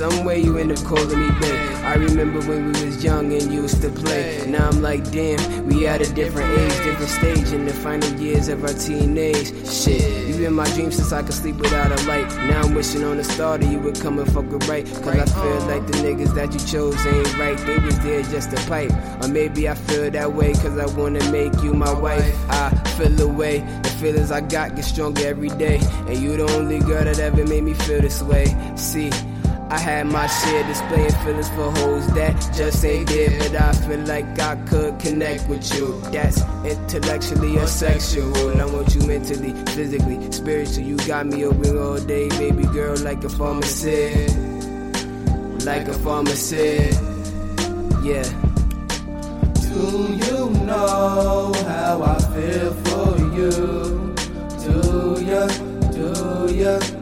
Somehow, 0.01 0.16
someway 0.16 0.42
you 0.42 0.57
end 0.59 0.72
up 0.72 0.84
calling 0.84 1.20
me 1.20 1.30
babe. 1.40 1.70
I 1.84 1.94
remember 1.94 2.40
when 2.40 2.72
we 2.72 2.84
was 2.84 3.03
young 3.05 3.32
and 3.32 3.53
used 3.53 3.82
to 3.82 3.90
play. 3.90 4.44
Now 4.46 4.68
I'm 4.68 4.82
like, 4.82 5.11
damn, 5.11 5.66
we 5.66 5.86
at 5.86 6.01
a 6.01 6.12
different 6.12 6.51
age, 6.59 6.84
different 6.84 7.11
stage 7.11 7.53
in 7.53 7.66
the 7.66 7.72
final 7.72 8.09
years 8.20 8.48
of 8.48 8.62
our 8.62 8.72
teenage. 8.72 9.48
Shit, 9.68 10.28
you 10.28 10.46
in 10.46 10.55
my 10.55 10.68
dreams 10.74 10.96
since 10.96 11.12
I 11.12 11.22
could 11.22 11.34
sleep 11.34 11.57
without 11.57 11.90
a 11.90 12.07
light. 12.07 12.28
Now 12.48 12.62
I'm 12.62 12.74
wishing 12.74 13.05
on 13.05 13.18
a 13.18 13.24
star 13.24 13.59
that 13.59 13.70
you 13.70 13.78
would 13.80 14.01
come 14.01 14.18
and 14.18 14.32
fuck 14.32 14.46
it 14.46 14.68
right. 14.68 14.86
Cause 14.86 15.18
I 15.18 15.26
feel 15.26 15.61
like 15.66 15.86
the 15.86 15.98
niggas 15.98 16.34
that 16.34 16.53
you 16.53 16.61
chose 16.61 17.07
ain't 17.07 17.38
right. 17.38 17.59
They 17.59 17.78
was 17.78 17.98
there 18.01 18.22
just 18.22 18.51
to 18.51 18.57
pipe. 18.68 18.92
Or 19.22 19.28
maybe 19.28 19.68
I 19.68 19.74
feel 19.74 20.11
that 20.11 20.32
way 20.32 20.53
cause 20.55 20.78
I 20.78 20.86
wanna 20.98 21.30
make 21.30 21.55
you 21.62 21.74
my 21.74 21.92
wife. 21.92 22.36
I 22.51 22.70
feel 22.96 23.20
away. 23.22 23.59
The 23.82 23.90
feelings 24.01 24.30
I 24.30 24.40
got 24.40 24.76
get 24.76 24.84
stronger 24.84 25.26
every 25.26 25.51
day. 25.51 25.78
And 26.07 26.16
you 26.16 26.36
the 26.36 26.51
only 26.57 26.78
girl 26.78 27.05
that 27.05 27.18
ever 27.18 27.44
made 27.44 27.64
me 27.64 27.74
feel 27.74 28.01
this 28.01 28.22
way. 28.22 28.46
See, 28.76 29.11
I 29.71 29.79
had 29.79 30.07
my 30.09 30.27
share 30.27 30.64
displaying 30.64 31.12
feelings 31.23 31.49
for 31.51 31.71
hoes 31.71 32.05
that 32.09 32.35
just 32.57 32.85
ain't 32.85 33.09
there, 33.09 33.39
but 33.39 33.55
I 33.55 33.73
feel 33.73 34.01
like 34.01 34.37
I 34.41 34.57
could 34.66 34.99
connect 34.99 35.49
with 35.49 35.73
you. 35.73 36.01
That's 36.11 36.43
intellectually 36.64 37.57
or 37.57 37.68
sexual. 37.68 38.61
I 38.61 38.64
want 38.64 38.93
you 38.97 39.03
mentally, 39.07 39.53
physically, 39.66 40.33
spiritually. 40.33 40.89
You 40.89 40.97
got 41.07 41.27
me 41.27 41.45
open 41.45 41.79
all 41.79 42.01
day, 42.01 42.29
baby 42.31 42.64
girl, 42.64 42.97
like 42.99 43.23
a 43.23 43.29
pharmacist. 43.29 44.37
Like 45.64 45.87
a 45.87 45.95
pharmacist. 45.95 47.01
Yeah. 48.03 48.25
Do 49.71 50.18
you 50.27 50.51
know 50.66 51.53
how 51.68 52.03
I 52.03 52.18
feel 52.35 52.73
for 52.75 53.18
you? 53.37 54.14
Do 54.64 55.23
you, 55.23 55.47
do 55.93 56.53
you 56.53 56.99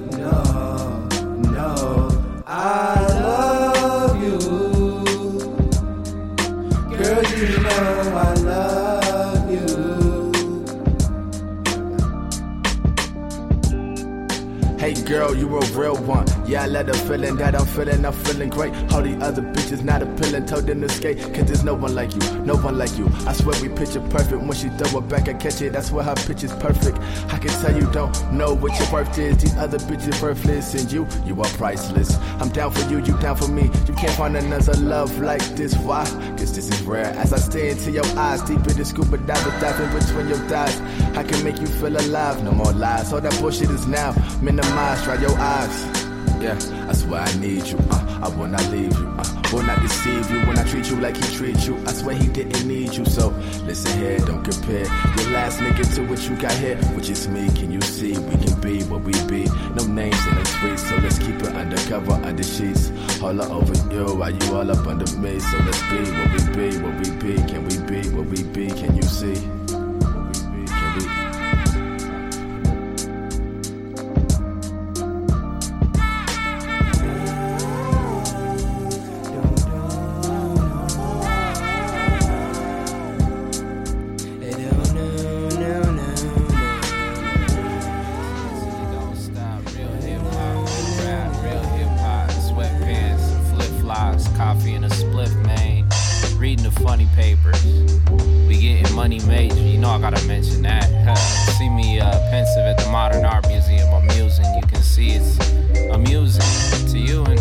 real 15.78 15.94
one. 15.94 16.37
Yeah, 16.48 16.62
I 16.62 16.66
let 16.66 16.86
her 16.86 16.94
feeling 16.94 17.36
that 17.36 17.54
I'm 17.54 17.66
feeling, 17.66 18.06
I'm 18.06 18.12
feeling 18.14 18.48
great. 18.48 18.72
All 18.90 19.02
the 19.02 19.14
other 19.20 19.42
bitches 19.42 19.84
not 19.84 20.00
appealing, 20.00 20.46
told 20.46 20.66
them 20.66 20.80
to 20.80 20.88
skate. 20.88 21.18
Cause 21.34 21.44
there's 21.44 21.62
no 21.62 21.74
one 21.74 21.94
like 21.94 22.14
you, 22.14 22.20
no 22.40 22.56
one 22.56 22.78
like 22.78 22.96
you. 22.96 23.06
I 23.26 23.34
swear 23.34 23.60
we 23.60 23.68
picture 23.68 24.00
perfect. 24.08 24.40
When 24.40 24.54
she 24.54 24.70
throw 24.70 25.00
it 25.00 25.08
back, 25.10 25.28
I 25.28 25.34
catch 25.34 25.60
it. 25.60 25.74
That's 25.74 25.90
why 25.90 26.04
her 26.04 26.14
pitch 26.14 26.44
is 26.44 26.52
perfect. 26.54 26.96
I 27.30 27.36
can 27.36 27.50
tell 27.60 27.76
you 27.76 27.86
don't 27.92 28.32
know 28.32 28.54
what 28.54 28.72
your 28.80 28.90
worth 28.90 29.18
is. 29.18 29.36
These 29.36 29.56
other 29.58 29.76
bitches 29.76 30.22
worthless, 30.22 30.72
and 30.72 30.90
you, 30.90 31.06
you 31.26 31.38
are 31.38 31.50
priceless. 31.58 32.16
I'm 32.40 32.48
down 32.48 32.72
for 32.72 32.90
you, 32.90 33.00
you 33.00 33.18
down 33.18 33.36
for 33.36 33.48
me. 33.48 33.64
You 33.86 33.92
can't 33.92 34.16
find 34.16 34.34
another 34.34 34.72
love 34.78 35.20
like 35.20 35.44
this. 35.54 35.76
Why? 35.76 36.06
Cause 36.38 36.56
this 36.56 36.70
is 36.70 36.80
rare. 36.80 37.12
As 37.18 37.34
I 37.34 37.40
stare 37.40 37.72
into 37.72 37.90
your 37.90 38.06
eyes, 38.16 38.40
deep 38.40 38.66
in 38.66 38.74
the 38.78 38.86
scuba 38.86 39.18
diving, 39.18 39.60
diving 39.60 39.98
between 39.98 40.28
your 40.28 40.38
thighs. 40.48 40.80
I 41.14 41.24
can 41.24 41.44
make 41.44 41.60
you 41.60 41.66
feel 41.66 41.94
alive, 41.94 42.42
no 42.42 42.52
more 42.52 42.72
lies. 42.72 43.12
All 43.12 43.20
that 43.20 43.38
bullshit 43.38 43.68
is 43.68 43.86
now 43.86 44.14
minimized. 44.40 45.04
Dry 45.04 45.20
your 45.20 45.38
eyes. 45.38 45.97
Yeah, 46.40 46.54
that's 46.86 47.02
why 47.04 47.20
I 47.20 47.38
need 47.38 47.66
you. 47.66 47.78
Uh, 47.90 48.20
I 48.22 48.28
will 48.28 48.46
not 48.46 48.64
leave 48.70 48.96
you. 48.96 49.08
Uh, 49.18 49.42
will 49.52 49.62
not 49.62 49.80
deceive 49.82 50.30
you 50.30 50.38
when 50.46 50.58
I 50.58 50.64
treat 50.64 50.88
you 50.88 50.96
like 51.00 51.16
he 51.16 51.36
treats 51.36 51.66
you. 51.66 51.76
I 51.86 51.92
swear 51.92 52.14
he 52.14 52.28
didn't 52.28 52.66
need 52.66 52.94
you. 52.94 53.04
So 53.06 53.30
listen 53.64 53.98
here, 53.98 54.18
don't 54.18 54.44
compare 54.44 54.84
your 54.84 55.30
last 55.30 55.58
nigga 55.58 55.94
to 55.96 56.06
what 56.06 56.22
you 56.28 56.36
got 56.36 56.52
here, 56.52 56.76
which 56.94 57.08
is 57.10 57.26
me. 57.28 57.48
Can 57.54 57.72
you 57.72 57.80
see 57.80 58.16
we 58.16 58.36
can 58.44 58.60
be 58.60 58.82
what 58.84 59.02
we 59.02 59.12
be? 59.24 59.44
No 59.74 59.84
names 59.86 60.26
in 60.26 60.34
the 60.36 60.44
streets, 60.44 60.88
so 60.88 60.96
let's 60.96 61.18
keep 61.18 61.36
it 61.36 61.54
undercover 61.54 62.12
under 62.12 62.42
sheets. 62.42 62.92
All 63.22 63.40
over 63.40 63.74
you, 63.92 64.14
while 64.14 64.30
you 64.30 64.54
all 64.54 64.70
up 64.70 64.86
under 64.86 65.10
me. 65.16 65.40
So 65.40 65.58
let's 65.58 65.82
be 65.90 65.98
what 66.12 66.30
we 66.32 66.54
be, 66.54 66.78
what 66.78 66.94
we 67.00 67.10
be. 67.18 67.34
Can 67.50 67.64
we 67.66 67.78
be 67.78 68.08
what 68.10 68.26
we 68.26 68.42
be? 68.44 68.68
Can 68.68 68.94
you 68.96 69.02
see? 69.02 69.57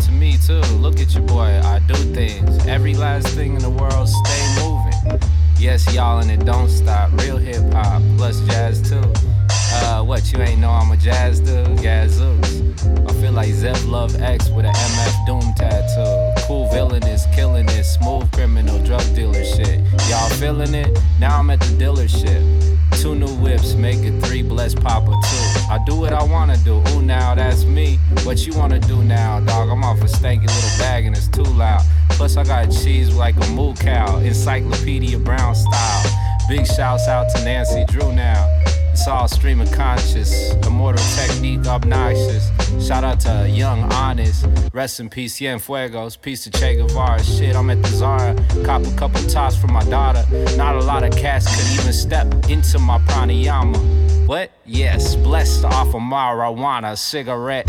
To 0.08 0.14
me 0.14 0.36
too. 0.38 0.60
Look 0.76 1.00
at 1.00 1.14
your 1.14 1.22
boy, 1.24 1.60
I 1.62 1.78
do 1.80 1.94
things. 1.94 2.66
Every 2.66 2.94
last 2.94 3.28
thing 3.28 3.54
in 3.54 3.62
the 3.62 3.70
world, 3.70 4.08
stay 4.08 4.60
moving. 4.60 5.20
Yes, 5.58 5.92
y'all, 5.94 6.20
and 6.20 6.30
it 6.30 6.44
don't 6.44 6.68
stop. 6.68 7.10
Real 7.20 7.36
hip 7.36 7.72
hop 7.72 8.02
plus 8.16 8.40
jazz 8.46 8.80
too. 8.88 9.02
Uh, 9.50 10.02
what 10.02 10.32
you 10.32 10.40
ain't 10.40 10.60
know 10.60 10.70
I'm 10.70 10.90
a 10.90 10.96
jazz 10.96 11.40
dude? 11.40 11.66
Gazooks. 11.78 13.10
I 13.10 13.12
feel 13.20 13.32
like 13.32 13.48
Zev 13.48 13.88
Love 13.88 14.20
X 14.20 14.48
with 14.50 14.64
an 14.64 14.74
MF 14.74 15.26
Doom 15.26 15.52
tattoo. 15.54 16.46
Cool 16.46 16.70
villainous, 16.70 17.26
killing 17.34 17.68
it, 17.68 17.84
smooth 17.84 18.30
criminal, 18.32 18.82
drug 18.84 19.04
dealer 19.14 19.44
shit. 19.44 19.80
Y'all 20.08 20.30
feeling 20.30 20.74
it? 20.74 20.98
Now 21.18 21.38
I'm 21.38 21.50
at 21.50 21.60
the 21.60 21.84
dealership. 21.84 22.77
Two 22.98 23.14
new 23.14 23.32
whips, 23.36 23.74
make 23.74 24.00
it 24.00 24.20
three, 24.24 24.42
bless 24.42 24.74
Papa 24.74 25.06
too. 25.06 25.72
I 25.72 25.78
do 25.86 25.94
what 25.94 26.12
I 26.12 26.24
wanna 26.24 26.56
do. 26.58 26.82
Ooh, 26.88 27.00
now 27.00 27.32
that's 27.36 27.64
me. 27.64 27.96
What 28.24 28.44
you 28.44 28.52
wanna 28.54 28.80
do 28.80 29.04
now, 29.04 29.38
dog? 29.38 29.68
I'm 29.68 29.84
off 29.84 30.00
a 30.00 30.06
stanky 30.06 30.46
little 30.46 30.78
bag 30.80 31.06
and 31.06 31.16
it's 31.16 31.28
too 31.28 31.44
loud. 31.44 31.82
Plus 32.10 32.36
I 32.36 32.42
got 32.42 32.72
cheese 32.72 33.14
like 33.14 33.36
a 33.36 33.46
moo 33.50 33.72
cow, 33.74 34.18
Encyclopedia 34.18 35.16
Brown 35.16 35.54
style. 35.54 36.04
Big 36.48 36.66
shouts 36.66 37.06
out 37.06 37.28
to 37.36 37.44
Nancy 37.44 37.84
Drew 37.84 38.12
now. 38.12 38.67
All 39.06 39.28
stream 39.28 39.60
of 39.62 39.72
conscious, 39.72 40.52
immortal 40.66 41.02
technique 41.14 41.66
obnoxious. 41.66 42.50
Shout 42.86 43.04
out 43.04 43.20
to 43.20 43.48
Young 43.48 43.90
Honest, 43.92 44.46
rest 44.74 45.00
in 45.00 45.08
peace, 45.08 45.38
Cienfuegos, 45.38 46.20
peace 46.20 46.44
to 46.44 46.50
Che 46.50 46.76
Guevara. 46.76 47.22
Shit, 47.22 47.56
I'm 47.56 47.70
at 47.70 47.82
the 47.82 47.88
Zara, 47.88 48.34
cop 48.64 48.84
a 48.84 48.96
couple 48.96 49.22
tops 49.28 49.56
for 49.56 49.68
my 49.68 49.82
daughter. 49.84 50.22
Not 50.58 50.74
a 50.74 50.80
lot 50.80 51.04
of 51.04 51.16
cats 51.16 51.46
could 51.46 51.80
even 51.80 51.92
step 51.94 52.26
into 52.50 52.78
my 52.78 52.98
pranayama. 52.98 54.26
What? 54.26 54.50
Yes, 54.66 55.16
blessed 55.16 55.64
off 55.64 55.88
of 55.88 56.02
marijuana, 56.02 56.98
cigarette. 56.98 57.66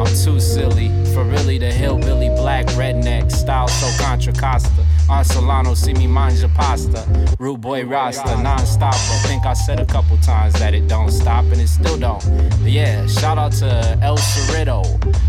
I'm 0.00 0.06
too 0.06 0.40
silly 0.40 0.88
for 1.12 1.24
really 1.24 1.58
the 1.58 1.70
hillbilly 1.70 2.30
black 2.30 2.64
redneck 2.68 3.30
style, 3.30 3.68
so 3.68 4.02
Contra 4.02 4.32
Costa. 4.32 4.86
On 5.10 5.22
Solano, 5.22 5.74
see 5.74 5.92
me 5.92 6.06
manja 6.06 6.48
pasta. 6.48 7.04
Rude 7.38 7.60
boy 7.60 7.84
Rasta, 7.84 8.42
non-stop. 8.42 8.94
I 8.94 9.22
think 9.26 9.44
I 9.44 9.52
said 9.52 9.78
a 9.78 9.84
couple 9.84 10.16
times 10.18 10.54
that 10.54 10.72
it 10.72 10.88
don't 10.88 11.10
stop, 11.10 11.44
and 11.44 11.60
it 11.60 11.68
still 11.68 11.98
don't. 11.98 12.24
But 12.62 12.70
yeah, 12.70 13.06
shout 13.08 13.36
out 13.36 13.52
to 13.60 13.98
El 14.00 14.16
Cerrito. 14.16 14.84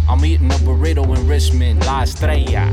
I'm 0.07 0.23
eating 0.23 0.49
a 0.49 0.55
burrito 0.55 1.03
in 1.17 1.27
Richmond, 1.27 1.85
La 1.85 2.03
Estrella. 2.03 2.71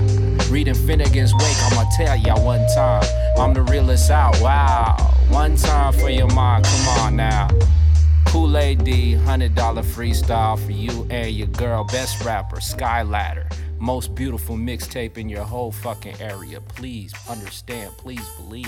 Reading 0.51 0.75
Finnegan's 0.75 1.35
Wake, 1.35 1.57
I'ma 1.65 1.85
tell 1.97 2.17
ya 2.17 2.39
one 2.39 2.65
time. 2.77 3.05
I'm 3.37 3.55
the 3.55 3.63
realest 3.63 4.09
out, 4.09 4.41
wow. 4.41 4.97
One 5.31 5.57
time 5.57 5.93
for 5.95 6.11
your 6.11 6.29
mind, 6.29 6.65
come 6.65 6.89
on 7.01 7.17
now. 7.17 7.49
Kool 8.29 8.59
Aid 8.59 8.85
D, 8.85 9.15
$100 9.15 9.55
freestyle 9.55 10.59
for 10.59 10.73
you 10.73 11.07
and 11.11 11.31
your 11.31 11.47
girl. 11.49 11.85
Best 11.85 12.23
rapper, 12.25 12.59
Skyladder. 12.59 13.51
Most 13.79 14.15
beautiful 14.15 14.55
mixtape 14.55 15.17
in 15.17 15.31
your 15.31 15.45
whole 15.45 15.73
fucking 15.73 16.21
area. 16.21 16.61
Please 16.61 17.13
understand, 17.29 17.91
please 17.97 18.29
believe. 18.37 18.67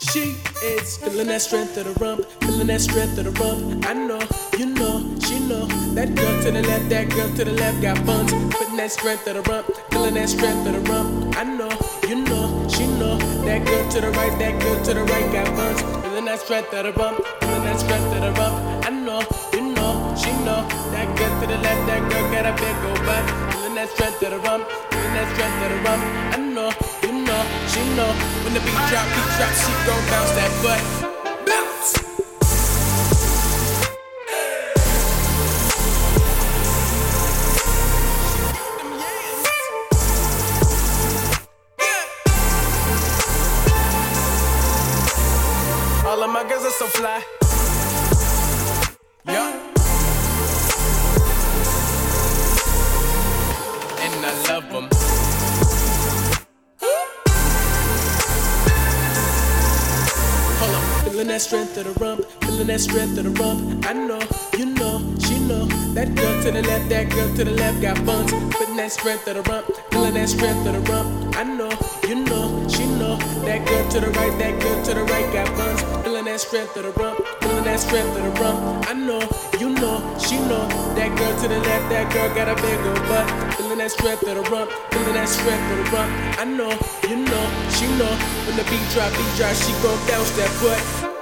She 0.00 0.36
is 0.64 0.96
feeling 0.96 1.26
that 1.28 1.42
strength 1.42 1.76
of 1.76 1.84
the 1.84 1.92
rump, 2.04 2.24
feeling 2.40 2.66
that 2.68 2.80
strength 2.80 3.18
of 3.18 3.24
the 3.24 3.30
rump. 3.42 3.86
I 3.86 3.92
know, 3.92 4.20
you 4.58 4.66
know, 4.66 5.00
she 5.20 5.38
know. 5.40 5.66
That 5.94 6.14
girl 6.14 6.42
to 6.42 6.50
the 6.50 6.62
left, 6.62 6.88
that 6.88 7.08
girl 7.10 7.28
to 7.36 7.44
the 7.44 7.52
left 7.52 7.82
got 7.82 8.04
buns, 8.06 8.32
feeling 8.32 8.76
that 8.76 8.90
strength 8.90 9.26
of 9.26 9.34
the 9.34 9.42
rump, 9.50 9.66
feeling 9.90 10.14
that 10.14 10.28
strength 10.28 10.66
of 10.66 10.72
the 10.72 10.80
rump. 10.90 11.36
I 11.36 11.44
know, 11.44 11.70
you 12.08 12.16
know, 12.24 12.68
she 12.68 12.86
know. 12.86 13.18
That 13.44 13.64
girl 13.66 13.88
to 13.90 14.00
the 14.00 14.10
right, 14.10 14.38
that 14.38 14.60
girl 14.62 14.84
to 14.84 14.94
the 14.94 15.04
right 15.04 15.32
got 15.32 15.48
buns, 15.56 15.80
feeling 16.02 16.24
that 16.24 16.40
strength 16.40 16.72
of 16.72 16.84
the 16.84 16.92
rump, 16.92 17.24
feeling 17.40 17.64
that 17.64 17.78
strength 17.80 18.14
of 18.16 18.20
the 18.22 18.32
rump. 18.40 18.86
I 18.86 18.90
know, 18.90 19.20
you 19.52 19.74
know, 19.74 20.14
she 20.16 20.32
know. 20.44 20.60
That 20.94 21.08
girl 21.16 21.40
to 21.40 21.46
the 21.46 21.58
left, 21.58 21.86
that 21.88 22.02
girl 22.10 22.24
got 22.32 22.46
a 22.46 22.52
big 22.56 22.76
old 22.88 23.00
butt, 23.06 23.24
feeling 23.52 23.74
that 23.74 23.88
strength 23.90 24.22
of 24.22 24.30
the 24.30 24.38
rump, 24.40 24.64
feeling 24.90 25.14
that 25.14 25.28
strength 25.34 25.62
of 25.64 25.68
the 25.72 25.78
rump. 25.84 26.02
I 26.34 26.38
know, 26.54 26.70
you 27.44 27.68
she 27.68 27.82
know. 27.96 28.12
When 28.44 28.54
the 28.54 28.60
beat 28.60 28.80
drop, 28.88 29.06
beat 29.14 29.30
drop, 29.36 29.52
she 29.62 29.72
gon' 29.86 30.04
bounce 30.10 30.32
that 30.38 30.50
butt. 30.62 30.82
Bounce. 31.46 31.90
All 46.06 46.22
of 46.22 46.30
my 46.30 46.48
girls 46.48 46.64
are 46.64 46.70
so 46.70 46.86
fly. 46.86 47.43
That 61.34 61.40
strength 61.40 61.76
of 61.78 61.82
the 61.82 61.92
rump, 61.98 62.24
feeling 62.42 62.68
that 62.68 62.78
strength 62.78 63.18
of 63.18 63.24
the 63.24 63.30
rump. 63.42 63.84
I 63.84 63.92
know, 63.92 64.22
you 64.56 64.66
know, 64.66 65.02
she 65.18 65.36
know. 65.40 65.66
That 65.90 66.14
girl 66.14 66.42
to 66.44 66.52
the 66.52 66.62
left, 66.62 66.88
that 66.90 67.10
girl 67.10 67.28
to 67.34 67.42
the 67.42 67.50
left 67.50 67.82
got 67.82 68.06
buns. 68.06 68.30
Feeling 68.30 68.76
that 68.76 68.92
strength 68.92 69.26
of 69.26 69.34
the 69.34 69.42
rump, 69.50 69.66
feeling 69.90 70.14
that 70.14 70.28
strength 70.28 70.64
of 70.64 70.74
the 70.74 70.92
rump. 70.92 71.36
I 71.36 71.42
know, 71.42 71.74
you 72.06 72.22
know, 72.22 72.68
she 72.68 72.86
know. 72.86 73.18
That 73.42 73.66
girl 73.66 73.82
to 73.90 73.98
the 73.98 74.10
right, 74.14 74.38
that 74.38 74.62
girl 74.62 74.84
to 74.84 74.94
the 74.94 75.02
right 75.02 75.32
got 75.32 75.50
buns. 75.58 75.82
Feeling 76.04 76.24
that 76.26 76.38
strength 76.38 76.76
of 76.76 76.84
the 76.84 76.92
rump, 77.02 77.18
feeling 77.42 77.64
that 77.64 77.80
strength 77.80 78.16
of 78.16 78.22
the 78.22 78.30
rump. 78.40 78.86
I 78.86 78.92
know, 78.94 79.22
you 79.58 79.70
know, 79.70 79.98
she 80.22 80.38
know. 80.38 80.70
That 80.94 81.18
girl 81.18 81.34
to 81.34 81.48
the 81.48 81.58
left, 81.58 81.90
that 81.90 82.12
girl 82.14 82.30
got 82.30 82.46
a 82.46 82.54
big 82.62 82.78
old 82.78 83.02
butt. 83.10 83.26
Feeling 83.58 83.78
that 83.78 83.90
strength 83.90 84.22
of 84.22 84.38
the 84.38 84.46
rump, 84.54 84.70
feeling 84.70 85.14
that 85.14 85.28
strength 85.28 85.66
of 85.66 85.78
the 85.82 85.96
rump. 85.96 86.10
I 86.38 86.44
know, 86.44 86.70
you 87.10 87.18
know, 87.26 87.44
she 87.74 87.90
know. 87.98 88.14
When 88.46 88.54
the 88.54 88.62
beat 88.70 88.86
drop, 88.94 89.10
beat 89.18 89.34
drop, 89.34 89.56
she 89.58 89.74
gon' 89.82 89.98
bounce 90.06 90.30
that 90.38 90.54
butt. 90.62 91.13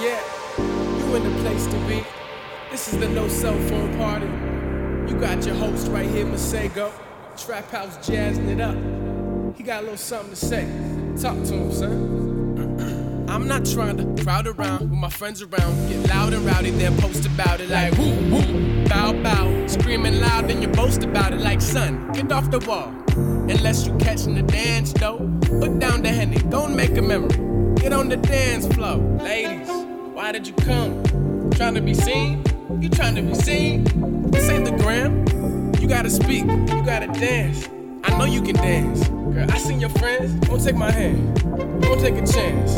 Yeah. 0.00 0.18
You 0.58 1.14
in 1.14 1.24
the 1.24 1.42
place 1.42 1.66
to 1.66 1.76
be. 1.86 2.02
This 2.70 2.90
is 2.90 2.98
the 2.98 3.08
no 3.08 3.28
cell 3.28 3.58
phone 3.68 3.94
party. 3.98 4.24
You 5.12 5.20
got 5.20 5.44
your 5.44 5.54
host 5.56 5.88
right 5.88 6.08
here, 6.08 6.24
Masego. 6.24 6.90
Trap 7.36 7.70
House 7.70 8.06
jazzing 8.06 8.48
it 8.48 8.60
up. 8.62 8.76
He 9.56 9.62
got 9.62 9.80
a 9.80 9.82
little 9.82 9.98
something 9.98 10.30
to 10.30 10.36
say. 10.36 10.64
Talk 11.20 11.36
to 11.44 11.52
him, 11.52 11.70
son. 11.70 13.26
I'm 13.28 13.46
not 13.46 13.66
trying 13.66 13.98
to 13.98 14.24
crowd 14.24 14.46
around 14.46 14.88
with 14.88 14.98
my 14.98 15.10
friends 15.10 15.42
around. 15.42 15.88
Get 15.90 16.08
loud 16.08 16.32
and 16.32 16.46
rowdy, 16.46 16.70
then 16.70 16.96
post 16.96 17.26
about 17.26 17.60
it 17.60 17.68
like 17.68 17.92
woo 17.98 18.14
woo, 18.30 18.84
bow 18.86 19.12
bow. 19.22 19.66
Screaming 19.66 20.18
loud, 20.18 20.48
then 20.48 20.62
you 20.62 20.68
boast 20.68 21.04
about 21.04 21.34
it 21.34 21.40
like 21.40 21.60
son. 21.60 22.10
Get 22.12 22.32
off 22.32 22.50
the 22.50 22.60
wall. 22.60 22.94
Unless 23.50 23.86
you 23.86 23.94
catching 23.98 24.34
the 24.34 24.42
dance 24.42 24.94
though. 24.94 25.18
Put 25.60 25.78
down 25.78 26.00
the 26.00 26.08
henny, 26.08 26.38
don't 26.48 26.74
make 26.74 26.96
a 26.96 27.02
memory. 27.02 27.50
Get 27.80 27.92
on 27.92 28.08
the 28.08 28.16
dance 28.16 28.66
floor. 28.74 28.96
Ladies, 29.22 29.68
why 30.20 30.32
did 30.32 30.46
you 30.46 30.52
come? 30.52 31.02
Trying 31.52 31.72
to 31.76 31.80
be 31.80 31.94
seen? 31.94 32.44
You 32.78 32.90
trying 32.90 33.14
to 33.14 33.22
be 33.22 33.34
seen? 33.34 33.84
This 34.30 34.50
ain't 34.50 34.66
the 34.66 34.72
gram. 34.72 35.24
You 35.80 35.88
gotta 35.88 36.10
speak, 36.10 36.44
you 36.44 36.82
gotta 36.84 37.06
dance. 37.06 37.70
I 38.04 38.14
know 38.18 38.26
you 38.26 38.42
can 38.42 38.54
dance. 38.56 39.08
Girl, 39.08 39.50
I 39.50 39.56
seen 39.56 39.80
your 39.80 39.88
friends. 39.88 40.34
Don't 40.46 40.62
take 40.62 40.76
my 40.76 40.90
hand. 40.90 41.40
Don't 41.80 41.98
take 41.98 42.16
a 42.16 42.26
chance. 42.26 42.76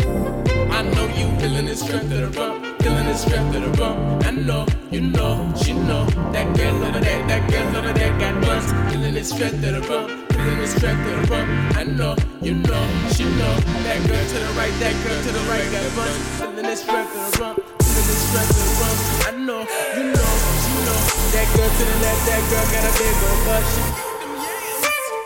I 0.70 0.82
know 0.82 1.06
you 1.18 1.26
feeling 1.40 1.66
the 1.66 1.74
strength 1.74 2.12
of 2.12 2.32
the 2.32 2.40
rump, 2.40 2.80
feeling 2.80 3.06
the 3.06 3.14
strength 3.16 3.56
of 3.56 3.62
the 3.62 3.82
rump. 3.82 4.24
I 4.24 4.30
know, 4.30 4.64
you 4.92 5.00
know, 5.00 5.52
she 5.60 5.72
know. 5.72 6.06
That 6.30 6.56
girl 6.56 6.76
over 6.84 7.00
there, 7.00 7.26
that 7.26 7.50
girl 7.50 7.76
over 7.76 7.92
there 7.92 8.16
got 8.20 8.40
buns. 8.42 8.70
Feeling 8.92 9.14
the 9.14 9.24
strength 9.24 9.64
of 9.64 9.74
the 9.74 9.80
rump, 9.90 10.21
strength 10.66 11.06
of 11.06 11.28
the 11.28 11.34
rump. 11.34 11.76
I 11.76 11.84
know, 11.84 12.16
you 12.40 12.54
know, 12.54 12.84
she 13.14 13.24
know. 13.24 13.54
That 13.86 13.98
girl 14.06 14.24
to 14.24 14.36
the 14.42 14.50
right, 14.58 14.74
that 14.80 14.94
girl 15.04 15.18
to 15.22 15.30
the 15.30 15.42
right 15.46 15.68
got 15.70 15.86
buns. 15.94 16.18
Feeling 16.38 16.76
strength 16.76 17.14
of 17.14 17.22
the 17.30 17.42
rump, 17.42 17.56
feeling 17.82 18.20
strength 18.26 18.50
of 18.50 18.64
the 18.66 18.74
rump. 18.82 18.98
I 19.22 19.32
know, 19.38 19.62
you 19.94 20.04
know, 20.10 20.32
she 20.62 20.72
know. 20.82 20.98
That 21.34 21.46
girl 21.54 21.70
to 21.70 21.84
the 21.86 21.96
left, 22.02 22.22
that 22.26 22.42
girl 22.50 22.66
got 22.74 22.82
a 22.82 22.92
big 22.98 23.16
old 23.22 23.40
butt. 23.46 23.64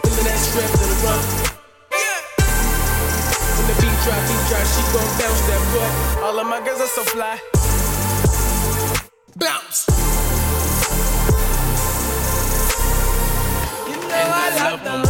Feeling 0.04 0.26
that 0.28 0.40
strength 0.40 0.76
of 0.76 0.88
the 0.92 0.98
rump. 1.06 1.24
The 3.66 3.74
beat 3.82 3.98
drop, 4.04 4.20
beat 4.28 4.42
drop, 4.46 4.64
she 4.68 4.82
gon' 4.92 5.10
bounce 5.18 5.42
that 5.48 5.62
butt. 5.72 5.92
All 6.24 6.38
of 6.38 6.46
my 6.46 6.60
girls 6.64 6.80
are 6.80 6.92
so 6.92 7.02
fly. 7.02 7.40
Bounce. 9.36 10.05
I 14.18 14.82
love. 14.84 15.06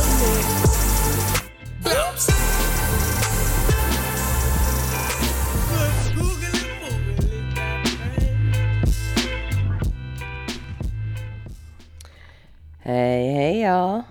Hey, 12.83 13.33
hey, 13.35 13.63
y'all. 13.63 14.05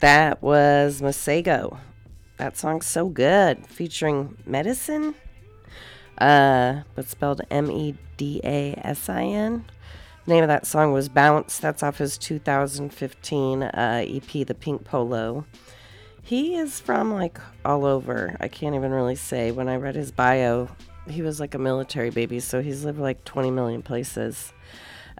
That 0.00 0.42
was 0.42 1.00
Masego. 1.00 1.78
That 2.36 2.56
song's 2.56 2.86
so 2.86 3.08
good. 3.08 3.66
Featuring 3.66 4.36
Medasin, 4.46 5.14
uh, 6.18 6.82
but 6.94 7.08
spelled 7.08 7.40
M 7.50 7.70
E 7.70 7.94
D 8.16 8.40
A 8.44 8.74
S 8.84 9.08
I 9.08 9.24
N. 9.24 9.64
Name 10.26 10.44
of 10.44 10.48
that 10.48 10.66
song 10.66 10.92
was 10.92 11.08
Bounce. 11.08 11.58
That's 11.58 11.82
off 11.82 11.98
his 11.98 12.18
2015 12.18 13.62
uh, 13.62 14.04
EP, 14.06 14.46
The 14.46 14.54
Pink 14.54 14.84
Polo. 14.84 15.46
He 16.22 16.56
is 16.56 16.78
from 16.78 17.12
like 17.12 17.38
all 17.64 17.84
over. 17.84 18.36
I 18.38 18.48
can't 18.48 18.74
even 18.74 18.92
really 18.92 19.16
say. 19.16 19.50
When 19.50 19.68
I 19.68 19.76
read 19.76 19.94
his 19.94 20.12
bio, 20.12 20.68
he 21.08 21.22
was 21.22 21.40
like 21.40 21.54
a 21.54 21.58
military 21.58 22.10
baby, 22.10 22.38
so 22.38 22.60
he's 22.60 22.84
lived 22.84 22.98
like 22.98 23.24
20 23.24 23.50
million 23.50 23.82
places. 23.82 24.52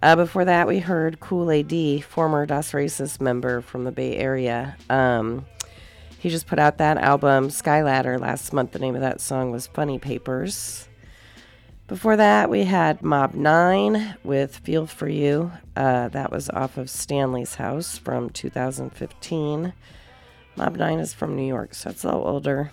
Uh, 0.02 0.16
before 0.16 0.44
that, 0.44 0.66
we 0.68 0.78
heard 0.78 1.20
Kool 1.20 1.50
AD, 1.50 2.04
former 2.04 2.46
Das 2.46 2.72
Racist 2.72 3.20
member 3.20 3.60
from 3.60 3.84
the 3.84 3.92
Bay 3.92 4.16
Area. 4.16 4.76
Um, 4.88 5.46
he 6.18 6.28
just 6.28 6.46
put 6.46 6.58
out 6.58 6.78
that 6.78 6.98
album, 6.98 7.48
Skyladder, 7.48 8.20
last 8.20 8.52
month. 8.52 8.72
The 8.72 8.78
name 8.78 8.94
of 8.94 9.00
that 9.00 9.20
song 9.20 9.50
was 9.50 9.66
Funny 9.66 9.98
Papers. 9.98 10.89
Before 11.90 12.16
that, 12.16 12.48
we 12.48 12.66
had 12.66 13.02
Mob 13.02 13.34
9 13.34 14.14
with 14.22 14.58
Feel 14.58 14.86
For 14.86 15.08
You. 15.08 15.50
Uh, 15.74 16.06
that 16.10 16.30
was 16.30 16.48
off 16.48 16.76
of 16.76 16.88
Stanley's 16.88 17.56
House 17.56 17.98
from 17.98 18.30
2015. 18.30 19.72
Mob 20.54 20.76
9 20.76 21.00
is 21.00 21.12
from 21.12 21.34
New 21.34 21.44
York, 21.44 21.74
so 21.74 21.90
it's 21.90 22.04
a 22.04 22.06
little 22.06 22.24
older, 22.24 22.70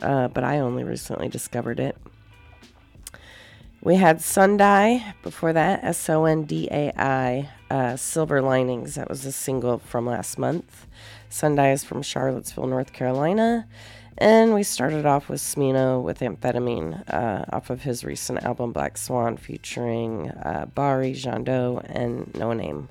uh, 0.00 0.28
but 0.28 0.44
I 0.44 0.60
only 0.60 0.84
recently 0.84 1.28
discovered 1.28 1.80
it. 1.80 1.96
We 3.82 3.96
had 3.96 4.18
Sondai 4.18 5.14
before 5.24 5.52
that, 5.52 5.82
S 5.82 6.08
O 6.08 6.24
N 6.24 6.44
D 6.44 6.68
A 6.70 6.92
I, 6.96 7.50
uh, 7.72 7.96
Silver 7.96 8.40
Linings. 8.40 8.94
That 8.94 9.08
was 9.08 9.26
a 9.26 9.32
single 9.32 9.78
from 9.78 10.06
last 10.06 10.38
month. 10.38 10.86
Sondai 11.28 11.72
is 11.72 11.82
from 11.82 12.02
Charlottesville, 12.02 12.68
North 12.68 12.92
Carolina. 12.92 13.66
And 14.20 14.52
we 14.52 14.64
started 14.64 15.06
off 15.06 15.30
with 15.30 15.40
Smino 15.40 16.02
with 16.02 16.20
Amphetamine 16.20 17.10
uh, 17.10 17.46
off 17.54 17.70
of 17.70 17.84
his 17.84 18.04
recent 18.04 18.44
album 18.44 18.70
Black 18.70 18.98
Swan 18.98 19.38
featuring 19.38 20.28
uh, 20.30 20.66
Bari, 20.74 21.14
Jean 21.14 21.42
Deaux, 21.42 21.80
and 21.86 22.26
Noname. 22.34 22.88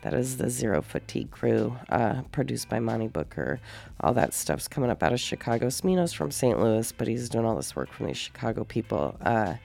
That 0.00 0.14
is 0.14 0.38
the 0.38 0.48
Zero 0.48 0.80
Fatigue 0.80 1.30
crew, 1.30 1.76
uh, 1.90 2.22
produced 2.32 2.70
by 2.70 2.80
Monte 2.80 3.08
Booker. 3.08 3.60
All 4.00 4.14
that 4.14 4.32
stuff's 4.32 4.68
coming 4.68 4.88
up 4.88 5.02
out 5.02 5.12
of 5.12 5.20
Chicago. 5.20 5.66
Smino's 5.66 6.14
from 6.14 6.30
St. 6.30 6.58
Louis, 6.58 6.90
but 6.92 7.06
he's 7.06 7.28
doing 7.28 7.44
all 7.44 7.56
this 7.56 7.76
work 7.76 7.92
from 7.92 8.06
these 8.06 8.16
Chicago 8.16 8.64
people. 8.64 9.18
Uh, 9.20 9.56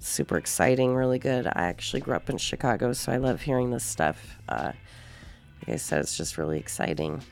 super 0.00 0.36
exciting, 0.36 0.96
really 0.96 1.20
good. 1.20 1.46
I 1.46 1.66
actually 1.66 2.00
grew 2.00 2.16
up 2.16 2.28
in 2.28 2.38
Chicago, 2.38 2.92
so 2.92 3.12
I 3.12 3.18
love 3.18 3.42
hearing 3.42 3.70
this 3.70 3.84
stuff. 3.84 4.40
Uh, 4.48 4.72
like 5.60 5.74
I 5.74 5.76
said, 5.76 6.00
it's 6.00 6.16
just 6.16 6.36
really 6.36 6.58
exciting. 6.58 7.22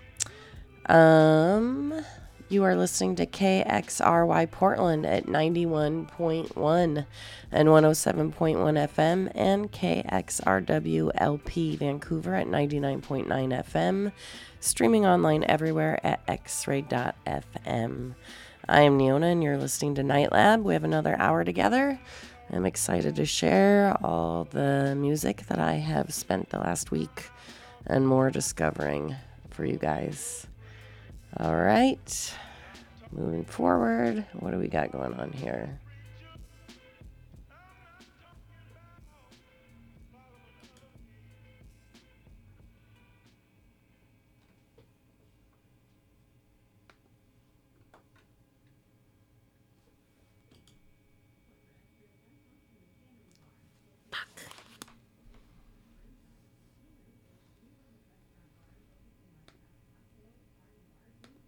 Um, 0.87 2.05
You 2.51 2.65
are 2.65 2.77
listening 2.77 3.17
to 3.17 3.25
KXRY 3.25 4.51
Portland 4.51 5.07
at 5.07 5.25
91.1 5.25 7.07
and 7.51 7.69
107.1 7.69 8.35
FM 8.35 9.33
and 9.35 9.73
KXRWLP 9.73 11.79
Vancouver 11.79 12.35
at 12.35 12.47
99.9 12.47 13.65
FM, 13.65 14.13
streaming 14.61 15.07
online 15.07 15.47
everywhere 15.49 15.99
at 16.05 16.27
xray.fm. 16.27 18.15
I 18.69 18.81
am 18.83 18.99
Neona 18.99 19.33
and 19.33 19.43
you're 19.43 19.57
listening 19.57 19.95
to 19.95 20.03
Night 20.03 20.31
Lab. 20.31 20.65
We 20.65 20.75
have 20.75 20.85
another 20.85 21.17
hour 21.19 21.45
together. 21.45 21.99
I'm 22.53 22.67
excited 22.67 23.17
to 23.17 23.25
share 23.25 23.97
all 24.05 24.45
the 24.45 24.95
music 24.95 25.47
that 25.47 25.59
I 25.59 25.77
have 25.77 26.13
spent 26.13 26.51
the 26.51 26.59
last 26.59 26.91
week 26.91 27.31
and 27.87 28.07
more 28.07 28.31
discovering 28.31 29.17
for 29.49 29.65
you 29.65 29.79
guys. 29.79 30.47
All 31.39 31.57
right. 31.57 32.35
Moving 33.11 33.45
forward, 33.45 34.25
what 34.35 34.53
do 34.53 34.59
we 34.59 34.69
got 34.69 34.93
going 34.93 35.15
on 35.15 35.33
here? 35.33 35.81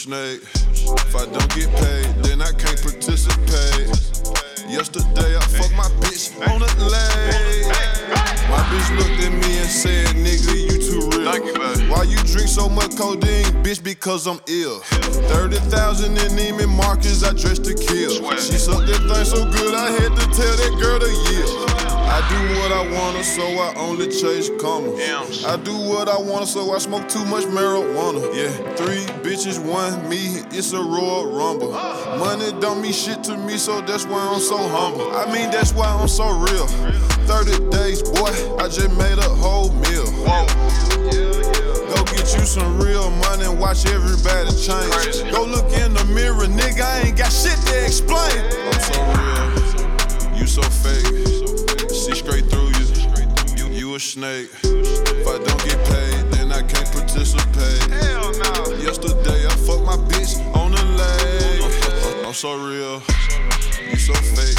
Snake. 0.00 0.40
If 0.56 1.14
I 1.14 1.26
don't 1.26 1.50
get 1.52 1.68
paid, 1.76 2.08
then 2.24 2.40
I 2.40 2.52
can't 2.56 2.80
participate. 2.80 3.92
Yesterday 4.64 5.36
I 5.36 5.44
fucked 5.52 5.76
my 5.76 5.90
bitch 6.00 6.32
on 6.48 6.60
the 6.64 6.88
lake. 6.88 7.68
My 8.48 8.64
bitch 8.72 8.88
looked 8.96 9.20
at 9.20 9.32
me 9.32 9.58
and 9.60 9.68
said, 9.68 10.08
nigga, 10.16 10.56
you 10.56 10.76
too 10.80 11.04
real. 11.12 11.30
Thank 11.30 11.44
you. 11.44 11.92
Why 11.92 12.04
you 12.04 12.16
drink 12.24 12.48
so 12.48 12.68
much 12.70 12.96
codeine, 12.96 13.52
bitch? 13.62 13.84
Because 13.84 14.26
I'm 14.26 14.40
ill. 14.48 14.80
30,000 15.36 16.16
in 16.16 16.32
Neiman 16.32 16.74
Marcus, 16.74 17.22
I 17.22 17.32
dressed 17.34 17.64
to 17.66 17.74
kill. 17.74 18.12
She 18.38 18.56
sucked 18.56 18.86
that 18.86 19.04
thing 19.04 19.24
so 19.26 19.44
good, 19.52 19.74
I 19.74 19.90
had 19.90 20.16
to 20.16 20.24
tell 20.32 20.56
that 20.56 20.78
girl 20.80 20.98
to 20.98 21.12
yield. 21.28 21.70
I 22.10 22.24
do 22.32 22.40
what 22.58 22.72
I 22.72 22.82
wanna, 22.98 23.22
so 23.22 23.44
I 23.44 23.74
only 23.76 24.08
chase 24.08 24.50
commas. 24.60 25.44
I 25.44 25.56
do 25.56 25.76
what 25.76 26.08
I 26.08 26.18
wanna, 26.18 26.46
so 26.46 26.74
I 26.74 26.78
smoke 26.78 27.08
too 27.08 27.24
much 27.26 27.44
marijuana. 27.44 28.22
Yeah, 28.34 28.50
three 28.76 29.19
bitches, 29.40 29.58
want 29.64 30.06
me, 30.08 30.42
it's 30.50 30.72
a 30.72 30.82
Royal 30.82 31.32
Rumble. 31.32 31.72
Money 32.18 32.52
don't 32.60 32.82
mean 32.82 32.92
shit 32.92 33.24
to 33.24 33.36
me, 33.38 33.56
so 33.56 33.80
that's 33.80 34.04
why 34.04 34.20
I'm 34.20 34.40
so 34.40 34.58
humble. 34.58 35.10
I 35.16 35.32
mean, 35.32 35.50
that's 35.50 35.72
why 35.72 35.86
I'm 35.86 36.08
so 36.08 36.28
real. 36.28 36.66
30 37.26 37.70
days, 37.70 38.02
boy, 38.02 38.28
I 38.58 38.68
just 38.68 38.94
made 38.98 39.18
a 39.18 39.28
whole 39.40 39.72
meal. 39.72 40.04
Go 41.88 42.04
get 42.04 42.28
you 42.36 42.44
some 42.44 42.78
real 42.80 43.10
money 43.10 43.44
and 43.44 43.58
watch 43.58 43.86
everybody 43.86 44.50
change. 44.60 45.32
Go 45.32 45.44
look 45.44 45.72
in 45.72 45.94
the 45.94 46.04
mirror, 46.12 46.44
nigga, 46.44 46.82
I 46.82 47.08
ain't 47.08 47.16
got 47.16 47.32
shit 47.32 47.56
to 47.56 47.84
explain. 47.84 48.44
I'm 48.68 48.80
so 48.92 49.00
real, 49.16 50.36
you 50.36 50.46
so 50.46 50.62
fake. 50.62 51.06
See 51.88 52.14
straight 52.14 52.44
through 52.50 52.68
you. 52.68 52.80
You, 53.56 53.72
you 53.72 53.94
a 53.94 54.00
snake. 54.00 54.50
If 54.64 55.26
I 55.26 55.38
don't 55.38 55.64
get 55.64 55.78
paid, 55.86 56.30
then 56.32 56.52
I 56.52 56.60
can't 56.62 56.90
participate. 56.92 57.90
Hell 57.90 58.32
no. 58.32 58.76
Yesterday 58.76 59.29
I 60.30 60.42
fucked 60.42 60.54
my 60.54 60.54
bitch 60.54 60.56
on 60.56 60.70
the 60.72 60.84
lake. 60.96 62.26
I'm 62.26 62.34
so 62.34 62.54
real, 62.54 63.02
you 63.90 63.96
so 63.96 64.14
fake. 64.14 64.58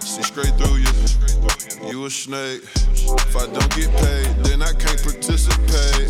See 0.00 0.22
straight 0.22 0.54
through 0.58 0.78
you. 0.78 1.90
You 1.90 2.06
a 2.06 2.10
snake. 2.10 2.62
If 2.64 3.36
I 3.36 3.46
don't 3.46 3.70
get 3.76 3.90
paid, 3.96 4.44
then 4.44 4.62
I 4.62 4.72
can't 4.72 5.02
participate. 5.02 6.08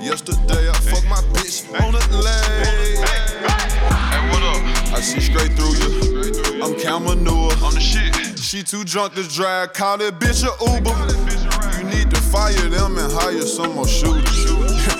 Yesterday 0.00 0.68
I 0.68 0.74
fucked 0.74 1.08
my 1.08 1.22
bitch 1.32 1.62
on 1.80 1.92
the 1.92 2.18
lake. 2.18 2.98
Hey, 3.06 4.30
what 4.30 4.42
up? 4.42 4.92
I 4.94 5.00
see 5.00 5.20
straight 5.20 5.52
through 5.52 5.74
you. 5.78 6.62
I'm 6.62 6.78
Cal 6.78 7.00
Manure. 7.00 7.52
On 7.62 7.74
the 7.74 7.80
shit. 7.80 8.38
She 8.38 8.62
too 8.62 8.84
drunk 8.84 9.14
to 9.14 9.22
drive, 9.28 9.72
call 9.72 9.98
that 9.98 10.18
bitch 10.18 10.44
a 10.44 10.52
Uber. 10.74 11.78
You 11.78 11.84
need 11.88 12.10
to 12.14 12.20
fire 12.20 12.52
them 12.68 12.98
and 12.98 13.12
hire 13.12 13.40
some 13.42 13.74
more 13.76 13.88
shooters. 13.88 14.44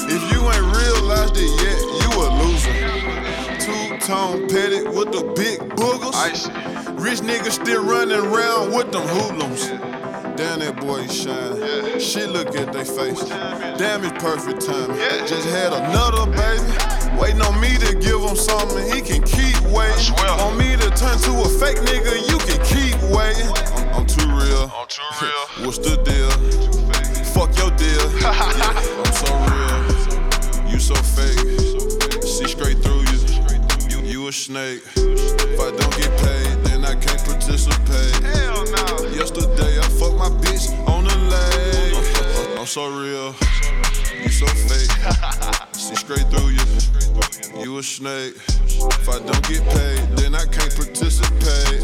if 0.09 0.23
you 0.33 0.41
ain't 0.51 0.77
realized 0.77 1.37
it 1.37 1.51
yet, 1.63 1.81
you 2.03 2.23
a. 2.23 2.42
Two-tone 4.03 4.49
petty 4.49 4.83
with 4.83 5.13
the 5.13 5.23
big 5.37 5.61
boogers. 5.79 6.51
Rich 6.99 7.21
niggas 7.21 7.63
still 7.63 7.85
running 7.85 8.19
around 8.19 8.75
with 8.75 8.91
them 8.91 9.07
hoodlums. 9.07 9.69
Damn, 10.35 10.59
that 10.59 10.75
boy 10.81 11.07
shine. 11.07 12.01
Shit, 12.01 12.31
look 12.31 12.57
at 12.57 12.73
they 12.73 12.83
face. 12.83 13.23
Damn, 13.79 14.03
it's 14.03 14.19
perfect 14.19 14.67
timing. 14.67 14.99
Just 15.31 15.47
had 15.51 15.73
another 15.73 16.27
baby. 16.35 16.67
Waiting 17.15 17.43
on 17.43 17.61
me 17.61 17.79
to 17.79 17.95
give 17.95 18.19
him 18.19 18.35
something 18.35 18.83
he 18.91 19.03
can 19.03 19.23
keep 19.23 19.55
waiting. 19.71 20.19
On 20.43 20.59
me 20.59 20.75
to 20.75 20.91
turn 20.99 21.15
to 21.23 21.33
a 21.39 21.49
fake 21.63 21.79
nigga, 21.87 22.27
you 22.27 22.39
can 22.43 22.59
keep 22.67 22.99
waiting. 23.07 23.47
I'm, 23.87 24.03
I'm 24.03 24.07
too 24.07 24.27
real. 24.27 24.67
I'm 24.75 24.89
too 24.91 25.07
real. 25.23 25.67
What's 25.67 25.79
the 25.79 25.95
deal? 26.03 26.31
Fuck 27.39 27.55
your 27.55 27.71
deal. 27.79 28.03
Yeah, 28.19 28.83
I'm 28.99 29.13
so 29.15 29.31
real. 29.47 30.67
You 30.73 30.81
so 30.81 30.95
fake. 31.15 31.39
See 32.27 32.49
straight 32.49 32.83
through 32.83 33.02
a 34.33 34.35
snake. 34.35 34.83
If 34.97 35.61
I 35.61 35.71
don't 35.77 35.97
get 36.01 36.11
paid, 36.25 36.57
then 36.65 36.85
I 36.87 36.95
can't 36.95 37.23
participate. 37.23 38.17
Hell 38.25 38.65
no. 38.65 38.87
Yesterday 39.13 39.79
I 39.79 39.87
fucked 39.99 40.17
my 40.17 40.31
bitch 40.41 40.73
on 40.89 41.05
the 41.05 41.17
lake. 41.33 42.59
I'm 42.59 42.65
so 42.65 42.89
real. 42.89 43.35
You 44.23 44.31
so 44.31 44.47
fake. 44.69 44.91
See 45.75 45.97
straight 45.97 46.27
through 46.33 46.51
you. 46.57 46.65
You 47.63 47.77
a 47.77 47.83
snake. 47.83 48.35
If 48.39 49.09
I 49.09 49.19
don't 49.19 49.45
get 49.53 49.63
paid, 49.77 50.03
then 50.17 50.35
I 50.35 50.47
can't 50.47 50.75
participate. 50.81 51.83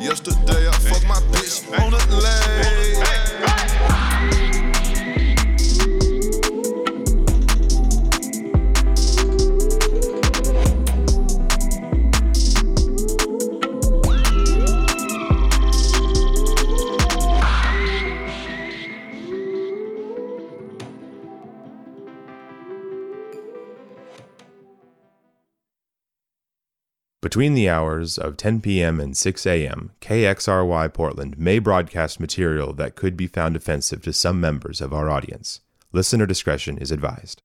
Yesterday 0.00 0.62
I 0.66 0.72
fucked 0.72 1.06
my 1.06 1.20
bitch 1.30 1.54
on 1.78 1.92
the 1.92 2.16
lake. 2.26 2.79
Between 27.30 27.54
the 27.54 27.68
hours 27.68 28.18
of 28.18 28.36
10 28.36 28.60
p.m. 28.60 28.98
and 28.98 29.16
6 29.16 29.46
a.m., 29.46 29.92
KXRY 30.00 30.92
Portland 30.92 31.38
may 31.38 31.60
broadcast 31.60 32.18
material 32.18 32.72
that 32.72 32.96
could 32.96 33.16
be 33.16 33.28
found 33.28 33.54
offensive 33.54 34.02
to 34.02 34.12
some 34.12 34.40
members 34.40 34.80
of 34.80 34.92
our 34.92 35.08
audience. 35.08 35.60
Listener 35.92 36.26
discretion 36.26 36.76
is 36.76 36.90
advised. 36.90 37.40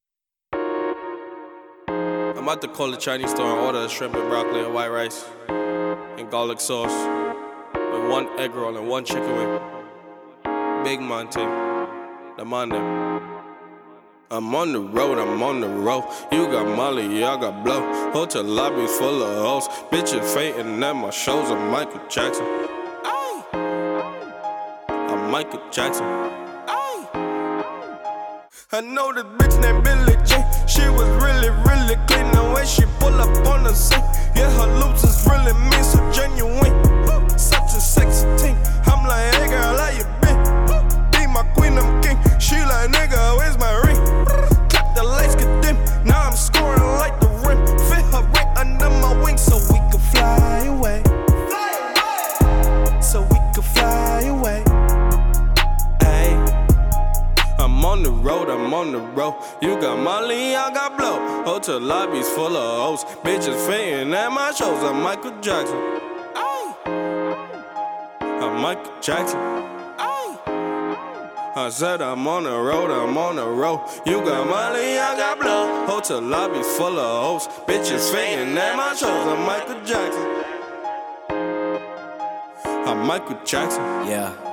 I'm 0.51 2.39
about 2.39 2.63
to 2.63 2.67
call 2.67 2.89
the 2.89 2.97
Chinese 2.97 3.29
store 3.29 3.45
and 3.45 3.59
order 3.59 3.85
a 3.85 3.87
shrimp 3.87 4.15
and 4.15 4.27
broccoli 4.27 4.61
and 4.65 4.73
white 4.73 4.89
rice. 4.89 5.23
and 5.49 6.31
garlic 6.31 6.59
sauce 6.59 7.05
with 7.75 8.09
one 8.09 8.27
egg 8.39 8.55
roll 8.55 8.75
and 8.75 8.87
one 8.87 9.05
chicken 9.05 9.35
wing. 9.35 10.83
Big 10.83 10.99
Monty, 10.99 11.45
the 12.37 12.43
Monday. 12.43 13.34
I'm 14.31 14.55
on 14.55 14.71
the 14.71 14.79
road, 14.79 15.19
I'm 15.19 15.43
on 15.43 15.61
the 15.61 15.67
road. 15.67 16.03
You 16.31 16.47
got 16.47 16.65
Molly, 16.75 17.23
I 17.23 17.39
got 17.39 17.63
blow. 17.63 18.11
Hotel 18.11 18.43
lobbies 18.43 18.97
full 18.97 19.21
of 19.21 19.37
hoes. 19.37 19.67
Bitches 19.91 20.33
fainting 20.33 20.81
at 20.83 20.93
my 20.93 21.11
shows. 21.11 21.51
I'm 21.51 21.69
Michael 21.69 22.01
Jackson. 22.09 22.43
I'm 24.89 25.29
Michael 25.29 25.61
Jackson. 25.69 26.05
I 28.71 28.81
know 28.81 29.13
this 29.13 29.25
bitch 29.37 29.61
named 29.61 29.83
Billie 29.83 30.17
Jean. 30.25 30.43
She 30.67 30.89
was 30.89 31.07
really, 31.23 31.51
really 31.69 31.95
clean. 32.07 32.25
The 32.31 32.51
way 32.53 32.65
she 32.65 32.85
pull 32.99 33.13
up 33.21 33.47
on 33.47 33.63
the 33.63 33.75
scene. 33.75 33.99
Yeah, 34.35 34.49
her 34.57 34.79
loops 34.79 35.03
is 35.03 35.23
really 35.29 35.53
mean, 35.69 35.83
so 35.83 35.99
genuine. 36.11 36.73
Such 37.37 37.77
a 37.77 37.79
sexy 37.79 38.25
team. 38.41 38.57
I'm 38.87 39.05
like, 39.05 39.35
hey 39.35 39.49
girl, 39.49 39.77
how 39.77 39.89
you 39.89 40.03
been? 40.19 40.37
Be 41.11 41.27
my 41.31 41.43
queen, 41.53 41.77
I'm 41.77 42.01
king. 42.01 42.17
She 42.39 42.55
like, 42.55 42.89
nigga, 42.89 43.37
where's 43.37 43.57
my 43.59 43.71
ring? 43.75 43.84
Road, 58.45 58.65
I'm 58.65 58.73
on 58.73 58.91
the 58.91 58.99
road. 58.99 59.35
You 59.61 59.79
got 59.79 59.99
Molly, 59.99 60.55
I 60.55 60.73
got 60.73 60.97
blow. 60.97 61.43
Hotel 61.43 61.79
lobbies 61.79 62.29
full 62.29 62.55
of 62.57 62.99
hoes. 62.99 63.03
Bitches 63.23 63.67
fainting 63.67 64.13
at 64.13 64.31
my 64.31 64.51
shows. 64.51 64.83
I'm 64.83 65.01
Michael 65.01 65.39
Jackson. 65.41 65.77
I'm 66.85 68.61
Michael 68.61 68.93
Jackson. 69.01 69.39
I 71.57 71.69
said 71.69 72.01
I'm 72.01 72.27
on 72.27 72.43
the 72.43 72.51
road, 72.51 72.91
I'm 72.91 73.17
on 73.17 73.37
the 73.37 73.47
road. 73.47 73.79
You 74.05 74.19
got 74.19 74.45
Molly, 74.45 74.99
I 74.99 75.15
got 75.15 75.39
blow. 75.39 75.85
Hotel 75.85 76.21
lobbies 76.21 76.67
full 76.75 76.99
of 76.99 77.23
hoes. 77.23 77.47
Bitches 77.65 78.11
fainting 78.11 78.57
at 78.57 78.75
my 78.75 78.93
shows. 78.93 79.25
I'm 79.25 79.45
Michael 79.45 79.81
Jackson. 79.85 80.43
I'm 82.85 83.07
Michael 83.07 83.39
Jackson. 83.45 83.83
Yeah. 84.05 84.44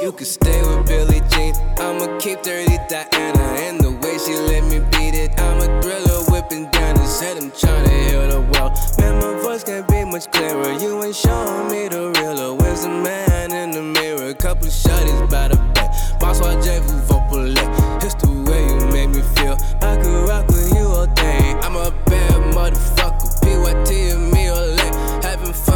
You 0.00 0.10
can 0.12 0.24
stay 0.24 0.60
with 0.62 0.86
Billie 0.86 1.20
Jean. 1.30 1.54
I'ma 1.78 2.18
keep 2.18 2.42
dirty 2.42 2.78
Diana. 2.88 3.42
And 3.66 3.80
the 3.80 3.90
way 3.90 4.18
she 4.18 4.34
let 4.34 4.64
me 4.64 4.80
beat 4.92 5.14
it, 5.14 5.38
I'm 5.38 5.58
a 5.58 5.82
thriller 5.82 6.24
whipping 6.30 6.70
down 6.70 6.98
and 6.98 7.08
said 7.08 7.36
I'm 7.36 7.50
tryna 7.50 8.08
heal 8.08 8.28
the 8.28 8.40
world. 8.52 8.72
Man, 8.98 9.20
my 9.20 9.42
voice 9.42 9.64
can't 9.64 9.86
be 9.88 10.04
much 10.04 10.30
clearer. 10.32 10.72
You 10.72 11.02
ain't 11.02 11.14
showing 11.14 11.68
me 11.70 11.88
the 11.88 12.12
real. 12.16 12.56
Where's 12.56 12.82
the 12.82 12.88
man 12.88 13.52
in 13.52 13.70
the 13.70 13.82
mirror? 13.82 14.34
Couple 14.34 14.68
shotties 14.68 15.30
by 15.30 15.48
the 15.48 15.56
back. 15.74 15.90
Boss 16.18 16.38
J 16.64 16.80
Vopolek. 17.06 18.02
It's 18.02 18.14
the 18.14 18.30
way 18.48 18.66
you 18.66 18.86
make 18.92 19.10
me 19.10 19.22
feel. 19.34 19.56
I 19.82 19.96
could 19.96 20.28
rock 20.28 20.46
with 20.48 20.72
you 20.74 20.86
all 20.86 21.06
day. 21.06 21.54
I'm 21.62 21.76
a 21.76 21.90
bad 22.06 22.54
motherfucker. 22.54 23.28
PYT 23.42 24.11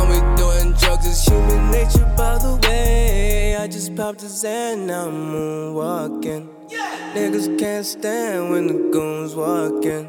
Fun 0.09 0.37
doing 0.37 0.73
drugs 0.75 1.07
is 1.07 1.25
human 1.25 1.71
nature, 1.71 2.07
by 2.17 2.39
the 2.39 2.59
way. 2.63 3.57
I 3.57 3.67
just 3.67 3.95
popped 3.97 4.23
a 4.23 4.27
Xan, 4.27 4.87
now 4.87 5.09
I'm 5.09 5.33
moonwalking. 5.33 6.49
Niggas 7.15 7.59
can't 7.59 7.85
stand 7.85 8.51
when 8.51 8.67
the 8.67 8.91
goons 8.93 9.35
walking. 9.35 10.09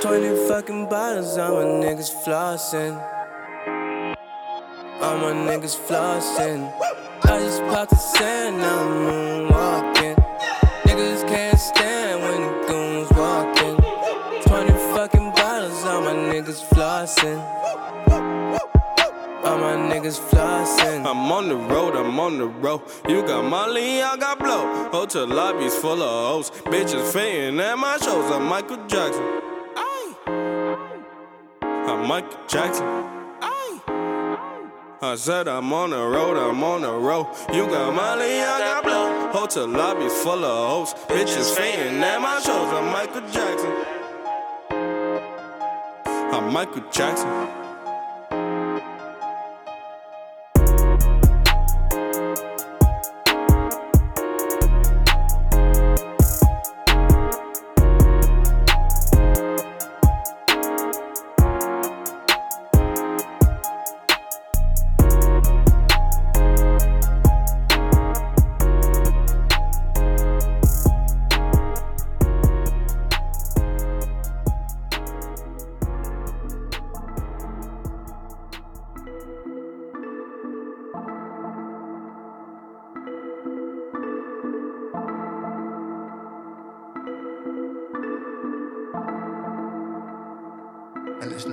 20 0.00 0.48
fucking 0.48 0.88
bottles, 0.88 1.36
all 1.38 1.54
my 1.54 1.64
niggas 1.84 2.12
flossing. 2.22 2.94
All 5.00 5.18
my 5.18 5.32
niggas 5.32 5.76
flossing. 5.76 6.72
I 7.24 7.38
just 7.40 7.62
popped 7.62 7.92
a 7.92 7.96
Xan, 7.96 8.58
now 8.58 8.80
I'm 8.84 8.92
moonwalking. 9.06 10.16
Niggas 10.86 11.26
can't 11.26 11.58
stand 11.58 12.22
when 12.22 12.40
the 12.42 12.66
goons 12.68 13.10
walking. 13.12 13.76
20 14.42 14.72
fucking 14.94 15.30
bottles, 15.32 15.84
all 15.84 16.02
my 16.02 16.12
niggas 16.12 16.62
flossing. 16.70 17.40
Niggas 20.04 20.20
flossing. 20.20 21.06
I'm 21.06 21.32
on 21.32 21.48
the 21.48 21.56
road, 21.56 21.96
I'm 21.96 22.20
on 22.20 22.36
the 22.36 22.46
road. 22.46 22.82
You 23.08 23.22
got 23.22 23.42
Molly, 23.42 24.02
I 24.02 24.18
got 24.18 24.38
blow. 24.38 24.90
Hotel 24.90 25.26
lobbies 25.26 25.74
full 25.74 26.02
of 26.02 26.44
hoes. 26.44 26.50
Bitches 26.64 27.10
fainting 27.10 27.58
at 27.58 27.78
my 27.78 27.96
shows. 27.96 28.30
I'm 28.30 28.44
Michael 28.44 28.86
Jackson. 28.86 29.24
I'm 31.62 32.06
Michael 32.06 32.38
Jackson. 32.46 32.86
I 35.00 35.14
said 35.16 35.48
I'm 35.48 35.72
on 35.72 35.88
the 35.90 35.96
road, 35.96 36.36
I'm 36.36 36.62
on 36.62 36.82
the 36.82 36.92
road. 36.92 37.26
You 37.50 37.66
got 37.66 37.94
Molly, 37.94 38.40
I 38.40 38.58
got 38.58 38.84
blow. 38.84 39.30
Hotel 39.32 39.66
lobbies 39.66 40.12
full 40.22 40.44
of 40.44 40.68
hoes. 40.68 40.94
Bitches 41.08 41.56
fainting 41.56 42.02
at 42.02 42.20
my 42.20 42.40
shows. 42.40 42.70
I'm 42.74 42.92
Michael 42.92 43.22
Jackson. 43.32 43.72
I'm 46.34 46.52
Michael 46.52 46.84
Jackson. 46.92 47.63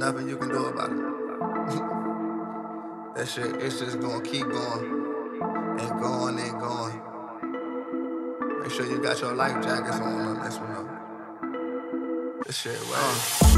Nothing 0.02 0.28
you 0.28 0.36
can 0.36 0.50
do 0.50 0.66
about 0.66 0.90
it. 0.90 0.98
that 3.16 3.28
shit, 3.28 3.56
it's 3.62 3.80
just 3.80 4.00
gonna 4.00 4.24
keep 4.24 4.50
going 4.50 4.84
and 5.80 6.02
going 6.02 6.40
and 6.40 6.60
going. 6.60 7.00
Make 8.62 8.72
sure 8.72 8.88
you 8.88 9.00
got 9.00 9.22
your 9.22 9.36
life 9.36 9.64
jackets 9.64 9.98
on 9.98 10.22
on 10.22 10.44
this 10.44 10.58
one. 10.58 10.88
This 12.48 12.58
shit, 12.58 12.82
right? 12.90 13.40
Uh, 13.44 13.58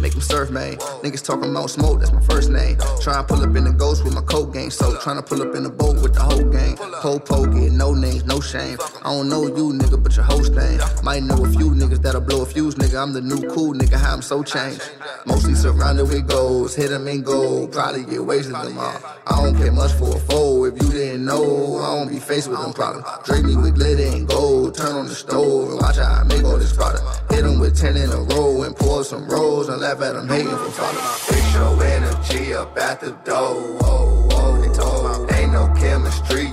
make 0.00 0.12
them 0.12 0.20
surf, 0.20 0.50
man. 0.50 0.76
Niggas 1.02 1.24
talking 1.24 1.50
about 1.50 1.70
smoke, 1.70 1.98
that's 1.98 2.12
my 2.12 2.20
first 2.20 2.50
name. 2.50 2.76
Tryna 3.02 3.26
pull 3.26 3.42
up 3.42 3.56
in 3.56 3.64
the 3.64 3.72
ghost 3.72 4.04
with 4.04 4.14
my 4.14 4.22
coat 4.22 4.54
game. 4.54 4.70
So 4.70 4.94
tryna 4.94 5.26
pull 5.26 5.42
up 5.42 5.56
in 5.56 5.64
the 5.64 5.70
boat 5.70 6.00
with 6.00 6.14
the 6.14 6.20
whole 6.20 6.44
gang. 6.44 6.76
Po, 7.00 7.18
get 7.46 7.72
no 7.72 7.94
names, 7.94 8.24
no 8.26 8.40
shame. 8.40 8.78
I 9.02 9.10
don't 9.10 9.28
know 9.28 9.46
you, 9.46 9.72
nigga, 9.72 10.00
but 10.00 10.14
your 10.14 10.24
host 10.24 10.52
name. 10.52 10.78
Might 11.02 11.24
know 11.24 11.44
a 11.44 11.50
few 11.50 11.70
niggas 11.70 12.00
that'll 12.02 12.20
blow 12.20 12.42
a 12.42 12.46
fuse, 12.46 12.76
nigga. 12.76 13.02
I'm 13.02 13.12
the 13.12 13.20
new 13.20 13.40
cool 13.48 13.74
nigga, 13.74 13.98
how 13.98 14.12
I'm 14.12 14.22
so 14.22 14.44
changed. 14.44 14.88
Mostly 15.26 15.54
surrounded 15.54 16.08
with 16.08 16.26
goals, 16.28 16.74
hit 16.74 16.88
them 16.90 17.06
in 17.08 17.22
gold. 17.22 17.72
Probably 17.72 18.04
get 18.04 18.24
wasted 18.24 18.54
them 18.54 18.78
all. 18.78 18.96
I 19.26 19.42
don't 19.42 19.56
care 19.56 19.72
much 19.72 19.92
for 19.92 20.16
a 20.16 20.20
foe. 20.20 20.64
If 20.64 20.82
you 20.82 20.90
didn't 20.90 21.24
know, 21.24 21.78
I 21.78 21.96
don't 21.96 22.08
be 22.08 22.18
faced 22.18 22.48
with 22.48 22.60
them 22.60 22.72
problems. 22.72 23.06
Drape 23.24 23.44
me 23.44 23.56
with 23.56 23.74
glitter 23.74 24.16
and 24.16 24.26
gold. 24.26 24.74
Turn 24.76 24.92
on 24.92 25.06
the 25.06 25.14
stove 25.14 25.70
and 25.70 25.80
watch 25.80 25.96
how 25.96 26.20
I 26.20 26.24
make 26.24 26.44
all 26.44 26.58
this 26.58 26.72
product. 26.72 27.04
Hit 27.32 27.42
them 27.42 27.58
with 27.58 27.78
10 27.78 27.96
in 27.96 28.10
a 28.10 28.20
row 28.34 28.62
and 28.62 28.74
pour 28.74 29.04
some 29.04 29.28
rolls 29.28 29.68
and 29.68 29.80
laugh 29.80 30.00
at 30.00 30.14
them 30.14 30.28
hating 30.28 30.48
for 30.48 30.70
follow. 30.70 31.00
Fix 31.28 31.54
your 31.54 31.84
energy 31.84 32.54
up 32.54 32.76
at 32.78 33.00
the 33.00 33.10
door. 33.24 33.78
Oh, 33.82 34.28
oh, 34.32 35.26
Ain't 35.34 35.52
no 35.52 35.72
chemistry, 35.78 36.49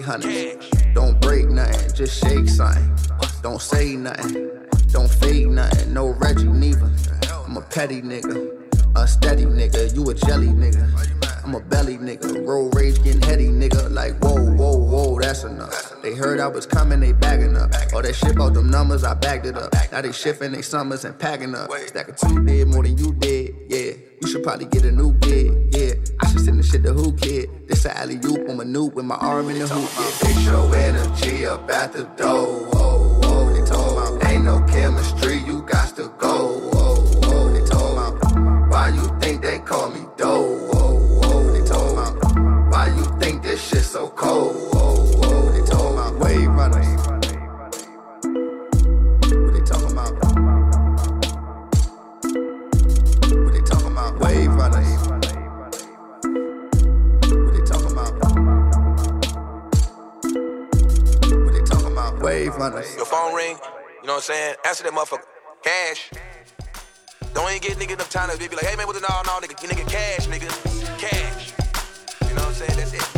Straight. 0.00 0.94
Don't 0.94 1.20
break 1.20 1.48
nothing, 1.48 1.94
just 1.94 2.22
shake 2.22 2.48
something. 2.48 2.96
Don't 3.42 3.60
say 3.60 3.96
nothing. 3.96 4.50
Don't 4.90 5.10
fake 5.10 5.48
nothing. 5.48 5.92
No 5.92 6.10
Reggie 6.10 6.44
neither. 6.44 6.90
I'm 7.46 7.56
a 7.56 7.62
petty 7.62 8.00
nigga. 8.00 8.58
A 8.94 9.06
steady 9.06 9.44
nigga. 9.44 9.94
You 9.94 10.08
a 10.10 10.14
jelly 10.14 10.48
nigga. 10.48 11.42
I'm 11.44 11.54
a 11.54 11.60
belly 11.60 11.98
nigga. 11.98 12.46
Road 12.46 12.74
rage 12.74 13.02
getting 13.02 13.22
heady, 13.22 13.48
nigga. 13.48 13.90
Like, 13.90 14.16
whoa, 14.22 14.36
whoa, 14.36 14.76
whoa, 14.76 15.18
that's 15.20 15.42
enough. 15.44 16.00
They 16.02 16.14
heard 16.14 16.40
I 16.40 16.46
was 16.46 16.66
coming, 16.66 17.00
they 17.00 17.12
bagging 17.12 17.56
up. 17.56 17.70
All 17.92 18.02
that 18.02 18.14
shit 18.14 18.32
about 18.32 18.54
them 18.54 18.70
numbers, 18.70 19.02
I 19.02 19.14
bagged 19.14 19.46
it 19.46 19.56
up. 19.56 19.72
Now 19.90 20.02
they 20.02 20.12
shifting 20.12 20.52
they 20.52 20.62
summers 20.62 21.04
and 21.04 21.18
packing 21.18 21.54
up. 21.54 21.70
Stack 21.86 22.08
of 22.08 22.16
two 22.16 22.44
did 22.44 22.68
more 22.68 22.82
than 22.82 22.96
you 22.96 23.12
did. 23.14 23.41
You 24.22 24.28
should 24.28 24.44
probably 24.44 24.66
get 24.66 24.84
a 24.84 24.92
new 24.92 25.12
gig, 25.14 25.74
yeah. 25.74 25.94
I 26.20 26.30
should 26.30 26.44
send 26.44 26.60
the 26.60 26.62
shit 26.62 26.84
to 26.84 26.92
who 26.92 27.12
kid. 27.16 27.50
This 27.66 27.84
a 27.86 27.98
alley 27.98 28.20
oop, 28.24 28.48
I'm 28.48 28.60
a 28.60 28.64
noob 28.64 28.94
with 28.94 29.04
my 29.04 29.16
arm 29.16 29.50
in 29.50 29.58
the 29.58 29.66
hoop, 29.66 29.90
yeah. 29.98 30.10
Fix 30.22 30.44
your 30.44 30.76
energy 30.76 31.44
up 31.44 31.68
at 31.68 31.92
the 31.92 32.04
door, 32.16 32.46
whoa, 32.70 33.18
whoa. 33.20 33.52
They 33.52 33.66
talking 33.66 33.98
about 33.98 34.30
ain't 34.30 34.44
no 34.44 34.60
chemistry, 34.68 35.38
you 35.38 35.62
got 35.62 35.96
to 35.96 36.12
go, 36.18 36.60
whoa, 36.70 36.94
whoa. 37.20 37.52
They 37.52 37.64
talking 37.68 37.98
about 37.98 38.70
why 38.70 38.90
you 38.90 39.18
think 39.18 39.42
they 39.42 39.58
call 39.58 39.90
me 39.90 40.06
dough, 40.16 40.68
whoa, 40.70 41.00
whoa. 41.18 41.52
They 41.52 41.66
talking 41.66 41.98
about 41.98 42.70
why 42.70 42.94
you 42.96 43.04
think 43.18 43.42
this 43.42 43.60
shit 43.60 43.82
so 43.82 44.08
cold, 44.10 44.54
whoa, 44.72 44.81
talking 62.32 62.56
about? 62.56 62.72
Wave 62.72 62.74
runners. 62.74 62.96
Your 62.96 63.04
phone 63.04 63.34
ring, 63.34 63.56
you 64.00 64.06
know 64.06 64.14
what 64.14 64.16
I'm 64.16 64.20
saying? 64.22 64.54
Answer 64.66 64.84
that 64.84 64.92
motherfucker. 64.92 65.24
Cash. 65.62 66.10
Don't 67.34 67.48
even 67.50 67.62
get 67.62 67.78
nigga 67.78 67.94
enough 67.94 68.10
time 68.10 68.30
to 68.30 68.36
be 68.36 68.54
like, 68.54 68.66
hey 68.66 68.76
man, 68.76 68.86
what 68.86 68.94
the 68.94 69.00
no, 69.00 69.08
no, 69.24 69.40
nigga, 69.40 69.60
get 69.60 69.70
nigga, 69.70 69.88
cash, 69.88 70.26
nigga, 70.26 70.98
cash. 70.98 71.52
You 72.28 72.34
know 72.36 72.42
what 72.42 72.48
I'm 72.48 72.54
saying? 72.54 72.76
That's 72.76 72.92
it. 72.92 73.11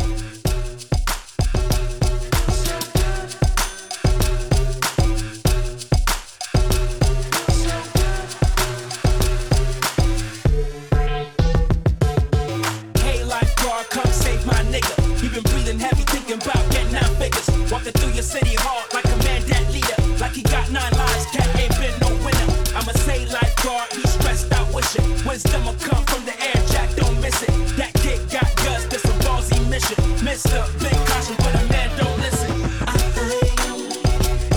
Walking 17.71 17.93
through 17.93 18.13
your 18.13 18.23
city 18.23 18.55
hard 18.59 18.93
like 18.93 19.05
a 19.05 19.17
man 19.25 19.41
that 19.47 19.65
leader. 19.73 19.97
Like 20.21 20.33
he 20.33 20.43
got 20.43 20.69
nine 20.71 20.91
lives, 20.93 21.25
cat 21.33 21.49
ain't 21.59 21.75
been 21.81 21.93
no 21.99 22.09
winner. 22.23 22.47
I'ma 22.77 22.93
say 22.93 23.25
lifeguard, 23.25 23.91
he's 23.91 24.11
stressed 24.13 24.53
out 24.53 24.71
wishing. 24.73 25.03
Wisdom 25.25 25.65
will 25.65 25.73
come 25.81 26.03
from 26.05 26.23
the 26.25 26.35
air, 26.39 26.61
Jack, 26.69 26.95
don't 26.95 27.19
miss 27.19 27.41
it. 27.41 27.49
That 27.75 27.91
kid 27.95 28.21
got 28.29 28.47
guts, 28.63 28.85
that's 28.85 29.05
a 29.05 29.13
ballsy 29.25 29.59
mission. 29.69 29.97
Mister, 30.23 30.63
big 30.79 30.95
caution, 31.09 31.35
but 31.39 31.55
a 31.55 31.63
man 31.67 31.89
don't 31.97 32.17
listen. 32.21 32.51
I 32.87 32.95
think 33.17 33.57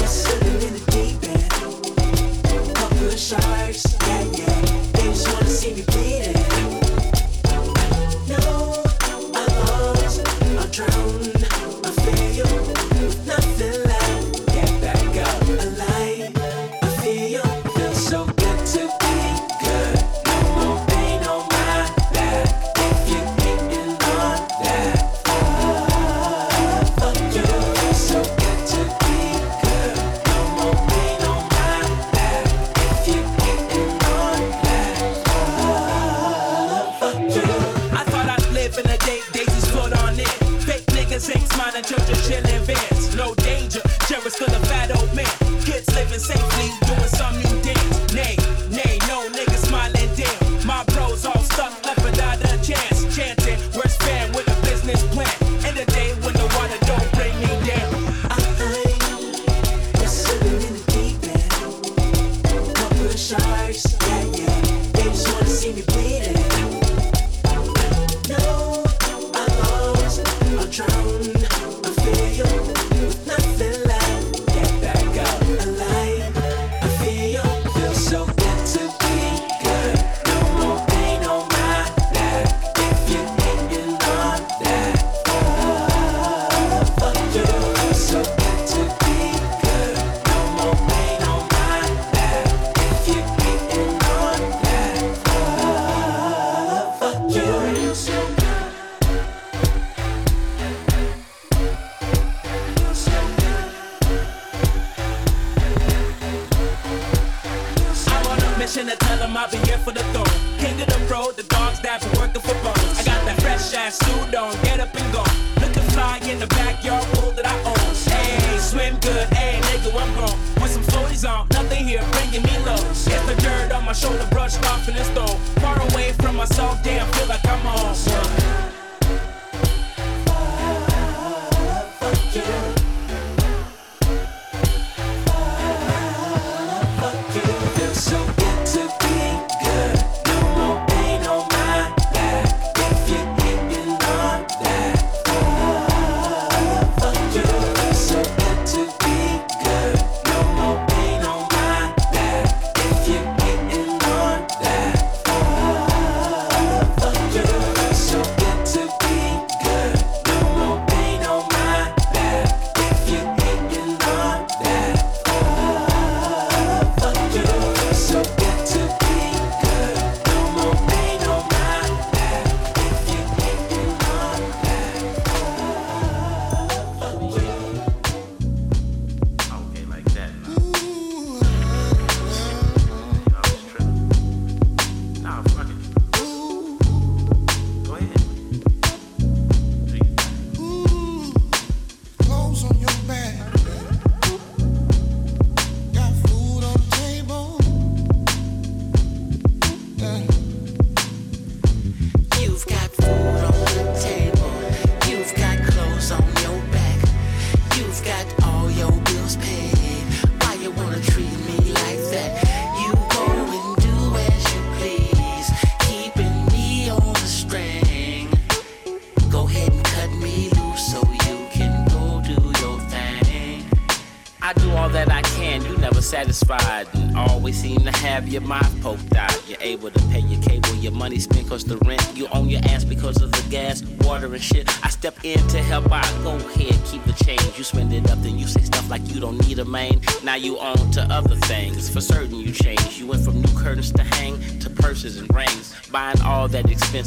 sitting 0.04 0.60
in 0.68 0.72
the 0.76 0.82
deep 0.92 1.18
end. 1.24 1.48
Sharks, 3.18 3.84
yeah, 4.06 4.22
yeah. 4.36 4.92
They 4.92 5.04
just 5.10 5.26
wanna 5.32 5.46
see 5.46 5.74
me 5.74 5.82
bleeding. 5.82 6.07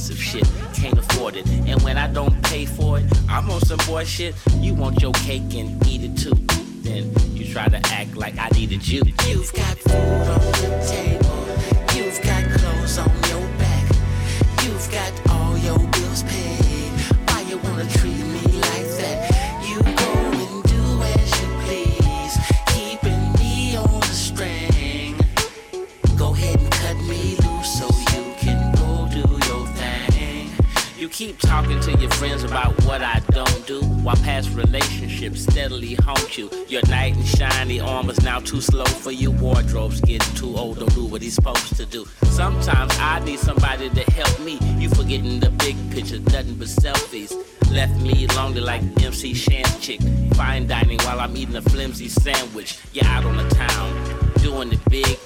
Expensive 0.01 0.23
shit. 0.23 0.73
Can't 0.73 0.97
afford 0.97 1.35
it. 1.35 1.47
And 1.47 1.79
when 1.83 1.97
I 1.97 2.07
don't 2.07 2.41
pay 2.43 2.65
for 2.65 2.99
it, 2.99 3.05
I'm 3.29 3.49
on 3.51 3.61
some 3.61 3.79
boy 3.85 4.03
shit. 4.03 4.35
You 4.55 4.73
want 4.73 5.01
your 5.01 5.13
cake 5.13 5.53
and 5.53 5.85
eat 5.87 6.03
it 6.03 6.17
too. 6.17 6.33
Then 6.81 7.13
you 7.35 7.51
try 7.53 7.67
to 7.67 7.77
act 7.87 8.15
like 8.15 8.37
I 8.39 8.49
needed 8.49 8.87
you. 8.87 9.03
You've 9.27 9.53
got 9.53 9.77
food 9.77 10.27
on 10.35 10.39
the 10.61 10.81
table. 10.89 11.41
You've 11.95 12.19
got 12.23 12.43
clothes 12.59 12.97
on 12.97 13.11
your 13.29 13.47
back. 13.59 13.87
You've 14.63 14.91
got 14.91 15.11
all 15.29 15.57
your 15.57 15.77
bills 15.77 16.23
paid. 16.23 16.91
Why 17.27 17.41
you 17.41 17.57
wanna 17.59 17.87
treat 17.87 18.17
me 18.17 18.50
keep 31.11 31.37
talking 31.39 31.79
to 31.81 31.91
your 31.99 32.09
friends 32.11 32.43
about 32.43 32.73
what 32.85 33.01
I 33.01 33.19
don't 33.31 33.67
do, 33.67 33.81
while 33.81 34.15
past 34.17 34.49
relationships 34.51 35.41
steadily 35.43 35.95
haunt 35.95 36.37
you. 36.37 36.49
Your 36.69 36.81
knight 36.87 37.17
in 37.17 37.23
shiny 37.25 37.81
armor's 37.81 38.23
now 38.23 38.39
too 38.39 38.61
slow 38.61 38.85
for 38.85 39.11
you. 39.11 39.31
Wardrobe's 39.31 39.99
getting 40.01 40.35
too 40.35 40.55
old, 40.55 40.79
don't 40.79 40.93
do 40.95 41.05
what 41.05 41.21
he's 41.21 41.35
supposed 41.35 41.75
to 41.75 41.85
do. 41.85 42.05
Sometimes 42.23 42.97
I 42.97 43.19
need 43.25 43.39
somebody 43.39 43.89
to 43.89 44.11
help 44.11 44.39
me. 44.39 44.57
You 44.77 44.89
forgetting 44.89 45.41
the 45.41 45.49
big 45.49 45.75
picture, 45.91 46.19
nothing 46.19 46.55
but 46.55 46.69
selfies. 46.69 47.33
Left 47.69 47.93
me 48.01 48.25
lonely 48.27 48.61
like 48.61 48.81
MC 49.03 49.33
Shan 49.33 49.65
chick. 49.81 49.99
Fine 50.35 50.67
dining 50.67 50.99
while 50.99 51.19
I'm 51.19 51.35
eating 51.35 51.55
a 51.55 51.61
flimsy 51.61 52.07
sandwich. 52.07 52.79
You're 52.93 53.05
out 53.05 53.25
on 53.25 53.35
the 53.35 53.49
town, 53.49 54.31
doing 54.35 54.71
it 54.71 54.89
big, 54.89 55.17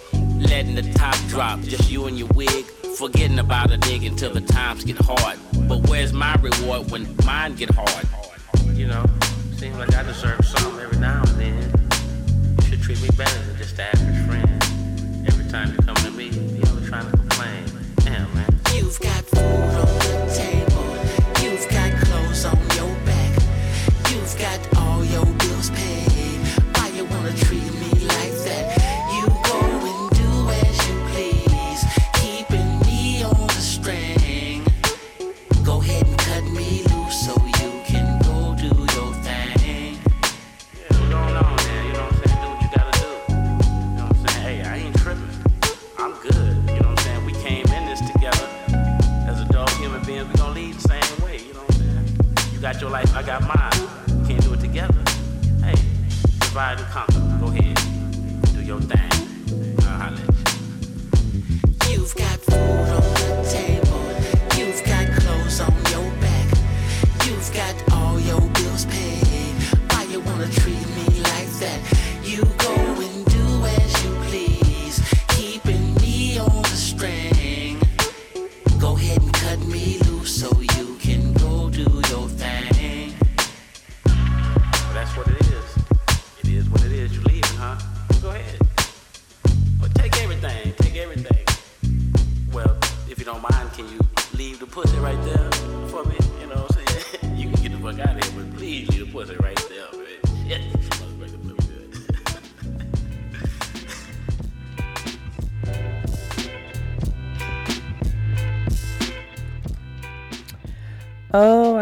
letting 0.49 0.75
the 0.75 0.93
top 0.93 1.15
drop. 1.27 1.61
Just 1.61 1.91
you 1.91 2.05
and 2.05 2.17
your 2.17 2.29
wig. 2.29 2.65
Forgetting 2.97 3.39
about 3.39 3.71
a 3.71 3.77
nigga 3.77 4.07
until 4.07 4.33
the 4.33 4.41
times 4.41 4.83
get 4.85 4.97
hard. 4.97 5.37
But 5.67 5.89
where's 5.89 6.13
my 6.13 6.35
reward 6.35 6.91
when 6.91 7.15
mine 7.25 7.55
get 7.55 7.69
hard? 7.71 8.05
You 8.77 8.87
know, 8.87 9.05
seems 9.57 9.77
like 9.77 9.95
I 9.95 10.03
deserve 10.03 10.45
something 10.45 10.79
every 10.79 10.99
now 10.99 11.23
and 11.25 11.39
then. 11.39 12.57
You 12.61 12.69
should 12.69 12.81
treat 12.81 13.01
me 13.01 13.09
better 13.17 13.41
than 13.45 13.57
just 13.57 13.77
the 13.77 13.83
average 13.83 14.27
friend. 14.27 15.27
Every 15.27 15.49
time 15.49 15.71
you 15.71 15.84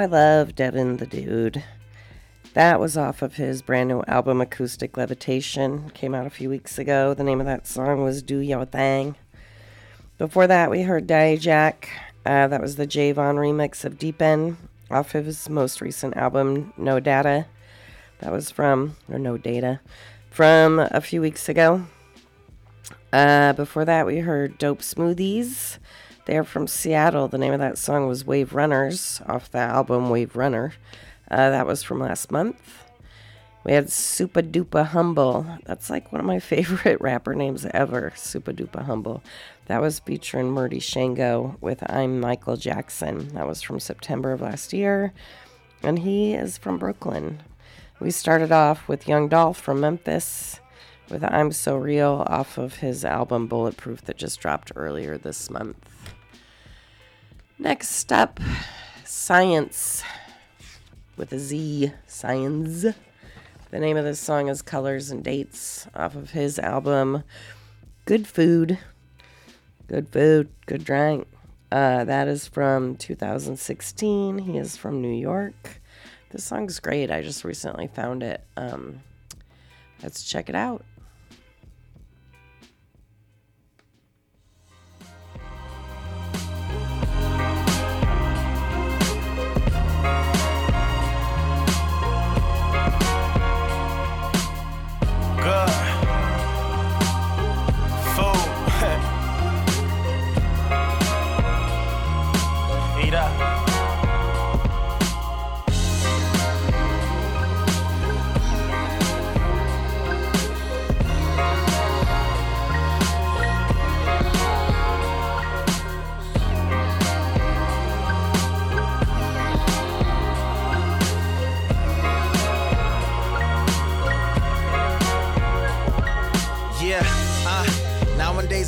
I 0.03 0.05
love 0.05 0.53
Devin 0.53 0.97
the 0.97 1.05
Dude. 1.05 1.63
That 2.55 2.77
was 2.77 2.97
off 2.97 3.21
of 3.21 3.35
his 3.35 3.61
brand 3.61 3.87
new 3.87 4.03
album, 4.05 4.41
Acoustic 4.41 4.97
Levitation. 4.97 5.91
Came 5.91 6.13
out 6.13 6.27
a 6.27 6.29
few 6.29 6.49
weeks 6.49 6.77
ago. 6.77 7.13
The 7.13 7.23
name 7.23 7.39
of 7.39 7.45
that 7.45 7.65
song 7.65 8.03
was 8.03 8.21
Do 8.21 8.39
Your 8.39 8.65
Thing. 8.65 9.15
Before 10.17 10.45
that, 10.45 10.69
we 10.69 10.81
heard 10.81 11.07
Daye 11.07 11.37
Jack. 11.37 11.87
Uh, 12.25 12.49
that 12.49 12.59
was 12.59 12.75
the 12.75 12.85
Jayvon 12.85 13.35
remix 13.35 13.85
of 13.85 13.97
Deep 13.97 14.21
End 14.21 14.57
off 14.91 15.15
of 15.15 15.25
his 15.25 15.47
most 15.47 15.79
recent 15.79 16.17
album, 16.17 16.73
No 16.75 16.99
Data. 16.99 17.45
That 18.19 18.33
was 18.33 18.51
from, 18.51 18.97
or 19.09 19.17
No 19.17 19.37
Data, 19.37 19.79
from 20.29 20.79
a 20.79 20.99
few 20.99 21.21
weeks 21.21 21.47
ago. 21.47 21.85
Uh, 23.13 23.53
before 23.53 23.85
that, 23.85 24.05
we 24.05 24.17
heard 24.17 24.57
Dope 24.57 24.81
Smoothies. 24.81 25.77
They're 26.25 26.45
from 26.45 26.67
Seattle. 26.67 27.27
The 27.27 27.37
name 27.37 27.51
of 27.51 27.59
that 27.59 27.77
song 27.77 28.07
was 28.07 28.25
Wave 28.25 28.53
Runners 28.53 29.21
off 29.27 29.51
the 29.51 29.57
album 29.57 30.09
Wave 30.09 30.37
Runner. 30.37 30.73
Uh, 31.29 31.49
that 31.49 31.67
was 31.67 31.83
from 31.83 31.99
last 31.99 32.31
month. 32.31 32.85
We 33.65 33.73
had 33.73 33.87
Supa 33.87 34.41
Dupa 34.41 34.85
Humble. 34.85 35.45
That's 35.65 35.89
like 35.89 36.13
one 36.13 36.21
of 36.21 36.25
my 36.25 36.39
favorite 36.53 37.01
rapper 37.01 37.35
names 37.35 37.65
ever. 37.73 38.13
Supa 38.15 38.55
Dupa 38.55 38.85
Humble. 38.85 39.21
That 39.65 39.81
was 39.81 39.99
featuring 39.99 40.51
Merty 40.51 40.79
Shango 40.79 41.57
with 41.59 41.83
I'm 41.91 42.21
Michael 42.21 42.55
Jackson. 42.55 43.29
That 43.33 43.47
was 43.47 43.61
from 43.61 43.81
September 43.81 44.31
of 44.31 44.41
last 44.41 44.71
year. 44.71 45.11
And 45.81 45.99
he 45.99 46.33
is 46.33 46.57
from 46.57 46.77
Brooklyn. 46.77 47.43
We 47.99 48.11
started 48.11 48.51
off 48.53 48.87
with 48.87 49.09
Young 49.09 49.27
Dolph 49.27 49.59
from 49.59 49.81
Memphis 49.81 50.61
with 51.09 51.23
I'm 51.23 51.51
So 51.51 51.75
Real 51.75 52.25
off 52.27 52.57
of 52.57 52.75
his 52.77 53.03
album 53.03 53.47
Bulletproof 53.47 54.03
that 54.03 54.17
just 54.17 54.39
dropped 54.39 54.71
earlier 54.75 55.17
this 55.17 55.49
month. 55.49 55.92
Next 57.59 58.11
up, 58.11 58.39
Science 59.05 60.03
with 61.15 61.31
a 61.31 61.39
Z. 61.39 61.91
Science. 62.07 62.85
The 63.69 63.79
name 63.79 63.95
of 63.95 64.03
this 64.03 64.19
song 64.19 64.49
is 64.49 64.63
Colors 64.63 65.11
and 65.11 65.23
Dates 65.23 65.87
off 65.95 66.15
of 66.15 66.31
his 66.31 66.57
album 66.57 67.23
Good 68.05 68.27
Food. 68.27 68.79
Good 69.87 70.09
Food, 70.09 70.49
Good 70.65 70.83
Drink. 70.83 71.27
Uh, 71.71 72.03
that 72.05 72.27
is 72.27 72.47
from 72.47 72.95
2016. 72.95 74.39
He 74.39 74.57
is 74.57 74.75
from 74.75 75.01
New 75.01 75.13
York. 75.13 75.79
This 76.31 76.43
song's 76.43 76.79
great. 76.79 77.11
I 77.11 77.21
just 77.21 77.43
recently 77.43 77.87
found 77.87 78.23
it. 78.23 78.43
Um, 78.57 79.01
let's 80.01 80.23
check 80.23 80.49
it 80.49 80.55
out. 80.55 80.83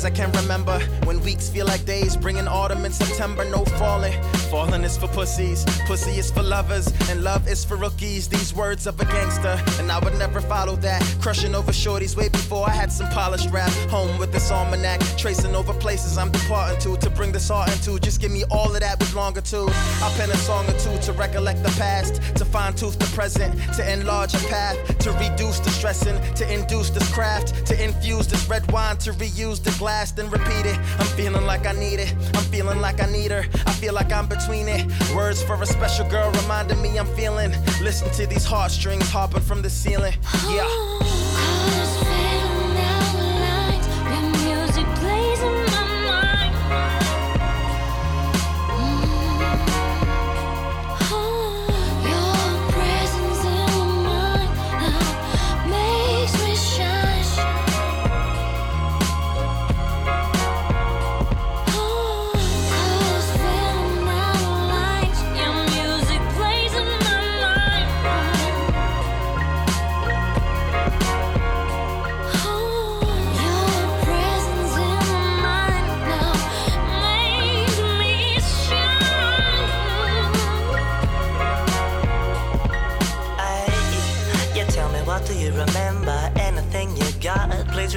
I 0.06 0.10
can 0.10 0.30
remember 0.30 0.78
when 1.02 1.20
weeks 1.22 1.48
feel 1.48 1.66
like 1.66 1.84
days, 1.84 2.16
bringing 2.16 2.46
autumn 2.46 2.84
in 2.84 2.92
September, 2.92 3.44
no 3.44 3.64
falling. 3.64 4.14
Falling 4.50 4.84
is 4.84 4.96
for 4.96 5.08
pussies, 5.08 5.64
pussy 5.86 6.18
is 6.18 6.30
for 6.30 6.42
lovers, 6.42 6.86
and 7.10 7.22
love 7.24 7.48
is 7.48 7.64
for 7.64 7.76
rookies. 7.76 8.28
These 8.28 8.54
words 8.54 8.86
of 8.86 9.00
a 9.00 9.04
gangster, 9.04 9.60
and 9.80 9.90
I 9.90 9.98
would 9.98 10.16
never 10.18 10.40
follow 10.40 10.76
that. 10.76 11.02
Crushing 11.20 11.54
over 11.54 11.72
shorties 11.72 12.16
way 12.16 12.28
before 12.28 12.68
I 12.68 12.72
had 12.72 12.92
some 12.92 13.08
polished 13.08 13.50
rap. 13.50 13.70
Home 13.90 14.18
with 14.18 14.32
this 14.32 14.50
almanac, 14.52 15.00
tracing 15.18 15.54
over 15.56 15.74
places 15.74 16.16
I'm 16.16 16.30
departing 16.30 16.78
to 16.80 16.96
to 16.96 17.10
bring 17.10 17.32
this 17.32 17.50
art 17.50 17.70
into. 17.72 17.98
Just 17.98 18.20
give 18.20 18.30
me 18.30 18.44
all 18.50 18.72
of 18.72 18.80
that 18.80 19.00
with 19.00 19.14
longitude. 19.14 19.68
I'll 20.00 20.16
pen 20.16 20.30
a 20.30 20.36
song 20.36 20.64
or 20.68 20.78
two 20.78 20.96
to 21.06 21.12
recollect 21.12 21.62
the 21.64 21.70
past, 21.70 22.14
to 22.36 22.44
fine 22.44 22.74
tooth 22.74 22.98
the 22.98 23.06
present, 23.16 23.52
to 23.74 23.92
enlarge 23.92 24.32
a 24.34 24.38
path, 24.48 24.76
to 24.98 25.10
reduce 25.12 25.58
the 25.58 25.70
stressing, 25.70 26.18
to 26.34 26.44
induce 26.52 26.90
this 26.90 27.12
craft, 27.12 27.66
to 27.66 27.74
infuse 27.82 28.28
this 28.28 28.48
red 28.48 28.70
wine, 28.70 28.96
to 28.98 29.12
reuse 29.12 29.62
the 29.62 29.76
glass, 29.78 30.12
then 30.12 30.30
repeat 30.30 30.66
it. 30.66 30.78
I'm 30.98 31.06
feeling 31.18 31.44
like 31.46 31.66
I 31.66 31.72
need 31.72 31.98
it. 31.98 32.14
I'm 32.34 32.44
feeling 32.44 32.80
like 32.80 33.02
I 33.02 33.10
need 33.10 33.32
her. 33.32 33.44
I 33.66 33.72
feel 33.72 33.92
like 33.92 34.12
I'm 34.12 34.28
between 34.38 34.68
it. 34.68 34.86
Words 35.14 35.42
for 35.42 35.60
a 35.60 35.66
special 35.66 36.08
girl 36.08 36.30
reminding 36.42 36.80
me 36.80 36.98
I'm 36.98 37.06
feeling. 37.14 37.52
Listen 37.82 38.10
to 38.12 38.26
these 38.26 38.44
heartstrings 38.44 39.10
hopping 39.10 39.42
from 39.42 39.62
the 39.62 39.70
ceiling. 39.70 40.14
Yeah. 40.48 41.05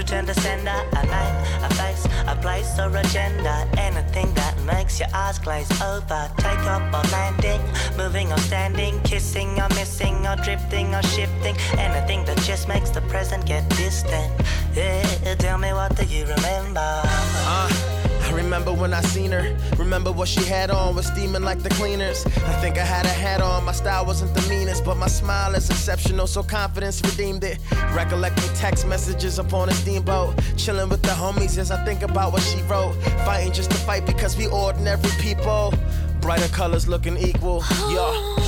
Sender. 0.09 0.33
A 0.33 1.05
night, 1.05 1.35
a 1.61 1.73
face, 1.75 2.05
a 2.27 2.35
place 2.41 2.79
or 2.79 2.89
agenda. 2.97 3.67
Anything 3.77 4.33
that 4.33 4.59
makes 4.63 4.99
your 4.99 5.07
eyes 5.13 5.37
glaze 5.37 5.69
over. 5.81 6.31
Take 6.37 6.65
up 6.65 6.81
or 6.91 7.07
landing, 7.11 7.61
moving 7.95 8.31
or 8.31 8.39
standing, 8.39 8.99
kissing 9.01 9.59
or 9.61 9.69
missing 9.69 10.25
or 10.25 10.35
drifting 10.37 10.95
or 10.95 11.03
shifting. 11.03 11.55
Anything 11.77 12.25
that 12.25 12.39
just 12.39 12.67
makes 12.67 12.89
the 12.89 13.01
present 13.01 13.45
get 13.45 13.69
distant. 13.69 14.33
Yeah, 14.75 15.35
tell 15.35 15.59
me 15.59 15.73
what 15.73 15.95
do 15.95 16.03
you 16.05 16.25
remember? 16.25 17.01
Uh, 17.05 17.88
remember 18.43 18.73
when 18.73 18.93
I 18.93 19.01
seen 19.01 19.31
her. 19.31 19.55
Remember 19.77 20.11
what 20.11 20.27
she 20.27 20.43
had 20.43 20.71
on 20.71 20.95
was 20.95 21.07
steaming 21.07 21.43
like 21.43 21.59
the 21.59 21.69
cleaners. 21.69 22.25
I 22.25 22.53
think 22.61 22.77
I 22.77 22.85
had 22.85 23.05
a 23.05 23.09
hat 23.09 23.41
on. 23.41 23.65
My 23.65 23.71
style 23.71 24.05
wasn't 24.05 24.33
the 24.33 24.47
meanest, 24.49 24.85
but 24.85 24.97
my 24.97 25.07
smile 25.07 25.55
is 25.55 25.69
exceptional, 25.69 26.27
so 26.27 26.43
confidence 26.43 27.01
redeemed 27.03 27.43
it. 27.43 27.59
Recollecting 27.93 28.49
text 28.55 28.87
messages 28.87 29.39
upon 29.39 29.69
a 29.69 29.73
steamboat. 29.73 30.39
Chilling 30.57 30.89
with 30.89 31.01
the 31.01 31.09
homies 31.09 31.57
as 31.57 31.71
I 31.71 31.83
think 31.85 32.01
about 32.01 32.31
what 32.31 32.41
she 32.41 32.61
wrote. 32.63 32.93
Fighting 33.25 33.53
just 33.53 33.71
to 33.71 33.77
fight 33.77 34.05
because 34.05 34.37
we 34.37 34.47
ordinary 34.47 34.99
people. 35.19 35.73
Brighter 36.21 36.53
colors 36.53 36.87
looking 36.87 37.17
equal. 37.17 37.63
Yeah. 37.89 38.38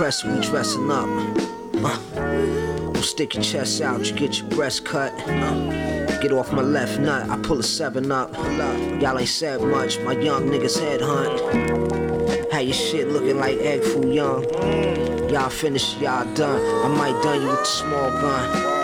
You? 0.00 0.30
We 0.30 0.40
dressing 0.40 0.90
up. 0.90 1.08
Uh. 1.82 1.98
Don't 2.92 3.02
stick 3.02 3.34
your 3.34 3.42
chest 3.42 3.80
out, 3.80 4.04
you 4.04 4.12
get 4.14 4.38
your 4.38 4.48
breast 4.48 4.84
cut. 4.84 5.12
Uh. 5.26 6.20
Get 6.20 6.32
off 6.32 6.52
my 6.52 6.62
left 6.62 6.98
nut, 7.00 7.28
I 7.30 7.38
pull 7.38 7.60
a 7.60 7.62
seven 7.62 8.12
up. 8.12 8.32
Y'all 9.00 9.18
ain't 9.18 9.28
said 9.28 9.62
much, 9.62 9.98
my 10.00 10.12
young 10.12 10.50
niggas 10.50 10.78
head 10.78 11.00
hunt. 11.02 12.52
How 12.52 12.58
your 12.60 12.74
shit 12.74 13.08
looking 13.08 13.38
like 13.38 13.58
egg 13.58 13.82
foo 13.82 14.12
young. 14.12 14.44
Y'all 15.30 15.48
finished, 15.48 15.98
y'all 15.98 16.26
done. 16.34 16.60
I 16.84 16.88
might 16.88 17.22
done 17.22 17.40
you 17.40 17.48
with 17.48 17.58
the 17.58 17.64
small 17.64 18.10
gun. 18.20 18.76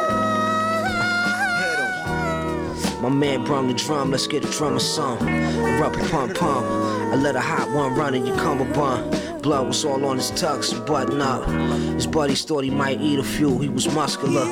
My 3.02 3.08
man 3.08 3.44
brung 3.44 3.68
the 3.68 3.74
drum, 3.74 4.12
let's 4.12 4.26
get 4.26 4.44
a 4.44 4.50
drummer 4.50 4.78
song. 4.78 5.18
A 5.28 5.78
rubber 5.80 6.08
pump 6.08 6.36
pump. 6.36 6.66
I 7.12 7.16
let 7.16 7.36
a 7.36 7.40
hot 7.40 7.70
one 7.70 7.94
run 7.94 8.14
and 8.14 8.26
you 8.26 8.34
come 8.36 8.60
a 8.60 8.64
cummerbund. 8.64 9.21
Blood 9.42 9.66
was 9.66 9.84
all 9.84 10.04
on 10.04 10.18
his 10.18 10.30
tux, 10.30 10.72
button 10.86 11.20
up. 11.20 11.48
His 11.96 12.06
buddies 12.06 12.44
thought 12.44 12.62
he 12.62 12.70
might 12.70 13.00
eat 13.00 13.18
a 13.18 13.24
few, 13.24 13.58
he 13.58 13.68
was 13.68 13.92
muscular. 13.92 14.46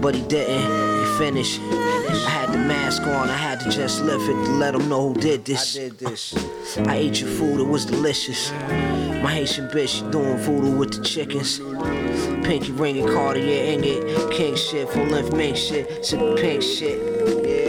But 0.00 0.14
he 0.14 0.22
didn't, 0.22 0.62
he 0.62 1.18
finished. 1.18 1.60
I 1.60 2.30
had 2.30 2.52
the 2.52 2.58
mask 2.58 3.02
on, 3.02 3.28
I 3.28 3.36
had 3.36 3.58
to 3.60 3.70
just 3.70 4.00
lift 4.02 4.22
it 4.28 4.44
to 4.44 4.52
let 4.52 4.76
him 4.76 4.88
know 4.88 5.08
who 5.08 5.20
did 5.20 5.44
this. 5.44 5.76
I 5.76 5.80
did 5.80 5.98
this. 5.98 6.36
I 6.78 6.96
ate 6.96 7.20
your 7.20 7.30
food, 7.30 7.60
it 7.60 7.66
was 7.66 7.84
delicious. 7.84 8.52
My 8.52 9.32
Haitian 9.34 9.66
bitch, 9.68 10.08
doing 10.12 10.36
voodoo 10.38 10.76
with 10.78 10.92
the 10.92 11.02
chickens. 11.02 11.58
Pinky 12.46 12.70
ringing, 12.70 13.08
Cartier 13.08 13.72
ingot, 13.72 14.32
king 14.32 14.54
shit, 14.54 14.88
full 14.88 15.04
length 15.06 15.32
mink 15.32 15.56
shit, 15.56 16.04
sipping 16.04 16.36
pink 16.36 16.62
shit. 16.62 16.96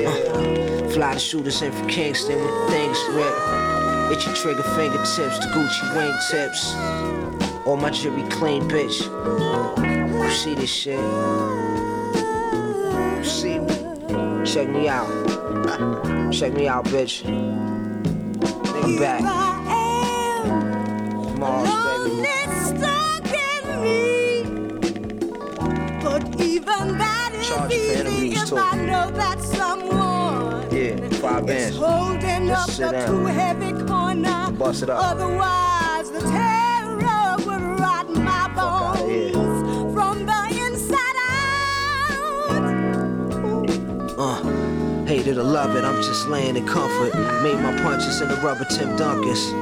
Uh, 0.06 0.90
fly 0.92 1.16
the 1.16 1.20
shooters 1.20 1.64
in 1.64 1.72
from 1.72 1.88
Kingston 1.88 2.40
with 2.40 2.70
things 2.70 3.00
ripped. 3.10 3.63
Itchy 4.14 4.32
trigger 4.36 4.62
fingertips, 4.62 5.40
the 5.40 5.48
Gucci 5.56 5.96
wing 5.96 6.14
tips. 6.30 6.76
All 7.66 7.78
my 7.78 7.90
jewelry 7.90 8.22
clean, 8.30 8.62
bitch. 8.70 9.02
You 10.24 10.30
see 10.30 10.54
this 10.54 10.70
shit? 10.72 11.00
You 13.18 13.24
see 13.24 13.58
me? 13.58 13.74
Check 14.46 14.70
me 14.70 14.88
out. 14.88 15.10
Check 16.32 16.54
me 16.54 16.68
out, 16.68 16.86
bitch. 16.86 17.26
I'm 18.84 18.98
back. 18.98 19.24
Mars, 21.40 21.70
baby. 22.06 22.22
But 26.04 26.40
even 26.40 27.00
that 27.00 27.32
is 27.34 27.48
Charge 27.48 27.72
for 27.72 27.78
easy 27.78 28.34
if. 28.34 28.54
I 28.54 28.76
know 28.76 29.10
that 29.10 29.42
someone 29.42 29.83
five 31.24 31.50
inch. 31.50 31.76
Holding 31.78 32.52
up 32.52 32.68
the 32.68 33.06
too 33.08 33.26
heavy 33.28 33.72
corner. 33.86 34.52
Bust 34.52 34.84
it 34.84 34.90
up. 34.90 35.02
Otherwise, 35.02 36.12
the 36.12 36.20
terror 36.20 37.38
would 37.46 37.80
rot 37.80 38.10
my 38.10 38.50
bones 38.54 39.94
from 39.94 40.26
the 40.26 40.40
inside 40.66 41.18
out. 41.30 41.70
Uh, 44.20 45.06
hated 45.06 45.36
to 45.36 45.44
love 45.44 45.78
it. 45.78 45.86
I'm 45.86 46.02
just 46.04 46.28
laying 46.28 46.58
in 46.58 46.68
comfort. 46.68 47.16
Made 47.42 47.60
my 47.62 47.74
punches 47.82 48.20
in 48.20 48.28
the 48.28 48.36
rubber 48.38 48.66
Tim 48.66 48.98
Duncans. 48.98 49.54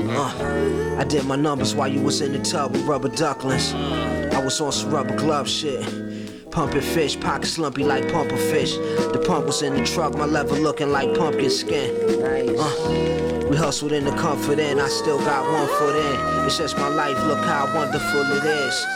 Uh, 0.00 0.98
I 0.98 1.04
did 1.04 1.24
my 1.24 1.36
numbers 1.36 1.74
while 1.74 1.88
you 1.88 2.02
was 2.02 2.20
in 2.20 2.32
the 2.32 2.40
tub 2.40 2.72
with 2.72 2.82
rubber 2.82 3.08
ducklings. 3.08 3.72
I 3.72 4.44
was 4.44 4.60
on 4.60 4.70
some 4.72 4.90
rubber 4.90 5.16
glove 5.16 5.48
shit. 5.48 6.09
Pumping 6.50 6.80
fish, 6.80 7.18
pockets 7.18 7.52
slumpy 7.52 7.84
like 7.84 8.10
pumping 8.12 8.36
fish. 8.36 8.76
The 8.76 9.22
pump 9.24 9.46
was 9.46 9.62
in 9.62 9.74
the 9.74 9.84
truck, 9.84 10.14
my 10.14 10.24
lever 10.24 10.56
looking 10.56 10.90
like 10.90 11.16
pumpkin 11.16 11.48
skin. 11.48 11.94
Uh, 12.58 13.46
we 13.48 13.56
hustled 13.56 13.92
in 13.92 14.04
the 14.04 14.10
comfort 14.12 14.58
in, 14.58 14.80
I 14.80 14.88
still 14.88 15.18
got 15.18 15.44
one 15.44 15.68
foot 15.78 15.96
in. 15.96 16.46
It's 16.46 16.58
just 16.58 16.76
my 16.76 16.88
life, 16.88 17.16
look 17.24 17.38
how 17.44 17.72
wonderful 17.74 18.22
it 18.36 18.44
is. 18.44 18.86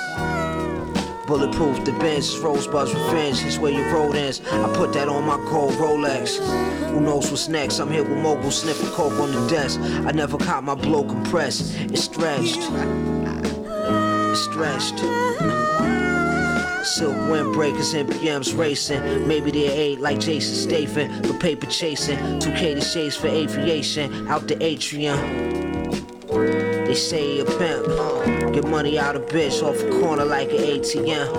Bulletproof, 1.27 1.85
the 1.85 1.93
Benz 1.93 2.29
is 2.29 2.39
Rosebud's 2.39 2.93
revenge. 2.93 3.57
Where 3.59 3.73
your 3.73 3.91
road 3.95 4.15
ends. 4.15 4.43
I 4.47 4.75
put 4.75 4.93
that 4.93 5.09
on 5.09 5.25
my 5.25 5.37
gold 5.51 5.73
Rolex. 5.75 6.39
Who 6.91 7.01
knows 7.01 7.31
what's 7.31 7.49
next? 7.49 7.79
I'm 7.79 7.91
here 7.91 8.03
with 8.03 8.19
mogul 8.19 8.51
sniffing 8.51 8.91
coke 8.91 9.19
on 9.19 9.33
the 9.33 9.47
desk. 9.49 9.81
I 9.81 10.13
never 10.13 10.37
caught 10.37 10.65
my 10.65 10.75
blow 10.75 11.03
compressed. 11.03 11.75
It's 11.79 12.03
stretched. 12.03 12.61
It's 14.31 14.41
stretched. 14.41 15.03
Silk 16.85 17.15
windbreakers, 17.15 17.95
NPMs 17.95 18.57
racing. 18.59 19.27
Maybe 19.27 19.51
they're 19.51 19.97
like 19.97 20.21
Jason 20.21 20.55
Statham, 20.55 21.23
but 21.23 21.41
paper 21.41 21.65
chasing. 21.65 22.19
2K 22.41 22.75
the 22.75 22.81
shades 22.83 23.17
for 23.17 23.29
aviation. 23.29 24.29
Out 24.29 24.47
the 24.47 24.63
atrium. 24.63 25.19
They 26.29 26.95
say 26.95 27.41
a 27.41 27.47
pimp. 27.47 27.89
Uh, 27.89 28.51
get 28.51 28.67
money 28.69 28.99
out 28.99 29.17
of 29.17 29.23
bitch 29.29 29.63
off 29.63 29.81
a 29.81 29.89
corner 29.99 30.27
like 30.27 30.51
an 30.51 30.59
ATM. 30.59 31.33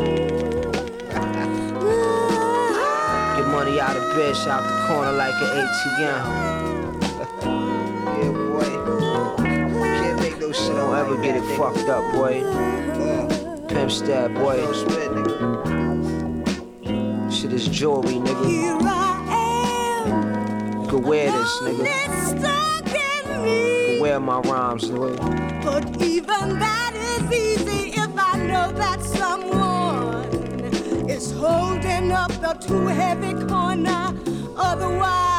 Get 3.37 3.47
money 3.47 3.79
out 3.79 3.95
of 3.95 4.03
bitch 4.15 4.47
out 4.47 4.63
the 4.63 4.87
corner 4.87 5.11
like 5.11 5.35
an 5.35 5.67
ATM. 5.67 6.23
yeah, 8.19 8.31
boy. 8.49 8.65
Can't 9.83 10.19
make 10.21 10.39
no 10.39 10.51
shit. 10.51 10.75
Don't 10.75 10.95
ever 10.95 11.21
get 11.21 11.35
it 11.35 11.43
fucked 11.55 11.87
up, 11.87 12.11
boy. 12.15 12.94
Pimp 13.75 13.91
stab, 13.91 14.33
boy. 14.35 14.55
Shit 17.29 17.51
is 17.51 17.67
jewelry, 17.67 18.13
nigga. 18.13 18.45
Here 18.47 18.77
I 18.81 18.87
am. 20.07 20.81
You 20.81 20.87
can 20.87 21.01
wear 21.01 21.29
this, 21.29 21.59
nigga. 21.59 21.85
Wear 23.99 24.19
my 24.21 24.39
rhymes, 24.39 24.89
nigga. 24.89 25.63
But 25.65 26.01
even 26.01 26.57
that 26.57 26.93
is 26.95 27.29
easy 27.37 27.89
if 27.99 28.11
I 28.17 28.37
know 28.37 28.71
that 28.71 29.01
someone 29.03 30.23
is 31.09 31.33
holding 31.33 32.13
up 32.13 32.31
the 32.39 32.53
too 32.65 32.87
heavy 32.87 33.33
corner. 33.45 34.13
Otherwise, 34.55 35.34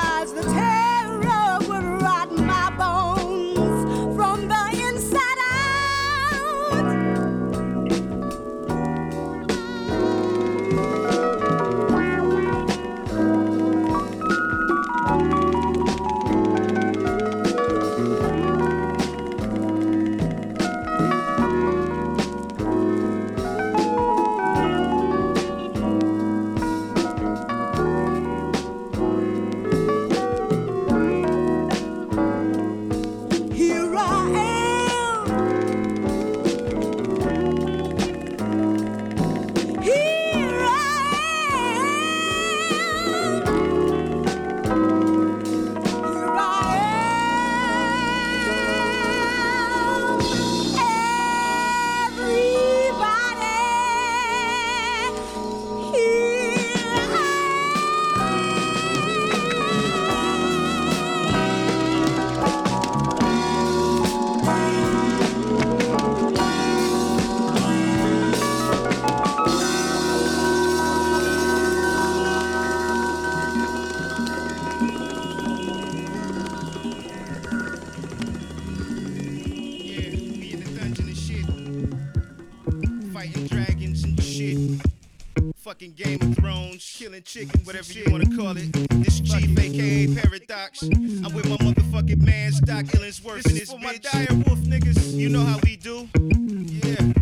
Chickens, 87.37 87.67
whatever 87.67 87.93
you 87.93 88.05
wanna 88.11 88.35
call 88.35 88.57
it. 88.57 88.73
This 89.05 89.21
Chief, 89.21 89.59
aka 89.59 90.07
Paradox. 90.15 90.81
I'm 90.85 91.35
with 91.35 91.47
my 91.47 91.57
motherfucking 91.57 92.25
man, 92.25 92.51
Stock 92.51 92.87
Illingsworth. 92.87 93.43
This 93.43 93.61
is 93.61 93.71
for 93.71 93.79
my 93.79 93.99
dire 93.99 94.27
wolf 94.47 94.61
niggas. 94.61 95.13
You 95.13 95.29
know 95.29 95.43
how 95.43 95.59
we 95.63 95.77
do. 95.77 96.09
Yeah. 96.19 97.13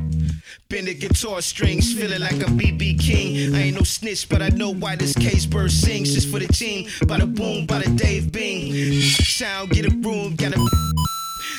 Bend 0.69 0.87
the 0.87 0.95
guitar 0.95 1.43
strings, 1.43 1.93
feeling 1.93 2.21
like 2.21 2.35
a 2.35 2.51
BB 2.61 3.01
King. 3.01 3.57
I 3.57 3.63
ain't 3.63 3.77
no 3.77 3.83
snitch, 3.83 4.29
but 4.29 4.41
I 4.41 4.51
know 4.51 4.73
why 4.73 4.95
this 4.95 5.15
case 5.15 5.47
bird 5.47 5.73
sings. 5.73 6.15
Just 6.15 6.31
for 6.31 6.39
the 6.39 6.47
team, 6.47 6.89
by 7.09 7.19
the 7.19 7.27
boom, 7.27 7.67
by 7.67 7.81
the 7.81 7.91
Dave 7.91 8.31
Bean. 8.31 9.03
Sound, 9.03 9.71
get 9.71 9.85
a 9.85 9.97
room, 9.97 10.37
got 10.37 10.55
a 10.55 10.61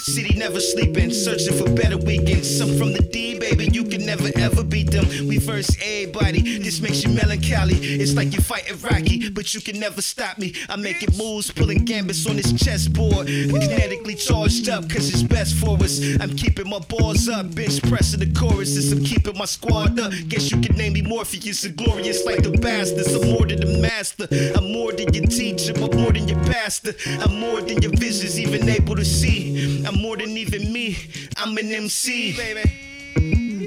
City 0.06 0.38
never 0.40 0.62
sleeping, 0.62 1.12
searching 1.12 1.58
for 1.58 1.70
better 1.72 1.98
weekends. 1.98 2.48
Some 2.58 2.78
from 2.78 2.94
the 2.94 3.02
D, 3.02 3.35
baby, 3.50 3.70
you 3.72 3.84
can 3.84 4.06
never 4.06 4.30
ever 4.38 4.64
beat 4.64 4.90
them. 4.92 5.06
We 5.28 5.38
verse 5.38 5.70
everybody, 5.82 6.60
this 6.60 6.82
makes 6.82 7.04
you 7.04 7.12
melancholy. 7.12 7.76
It's 7.76 8.16
like 8.16 8.34
you're 8.34 8.42
fighting 8.42 8.78
Rocky, 8.80 9.30
but 9.30 9.54
you 9.54 9.62
can 9.62 9.80
never 9.80 10.02
stop 10.02 10.38
me. 10.38 10.54
I'm 10.70 10.82
making 10.82 11.16
moves, 11.18 11.52
pulling 11.52 11.86
gambits 11.86 12.28
on 12.28 12.38
this 12.38 12.52
chessboard. 12.54 13.28
Kinetically 13.28 14.18
charged 14.18 14.70
up, 14.70 14.90
cause 14.90 15.10
it's 15.10 15.24
best 15.24 15.56
for 15.56 15.78
us. 15.84 16.02
I'm 16.20 16.36
keeping 16.36 16.70
my 16.70 16.80
balls 16.80 17.30
up, 17.30 17.48
bitch, 17.48 17.88
pressing 17.88 18.20
the 18.20 18.32
choruses. 18.40 18.92
I'm 18.92 19.04
keeping 19.04 19.38
my 19.38 19.46
squad 19.46 20.00
up. 20.00 20.12
Guess 20.28 20.52
you 20.52 20.60
can 20.62 20.76
name 20.76 20.94
me 20.94 21.02
Morpheus 21.02 21.64
and 21.66 21.76
glorious 21.76 22.26
like 22.26 22.42
the 22.42 22.52
bastards. 22.58 23.14
I'm 23.14 23.30
more 23.30 23.46
than 23.46 23.60
the 23.60 23.80
master, 23.80 24.28
I'm 24.58 24.72
more 24.72 24.92
than 24.92 25.14
your 25.14 25.28
teacher, 25.28 25.74
but 25.74 25.94
more 25.96 26.12
than 26.12 26.28
your 26.28 26.44
pastor. 26.46 26.94
I'm 27.22 27.40
more 27.40 27.62
than 27.62 27.82
your 27.82 27.92
visions 27.92 28.40
even 28.40 28.68
able 28.68 28.96
to 28.96 29.06
see. 29.06 29.86
I'm 29.86 30.02
more 30.02 30.18
than 30.18 30.30
even 30.30 30.74
me, 30.74 30.98
I'm 31.38 31.58
an 31.58 31.72
MC. 31.72 32.36
Baby. 32.36 32.95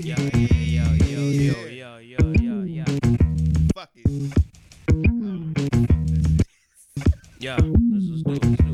Yo, 0.09 0.15
yo, 0.17 0.97
yo, 1.05 1.21
yo, 1.21 1.61
yo, 1.69 2.01
yo, 2.01 2.33
yo, 2.41 2.65
yo. 2.65 2.85
Fuck 3.75 3.91
it. 3.95 4.33
Yeah, 7.39 7.59
let's, 7.93 8.23
do 8.23 8.33
it, 8.33 8.68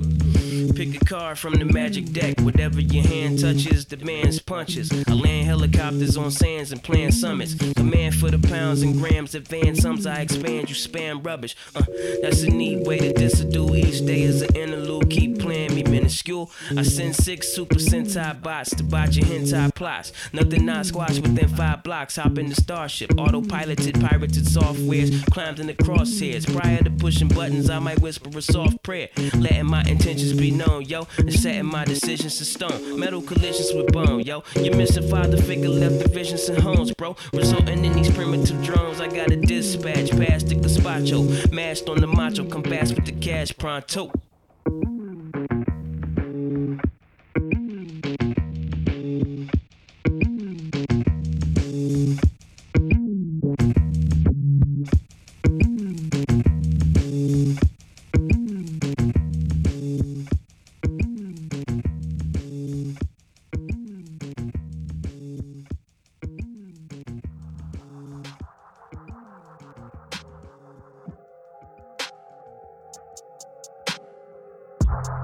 card 1.14 1.38
from 1.38 1.54
the 1.54 1.64
magic 1.64 2.12
deck. 2.12 2.40
Whatever 2.40 2.80
your 2.80 3.06
hand 3.06 3.38
touches, 3.38 3.84
demands 3.84 4.40
punches. 4.40 4.90
I 5.06 5.12
land 5.12 5.46
helicopters 5.46 6.16
on 6.16 6.32
sands 6.32 6.72
and 6.72 6.82
plan 6.82 7.12
summits. 7.12 7.54
Command 7.74 8.16
for 8.16 8.30
the 8.30 8.38
pounds 8.40 8.82
and 8.82 8.98
grams. 8.98 9.34
Advance 9.36 9.82
sums 9.82 10.06
I 10.06 10.22
expand. 10.22 10.68
You 10.68 10.74
spam 10.74 11.24
rubbish. 11.24 11.54
Uh, 11.76 11.84
that's 12.20 12.42
a 12.42 12.50
neat 12.50 12.84
way 12.84 12.98
to 12.98 13.12
disado. 13.12 13.78
Each 13.78 14.04
day 14.04 14.22
is 14.22 14.42
an 14.42 14.56
interlude. 14.56 15.08
Keep 15.08 15.38
playing 15.38 15.76
me 15.76 15.84
minuscule. 15.84 16.50
I 16.76 16.82
send 16.82 17.14
six 17.14 17.48
Super 17.48 17.76
Sentai 17.76 18.42
bots 18.42 18.74
to 18.74 18.82
bot 18.82 19.14
your 19.14 19.26
hentai 19.26 19.72
plots. 19.72 20.12
Nothing 20.32 20.66
not 20.66 20.86
squash 20.86 21.20
within 21.20 21.48
five 21.48 21.84
blocks. 21.84 22.16
Hop 22.16 22.38
in 22.38 22.48
the 22.48 22.56
starship. 22.56 23.10
Autopiloted, 23.10 24.00
pirated 24.00 24.44
softwares. 24.44 25.24
Climbed 25.30 25.60
in 25.60 25.68
the 25.68 25.74
crosshairs. 25.74 26.44
Prior 26.52 26.82
to 26.82 26.90
pushing 26.90 27.28
buttons, 27.28 27.70
I 27.70 27.78
might 27.78 28.00
whisper 28.00 28.36
a 28.36 28.42
soft 28.42 28.82
prayer. 28.82 29.10
Letting 29.36 29.66
my 29.66 29.82
intentions 29.84 30.32
be 30.32 30.50
known, 30.50 30.82
yo. 30.82 31.03
And 31.18 31.32
setting 31.32 31.66
my 31.66 31.84
decisions 31.84 32.38
to 32.38 32.44
stone. 32.44 32.98
Metal 32.98 33.22
collisions 33.22 33.72
with 33.74 33.92
bone, 33.92 34.20
yo. 34.20 34.42
You're 34.56 34.76
missing 34.76 35.08
father 35.08 35.36
figure, 35.36 35.68
left 35.68 35.98
divisions 36.00 36.48
and 36.48 36.58
homes, 36.58 36.92
bro. 36.94 37.16
Resulting 37.32 37.84
in 37.84 37.92
these 37.92 38.10
primitive 38.10 38.62
drones. 38.64 39.00
I 39.00 39.08
got 39.08 39.30
a 39.30 39.36
dispatch 39.36 40.10
past 40.10 40.48
the 40.48 40.56
gazpacho. 40.56 41.50
Mashed 41.52 41.88
on 41.88 42.00
the 42.00 42.06
macho, 42.06 42.44
come 42.44 42.62
fast 42.62 42.94
with 42.94 43.06
the 43.06 43.12
cash 43.12 43.56
pronto. 43.56 44.10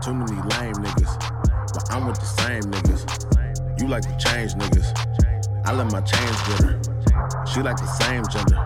Too 0.03 0.15
many 0.15 0.33
lame 0.33 0.73
niggas, 0.77 1.19
but 1.75 1.93
I'm 1.93 2.07
with 2.07 2.19
the 2.19 2.25
same 2.25 2.63
niggas. 2.63 3.79
You 3.79 3.87
like 3.87 4.03
to 4.03 4.17
change 4.17 4.55
niggas. 4.55 5.67
I 5.67 5.75
let 5.75 5.93
my 5.93 6.01
chains 6.01 6.41
get 6.49 6.59
her. 6.65 7.45
She 7.45 7.61
like 7.61 7.77
the 7.77 7.87
same 7.87 8.25
gender. 8.33 8.57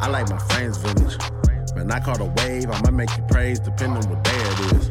I 0.00 0.08
like 0.08 0.30
my 0.30 0.38
friends 0.38 0.78
vintage. 0.78 1.18
Man, 1.74 1.90
I 1.90 1.98
caught 1.98 2.20
a 2.20 2.26
wave, 2.26 2.70
I 2.70 2.80
might 2.82 2.92
make 2.92 3.10
you 3.16 3.24
praise 3.24 3.58
depending 3.58 4.08
what 4.08 4.22
day 4.22 4.30
it 4.36 4.72
is. 4.76 4.90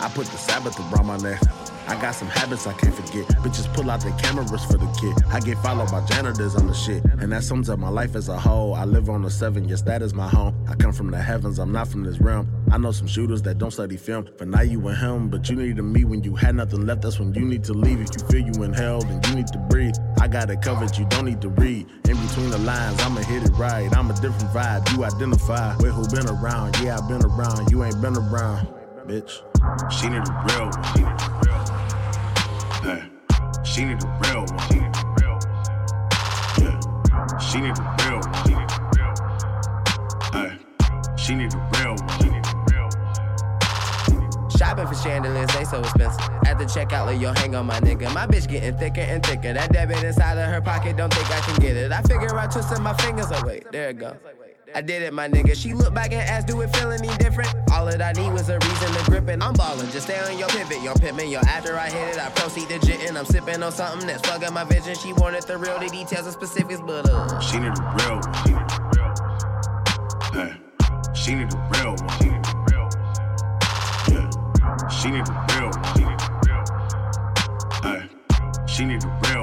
I 0.00 0.08
put 0.08 0.26
the 0.26 0.36
Sabbath 0.36 0.76
around 0.92 1.06
my 1.06 1.16
neck. 1.18 1.40
I 1.86 1.94
got 2.00 2.16
some 2.16 2.28
habits 2.28 2.66
I 2.66 2.72
can't 2.72 2.94
forget. 2.94 3.26
Bitches 3.38 3.72
pull 3.74 3.90
out 3.92 4.00
their 4.00 4.12
cameras 4.18 4.64
for 4.64 4.78
the 4.78 4.86
kid. 5.00 5.14
I 5.32 5.38
get 5.38 5.58
followed 5.58 5.92
by 5.92 6.04
janitors 6.06 6.56
on 6.56 6.66
the 6.66 6.74
shit. 6.74 7.04
And 7.20 7.30
that 7.30 7.44
sums 7.44 7.70
up 7.70 7.78
my 7.78 7.88
life 7.88 8.16
as 8.16 8.28
a 8.28 8.38
whole. 8.38 8.74
I 8.74 8.84
live 8.84 9.08
on 9.08 9.22
the 9.22 9.30
seven, 9.30 9.68
yes, 9.68 9.82
that 9.82 10.02
is 10.02 10.12
my 10.12 10.28
home. 10.28 10.54
I 10.88 10.90
come 10.90 10.96
from 10.96 11.10
the 11.10 11.20
heavens, 11.20 11.58
I'm 11.58 11.70
not 11.70 11.88
from 11.88 12.02
this 12.02 12.18
realm. 12.18 12.48
I 12.72 12.78
know 12.78 12.92
some 12.92 13.06
shooters 13.06 13.42
that 13.42 13.58
don't 13.58 13.70
study 13.70 13.98
film. 13.98 14.26
But 14.38 14.48
now 14.48 14.62
you 14.62 14.88
and 14.88 14.96
him, 14.96 15.28
but 15.28 15.46
you 15.50 15.56
needed 15.56 15.82
me 15.82 16.04
when 16.04 16.24
you 16.24 16.34
had 16.34 16.54
nothing 16.54 16.86
left. 16.86 17.02
That's 17.02 17.18
when 17.18 17.34
you 17.34 17.44
need 17.44 17.62
to 17.64 17.74
leave. 17.74 18.00
If 18.00 18.08
you 18.14 18.26
feel 18.28 18.40
you 18.40 18.62
inhaled 18.62 19.04
and 19.04 19.26
you 19.26 19.34
need 19.34 19.48
to 19.48 19.58
breathe. 19.58 19.96
I 20.18 20.28
got 20.28 20.48
it 20.48 20.62
covered, 20.62 20.96
you 20.96 21.04
don't 21.10 21.26
need 21.26 21.42
to 21.42 21.50
read. 21.50 21.86
In 22.08 22.16
between 22.26 22.48
the 22.48 22.56
lines, 22.60 22.98
I'ma 23.02 23.20
hit 23.20 23.42
it 23.42 23.50
right. 23.50 23.94
I'm 23.94 24.10
a 24.10 24.14
different 24.14 24.50
vibe, 24.54 24.90
you 24.96 25.04
identify 25.04 25.76
with 25.76 25.92
who 25.92 26.08
been 26.08 26.26
around. 26.26 26.80
Yeah, 26.80 26.96
I've 26.96 27.06
been 27.06 27.22
around, 27.22 27.70
you 27.70 27.84
ain't 27.84 28.00
been 28.00 28.16
around, 28.16 28.68
bitch. 29.06 29.42
She 29.92 30.08
need 30.08 30.22
a 30.26 30.44
real 30.48 30.70
one. 30.70 30.84
She 33.62 33.84
need 33.84 34.02
a 34.02 34.06
real 34.24 34.46
one. 34.48 34.68
Yeah, 36.58 37.38
she 37.38 37.60
need 37.60 37.76
a 37.76 37.76
real 37.76 37.84
one. 37.84 37.97
She 41.28 41.34
need 41.34 41.52
a 41.52 41.58
real 41.76 41.94
one. 41.94 42.48
Shopping 44.56 44.86
for 44.86 44.94
chandeliers, 44.94 45.50
they 45.54 45.64
so 45.64 45.80
expensive. 45.80 46.20
At 46.46 46.58
the 46.58 46.64
checkout, 46.64 47.06
let 47.06 47.20
your 47.20 47.34
hang 47.34 47.54
on 47.54 47.66
my 47.66 47.78
nigga. 47.80 48.12
My 48.14 48.26
bitch 48.26 48.48
getting 48.48 48.76
thicker 48.76 49.02
and 49.02 49.24
thicker. 49.24 49.52
That 49.52 49.72
debit 49.72 50.02
inside 50.02 50.38
of 50.38 50.50
her 50.50 50.60
pocket, 50.62 50.96
don't 50.96 51.12
think 51.12 51.30
I 51.30 51.40
can 51.40 51.60
get 51.60 51.76
it. 51.76 51.92
I 51.92 52.00
figure 52.02 52.36
I 52.36 52.46
twisted 52.46 52.80
my 52.80 52.94
fingers. 52.94 53.26
Oh 53.30 53.42
wait, 53.46 53.70
there 53.70 53.90
it 53.90 53.98
go. 53.98 54.16
I 54.74 54.80
did 54.80 55.02
it, 55.02 55.12
my 55.12 55.28
nigga. 55.28 55.54
She 55.54 55.74
looked 55.74 55.94
back 55.94 56.12
and 56.12 56.20
asked, 56.20 56.46
do 56.46 56.60
it 56.60 56.74
feel 56.76 56.90
any 56.90 57.08
different? 57.16 57.54
All 57.72 57.86
that 57.86 58.02
I 58.02 58.12
need 58.12 58.32
was 58.32 58.48
a 58.48 58.58
reason 58.58 58.92
to 58.92 59.10
grip 59.10 59.28
it. 59.28 59.42
I'm 59.42 59.54
ballin', 59.54 59.90
just 59.90 60.06
stay 60.06 60.18
on 60.18 60.38
your 60.38 60.48
pivot. 60.48 60.82
Your 60.82 60.94
pimpin', 60.94 61.30
yo. 61.30 61.40
After 61.40 61.76
I 61.78 61.88
hit 61.88 62.16
it, 62.16 62.18
I 62.18 62.28
proceed 62.30 62.68
to 62.68 62.78
jittin'. 62.78 63.16
I'm 63.16 63.24
sippin' 63.24 63.64
on 63.64 63.72
something 63.72 64.06
that's 64.06 64.26
fucking 64.28 64.52
my 64.52 64.64
vision. 64.64 64.94
She 64.94 65.12
wanted 65.14 65.44
the 65.44 65.56
real, 65.56 65.78
the 65.78 65.88
details 65.88 66.26
and 66.26 66.32
specifics, 66.34 66.80
but 66.80 67.08
uh. 67.08 67.40
She 67.40 67.58
need 67.58 67.68
a 67.68 67.94
real 67.98 68.20
one. 68.20 68.57
Hey, 71.28 71.34
she 71.34 71.40
need 71.44 71.52
a 71.52 71.56
real 71.74 71.92
one. 71.92 72.18
Yeah, 74.08 74.30
she 74.88 75.10
need 75.10 75.28
a 75.28 75.32
real 75.52 75.68
one. 75.68 76.16
Hey, 77.82 78.00
she 78.66 78.84
need 78.86 79.04
a 79.04 79.06
real 79.28 79.37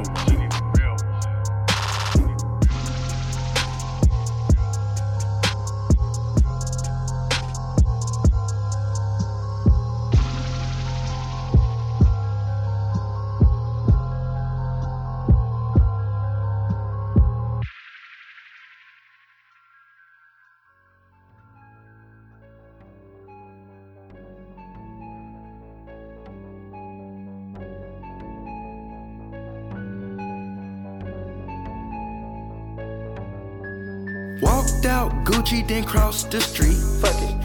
Gucci, 35.45 35.67
then 35.67 35.83
crossed 35.83 36.31
the 36.31 36.41
street. 36.41 36.77
Fuck 37.01 37.21
it. 37.21 37.35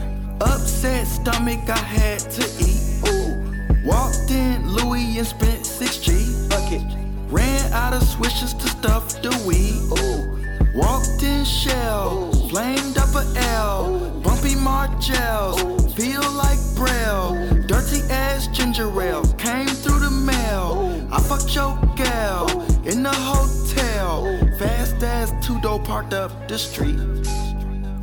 Upset 0.41 1.07
stomach, 1.07 1.69
I 1.69 1.77
had 1.77 2.19
to 2.19 2.43
eat. 2.59 2.81
Ooh. 3.09 3.87
Walked 3.87 4.31
in 4.31 4.67
Louis 4.69 5.19
and 5.19 5.27
spent 5.27 5.65
6G. 5.65 6.49
Fuck 6.51 6.73
it. 6.73 6.83
Ran 7.29 7.73
out 7.75 7.93
of 7.93 8.03
swishes 8.03 8.55
to 8.55 8.69
stuff 8.69 9.21
the 9.21 9.31
weed. 9.47 9.83
Ooh. 9.99 10.79
Walked 10.79 11.23
in 11.23 11.45
shell, 11.45 12.31
Ooh. 12.35 12.49
flamed 12.49 12.97
up 12.97 13.15
a 13.15 13.27
L. 13.37 13.95
Ooh. 13.95 14.21
Bumpy 14.23 14.55
Margels, 14.55 15.61
feel 15.95 16.23
like 16.33 16.59
Braille. 16.77 17.67
Dirty 17.67 18.01
ass 18.11 18.47
ginger 18.47 18.89
ale 19.03 19.25
came 19.35 19.67
through 19.67 20.01
the 20.01 20.11
mail. 20.11 21.07
I 21.13 21.21
fucked 21.21 21.55
your 21.55 21.79
gal 21.97 22.49
in 22.87 23.03
the 23.03 23.13
hotel. 23.13 24.25
Fast 24.59 25.03
as 25.03 25.35
two 25.45 25.61
door 25.61 25.81
parked 25.81 26.15
up 26.15 26.49
the 26.49 26.59
street. 26.59 26.97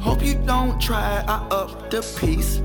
Hope 0.07 0.23
you 0.23 0.35
don't 0.45 0.79
try, 0.79 1.21
I 1.27 1.45
up 1.51 1.91
the 1.91 1.99
piece. 2.17 2.61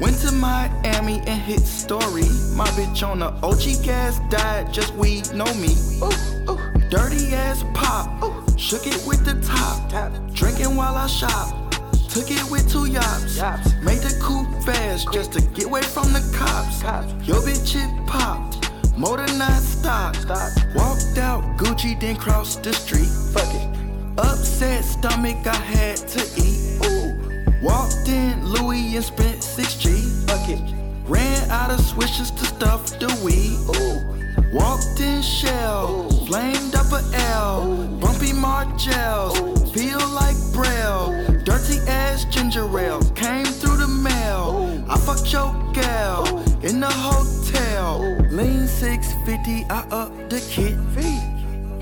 Went 0.00 0.16
to 0.20 0.30
Miami 0.30 1.18
and 1.26 1.42
hit 1.42 1.58
story. 1.58 2.28
My 2.54 2.68
bitch 2.78 3.02
on 3.02 3.18
the 3.18 3.30
OG 3.42 3.84
gas 3.84 4.20
died, 4.30 4.72
just 4.72 4.94
we 4.94 5.22
know 5.34 5.52
me. 5.54 5.74
Ooh, 6.00 6.52
ooh. 6.52 6.88
Dirty 6.88 7.34
ass 7.34 7.64
pop, 7.74 8.22
ooh. 8.22 8.44
shook 8.56 8.86
it 8.86 9.02
with 9.08 9.24
the 9.24 9.34
top. 9.44 9.90
Drinking 10.34 10.76
while 10.76 10.94
I 10.94 11.08
shop. 11.08 11.74
Took 12.08 12.30
it 12.30 12.48
with 12.48 12.70
two 12.70 12.86
yachts. 12.86 13.40
Made 13.82 13.98
the 13.98 14.16
coupe 14.22 14.62
fast 14.62 15.12
just 15.12 15.32
to 15.32 15.40
get 15.40 15.64
away 15.64 15.82
from 15.82 16.12
the 16.12 16.22
cops. 16.32 16.80
Yo, 17.26 17.34
bitch, 17.40 17.74
it 17.74 18.06
popped. 18.06 18.70
Motor 18.96 19.26
not 19.36 19.60
stop. 19.62 20.14
Walked 20.76 21.18
out 21.18 21.42
Gucci, 21.58 21.98
then 21.98 22.14
crossed 22.14 22.62
the 22.62 22.72
street. 22.72 23.10
Fuck 23.32 23.52
it. 23.52 23.81
Upset 24.18 24.84
stomach, 24.84 25.46
I 25.46 25.56
had 25.56 25.96
to 25.96 26.20
eat. 26.36 26.84
Ooh. 26.84 27.62
Walked 27.62 28.08
in 28.08 28.44
Louis 28.44 28.96
and 28.96 29.04
spent 29.04 29.38
6G. 29.38 30.26
Fuck 30.28 30.48
it. 30.50 30.60
Ran 31.08 31.50
out 31.50 31.70
of 31.70 31.80
swishes 31.80 32.30
to 32.30 32.44
stuff 32.44 32.98
the 32.98 33.08
weed. 33.24 33.56
Ooh. 33.76 34.52
Walked 34.52 35.00
in 35.00 35.22
shell, 35.22 36.06
Ooh. 36.12 36.26
flamed 36.26 36.74
up 36.74 36.92
a 36.92 37.02
L. 37.32 37.66
Ooh. 37.66 38.00
Bumpy 38.00 38.34
Margels, 38.34 39.38
feel 39.72 40.00
like 40.08 40.36
Braille. 40.52 41.40
Dirty 41.44 41.78
ass 41.88 42.26
ginger 42.26 42.68
ale 42.78 43.00
came 43.14 43.46
through 43.46 43.78
the 43.78 43.88
mail. 43.88 44.84
I 44.90 44.98
fucked 44.98 45.32
your 45.32 45.54
gal 45.72 46.26
in 46.62 46.80
the 46.80 46.90
hotel. 46.90 48.00
Lean 48.30 48.66
650, 48.66 49.64
I 49.70 49.86
up 49.90 50.12
the 50.28 50.40
kit. 50.50 50.76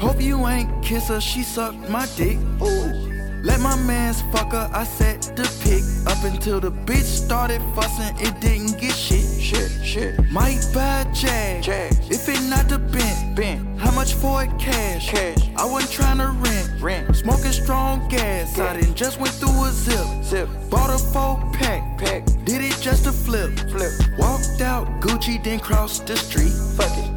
Hope 0.00 0.20
you 0.20 0.46
ain't 0.46 0.82
kiss 0.82 1.08
her, 1.08 1.20
she 1.20 1.42
sucked 1.42 1.88
my 1.88 2.06
dick. 2.16 2.38
Oh 2.60 3.10
let 3.42 3.60
my 3.60 3.74
mans 3.84 4.20
fuck 4.32 4.52
her, 4.52 4.70
I 4.72 4.84
set 4.84 5.22
the 5.34 5.48
pick. 5.64 5.82
Up 6.06 6.22
until 6.24 6.60
the 6.60 6.70
bitch 6.70 7.04
started 7.04 7.62
fussing, 7.74 8.14
it 8.18 8.38
didn't 8.40 8.78
get 8.78 8.92
shit. 8.92 9.24
Shit, 9.40 9.70
shit. 9.82 10.30
Might 10.30 10.60
buy 10.74 11.00
a 11.00 11.14
Jag, 11.14 11.62
Jag. 11.62 11.92
if 12.10 12.28
it 12.28 12.40
not 12.50 12.68
the 12.68 12.78
bent. 12.78 13.34
bent. 13.34 13.80
How 13.80 13.90
much 13.92 14.12
for 14.12 14.44
it 14.44 14.50
cash? 14.58 15.08
Cash. 15.08 15.48
I 15.56 15.64
wasn't 15.64 15.92
trying 15.92 16.18
to 16.18 16.28
rent. 16.28 16.82
Rent. 16.82 17.16
Smoking 17.16 17.52
strong 17.52 18.06
gas. 18.08 18.56
gas. 18.56 18.76
I 18.76 18.80
didn't 18.80 18.96
just 18.96 19.18
went 19.18 19.32
through 19.32 19.64
a 19.64 19.70
zip. 19.70 20.22
Zip. 20.22 20.48
Bought 20.68 20.90
a 20.90 20.98
four 20.98 21.40
pack. 21.54 21.98
Pack. 21.98 22.26
Did 22.44 22.60
it 22.60 22.76
just 22.82 23.04
to 23.04 23.12
flip. 23.12 23.58
Flip. 23.70 23.92
Walked 24.18 24.60
out 24.60 24.86
Gucci, 25.00 25.42
then 25.42 25.60
crossed 25.60 26.06
the 26.06 26.16
street. 26.16 26.52
Fuck 26.76 26.92
it. 26.98 27.10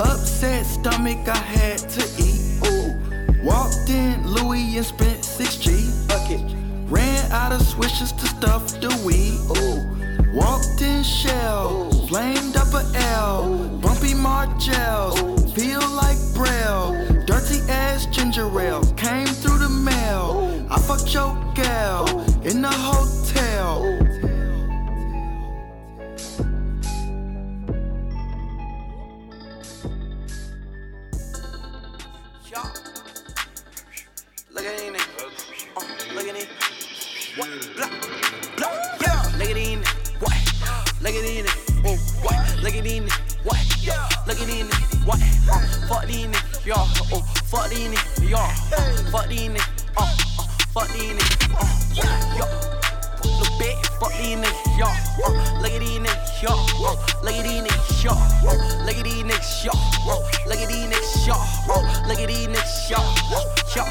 Upset 0.00 0.66
stomach, 0.66 1.28
I 1.28 1.36
had 1.36 1.78
to 1.78 2.22
eat. 2.22 2.27
Walked 3.48 3.88
in 3.88 4.26
Louis 4.26 4.76
and 4.76 4.84
spent 4.84 5.20
6G. 5.22 6.06
Fuck 6.06 6.30
it. 6.30 6.54
Ran 6.90 7.32
out 7.32 7.50
of 7.50 7.62
swishes 7.62 8.12
to 8.12 8.26
stuff 8.26 8.78
the 8.78 8.90
weed. 9.06 9.40
Ooh. 9.56 10.36
Walked 10.36 10.82
in 10.82 11.02
shell, 11.02 11.88
Ooh. 11.88 12.06
flamed 12.08 12.58
up 12.58 12.74
a 12.74 12.84
L. 13.16 13.48
Ooh. 13.48 13.78
Bumpy 13.78 14.12
Margels, 14.12 15.18
Ooh. 15.22 15.38
feel 15.56 15.80
like 15.96 16.18
Braille. 16.34 16.92
Dirty 17.24 17.60
ass 17.70 18.04
ginger 18.06 18.48
ale 18.60 18.84
came 18.96 19.26
through 19.26 19.60
the 19.60 19.70
mail. 19.70 20.66
I 20.70 20.78
fucked 20.78 21.14
your 21.14 21.32
gal 21.54 22.06
in 22.44 22.60
the 22.60 22.70
hotel. 22.70 24.07
These 47.78 47.90
niggas. 47.90 48.30
Yeah. 48.30 48.50
Fuck 49.10 49.28
these 49.28 49.48
niggas. 49.48 49.84
Uh, 49.96 50.02
uh, 50.02 50.44
fuck 50.74 50.88
these 50.88 51.14
niggas. 51.14 51.54
Uh, 51.54 51.66
yeah. 51.94 52.48
Little 53.22 53.54
bitch, 53.58 53.86
fuck 54.00 54.12
these 54.18 54.36
niggas, 54.36 54.78
y'all. 54.78 54.94
Uh, 55.24 55.60
look 55.62 55.72
at 55.72 55.80
these 55.80 55.98
niggas, 55.98 56.42
y'all. 56.42 56.58
Uh, 56.84 56.96
look 57.22 57.36
at 57.36 57.44
these 57.44 57.62
niggas, 57.62 58.04
y'all. 58.04 58.18
Uh, 58.18 58.84
look 58.84 58.96
at 58.96 59.04
these 59.04 59.22
niggas, 59.22 59.64
y'all. 59.64 59.78
Uh, 60.08 60.22
look 60.46 60.58
at 60.58 60.68
these 60.68 60.86
niggas, 60.86 61.26
y'all. 61.26 61.42
Uh, 61.70 62.06
look 62.08 62.18
at 62.18 62.28
these 62.28 62.48
niggas, 62.48 62.90
y'all. 62.90 63.06
Uh, 63.30 63.44
y'all, 63.74 63.86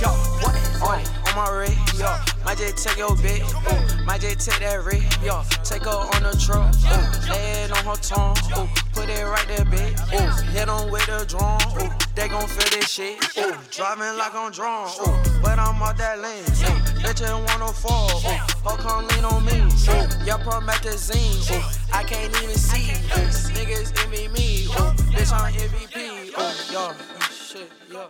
y'all. 0.00 0.16
What? 0.42 0.54
Oh, 0.82 1.00
on 1.28 1.34
my 1.36 1.48
rig, 1.50 1.78
yo. 1.98 2.12
Might 2.44 2.58
just 2.58 2.84
take 2.86 2.98
your 2.98 3.16
bitch, 3.16 3.40
ooh. 3.40 4.04
Might 4.04 4.20
just 4.20 4.50
take 4.50 4.60
that 4.60 4.84
rig, 4.84 5.02
yo. 5.24 5.42
Take 5.64 5.84
her 5.84 5.90
on 5.90 6.22
the 6.22 6.36
truck, 6.36 6.74
ooh. 6.74 7.30
Lay 7.32 7.64
it 7.64 7.72
on 7.72 7.84
her 7.84 7.96
tongue, 8.02 8.36
ooh. 8.58 8.83
Put 9.04 9.12
it 9.12 9.24
right 9.26 9.48
there, 9.48 9.66
bitch, 9.66 10.00
ooh. 10.16 10.50
Hit 10.56 10.66
on 10.66 10.90
with 10.90 11.04
the 11.04 11.26
drum, 11.28 11.60
ooh. 11.76 11.92
They 12.14 12.26
gon' 12.26 12.48
feel 12.48 12.70
this 12.72 12.88
shit, 12.88 13.20
ooh. 13.36 13.52
Driving 13.70 14.16
like 14.16 14.34
I'm 14.34 14.50
drawn, 14.50 14.88
ooh. 14.88 15.20
But 15.42 15.58
I'm 15.58 15.76
out 15.82 15.98
that 15.98 16.20
lane, 16.20 16.40
ooh. 16.40 17.04
Bitch, 17.04 17.20
ain't 17.20 17.44
wanna 17.44 17.70
fall, 17.74 18.08
ooh. 18.24 18.64
Her 18.64 18.80
come 18.80 19.06
lean 19.08 19.26
on 19.26 19.44
me, 19.44 19.60
ooh. 19.60 20.24
Yeah, 20.24 20.40
promethazine, 20.40 21.36
ooh. 21.52 21.60
I 21.92 22.02
can't 22.04 22.32
even 22.42 22.56
see, 22.56 22.92
ooh. 23.12 23.28
Niggas 23.52 23.92
envy 24.04 24.28
me, 24.28 24.64
ooh. 24.72 24.96
Bitch, 25.12 25.36
I'm 25.36 25.52
MVP, 25.52 26.32
ooh. 26.32 26.72
Yo, 26.72 26.94
shit, 27.28 27.70
yo. 27.92 28.08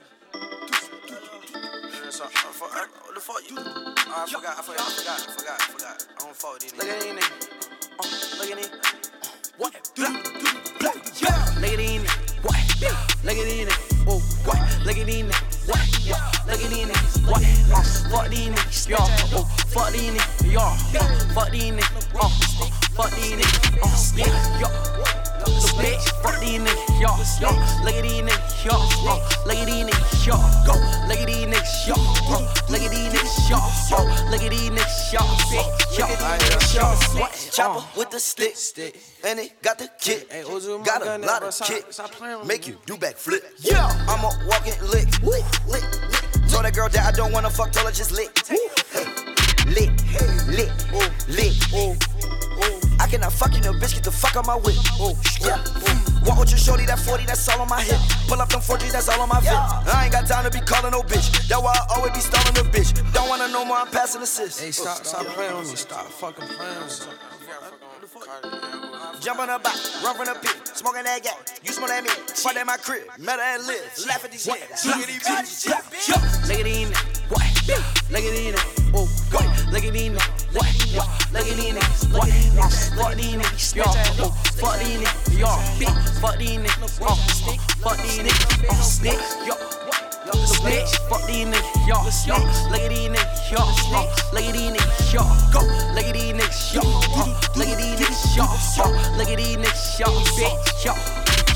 So, 2.09 2.23
uh, 2.23 2.29
for, 2.55 2.69
uh, 2.71 2.87
what 3.03 3.15
the 3.17 3.21
fuck 3.21 3.43
you? 3.51 3.59
Uh, 3.59 4.23
I 4.23 4.27
forgot, 4.31 4.59
I 4.59 4.63
forgot, 4.63 4.87
I 4.87 4.91
forgot, 4.95 5.19
I 5.19 5.33
forgot, 5.33 5.59
I 5.59 5.65
forgot. 5.75 6.07
I 6.15 6.23
don't 6.23 6.37
fuck 6.37 6.53
with 6.53 6.63
these 6.63 6.73
niggas. 6.73 6.79
Look 6.79 6.89
at 6.89 7.01
these 7.03 7.15
niggas. 7.19 7.75
Uh, 7.99 8.39
look 8.39 8.51
at 8.53 8.57
these. 9.03 9.14
What? 9.57 9.73
Blah, 9.95 10.11
blah, 10.81 10.93
yeah. 11.21 11.55
Look 11.61 11.71
at 11.71 11.79
these 11.79 12.01
niggas. 12.01 12.43
What? 12.43 12.57
Look 13.23 13.37
at 13.37 13.45
these 13.45 13.67
niggas. 13.69 14.05
Oh, 14.09 14.19
what? 14.45 14.59
Look 14.85 14.99
at 14.99 15.07
these 15.07 15.25
niggas. 15.25 15.69
What? 15.69 16.05
Yeah. 16.05 16.33
Look 16.49 16.61
at 16.61 16.71
these 16.71 16.87
niggas. 16.87 17.31
What? 17.31 17.43
Uh, 17.73 17.83
fuck 18.11 18.31
these 18.31 18.49
niggas. 18.49 18.89
Yo. 18.89 18.97
Oh, 18.99 19.45
fuck 19.69 19.93
these 19.93 20.11
niggas. 20.11 20.57
Uh, 20.57 21.35
fuck 21.35 21.51
these 21.53 21.73
niggas. 21.73 22.15
Uh, 22.15 22.27
uh, 22.27 22.71
fuck 22.97 23.11
these 23.13 23.33
niggas. 23.33 24.15
Uh, 24.17 24.27
yeah. 24.27 24.61
Yo. 24.61 25.24
Little 25.45 25.79
bitch, 25.79 26.23
fuck 26.23 26.41
these 26.41 26.61
niggas, 26.61 27.01
yo, 27.01 27.11
yo. 27.41 27.51
Look 27.85 27.95
at 27.95 28.03
these 28.03 28.23
niggas, 28.23 28.65
yo, 28.65 28.73
uh, 28.73 29.21
look 29.45 29.59
at 29.59 29.67
these 29.67 29.85
niggas, 29.85 30.27
yo, 30.27 30.37
go. 30.65 30.73
Look 31.07 31.19
at 31.19 31.27
these 31.27 31.47
niggas, 31.47 31.89
yo, 31.89 31.95
uh, 31.95 32.41
look 32.71 32.81
at 32.81 32.91
these 32.91 33.11
niggas, 33.13 33.51
yo, 33.51 33.57
uh, 33.97 34.31
look 34.31 34.43
at 34.43 34.51
these 34.51 34.71
niggas, 34.71 35.13
yo, 35.13 35.21
uh, 35.21 35.69
yo, 35.99 36.07
yo. 36.75 37.21
What? 37.21 37.51
Chopper 37.53 37.85
with 37.99 38.11
the 38.11 38.21
stick, 38.21 38.57
stick, 38.57 38.97
and 39.25 39.39
it 39.39 39.61
got 39.61 39.79
the 39.79 39.89
kick. 40.01 40.31
got 40.85 41.07
a 41.07 41.19
lot 41.19 41.43
of 41.43 41.59
kick, 41.61 41.85
make 42.47 42.67
you 42.67 42.79
do 42.87 42.97
back 42.97 43.17
flip. 43.17 43.45
Yeah, 43.59 43.87
I'm 44.09 44.25
a 44.25 44.31
walking 44.49 44.73
lick, 44.91 45.09
lick, 45.23 45.45
lick, 45.67 45.85
lick. 46.11 46.49
Told 46.49 46.65
that 46.65 46.73
girl 46.75 46.89
that 46.89 47.07
I 47.07 47.13
don't 47.13 47.33
wanna 47.33 47.51
fuck, 47.51 47.71
told 47.73 47.87
her 47.87 47.93
just 47.93 48.13
lick. 48.13 48.31
Hey, 48.47 48.57
lick, 49.67 49.91
lick, 50.49 50.73
lick. 53.19 53.27
I 53.27 53.31
fuck 53.31 53.55
you, 53.55 53.61
no 53.61 53.73
bitch, 53.73 53.95
get 53.95 54.05
the 54.05 54.11
fuck 54.11 54.37
out 54.37 54.47
my 54.47 54.57
whip. 54.57 54.75
Oh, 54.99 55.17
yeah. 55.41 55.59
Mm. 55.59 56.27
Walk 56.27 56.39
with 56.39 56.51
your 56.51 56.59
shorty, 56.59 56.87
that 56.87 56.99
40, 56.99 57.27
that's 57.27 57.49
all 57.49 57.61
on 57.61 57.69
my 57.69 57.83
hip. 57.83 57.99
Pull 58.29 58.41
up 58.41 58.49
them 58.49 58.61
4Gs, 58.61 58.93
that's 58.93 59.09
all 59.09 59.21
on 59.21 59.29
my 59.29 59.41
VIP. 59.41 59.53
I 59.53 60.05
ain't 60.05 60.13
got 60.13 60.27
time 60.27 60.45
to 60.45 60.51
be 60.51 60.65
calling 60.65 60.93
no 60.93 61.03
bitch. 61.03 61.49
That's 61.49 61.63
why 61.63 61.75
I 61.75 61.95
always 61.95 62.13
be 62.13 62.21
stalling 62.21 62.57
a 62.59 62.71
bitch. 62.71 62.95
Don't 63.13 63.29
wanna 63.29 63.49
know 63.49 63.65
more, 63.65 63.77
I'm 63.77 63.89
passing 63.89 64.23
assist. 64.23 64.61
Hey, 64.61 64.71
stop, 64.71 65.05
stop 65.05 65.27
playing 65.27 65.57
with 65.57 65.71
me. 65.71 65.77
Stop 65.77 66.07
fucking 66.07 66.49
playing 66.49 66.81
with 66.81 67.07
me. 67.07 67.34
Jump 69.21 69.41
on 69.41 69.49
the 69.49 69.59
back, 69.63 69.77
run 70.03 70.17
from 70.17 70.27
the 70.27 70.35
pit, 70.43 70.77
smoking 70.77 71.05
that 71.05 71.23
gas. 71.23 71.61
You 71.63 71.73
smoke 71.73 71.89
that 71.89 72.03
me, 72.03 72.11
fuck 72.11 72.57
at 72.57 72.67
my 72.67 72.77
crib, 72.77 73.05
met 73.19 73.39
her 73.39 73.57
and 73.57 73.67
live. 73.67 73.81
Laugh 74.07 74.25
at 74.25 74.31
these 74.31 74.47
niggas, 74.47 74.85
look 74.87 74.97
at 74.97 75.07
these 75.07 75.23
bitches. 75.23 75.69
Look 76.49 76.59
at 76.59 76.65
these 76.65 76.91
what? 77.29 77.45
Look 78.11 78.25
at 78.25 78.33
these 78.33 78.55
oh, 78.95 79.09
what? 79.31 79.73
Look 79.73 79.85
at 79.85 79.93
these 79.93 80.13
what? 80.53 80.67
What? 80.95 81.33
Look 81.33 81.47
at 81.47 81.57
these 81.57 81.75
what? 82.13 82.29
Uh, 82.59 82.69
Fuck 82.95 83.15
these 83.17 83.35
yo, 83.75 83.85
oh, 83.87 83.99
fuck 84.61 84.79
these 84.79 84.99
bitch, 85.79 86.21
fuck 86.21 86.39
these 86.39 86.61
oh, 87.01 87.17
fuck 87.83 87.99
these 87.99 88.29
oh, 88.71 88.83
stick, 88.83 89.21
yo. 89.47 90.14
Little 90.25 90.41
bitch, 90.65 90.97
fuck 91.09 91.27
these 91.27 91.47
niggas, 91.47 91.87
yo, 91.87 91.97
yo. 92.27 92.37
Look 92.71 92.81
at 92.81 92.89
these 92.89 93.09
niggas, 93.11 93.53
yo, 93.53 93.59
uh, 93.59 94.07
look 94.33 94.45
at 94.45 94.53
these 94.55 94.73
niggas, 94.73 95.13
yo, 95.13 95.21
go. 95.53 95.61
Look 95.95 96.07
at 96.07 96.15
these 96.15 96.33
niggas, 96.33 96.75
yo, 96.75 96.81
uh, 96.81 97.29
look 97.57 97.69
at 97.69 97.77
these 97.77 97.97
niggas, 98.01 98.37
yo, 98.37 98.45
uh, 98.45 99.17
look 99.19 99.29
at 99.29 99.37
these 99.37 99.57
niggas, 99.57 99.99
yo, 100.01 100.07
bitch, 100.35 100.85
yo, 100.85 100.95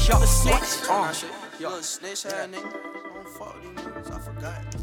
yo, 0.07 0.25
snitch, 0.27 0.89
uh, 0.91 1.15
Yo, 1.59 1.69
little 1.71 1.83
snitch 1.83 2.27
ass 2.27 2.47
nigga. 2.47 2.57
I 2.57 2.71
don't 3.15 3.29
fuck 3.37 3.55
with 3.55 3.65
these 3.75 3.85
niggas, 3.85 4.11
I 4.13 4.19
forgot. 4.21 4.77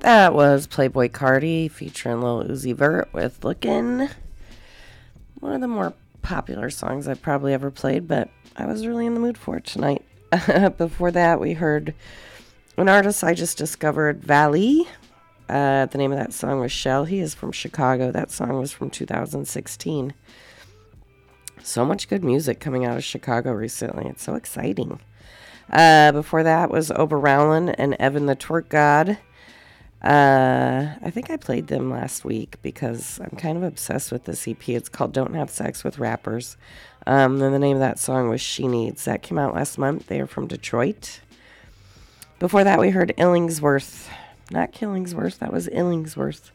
That 0.00 0.34
was 0.34 0.66
Playboi 0.66 1.10
Carti 1.10 1.70
featuring 1.70 2.22
Lil 2.22 2.44
Uzi 2.44 2.74
Vert 2.74 3.08
with 3.12 3.44
Lookin'. 3.44 4.10
One 5.46 5.54
of 5.54 5.60
the 5.60 5.68
more 5.68 5.94
popular 6.22 6.70
songs 6.70 7.06
I've 7.06 7.22
probably 7.22 7.54
ever 7.54 7.70
played, 7.70 8.08
but 8.08 8.28
I 8.56 8.66
was 8.66 8.84
really 8.84 9.06
in 9.06 9.14
the 9.14 9.20
mood 9.20 9.38
for 9.38 9.58
it 9.58 9.64
tonight. 9.64 10.04
Before 10.76 11.12
that, 11.12 11.38
we 11.38 11.52
heard 11.52 11.94
an 12.76 12.88
artist 12.88 13.22
I 13.22 13.32
just 13.32 13.56
discovered, 13.56 14.22
Valee. 14.22 14.88
Uh, 15.48 15.86
the 15.86 15.98
name 15.98 16.10
of 16.10 16.18
that 16.18 16.32
song 16.32 16.58
was 16.58 16.72
Shell. 16.72 17.04
He 17.04 17.20
is 17.20 17.32
from 17.32 17.52
Chicago. 17.52 18.10
That 18.10 18.32
song 18.32 18.58
was 18.58 18.72
from 18.72 18.90
2016. 18.90 20.14
So 21.62 21.84
much 21.84 22.08
good 22.08 22.24
music 22.24 22.58
coming 22.58 22.84
out 22.84 22.96
of 22.96 23.04
Chicago 23.04 23.52
recently. 23.52 24.06
It's 24.06 24.24
so 24.24 24.34
exciting. 24.34 24.98
Uh, 25.70 26.10
before 26.10 26.42
that 26.42 26.72
was 26.72 26.90
Ober 26.90 27.20
Rowland 27.20 27.72
and 27.78 27.94
Evan 28.00 28.26
the 28.26 28.34
Twerk 28.34 28.68
God. 28.68 29.16
Uh, 30.02 30.94
I 31.02 31.10
think 31.10 31.30
I 31.30 31.36
played 31.36 31.68
them 31.68 31.90
last 31.90 32.24
week 32.24 32.56
because 32.62 33.18
I'm 33.20 33.36
kind 33.36 33.56
of 33.56 33.64
obsessed 33.64 34.12
with 34.12 34.24
this 34.24 34.46
EP. 34.46 34.68
It's 34.68 34.88
called 34.88 35.12
Don't 35.12 35.34
Have 35.34 35.50
Sex 35.50 35.82
with 35.82 35.98
Rappers. 35.98 36.56
Um, 37.06 37.40
and 37.40 37.54
the 37.54 37.58
name 37.58 37.76
of 37.76 37.80
that 37.80 37.98
song 37.98 38.28
was 38.28 38.40
She 38.40 38.68
Needs. 38.68 39.04
That 39.04 39.22
came 39.22 39.38
out 39.38 39.54
last 39.54 39.78
month. 39.78 40.06
They 40.06 40.20
are 40.20 40.26
from 40.26 40.46
Detroit. 40.46 41.20
Before 42.38 42.64
that, 42.64 42.78
we 42.78 42.90
heard 42.90 43.14
Illingsworth. 43.16 44.08
Not 44.50 44.72
Killingsworth, 44.72 45.38
that 45.38 45.52
was 45.52 45.68
Illingsworth. 45.68 46.50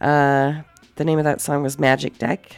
Uh, 0.00 0.62
the 0.96 1.04
name 1.04 1.18
of 1.18 1.24
that 1.24 1.40
song 1.40 1.62
was 1.62 1.76
Magick 1.76 2.18
Deck. 2.18 2.56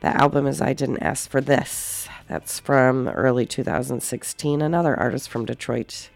The 0.00 0.08
album 0.08 0.46
is 0.46 0.60
I 0.60 0.72
Didn't 0.74 1.02
Ask 1.02 1.30
for 1.30 1.40
This. 1.40 2.08
That's 2.28 2.58
from 2.58 3.08
early 3.08 3.46
2016. 3.46 4.60
Another 4.60 4.98
artist 4.98 5.28
from 5.28 5.46
Detroit. 5.46 6.10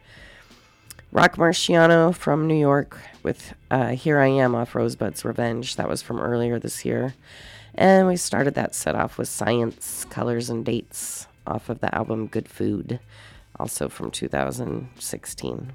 Roc 1.11 1.37
Marciano 1.37 2.15
from 2.15 2.47
New 2.47 2.59
York 2.59 2.99
with 3.29 3.53
uh, 3.71 3.89
Here 3.89 4.19
I 4.21 4.29
Am 4.29 4.55
off 4.55 4.75
Rosebud's 4.75 5.23
Revenge. 5.23 5.77
That 5.77 5.87
was 5.87 6.01
from 6.01 6.19
earlier 6.19 6.59
this 6.59 6.83
year. 6.83 7.13
And 7.75 8.09
we 8.09 8.17
started 8.17 8.55
that 8.55 8.75
set 8.75 8.95
off 8.95 9.19
with 9.19 9.29
ScienZe, 9.29 10.09
Colors, 10.09 10.49
and 10.49 10.65
Dates 10.65 11.27
off 11.47 11.69
of 11.69 11.81
the 11.81 11.95
album 11.95 12.29
Good 12.29 12.49
Food, 12.49 13.01
also 13.61 13.91
from 13.91 14.11
2016. 14.11 15.73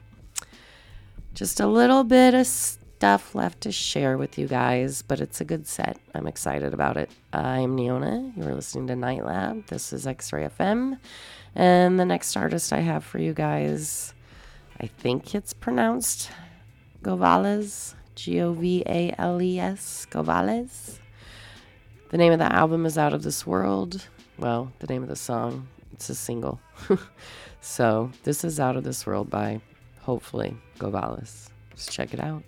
Just 1.36 1.60
a 1.60 1.68
little 1.68 2.04
bit 2.04 2.34
of 2.34 2.48
stuff 2.48 3.36
left 3.36 3.62
to 3.62 3.72
share 3.72 4.18
with 4.18 4.40
you 4.40 4.48
guys, 4.48 5.04
but 5.04 5.20
it's 5.20 5.40
a 5.40 5.46
good 5.46 5.68
set. 5.68 6.00
I'm 6.16 6.26
excited 6.26 6.74
about 6.74 6.98
it. 6.98 7.12
I'm 7.34 7.78
Neona. 7.78 8.36
You're 8.36 8.56
listening 8.56 8.88
to 8.88 8.96
Night 8.96 9.24
Lab. 9.24 9.68
This 9.68 9.94
is 9.94 10.08
X 10.08 10.34
Ray 10.34 10.48
FM. 10.48 10.98
And 11.54 12.00
the 12.00 12.06
next 12.06 12.36
artist 12.36 12.74
I 12.74 12.80
have 12.80 13.04
for 13.04 13.20
you 13.20 13.32
guys, 13.32 14.16
I 14.82 14.88
think 14.88 15.36
it's 15.36 15.54
pronounced 15.54 16.32
Govales, 17.04 17.96
G 18.16 18.40
O 18.40 18.54
V 18.54 18.82
A 18.88 19.14
L 19.18 19.42
E 19.42 19.60
S, 19.60 20.08
Govales. 20.10 21.00
The 22.10 22.18
name 22.18 22.32
of 22.32 22.40
the 22.40 22.52
album 22.52 22.86
is 22.86 22.98
Out 22.98 23.14
of 23.14 23.24
This 23.24 23.46
World. 23.46 24.08
Well, 24.38 24.72
the 24.80 24.88
name 24.88 25.04
of 25.04 25.10
the 25.10 25.18
song, 25.18 25.68
it's 25.92 26.10
a 26.10 26.16
single. 26.16 26.62
so 27.62 28.10
this 28.24 28.46
is 28.46 28.58
Out 28.58 28.78
of 28.78 28.86
This 28.86 29.06
World 29.06 29.30
by, 29.30 29.60
hopefully, 30.00 30.56
Govales. 30.80 31.50
Just 31.76 31.92
check 31.92 32.14
it 32.14 32.22
out. 32.22 32.44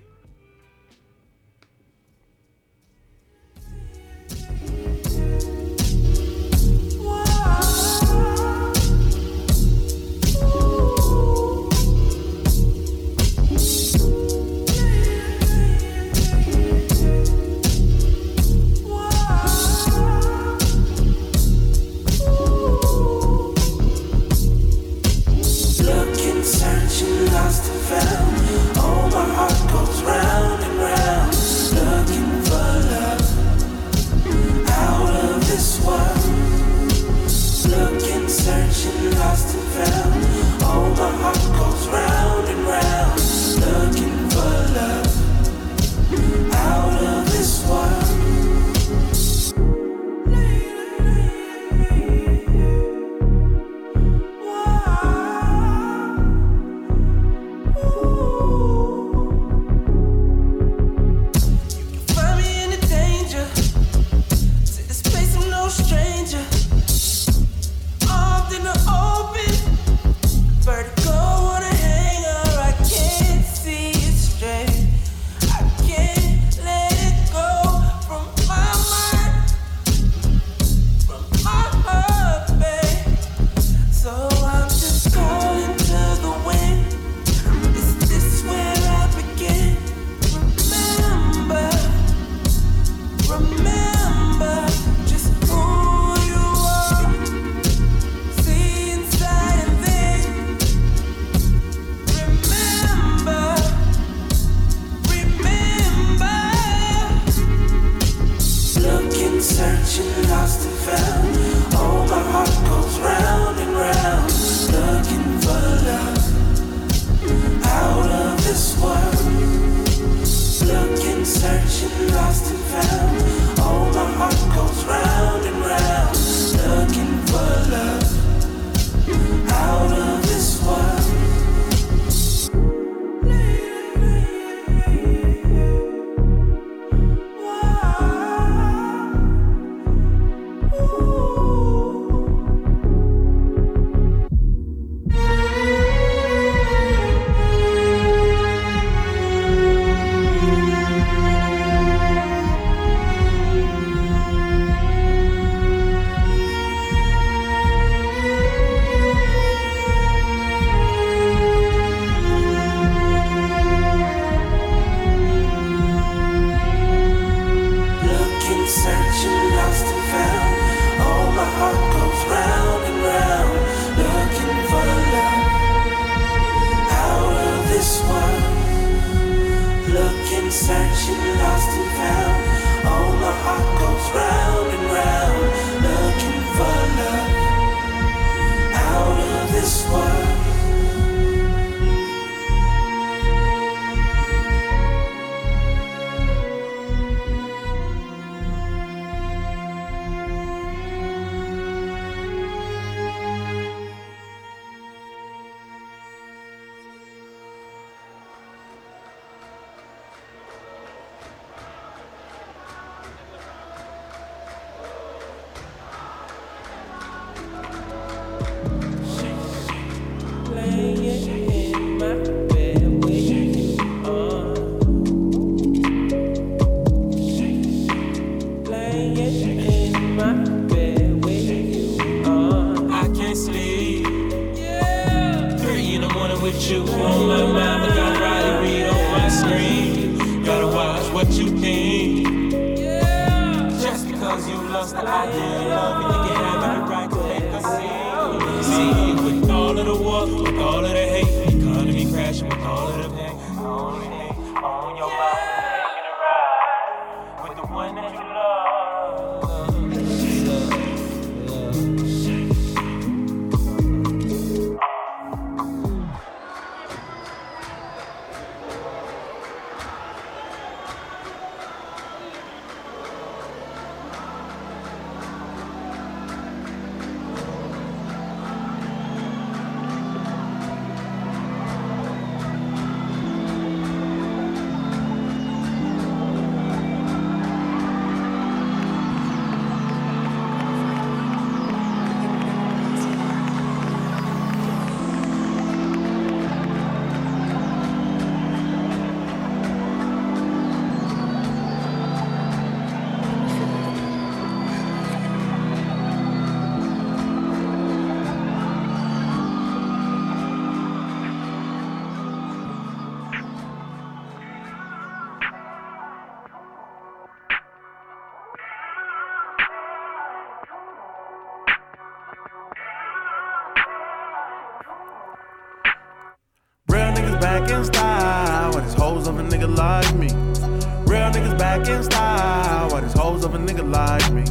In 331.88 332.04
style. 332.04 332.90
Why 332.90 333.02
these 333.02 333.14
hoes 333.14 333.46
of 333.46 333.54
a 333.56 333.58
nigga 333.58 333.90
like 333.90 334.32
me? 334.32 334.44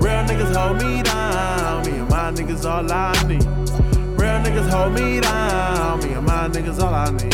Real 0.00 0.24
niggas 0.24 0.54
hold 0.54 0.76
me 0.82 1.02
down. 1.02 1.84
Me 1.84 1.98
and 1.98 2.08
my 2.08 2.30
niggas 2.32 2.64
all 2.64 2.90
I 2.90 3.12
need. 3.26 3.44
Real 4.20 4.40
niggas 4.44 4.68
hold 4.68 4.92
me 4.92 5.20
down. 5.20 6.00
Me 6.00 6.12
and 6.12 6.26
my 6.26 6.48
niggas 6.48 6.80
all 6.82 6.94
I 6.94 7.10
need. 7.10 7.32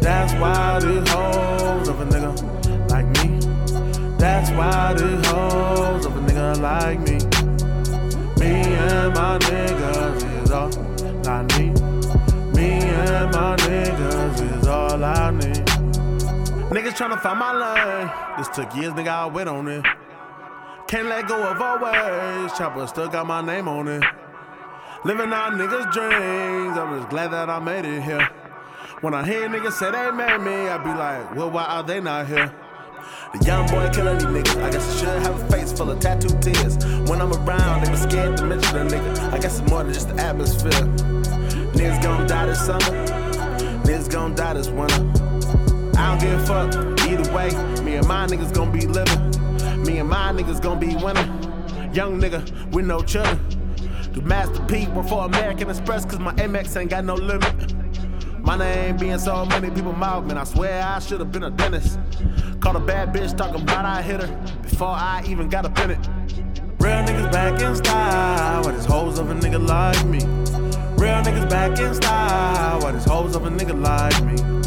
That's 0.00 0.32
why 0.34 0.80
these 0.80 1.08
hoes 1.10 1.88
of 1.88 2.00
a 2.00 2.06
nigga 2.06 2.90
like 2.90 3.06
me. 3.18 3.38
That's 4.18 4.50
why 4.52 4.94
these 4.94 5.26
hoes 5.26 6.06
of 6.06 6.16
a 6.16 6.20
nigga 6.20 6.60
like 6.60 7.00
me. 7.00 7.18
Me 8.40 8.62
and 8.62 9.14
my 9.14 9.38
niggas 9.38 10.42
is 10.42 10.50
all 10.50 10.70
I 11.26 11.42
need. 11.56 11.74
Me 12.54 12.70
and 12.80 13.32
my 13.32 13.56
niggas 13.56 14.58
is 14.58 14.66
all 14.66 15.04
I 15.04 15.30
need. 15.30 15.67
Niggas 16.68 16.92
tryna 16.98 17.18
find 17.22 17.38
my 17.38 17.52
lane. 17.52 18.10
This 18.36 18.48
took 18.48 18.74
years, 18.76 18.92
nigga, 18.92 19.08
I 19.08 19.24
went 19.24 19.48
on 19.48 19.68
it. 19.68 19.86
Can't 20.86 21.08
let 21.08 21.26
go 21.26 21.42
of 21.42 21.62
our 21.62 21.82
ways. 21.82 22.52
Chopper 22.58 22.86
still 22.86 23.08
got 23.08 23.26
my 23.26 23.40
name 23.40 23.66
on 23.66 23.88
it. 23.88 24.04
Living 25.02 25.32
out 25.32 25.54
niggas' 25.54 25.90
dreams. 25.94 26.76
I'm 26.76 26.98
just 26.98 27.08
glad 27.08 27.28
that 27.32 27.48
I 27.48 27.58
made 27.58 27.86
it 27.86 28.02
here. 28.02 28.28
When 29.00 29.14
I 29.14 29.24
hear 29.24 29.48
niggas 29.48 29.72
say 29.72 29.90
they 29.90 30.10
made 30.10 30.42
me, 30.42 30.68
I 30.68 30.76
be 30.76 30.90
like, 30.90 31.34
well, 31.34 31.50
why 31.50 31.64
are 31.64 31.82
they 31.82 32.00
not 32.00 32.26
here? 32.26 32.52
The 33.32 33.46
young 33.46 33.66
boy 33.68 33.88
killing 33.88 34.18
these 34.18 34.26
niggas. 34.26 34.62
I 34.62 34.70
guess 34.70 34.92
I 34.92 34.96
should 34.98 35.22
have 35.22 35.40
a 35.40 35.50
face 35.50 35.72
full 35.72 35.90
of 35.90 36.00
tattooed 36.00 36.42
tears. 36.42 36.76
When 37.08 37.22
I'm 37.22 37.32
around, 37.32 37.86
they 37.86 37.90
be 37.92 37.96
scared 37.96 38.36
to 38.36 38.44
mention 38.44 38.76
a 38.76 38.84
nigga. 38.84 39.32
I 39.32 39.38
guess 39.38 39.58
it's 39.58 39.70
more 39.70 39.84
than 39.84 39.94
just 39.94 40.14
the 40.14 40.22
atmosphere. 40.22 40.70
Niggas 41.72 42.02
gon' 42.02 42.26
die 42.26 42.44
this 42.44 42.60
summer. 42.60 42.78
Niggas 43.84 44.10
gon' 44.12 44.34
die 44.34 44.52
this 44.52 44.68
winter. 44.68 45.27
I 45.98 46.16
don't 46.16 46.20
give 46.20 46.40
a 46.40 46.46
fuck. 46.46 47.08
Either 47.08 47.32
way, 47.34 47.50
me 47.82 47.96
and 47.96 48.06
my 48.06 48.26
niggas 48.26 48.54
gon' 48.54 48.70
be 48.70 48.86
living. 48.86 49.82
Me 49.82 49.98
and 49.98 50.08
my 50.08 50.32
niggas 50.32 50.62
gon' 50.62 50.78
be 50.78 50.94
winning. 50.94 51.26
Young 51.92 52.20
nigga 52.20 52.72
with 52.72 52.86
no 52.86 53.02
children. 53.02 53.38
Do 54.12 54.20
Master 54.20 54.64
P 54.66 54.86
work 54.88 55.08
for 55.08 55.24
American 55.24 55.68
Express, 55.68 56.04
cause 56.04 56.20
my 56.20 56.32
Amex 56.34 56.76
ain't 56.80 56.90
got 56.90 57.04
no 57.04 57.14
limit. 57.14 57.74
My 58.40 58.56
name 58.56 58.96
being 58.96 59.18
so 59.18 59.44
many 59.46 59.70
people 59.70 59.92
mouth, 59.92 60.24
man. 60.24 60.38
I 60.38 60.44
swear 60.44 60.82
I 60.82 61.00
should 61.00 61.18
have 61.18 61.32
been 61.32 61.42
a 61.42 61.50
dentist. 61.50 61.98
Caught 62.60 62.76
a 62.76 62.80
bad 62.80 63.12
bitch 63.12 63.36
talking 63.36 63.62
about 63.62 63.84
I 63.84 64.00
hit 64.00 64.22
her 64.22 64.60
before 64.62 64.88
I 64.88 65.24
even 65.28 65.48
got 65.48 65.66
a 65.66 65.82
in 65.84 65.90
it. 65.90 66.08
Real 66.80 67.02
niggas 67.02 67.32
back 67.32 67.60
in 67.60 67.74
style, 67.74 68.62
what 68.62 68.74
is 68.74 68.84
hoes 68.84 69.18
of 69.18 69.30
a 69.30 69.34
nigga 69.34 69.66
like 69.66 70.04
me? 70.06 70.18
Real 70.96 71.22
niggas 71.22 71.50
back 71.50 71.78
in 71.78 71.92
style, 71.92 72.80
what 72.80 72.94
is 72.94 73.04
hoes 73.04 73.34
of 73.34 73.44
a 73.46 73.50
nigga 73.50 73.78
like 73.82 74.24
me? 74.24 74.57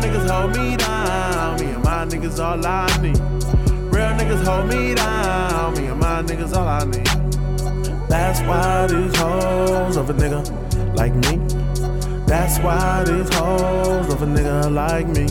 Niggas 0.00 0.30
hold 0.30 0.56
me 0.56 0.76
down, 0.76 1.60
me 1.60 1.66
and 1.66 1.84
my 1.84 2.04
niggas 2.06 2.38
all 2.38 2.64
I 2.64 2.86
need. 3.02 3.18
Real 3.92 4.12
niggas 4.18 4.44
hold 4.44 4.68
me 4.68 4.94
down, 4.94 5.74
me 5.74 5.86
and 5.86 6.00
my 6.00 6.22
niggas 6.22 6.54
all 6.56 6.68
I 6.68 6.84
need. 6.84 7.06
That's 8.08 8.40
why 8.42 8.86
these 8.86 9.16
hoes 9.16 9.96
of 9.96 10.10
a 10.10 10.14
nigga 10.14 10.96
like 10.96 11.14
me. 11.14 11.38
That's 12.26 12.58
why 12.60 13.04
these 13.04 13.34
hoes 13.34 14.12
of 14.12 14.22
a 14.22 14.26
nigga 14.26 14.72
like 14.72 15.06
me. 15.08 15.26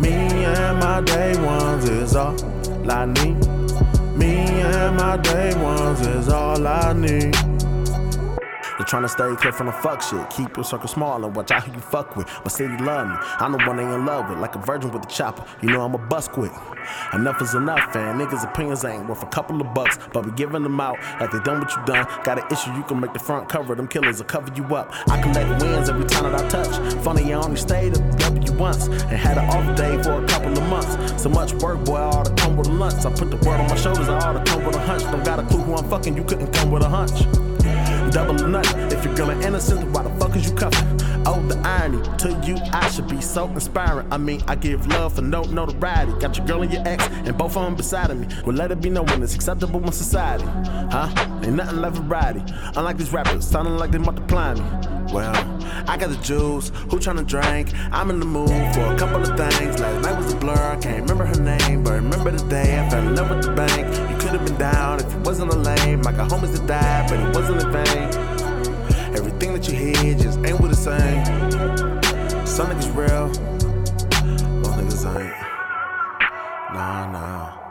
Me 0.00 0.44
and 0.44 0.78
my 0.78 1.00
day 1.00 1.36
ones 1.42 1.88
is 1.88 2.14
all 2.14 2.36
I 2.90 3.06
need. 3.06 3.36
Me 4.16 4.36
and 4.36 4.96
my 4.96 5.16
day 5.16 5.54
ones 5.62 6.00
is 6.06 6.28
all 6.28 6.66
I 6.66 6.92
need. 6.92 7.55
Trying 8.86 9.02
to 9.02 9.08
stay 9.08 9.34
clear 9.34 9.52
from 9.52 9.66
the 9.66 9.72
fuck 9.72 10.00
shit. 10.00 10.30
Keep 10.30 10.56
your 10.56 10.64
circle 10.64 10.86
small 10.86 11.24
and 11.24 11.34
watch 11.34 11.50
out 11.50 11.64
who 11.64 11.72
you 11.72 11.80
fuck 11.80 12.14
with. 12.14 12.28
My 12.44 12.48
city 12.48 12.76
love 12.84 13.08
me. 13.08 13.16
I'm 13.40 13.50
the 13.50 13.58
one 13.66 13.78
they 13.78 13.82
in 13.82 14.06
love 14.06 14.28
with, 14.30 14.38
like 14.38 14.54
a 14.54 14.60
virgin 14.60 14.92
with 14.92 15.02
a 15.02 15.08
chopper. 15.08 15.44
You 15.60 15.70
know 15.70 15.80
I'm 15.82 15.94
a 15.94 15.98
bust 15.98 16.30
quick. 16.30 16.52
Enough 17.12 17.42
is 17.42 17.54
enough, 17.54 17.92
fam. 17.92 18.16
Niggas' 18.16 18.44
opinions 18.44 18.84
ain't 18.84 19.08
worth 19.08 19.24
a 19.24 19.26
couple 19.26 19.60
of 19.60 19.74
bucks, 19.74 19.98
but 20.12 20.24
we 20.24 20.30
giving 20.32 20.62
them 20.62 20.80
out 20.80 20.98
like 21.18 21.32
they 21.32 21.40
done 21.40 21.60
what 21.60 21.74
you 21.74 21.84
done. 21.84 22.06
Got 22.22 22.38
an 22.38 22.44
issue, 22.52 22.72
you 22.74 22.84
can 22.84 23.00
make 23.00 23.12
the 23.12 23.18
front 23.18 23.48
cover. 23.48 23.74
Them 23.74 23.88
killers 23.88 24.18
will 24.18 24.26
cover 24.26 24.52
you 24.54 24.64
up. 24.76 24.92
I 25.10 25.20
collect 25.20 25.60
wins 25.60 25.88
every 25.88 26.06
time 26.06 26.30
that 26.30 26.40
I 26.40 26.48
touch. 26.48 27.02
Funny, 27.02 27.34
I 27.34 27.38
only 27.40 27.56
stayed 27.56 27.98
at 27.98 28.18
W 28.18 28.52
once 28.52 28.86
and 28.86 29.18
had 29.18 29.36
an 29.36 29.46
off 29.50 29.76
day 29.76 30.00
for 30.00 30.24
a 30.24 30.28
couple 30.28 30.56
of 30.56 30.68
months. 30.68 31.20
So 31.20 31.28
much 31.28 31.52
work, 31.54 31.84
boy, 31.84 31.96
I 31.96 32.04
ought 32.04 32.26
to 32.26 32.34
come 32.34 32.56
with 32.56 32.68
a 32.68 32.72
lunch. 32.72 33.04
I 33.04 33.10
put 33.10 33.32
the 33.32 33.36
world 33.38 33.62
on 33.62 33.68
my 33.68 33.76
shoulders, 33.76 34.08
I 34.08 34.32
to 34.32 34.44
come 34.44 34.64
with 34.64 34.76
a 34.76 34.80
hunch. 34.80 35.02
Don't 35.02 35.24
got 35.24 35.40
a 35.40 35.42
clue 35.42 35.62
who 35.62 35.74
I'm 35.74 35.90
fucking, 35.90 36.16
you 36.16 36.22
couldn't 36.22 36.52
come 36.52 36.70
with 36.70 36.84
a 36.84 36.88
hunch. 36.88 37.45
Double 38.16 38.42
or 38.42 38.48
nothing. 38.48 38.90
If 38.90 39.04
you're 39.04 39.14
gonna 39.14 39.38
innocent, 39.46 39.90
why 39.90 40.02
the 40.02 40.08
fuck 40.18 40.34
is 40.36 40.48
you 40.48 40.56
cuffing? 40.56 40.88
Oh, 41.26 41.38
the 41.48 41.58
irony. 41.58 42.02
To 42.20 42.30
you, 42.46 42.56
I 42.72 42.88
should 42.88 43.08
be 43.08 43.20
so 43.20 43.46
inspiring. 43.46 44.10
I 44.10 44.16
mean, 44.16 44.42
I 44.48 44.54
give 44.54 44.86
love 44.86 45.16
for 45.16 45.20
no 45.20 45.42
notoriety. 45.42 46.12
Got 46.12 46.38
your 46.38 46.46
girl 46.46 46.62
and 46.62 46.72
your 46.72 46.82
ex, 46.88 47.06
and 47.08 47.36
both 47.36 47.58
of 47.58 47.64
them 47.66 47.74
beside 47.74 48.10
of 48.10 48.18
me. 48.18 48.26
Well, 48.46 48.56
let 48.56 48.72
it 48.72 48.80
be 48.80 48.88
known 48.88 49.06
it's 49.22 49.34
acceptable 49.34 49.84
in 49.84 49.92
society. 49.92 50.46
Huh? 50.46 51.12
Ain't 51.44 51.56
nothing 51.56 51.82
left 51.82 51.98
variety. 51.98 52.42
Unlike 52.74 52.96
these 52.96 53.12
rappers, 53.12 53.46
sounding 53.46 53.76
like 53.76 53.90
they 53.90 53.98
multiplying 53.98 54.64
me. 54.64 54.64
Well, 55.12 55.34
I 55.86 55.98
got 55.98 56.08
the 56.08 56.18
juice. 56.22 56.70
Who 56.88 56.98
tryna 56.98 57.26
drink? 57.26 57.68
I'm 57.92 58.08
in 58.08 58.18
the 58.18 58.24
mood 58.24 58.48
for 58.48 58.94
a 58.94 58.98
couple 58.98 59.20
of 59.20 59.36
things. 59.36 59.78
Last 59.78 60.02
night 60.02 60.16
was 60.16 60.32
a 60.32 60.36
blur. 60.36 60.54
I 60.54 60.76
can't 60.76 61.02
remember 61.02 61.26
her 61.26 61.38
name, 61.42 61.84
but 61.84 61.92
remember 61.92 62.30
the 62.30 62.48
day 62.48 62.80
I 62.80 62.88
fell 62.88 63.06
in 63.06 63.14
love 63.14 63.28
with 63.28 63.44
the 63.44 63.52
bank. 63.52 63.95
Have 64.36 64.44
been 64.44 64.58
down 64.58 65.00
if 65.00 65.14
it 65.14 65.20
wasn't 65.20 65.50
a 65.50 65.56
lame. 65.56 66.06
I 66.06 66.12
got 66.12 66.28
homies 66.28 66.52
that 66.52 66.66
died, 66.66 67.08
but 67.08 67.18
it 67.18 67.34
wasn't 67.34 67.62
in 67.62 67.72
vain. 67.72 69.16
Everything 69.16 69.54
that 69.54 69.66
you 69.66 69.74
hear 69.74 70.14
just 70.14 70.38
ain't 70.44 70.60
what 70.60 70.70
it 70.70 70.74
same. 70.74 71.24
Some 72.46 72.68
niggas 72.68 72.94
real, 72.94 73.28
most 74.60 74.76
niggas 74.76 75.06
ain't. 75.18 75.32
Nah. 76.74 77.10
Nah, 77.10 77.65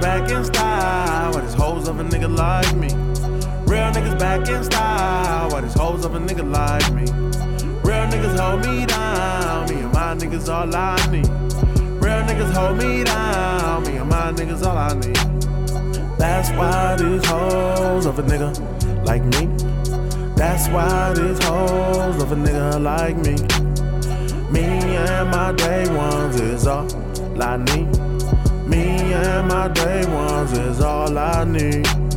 back 0.00 0.30
in 0.30 0.44
style, 0.44 1.32
what 1.32 1.44
is 1.44 1.54
hoes 1.54 1.88
of 1.88 2.00
a 2.00 2.04
nigga 2.04 2.34
like 2.34 2.74
me? 2.76 2.88
Real 3.66 3.90
niggas 3.92 4.18
back 4.18 4.48
in 4.48 4.64
style, 4.64 5.50
what 5.50 5.62
is 5.64 5.74
hoes 5.74 6.04
of 6.04 6.14
a 6.14 6.18
nigga 6.18 6.50
like 6.50 6.92
me? 6.92 7.02
Real 7.82 8.06
niggas 8.08 8.38
hold 8.38 8.64
me 8.64 8.86
down, 8.86 9.68
me 9.68 9.80
and 9.82 9.92
my 9.92 10.14
niggas 10.14 10.48
all 10.48 10.74
I 10.74 10.96
need. 11.10 11.28
Real 12.02 12.22
niggas 12.24 12.52
hold 12.52 12.78
me 12.78 13.04
down, 13.04 13.82
me 13.84 13.96
and 13.96 14.08
my 14.08 14.32
niggas 14.32 14.64
all 14.66 14.76
I 14.76 14.94
need. 14.94 16.18
That's 16.18 16.50
why 16.50 16.96
these 16.96 17.24
hoes 17.26 18.06
of 18.06 18.18
a 18.18 18.22
nigga 18.22 19.04
like 19.04 19.24
me. 19.24 19.46
That's 20.34 20.68
why 20.68 21.12
these 21.14 21.42
hoes 21.44 22.22
of 22.22 22.32
a 22.32 22.36
nigga 22.36 22.82
like 22.82 23.16
me. 23.16 23.36
Me 24.50 24.96
and 24.96 25.30
my 25.30 25.52
day 25.52 25.94
ones 25.94 26.40
is 26.40 26.66
all 26.66 26.88
I 27.40 27.56
need. 27.58 28.09
Me 28.70 29.12
and 29.12 29.48
my 29.48 29.66
day 29.66 30.06
ones 30.06 30.52
is 30.52 30.80
all 30.80 31.18
I 31.18 31.42
need. 31.42 32.09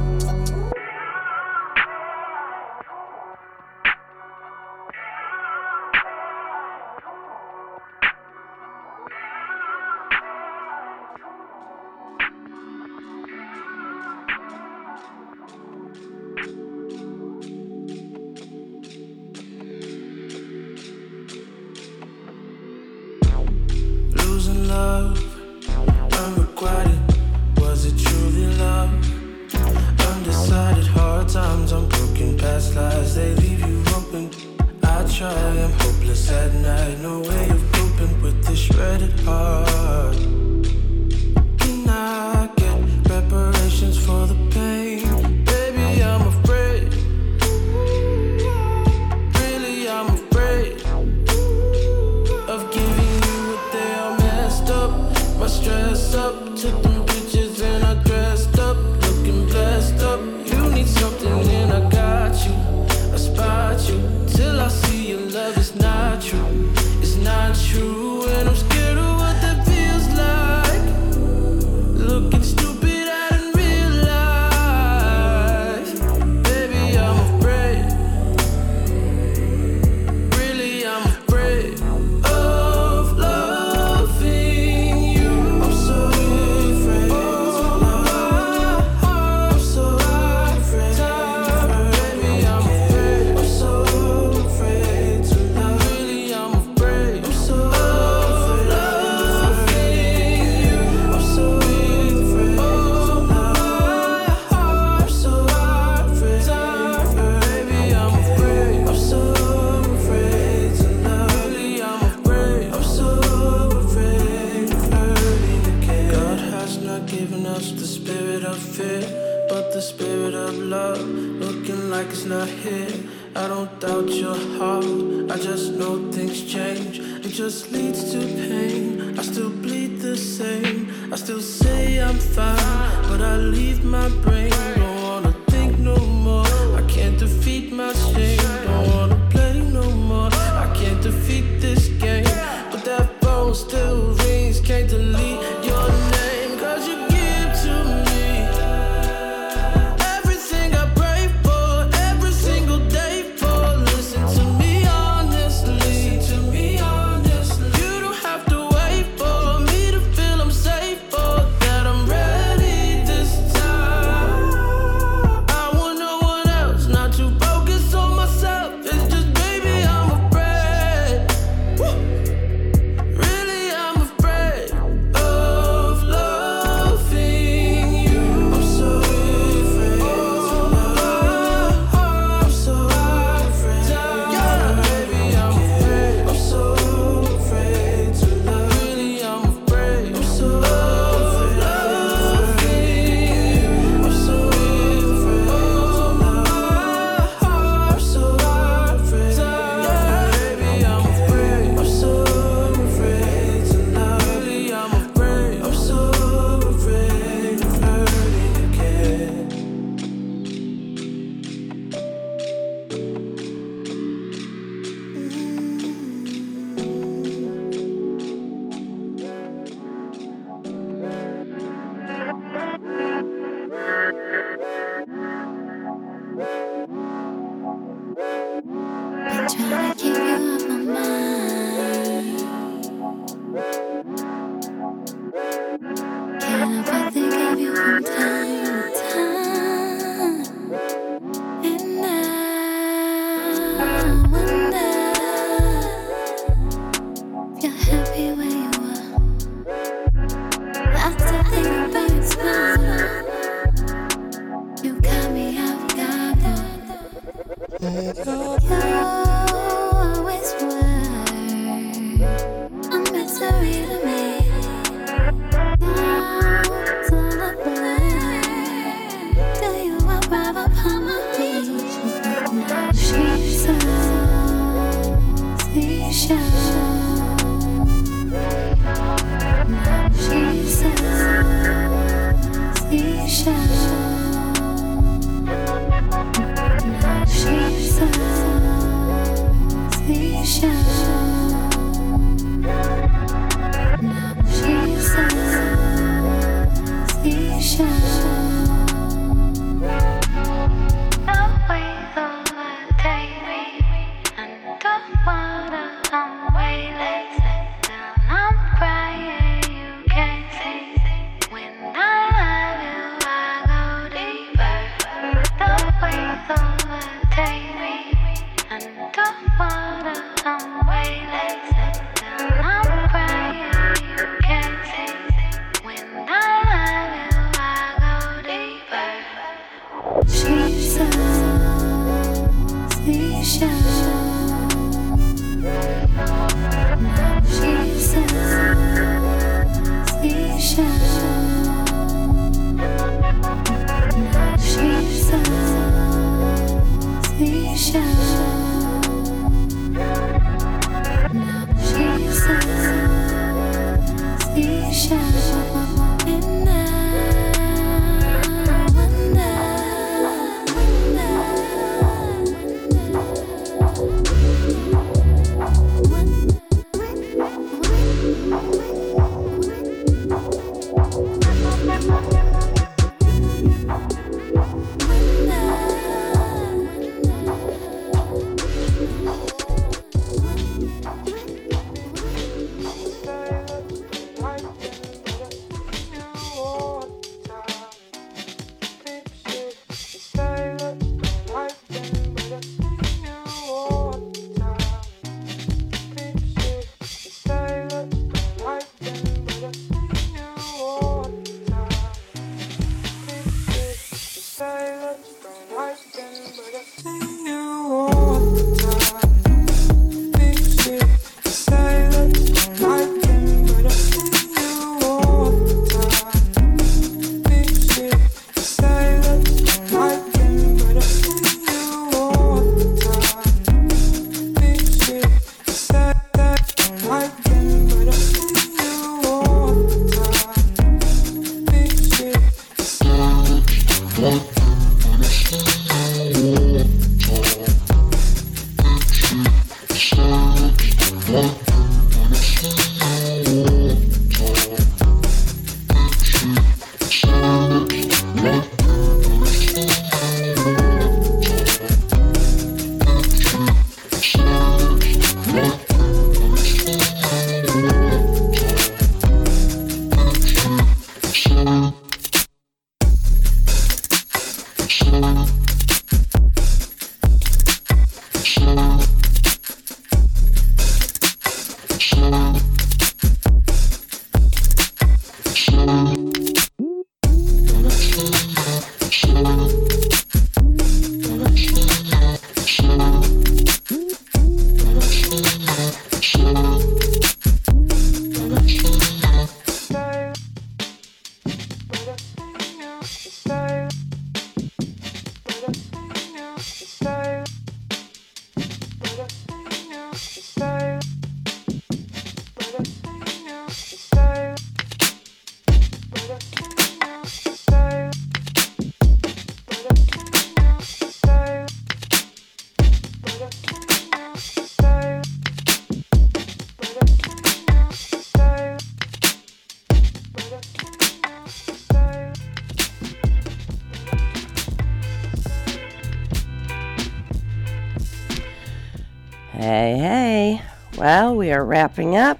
Wrapping 531.83 532.15
up. 532.15 532.39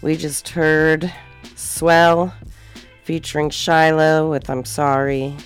We 0.00 0.16
just 0.16 0.48
heard 0.48 1.12
Swell 1.56 2.32
featuring 3.04 3.50
Shiloh 3.50 4.30
with 4.30 4.48
I'm 4.48 4.64
Sorry. 4.64 5.36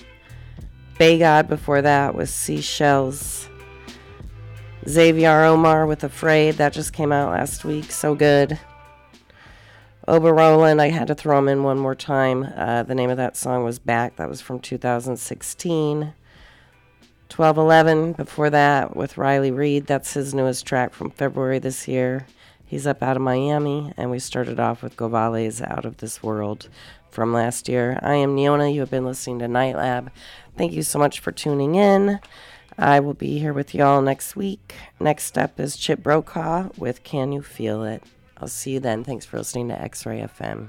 Bay 0.97 1.19
God 1.19 1.49
before 1.49 1.81
that 1.81 2.15
was 2.15 2.29
Seashells. 2.29 3.49
Xavier 4.87 5.43
Omar 5.43 5.85
with 5.85 6.05
Afraid. 6.05 6.53
That 6.55 6.71
just 6.71 6.93
came 6.93 7.11
out 7.11 7.33
last 7.33 7.65
week. 7.65 7.91
So 7.91 8.15
good. 8.15 8.57
Ober 10.07 10.39
I 10.39 10.87
had 10.87 11.07
to 11.07 11.15
throw 11.15 11.37
him 11.37 11.49
in 11.49 11.63
one 11.63 11.77
more 11.77 11.95
time. 11.95 12.43
Uh, 12.55 12.83
the 12.83 12.95
name 12.95 13.09
of 13.09 13.17
that 13.17 13.35
song 13.35 13.65
was 13.65 13.77
Back. 13.77 14.15
That 14.15 14.29
was 14.29 14.39
from 14.39 14.61
2016. 14.61 16.13
1211 17.35 18.13
before 18.13 18.51
that 18.51 18.95
with 18.95 19.17
Riley 19.17 19.51
Reed. 19.51 19.85
That's 19.85 20.13
his 20.13 20.33
newest 20.33 20.65
track 20.65 20.93
from 20.93 21.11
February 21.11 21.59
this 21.59 21.89
year. 21.89 22.25
He's 22.75 22.85
up 22.85 23.01
out 23.01 23.15
of 23.15 23.21
Miami, 23.21 23.93
and 23.95 24.11
we 24.11 24.19
started 24.19 24.59
off 24.59 24.83
with 24.83 24.97
Govale's 24.97 25.61
Out 25.61 25.85
of 25.85 25.95
This 25.95 26.21
World 26.21 26.67
from 27.09 27.31
last 27.31 27.69
year. 27.69 27.97
I 28.01 28.15
am 28.15 28.35
Neona. 28.35 28.73
You 28.73 28.81
have 28.81 28.91
been 28.91 29.05
listening 29.05 29.39
to 29.39 29.47
Night 29.47 29.77
Lab. 29.77 30.11
Thank 30.57 30.73
you 30.73 30.83
so 30.83 30.99
much 30.99 31.21
for 31.21 31.31
tuning 31.31 31.75
in. 31.75 32.19
I 32.77 32.99
will 32.99 33.13
be 33.13 33.39
here 33.39 33.53
with 33.53 33.73
y'all 33.73 34.01
next 34.01 34.35
week. 34.35 34.75
Next 34.99 35.37
up 35.37 35.57
is 35.57 35.77
Chip 35.77 36.03
Brokaw 36.03 36.67
with 36.77 37.05
Can 37.05 37.31
You 37.31 37.41
Feel 37.41 37.85
It? 37.85 38.03
I'll 38.39 38.49
see 38.49 38.71
you 38.71 38.81
then. 38.81 39.05
Thanks 39.05 39.25
for 39.25 39.37
listening 39.37 39.69
to 39.69 39.81
X 39.81 40.05
Ray 40.05 40.19
FM. 40.19 40.67